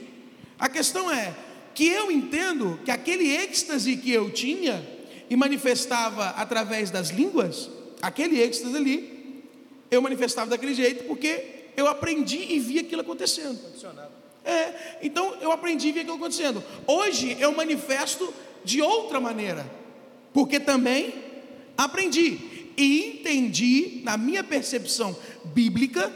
A 0.59 0.69
questão 0.69 1.09
é 1.09 1.33
que 1.73 1.87
eu 1.87 2.11
entendo 2.11 2.79
que 2.85 2.91
aquele 2.91 3.35
êxtase 3.35 3.97
que 3.97 4.11
eu 4.11 4.29
tinha 4.29 4.87
e 5.29 5.35
manifestava 5.35 6.29
através 6.29 6.91
das 6.91 7.09
línguas, 7.09 7.69
aquele 8.01 8.39
êxtase 8.39 8.75
ali, 8.75 9.43
eu 9.89 10.01
manifestava 10.01 10.49
daquele 10.49 10.75
jeito 10.75 11.05
porque 11.05 11.71
eu 11.75 11.87
aprendi 11.87 12.53
e 12.53 12.59
vi 12.59 12.79
aquilo 12.79 13.01
acontecendo. 13.01 13.59
É, 14.43 14.99
então 15.01 15.35
eu 15.41 15.51
aprendi 15.51 15.89
e 15.89 15.91
vi 15.91 15.99
aquilo 15.99 16.15
acontecendo. 16.15 16.63
Hoje 16.87 17.37
eu 17.39 17.51
manifesto 17.55 18.33
de 18.63 18.81
outra 18.81 19.19
maneira, 19.19 19.69
porque 20.33 20.59
também 20.59 21.13
aprendi 21.77 22.51
e 22.77 23.19
entendi, 23.19 24.01
na 24.03 24.17
minha 24.17 24.43
percepção 24.43 25.15
bíblica, 25.53 26.11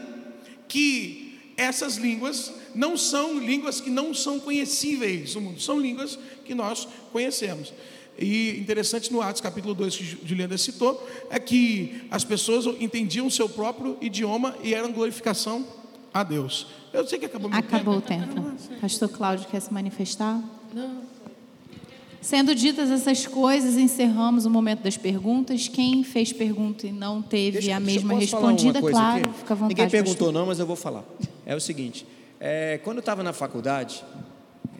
que 0.66 1.52
essas 1.56 1.96
línguas 1.96 2.52
não 2.74 2.96
são 2.96 3.38
línguas 3.38 3.80
que 3.80 3.90
não 3.90 4.12
são 4.12 4.38
conhecíveis 4.38 5.34
no 5.34 5.40
mundo, 5.40 5.60
são 5.60 5.78
línguas 5.78 6.18
que 6.44 6.54
nós 6.54 6.86
conhecemos. 7.12 7.72
E 8.18 8.58
interessante 8.58 9.12
no 9.12 9.20
Atos 9.20 9.42
capítulo 9.42 9.74
2 9.74 9.96
que 9.96 10.04
Juliana 10.24 10.56
citou, 10.56 11.06
é 11.30 11.38
que 11.38 12.02
as 12.10 12.24
pessoas 12.24 12.66
entendiam 12.80 13.26
o 13.26 13.30
seu 13.30 13.48
próprio 13.48 13.96
idioma 14.00 14.56
e 14.62 14.74
eram 14.74 14.90
glorificação 14.90 15.66
a 16.20 16.22
Deus. 16.22 16.66
Eu 16.92 17.06
sei 17.06 17.18
que 17.18 17.26
acabou 17.26 17.48
meu 17.50 17.58
Acabou 17.58 18.00
tempo. 18.00 18.40
o 18.40 18.44
tempo. 18.44 18.80
Pastor 18.80 19.08
Cláudio 19.08 19.46
quer 19.48 19.60
se 19.60 19.72
manifestar? 19.72 20.40
Sendo 22.20 22.54
ditas 22.54 22.90
essas 22.90 23.26
coisas, 23.26 23.76
encerramos 23.76 24.46
o 24.46 24.50
momento 24.50 24.82
das 24.82 24.96
perguntas. 24.96 25.68
Quem 25.68 26.02
fez 26.02 26.32
pergunta 26.32 26.86
e 26.86 26.92
não 26.92 27.22
teve 27.22 27.58
Deixa- 27.58 27.76
a 27.76 27.80
mesma 27.80 28.18
respondida, 28.18 28.80
claro, 28.80 29.20
aqui? 29.28 29.38
fica 29.38 29.54
à 29.54 29.56
vontade. 29.56 29.74
Ninguém 29.74 29.88
perguntou 29.90 30.26
pastor. 30.26 30.32
não, 30.32 30.46
mas 30.46 30.58
eu 30.58 30.66
vou 30.66 30.74
falar. 30.74 31.04
É 31.44 31.54
o 31.54 31.60
seguinte, 31.60 32.04
é, 32.40 32.80
quando 32.82 32.96
eu 32.96 33.00
estava 33.00 33.22
na 33.22 33.32
faculdade 33.32 34.02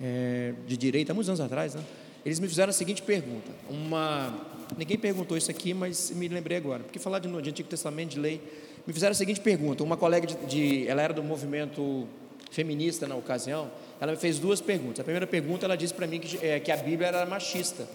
é, 0.02 0.54
de 0.66 0.76
Direito, 0.76 1.10
há 1.10 1.14
muitos 1.14 1.28
anos 1.28 1.40
atrás, 1.40 1.74
né, 1.76 1.82
eles 2.24 2.40
me 2.40 2.48
fizeram 2.48 2.70
a 2.70 2.72
seguinte 2.72 3.00
pergunta. 3.02 3.52
Uma, 3.70 4.34
ninguém 4.76 4.98
perguntou 4.98 5.36
isso 5.36 5.50
aqui, 5.50 5.72
mas 5.72 6.10
me 6.10 6.26
lembrei 6.26 6.56
agora. 6.56 6.82
Porque 6.82 6.98
falar 6.98 7.20
de, 7.20 7.28
de 7.28 7.50
Antigo 7.50 7.68
Testamento, 7.68 8.10
de 8.10 8.18
lei, 8.18 8.42
me 8.86 8.92
fizeram 8.92 9.12
a 9.12 9.14
seguinte 9.14 9.40
pergunta. 9.40 9.82
Uma 9.82 9.96
colega, 9.96 10.26
de, 10.26 10.34
de- 10.46 10.88
ela 10.88 11.02
era 11.02 11.12
do 11.12 11.22
movimento 11.22 12.06
feminista 12.50 13.06
na 13.06 13.16
ocasião, 13.16 13.70
ela 14.00 14.12
me 14.12 14.18
fez 14.18 14.38
duas 14.38 14.60
perguntas. 14.60 15.00
A 15.00 15.04
primeira 15.04 15.26
pergunta, 15.26 15.66
ela 15.66 15.76
disse 15.76 15.92
para 15.92 16.06
mim 16.06 16.20
que, 16.20 16.38
é, 16.44 16.60
que 16.60 16.70
a 16.70 16.76
Bíblia 16.76 17.08
era 17.08 17.26
machista. 17.26 17.86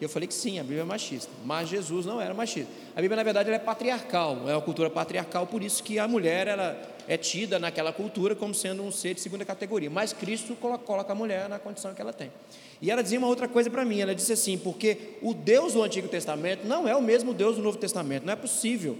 Eu 0.00 0.08
falei 0.08 0.26
que 0.26 0.32
sim, 0.34 0.58
a 0.58 0.62
Bíblia 0.62 0.80
é 0.80 0.84
machista, 0.84 1.30
mas 1.44 1.68
Jesus 1.68 2.06
não 2.06 2.18
era 2.20 2.32
machista. 2.32 2.70
A 2.96 3.02
Bíblia, 3.02 3.16
na 3.16 3.22
verdade, 3.22 3.50
é 3.50 3.58
patriarcal, 3.58 4.48
é 4.48 4.54
uma 4.54 4.62
cultura 4.62 4.88
patriarcal, 4.88 5.46
por 5.46 5.62
isso 5.62 5.82
que 5.82 5.98
a 5.98 6.08
mulher 6.08 6.46
ela 6.48 6.80
é 7.06 7.18
tida 7.18 7.58
naquela 7.58 7.92
cultura 7.92 8.34
como 8.34 8.54
sendo 8.54 8.82
um 8.82 8.90
ser 8.90 9.12
de 9.14 9.20
segunda 9.20 9.44
categoria. 9.44 9.90
Mas 9.90 10.14
Cristo 10.14 10.54
colo- 10.56 10.78
coloca 10.78 11.12
a 11.12 11.14
mulher 11.14 11.50
na 11.50 11.58
condição 11.58 11.92
que 11.92 12.00
ela 12.00 12.14
tem. 12.14 12.32
E 12.80 12.90
ela 12.90 13.02
dizia 13.02 13.18
uma 13.18 13.28
outra 13.28 13.46
coisa 13.46 13.68
para 13.68 13.84
mim, 13.84 14.00
ela 14.00 14.14
disse 14.14 14.32
assim, 14.32 14.56
porque 14.56 15.18
o 15.20 15.34
Deus 15.34 15.74
do 15.74 15.82
Antigo 15.82 16.08
Testamento 16.08 16.66
não 16.66 16.88
é 16.88 16.96
o 16.96 17.02
mesmo 17.02 17.34
Deus 17.34 17.56
do 17.56 17.62
Novo 17.62 17.76
Testamento, 17.76 18.24
não 18.24 18.32
é 18.32 18.36
possível. 18.36 18.96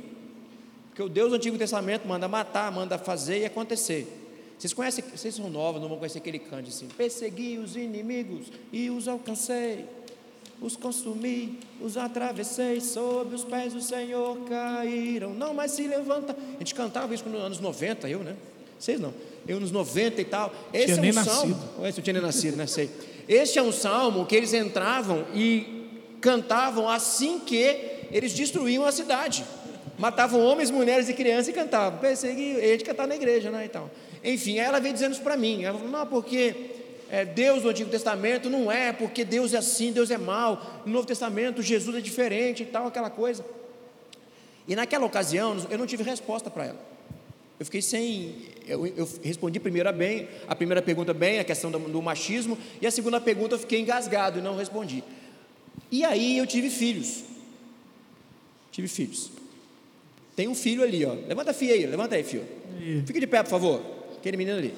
Porque 0.90 1.02
o 1.02 1.08
Deus 1.08 1.30
do 1.30 1.36
Antigo 1.36 1.56
Testamento 1.56 2.06
manda 2.06 2.28
matar, 2.28 2.70
manda 2.70 2.98
fazer 2.98 3.40
e 3.40 3.44
acontecer. 3.46 4.06
Vocês 4.58 4.74
conhecem, 4.74 5.02
vocês 5.14 5.34
são 5.34 5.48
novos, 5.48 5.80
não 5.80 5.88
vão 5.88 5.96
conhecer 5.96 6.18
aquele 6.18 6.38
canto 6.38 6.68
assim: 6.68 6.86
persegui 6.96 7.56
os 7.58 7.76
inimigos 7.76 8.48
e 8.70 8.90
os 8.90 9.08
alcancei, 9.08 9.86
os 10.60 10.76
consumi, 10.76 11.58
os 11.80 11.96
atravessei, 11.96 12.80
sob 12.80 13.34
os 13.34 13.42
pés 13.42 13.72
do 13.72 13.80
Senhor 13.80 14.36
caíram, 14.46 15.32
não 15.32 15.54
mais 15.54 15.70
se 15.72 15.86
levanta. 15.86 16.36
A 16.56 16.58
gente 16.58 16.74
cantava 16.74 17.14
isso 17.14 17.26
nos 17.26 17.40
anos 17.40 17.58
90, 17.58 18.08
eu, 18.10 18.18
né? 18.18 18.36
Vocês 18.78 19.00
não, 19.00 19.14
eu 19.48 19.58
nos 19.58 19.70
90 19.70 20.20
e 20.20 20.24
tal. 20.24 20.52
Esse 20.72 20.86
Tinha 20.86 20.96
é 20.96 20.98
um 20.98 21.02
nem 21.02 21.12
salmo. 21.12 21.54
nascido. 21.54 21.86
Esse 21.86 22.00
eu 22.00 22.04
tinha 22.04 22.14
nem 22.14 22.22
nascido, 22.22 22.56
né? 22.56 22.66
Sei. 22.66 22.90
Este 23.26 23.58
é 23.58 23.62
um 23.62 23.72
salmo 23.72 24.26
que 24.26 24.34
eles 24.34 24.52
entravam 24.52 25.24
e 25.34 25.86
cantavam 26.20 26.88
assim 26.88 27.38
que 27.38 28.06
eles 28.10 28.32
destruíam 28.32 28.84
a 28.84 28.92
cidade. 28.92 29.44
Matavam 30.00 30.40
homens, 30.40 30.70
mulheres 30.70 31.10
e 31.10 31.12
crianças 31.12 31.48
e 31.48 31.52
cantavam. 31.52 31.98
Persegui, 31.98 32.56
a 32.56 32.68
gente 32.68 32.84
cantava 32.84 33.06
na 33.08 33.16
igreja, 33.16 33.50
né? 33.50 33.68
Enfim, 34.24 34.58
aí 34.58 34.64
ela 34.64 34.80
veio 34.80 34.94
dizendo 34.94 35.12
isso 35.12 35.20
para 35.20 35.36
mim. 35.36 35.62
Ela 35.62 35.76
falou, 35.76 35.92
não, 35.92 36.06
porque 36.06 36.54
é, 37.10 37.22
Deus 37.26 37.64
do 37.64 37.68
Antigo 37.68 37.90
Testamento 37.90 38.48
não 38.48 38.72
é, 38.72 38.94
porque 38.94 39.26
Deus 39.26 39.52
é 39.52 39.58
assim, 39.58 39.92
Deus 39.92 40.10
é 40.10 40.16
mal. 40.16 40.80
No 40.86 40.92
Novo 40.94 41.06
Testamento, 41.06 41.60
Jesus 41.60 41.94
é 41.94 42.00
diferente 42.00 42.62
e 42.62 42.66
tal, 42.66 42.86
aquela 42.86 43.10
coisa. 43.10 43.44
E 44.66 44.74
naquela 44.74 45.04
ocasião, 45.04 45.66
eu 45.68 45.76
não 45.76 45.84
tive 45.86 46.02
resposta 46.02 46.48
para 46.48 46.64
ela. 46.64 46.80
Eu 47.58 47.66
fiquei 47.66 47.82
sem. 47.82 48.36
Eu, 48.66 48.86
eu 48.86 49.06
respondi 49.22 49.60
primeiro 49.60 49.86
a 49.86 49.92
bem, 49.92 50.30
a 50.48 50.56
primeira 50.56 50.80
pergunta 50.80 51.12
bem, 51.12 51.40
a 51.40 51.44
questão 51.44 51.70
do, 51.70 51.78
do 51.78 52.00
machismo, 52.00 52.56
e 52.80 52.86
a 52.86 52.90
segunda 52.90 53.20
pergunta 53.20 53.56
eu 53.56 53.58
fiquei 53.58 53.80
engasgado 53.80 54.38
e 54.38 54.42
não 54.42 54.56
respondi. 54.56 55.04
E 55.90 56.02
aí 56.06 56.38
eu 56.38 56.46
tive 56.46 56.70
filhos. 56.70 57.22
Tive 58.72 58.88
filhos. 58.88 59.39
Tem 60.40 60.48
um 60.48 60.54
filho 60.54 60.82
ali, 60.82 61.04
ó. 61.04 61.12
Levanta 61.28 61.50
a 61.50 61.52
filha 61.52 61.74
aí, 61.74 61.84
levanta 61.84 62.14
aí, 62.14 62.24
filho. 62.24 62.46
Fica 63.04 63.20
de 63.20 63.26
pé, 63.26 63.42
por 63.42 63.50
favor. 63.50 63.82
Aquele 64.16 64.38
menino 64.38 64.56
ali. 64.56 64.72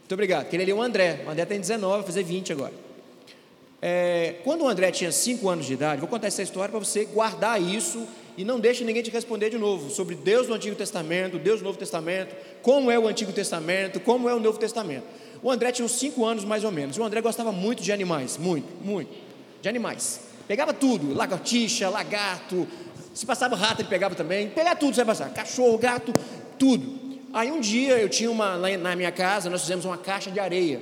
Muito 0.00 0.12
obrigado. 0.12 0.42
Aquele 0.42 0.64
ali 0.64 0.70
é 0.70 0.74
o 0.74 0.82
André. 0.82 1.24
O 1.26 1.30
André 1.30 1.46
tem 1.46 1.58
19, 1.58 1.96
vai 1.96 2.02
fazer 2.02 2.24
20 2.24 2.52
agora. 2.52 2.74
É, 3.80 4.34
quando 4.44 4.64
o 4.64 4.68
André 4.68 4.90
tinha 4.90 5.10
5 5.10 5.48
anos 5.48 5.64
de 5.64 5.72
idade, 5.72 6.02
vou 6.02 6.10
contar 6.10 6.26
essa 6.26 6.42
história 6.42 6.70
para 6.70 6.78
você 6.78 7.06
guardar 7.06 7.58
isso 7.58 8.06
e 8.36 8.44
não 8.44 8.60
deixe 8.60 8.84
ninguém 8.84 9.02
te 9.02 9.10
responder 9.10 9.48
de 9.48 9.56
novo 9.56 9.88
sobre 9.88 10.14
Deus 10.14 10.46
do 10.46 10.52
Antigo 10.52 10.76
Testamento, 10.76 11.38
Deus 11.38 11.60
do 11.60 11.64
Novo 11.64 11.78
Testamento, 11.78 12.36
como 12.60 12.90
é 12.90 12.98
o 12.98 13.08
Antigo 13.08 13.32
Testamento, 13.32 13.98
como 13.98 14.28
é 14.28 14.34
o 14.34 14.40
Novo 14.40 14.58
Testamento. 14.58 15.04
O 15.42 15.50
André 15.50 15.72
tinha 15.72 15.86
uns 15.86 15.92
5 15.92 16.22
anos 16.22 16.44
mais 16.44 16.64
ou 16.64 16.70
menos. 16.70 16.98
O 16.98 17.02
André 17.02 17.22
gostava 17.22 17.50
muito 17.50 17.82
de 17.82 17.92
animais, 17.92 18.36
muito, 18.36 18.68
muito, 18.84 19.10
de 19.62 19.70
animais. 19.70 20.28
Pegava 20.48 20.72
tudo, 20.72 21.14
lagartixa, 21.14 21.90
lagarto, 21.90 22.66
se 23.18 23.26
passava 23.26 23.56
rato 23.56 23.82
ele 23.82 23.88
pegava 23.88 24.14
também, 24.14 24.48
pegava 24.48 24.76
tudo, 24.76 24.94
você 24.94 25.02
vai 25.02 25.14
passar, 25.16 25.30
cachorro, 25.34 25.76
gato, 25.76 26.12
tudo. 26.56 26.98
Aí 27.32 27.50
um 27.50 27.60
dia 27.60 27.98
eu 27.98 28.08
tinha 28.08 28.30
uma, 28.30 28.56
na 28.56 28.94
minha 28.94 29.10
casa, 29.10 29.50
nós 29.50 29.62
fizemos 29.62 29.84
uma 29.84 29.98
caixa 29.98 30.30
de 30.30 30.38
areia. 30.38 30.80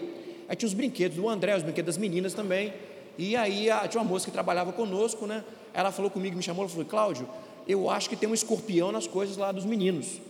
Aí 0.48 0.54
tinha 0.54 0.66
os 0.66 0.74
brinquedos 0.74 1.16
do 1.16 1.28
André, 1.28 1.56
os 1.56 1.62
brinquedos 1.62 1.94
das 1.94 1.98
meninas 2.00 2.34
também. 2.34 2.74
E 3.16 3.34
aí 3.34 3.70
a- 3.70 3.88
tinha 3.88 4.02
uma 4.02 4.08
moça 4.08 4.26
que 4.26 4.30
trabalhava 4.30 4.70
conosco, 4.70 5.26
né? 5.26 5.42
Ela 5.72 5.90
falou 5.90 6.10
comigo, 6.10 6.36
me 6.36 6.42
chamou, 6.42 6.62
ela 6.64 6.70
falou, 6.70 6.84
Cláudio, 6.84 7.26
eu 7.66 7.88
acho 7.88 8.08
que 8.10 8.14
tem 8.16 8.28
um 8.28 8.34
escorpião 8.34 8.92
nas 8.92 9.06
coisas 9.06 9.38
lá 9.38 9.50
dos 9.50 9.64
meninos. 9.64 10.20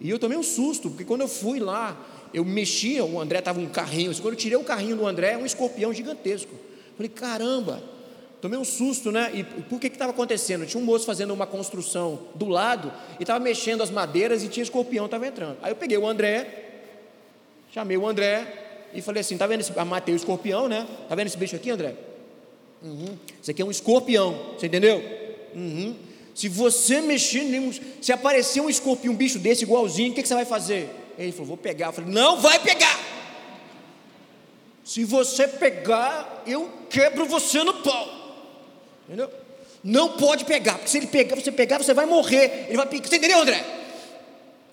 E 0.00 0.10
eu 0.10 0.18
tomei 0.18 0.36
um 0.36 0.42
susto, 0.42 0.90
porque 0.90 1.04
quando 1.04 1.20
eu 1.20 1.28
fui 1.28 1.60
lá, 1.60 1.96
eu 2.34 2.44
mexia, 2.44 3.04
o 3.04 3.20
André 3.20 3.38
estava 3.38 3.60
um 3.60 3.66
carrinho, 3.68 4.12
quando 4.16 4.34
eu 4.34 4.38
tirei 4.38 4.58
o 4.58 4.64
carrinho 4.64 4.96
do 4.96 5.06
André, 5.06 5.36
um 5.36 5.46
escorpião 5.46 5.94
gigantesco. 5.94 6.52
Falei, 6.96 7.08
caramba, 7.08 7.80
tomei 8.40 8.58
um 8.58 8.64
susto, 8.64 9.10
né? 9.10 9.30
E 9.34 9.44
por 9.44 9.80
que 9.80 9.88
estava 9.88 10.12
acontecendo? 10.12 10.66
Tinha 10.66 10.80
um 10.80 10.84
moço 10.84 11.04
fazendo 11.04 11.32
uma 11.32 11.46
construção 11.46 12.20
do 12.34 12.46
lado 12.46 12.92
e 13.18 13.22
estava 13.22 13.40
mexendo 13.40 13.82
as 13.82 13.90
madeiras 13.90 14.42
e 14.42 14.48
tinha 14.48 14.62
escorpião, 14.62 15.06
estava 15.06 15.26
entrando. 15.26 15.58
Aí 15.62 15.70
eu 15.70 15.76
peguei 15.76 15.98
o 15.98 16.06
André, 16.06 16.46
chamei 17.72 17.96
o 17.96 18.06
André 18.06 18.90
e 18.94 19.02
falei 19.02 19.20
assim: 19.20 19.36
tá 19.36 19.46
vendo 19.46 19.60
esse. 19.60 19.72
Matei 19.84 20.14
o 20.14 20.16
escorpião, 20.16 20.68
né? 20.68 20.86
Tá 21.08 21.14
vendo 21.14 21.26
esse 21.26 21.36
bicho 21.36 21.56
aqui, 21.56 21.70
André? 21.70 21.94
Uhum. 22.82 23.16
Isso 23.40 23.50
aqui 23.50 23.60
é 23.60 23.64
um 23.64 23.70
escorpião, 23.70 24.54
você 24.56 24.66
entendeu? 24.66 25.02
Uhum. 25.54 25.96
Se 26.34 26.48
você 26.48 27.00
mexer 27.00 27.42
se 28.00 28.12
aparecer 28.12 28.60
um 28.60 28.70
escorpião, 28.70 29.12
um 29.12 29.16
bicho 29.16 29.38
desse 29.38 29.64
igualzinho, 29.64 30.12
o 30.12 30.14
que, 30.14 30.22
que 30.22 30.28
você 30.28 30.34
vai 30.34 30.44
fazer? 30.44 30.88
Ele 31.18 31.32
falou: 31.32 31.46
vou 31.46 31.56
pegar. 31.56 31.86
Eu 31.88 31.92
falei: 31.92 32.10
não 32.10 32.40
vai 32.40 32.60
pegar. 32.60 32.98
Se 34.84 35.04
você 35.04 35.46
pegar, 35.46 36.44
eu 36.46 36.70
quebro 36.88 37.26
você 37.26 37.62
no 37.62 37.74
pau. 37.74 38.17
Entendeu? 39.08 39.30
Não 39.82 40.16
pode 40.16 40.44
pegar, 40.44 40.74
porque 40.74 40.88
se 40.88 40.98
ele 40.98 41.06
pegar, 41.06 41.34
você 41.34 41.50
pegar, 41.50 41.78
você 41.78 41.94
vai 41.94 42.04
morrer. 42.04 42.66
Ele 42.68 42.76
vai 42.76 42.86
picar. 42.86 43.08
Você 43.08 43.16
entendeu, 43.16 43.40
André? 43.40 43.64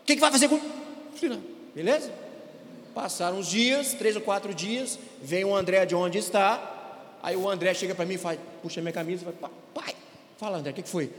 O 0.02 0.06
que, 0.06 0.16
que 0.16 0.22
vai 0.22 0.30
fazer 0.30 0.49
com. 0.49 0.60
Não. 1.24 1.41
Beleza? 1.74 2.12
Passaram 2.94 3.40
uns 3.40 3.48
dias, 3.48 3.94
três 3.94 4.16
ou 4.16 4.22
quatro 4.22 4.53
dias, 4.53 4.99
vem 5.22 5.45
o 5.45 5.56
André 5.56 5.86
de 5.86 5.95
onde 5.95 6.18
está. 6.18 6.74
Aí 7.24 7.36
o 7.36 7.49
André 7.49 7.74
chega 7.74 7.95
para 7.95 8.06
mim 8.06 8.16
e 8.16 8.18
faz, 8.18 8.40
puxa 8.62 8.82
minha 8.82 8.94
camisa 8.94 9.24
e 9.24 9.34
fala, 9.34 9.52
pai, 9.74 9.95
fala 10.38 10.57
André, 10.57 10.72
o 10.72 10.74
que, 10.74 10.84
que 10.84 10.90
foi? 10.90 11.12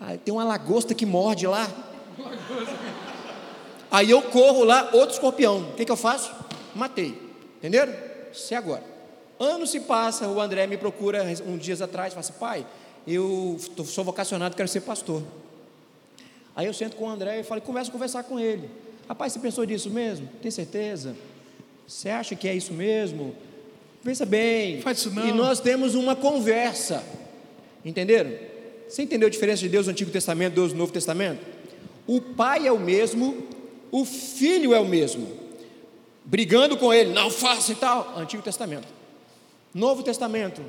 Ah, 0.00 0.16
tem 0.24 0.32
uma 0.32 0.44
lagosta 0.44 0.94
que 0.94 1.04
morde 1.04 1.46
lá. 1.46 1.68
Aí 3.90 4.10
eu 4.10 4.22
corro 4.22 4.64
lá, 4.64 4.90
outro 4.92 5.14
escorpião. 5.14 5.70
O 5.70 5.74
que, 5.74 5.84
que 5.84 5.92
eu 5.92 5.96
faço? 5.96 6.32
Matei. 6.74 7.16
Entenderam? 7.58 7.92
Isso 8.32 8.54
é 8.54 8.56
agora. 8.56 8.89
Anos 9.40 9.70
se 9.70 9.80
passa, 9.80 10.28
o 10.28 10.38
André 10.38 10.66
me 10.66 10.76
procura 10.76 11.24
uns 11.46 11.62
dias 11.62 11.80
atrás, 11.80 12.12
fala 12.12 12.20
assim, 12.20 12.34
pai, 12.38 12.66
eu 13.08 13.58
sou 13.86 14.04
vocacionado, 14.04 14.54
quero 14.54 14.68
ser 14.68 14.82
pastor. 14.82 15.22
Aí 16.54 16.66
eu 16.66 16.74
sento 16.74 16.94
com 16.94 17.06
o 17.06 17.08
André 17.08 17.40
e 17.40 17.42
falo, 17.42 17.62
começo 17.62 17.88
a 17.88 17.92
conversar 17.92 18.22
com 18.24 18.38
ele. 18.38 18.68
Rapaz, 19.08 19.32
você 19.32 19.38
pensou 19.38 19.64
nisso 19.64 19.88
mesmo? 19.88 20.28
Tem 20.42 20.50
certeza? 20.50 21.16
Você 21.88 22.10
acha 22.10 22.36
que 22.36 22.46
é 22.46 22.54
isso 22.54 22.74
mesmo? 22.74 23.34
Pensa 24.04 24.26
bem. 24.26 24.82
Faz 24.82 24.98
isso 24.98 25.10
não. 25.10 25.26
E 25.26 25.32
nós 25.32 25.58
temos 25.58 25.94
uma 25.94 26.14
conversa. 26.14 27.02
Entenderam? 27.82 28.30
Você 28.86 29.02
entendeu 29.02 29.26
a 29.26 29.30
diferença 29.30 29.62
de 29.62 29.70
Deus 29.70 29.86
no 29.86 29.92
Antigo 29.92 30.10
Testamento 30.10 30.52
e 30.52 30.56
Deus 30.56 30.72
no 30.72 30.78
Novo 30.78 30.92
Testamento? 30.92 31.40
O 32.06 32.20
Pai 32.20 32.66
é 32.66 32.72
o 32.72 32.78
mesmo, 32.78 33.46
o 33.90 34.04
Filho 34.04 34.74
é 34.74 34.80
o 34.80 34.84
mesmo. 34.86 35.26
brigando 36.24 36.76
com 36.76 36.92
ele, 36.92 37.12
não 37.12 37.30
faça 37.30 37.72
e 37.72 37.74
tal. 37.74 38.14
Antigo 38.16 38.42
Testamento. 38.42 38.99
Novo 39.72 40.02
Testamento, 40.02 40.62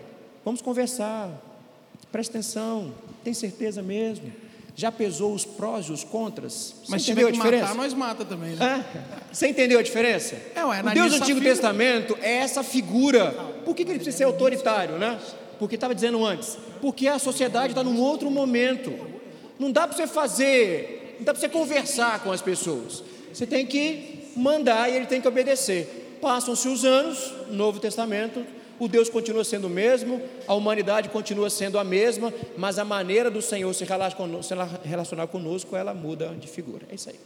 vamos 0.46 0.62
conversar, 0.62 1.30
presta 2.12 2.38
atenção, 2.38 2.94
tem 3.24 3.34
certeza 3.34 3.82
mesmo? 3.82 4.32
Já 4.76 4.92
pesou 4.92 5.34
os 5.34 5.44
prós 5.44 5.88
e 5.88 5.92
os 5.92 6.04
contras? 6.04 6.76
Você 6.84 6.92
Mas 6.92 7.02
se 7.04 7.12
entendeu 7.12 7.28
a 7.28 7.32
diferença? 7.32 7.64
matar, 7.64 7.76
nós 7.76 7.94
mata 7.94 8.24
também, 8.24 8.56
né? 8.56 8.86
É? 8.96 9.34
Você 9.34 9.48
entendeu 9.48 9.80
a 9.80 9.82
diferença? 9.84 10.36
É, 10.56 10.64
ué, 10.64 10.82
o 10.82 10.94
Deus 10.94 11.12
do 11.12 11.16
Antigo 11.18 11.40
figura. 11.40 11.56
Testamento 11.56 12.18
é 12.22 12.38
essa 12.38 12.64
figura. 12.64 13.32
Por 13.66 13.76
que, 13.76 13.84
que 13.84 13.92
ele 13.92 14.00
precisa 14.00 14.18
ser 14.18 14.24
autoritário, 14.24 14.98
né? 14.98 15.20
Porque 15.60 15.76
estava 15.76 15.94
dizendo 15.94 16.26
antes, 16.26 16.58
porque 16.80 17.08
a 17.08 17.20
sociedade 17.20 17.74
está 17.74 17.84
num 17.84 18.00
outro 18.00 18.32
momento. 18.32 18.94
Não 19.60 19.72
dá 19.72 19.88
para 19.88 19.96
você 19.96 20.08
fazer, 20.08 21.18
não 21.20 21.26
dá 21.26 21.34
para 21.34 21.42
você 21.42 21.50
conversar 21.50 22.24
com 22.24 22.32
as 22.32 22.42
pessoas. 22.42 23.04
Você 23.32 23.46
tem 23.46 23.66
que 23.66 24.32
mandar 24.36 24.90
e 24.90 24.96
ele 24.96 25.06
tem 25.06 25.22
que 25.22 25.28
obedecer. 25.28 26.18
Passam-se 26.22 26.68
os 26.68 26.86
anos, 26.86 27.34
Novo 27.50 27.80
Testamento, 27.80 28.44
o 28.82 28.88
Deus 28.88 29.12
continua 29.12 29.44
sendo 29.44 29.68
o 29.68 29.70
mesmo, 29.70 30.20
a 30.48 30.56
humanidade 30.56 31.08
continua 31.10 31.52
sendo 31.52 31.78
a 31.78 31.84
mesma, 31.84 32.34
mas 32.58 32.80
a 32.80 32.84
maneira 32.84 33.30
do 33.30 33.40
Senhor 33.40 33.72
se 33.76 33.86
relacionar 34.84 35.28
conosco, 35.28 35.76
ela 35.76 35.94
muda 35.94 36.30
de 36.30 36.48
figura. 36.48 36.88
É 36.90 36.96
isso 36.96 37.08
aí. 37.08 37.20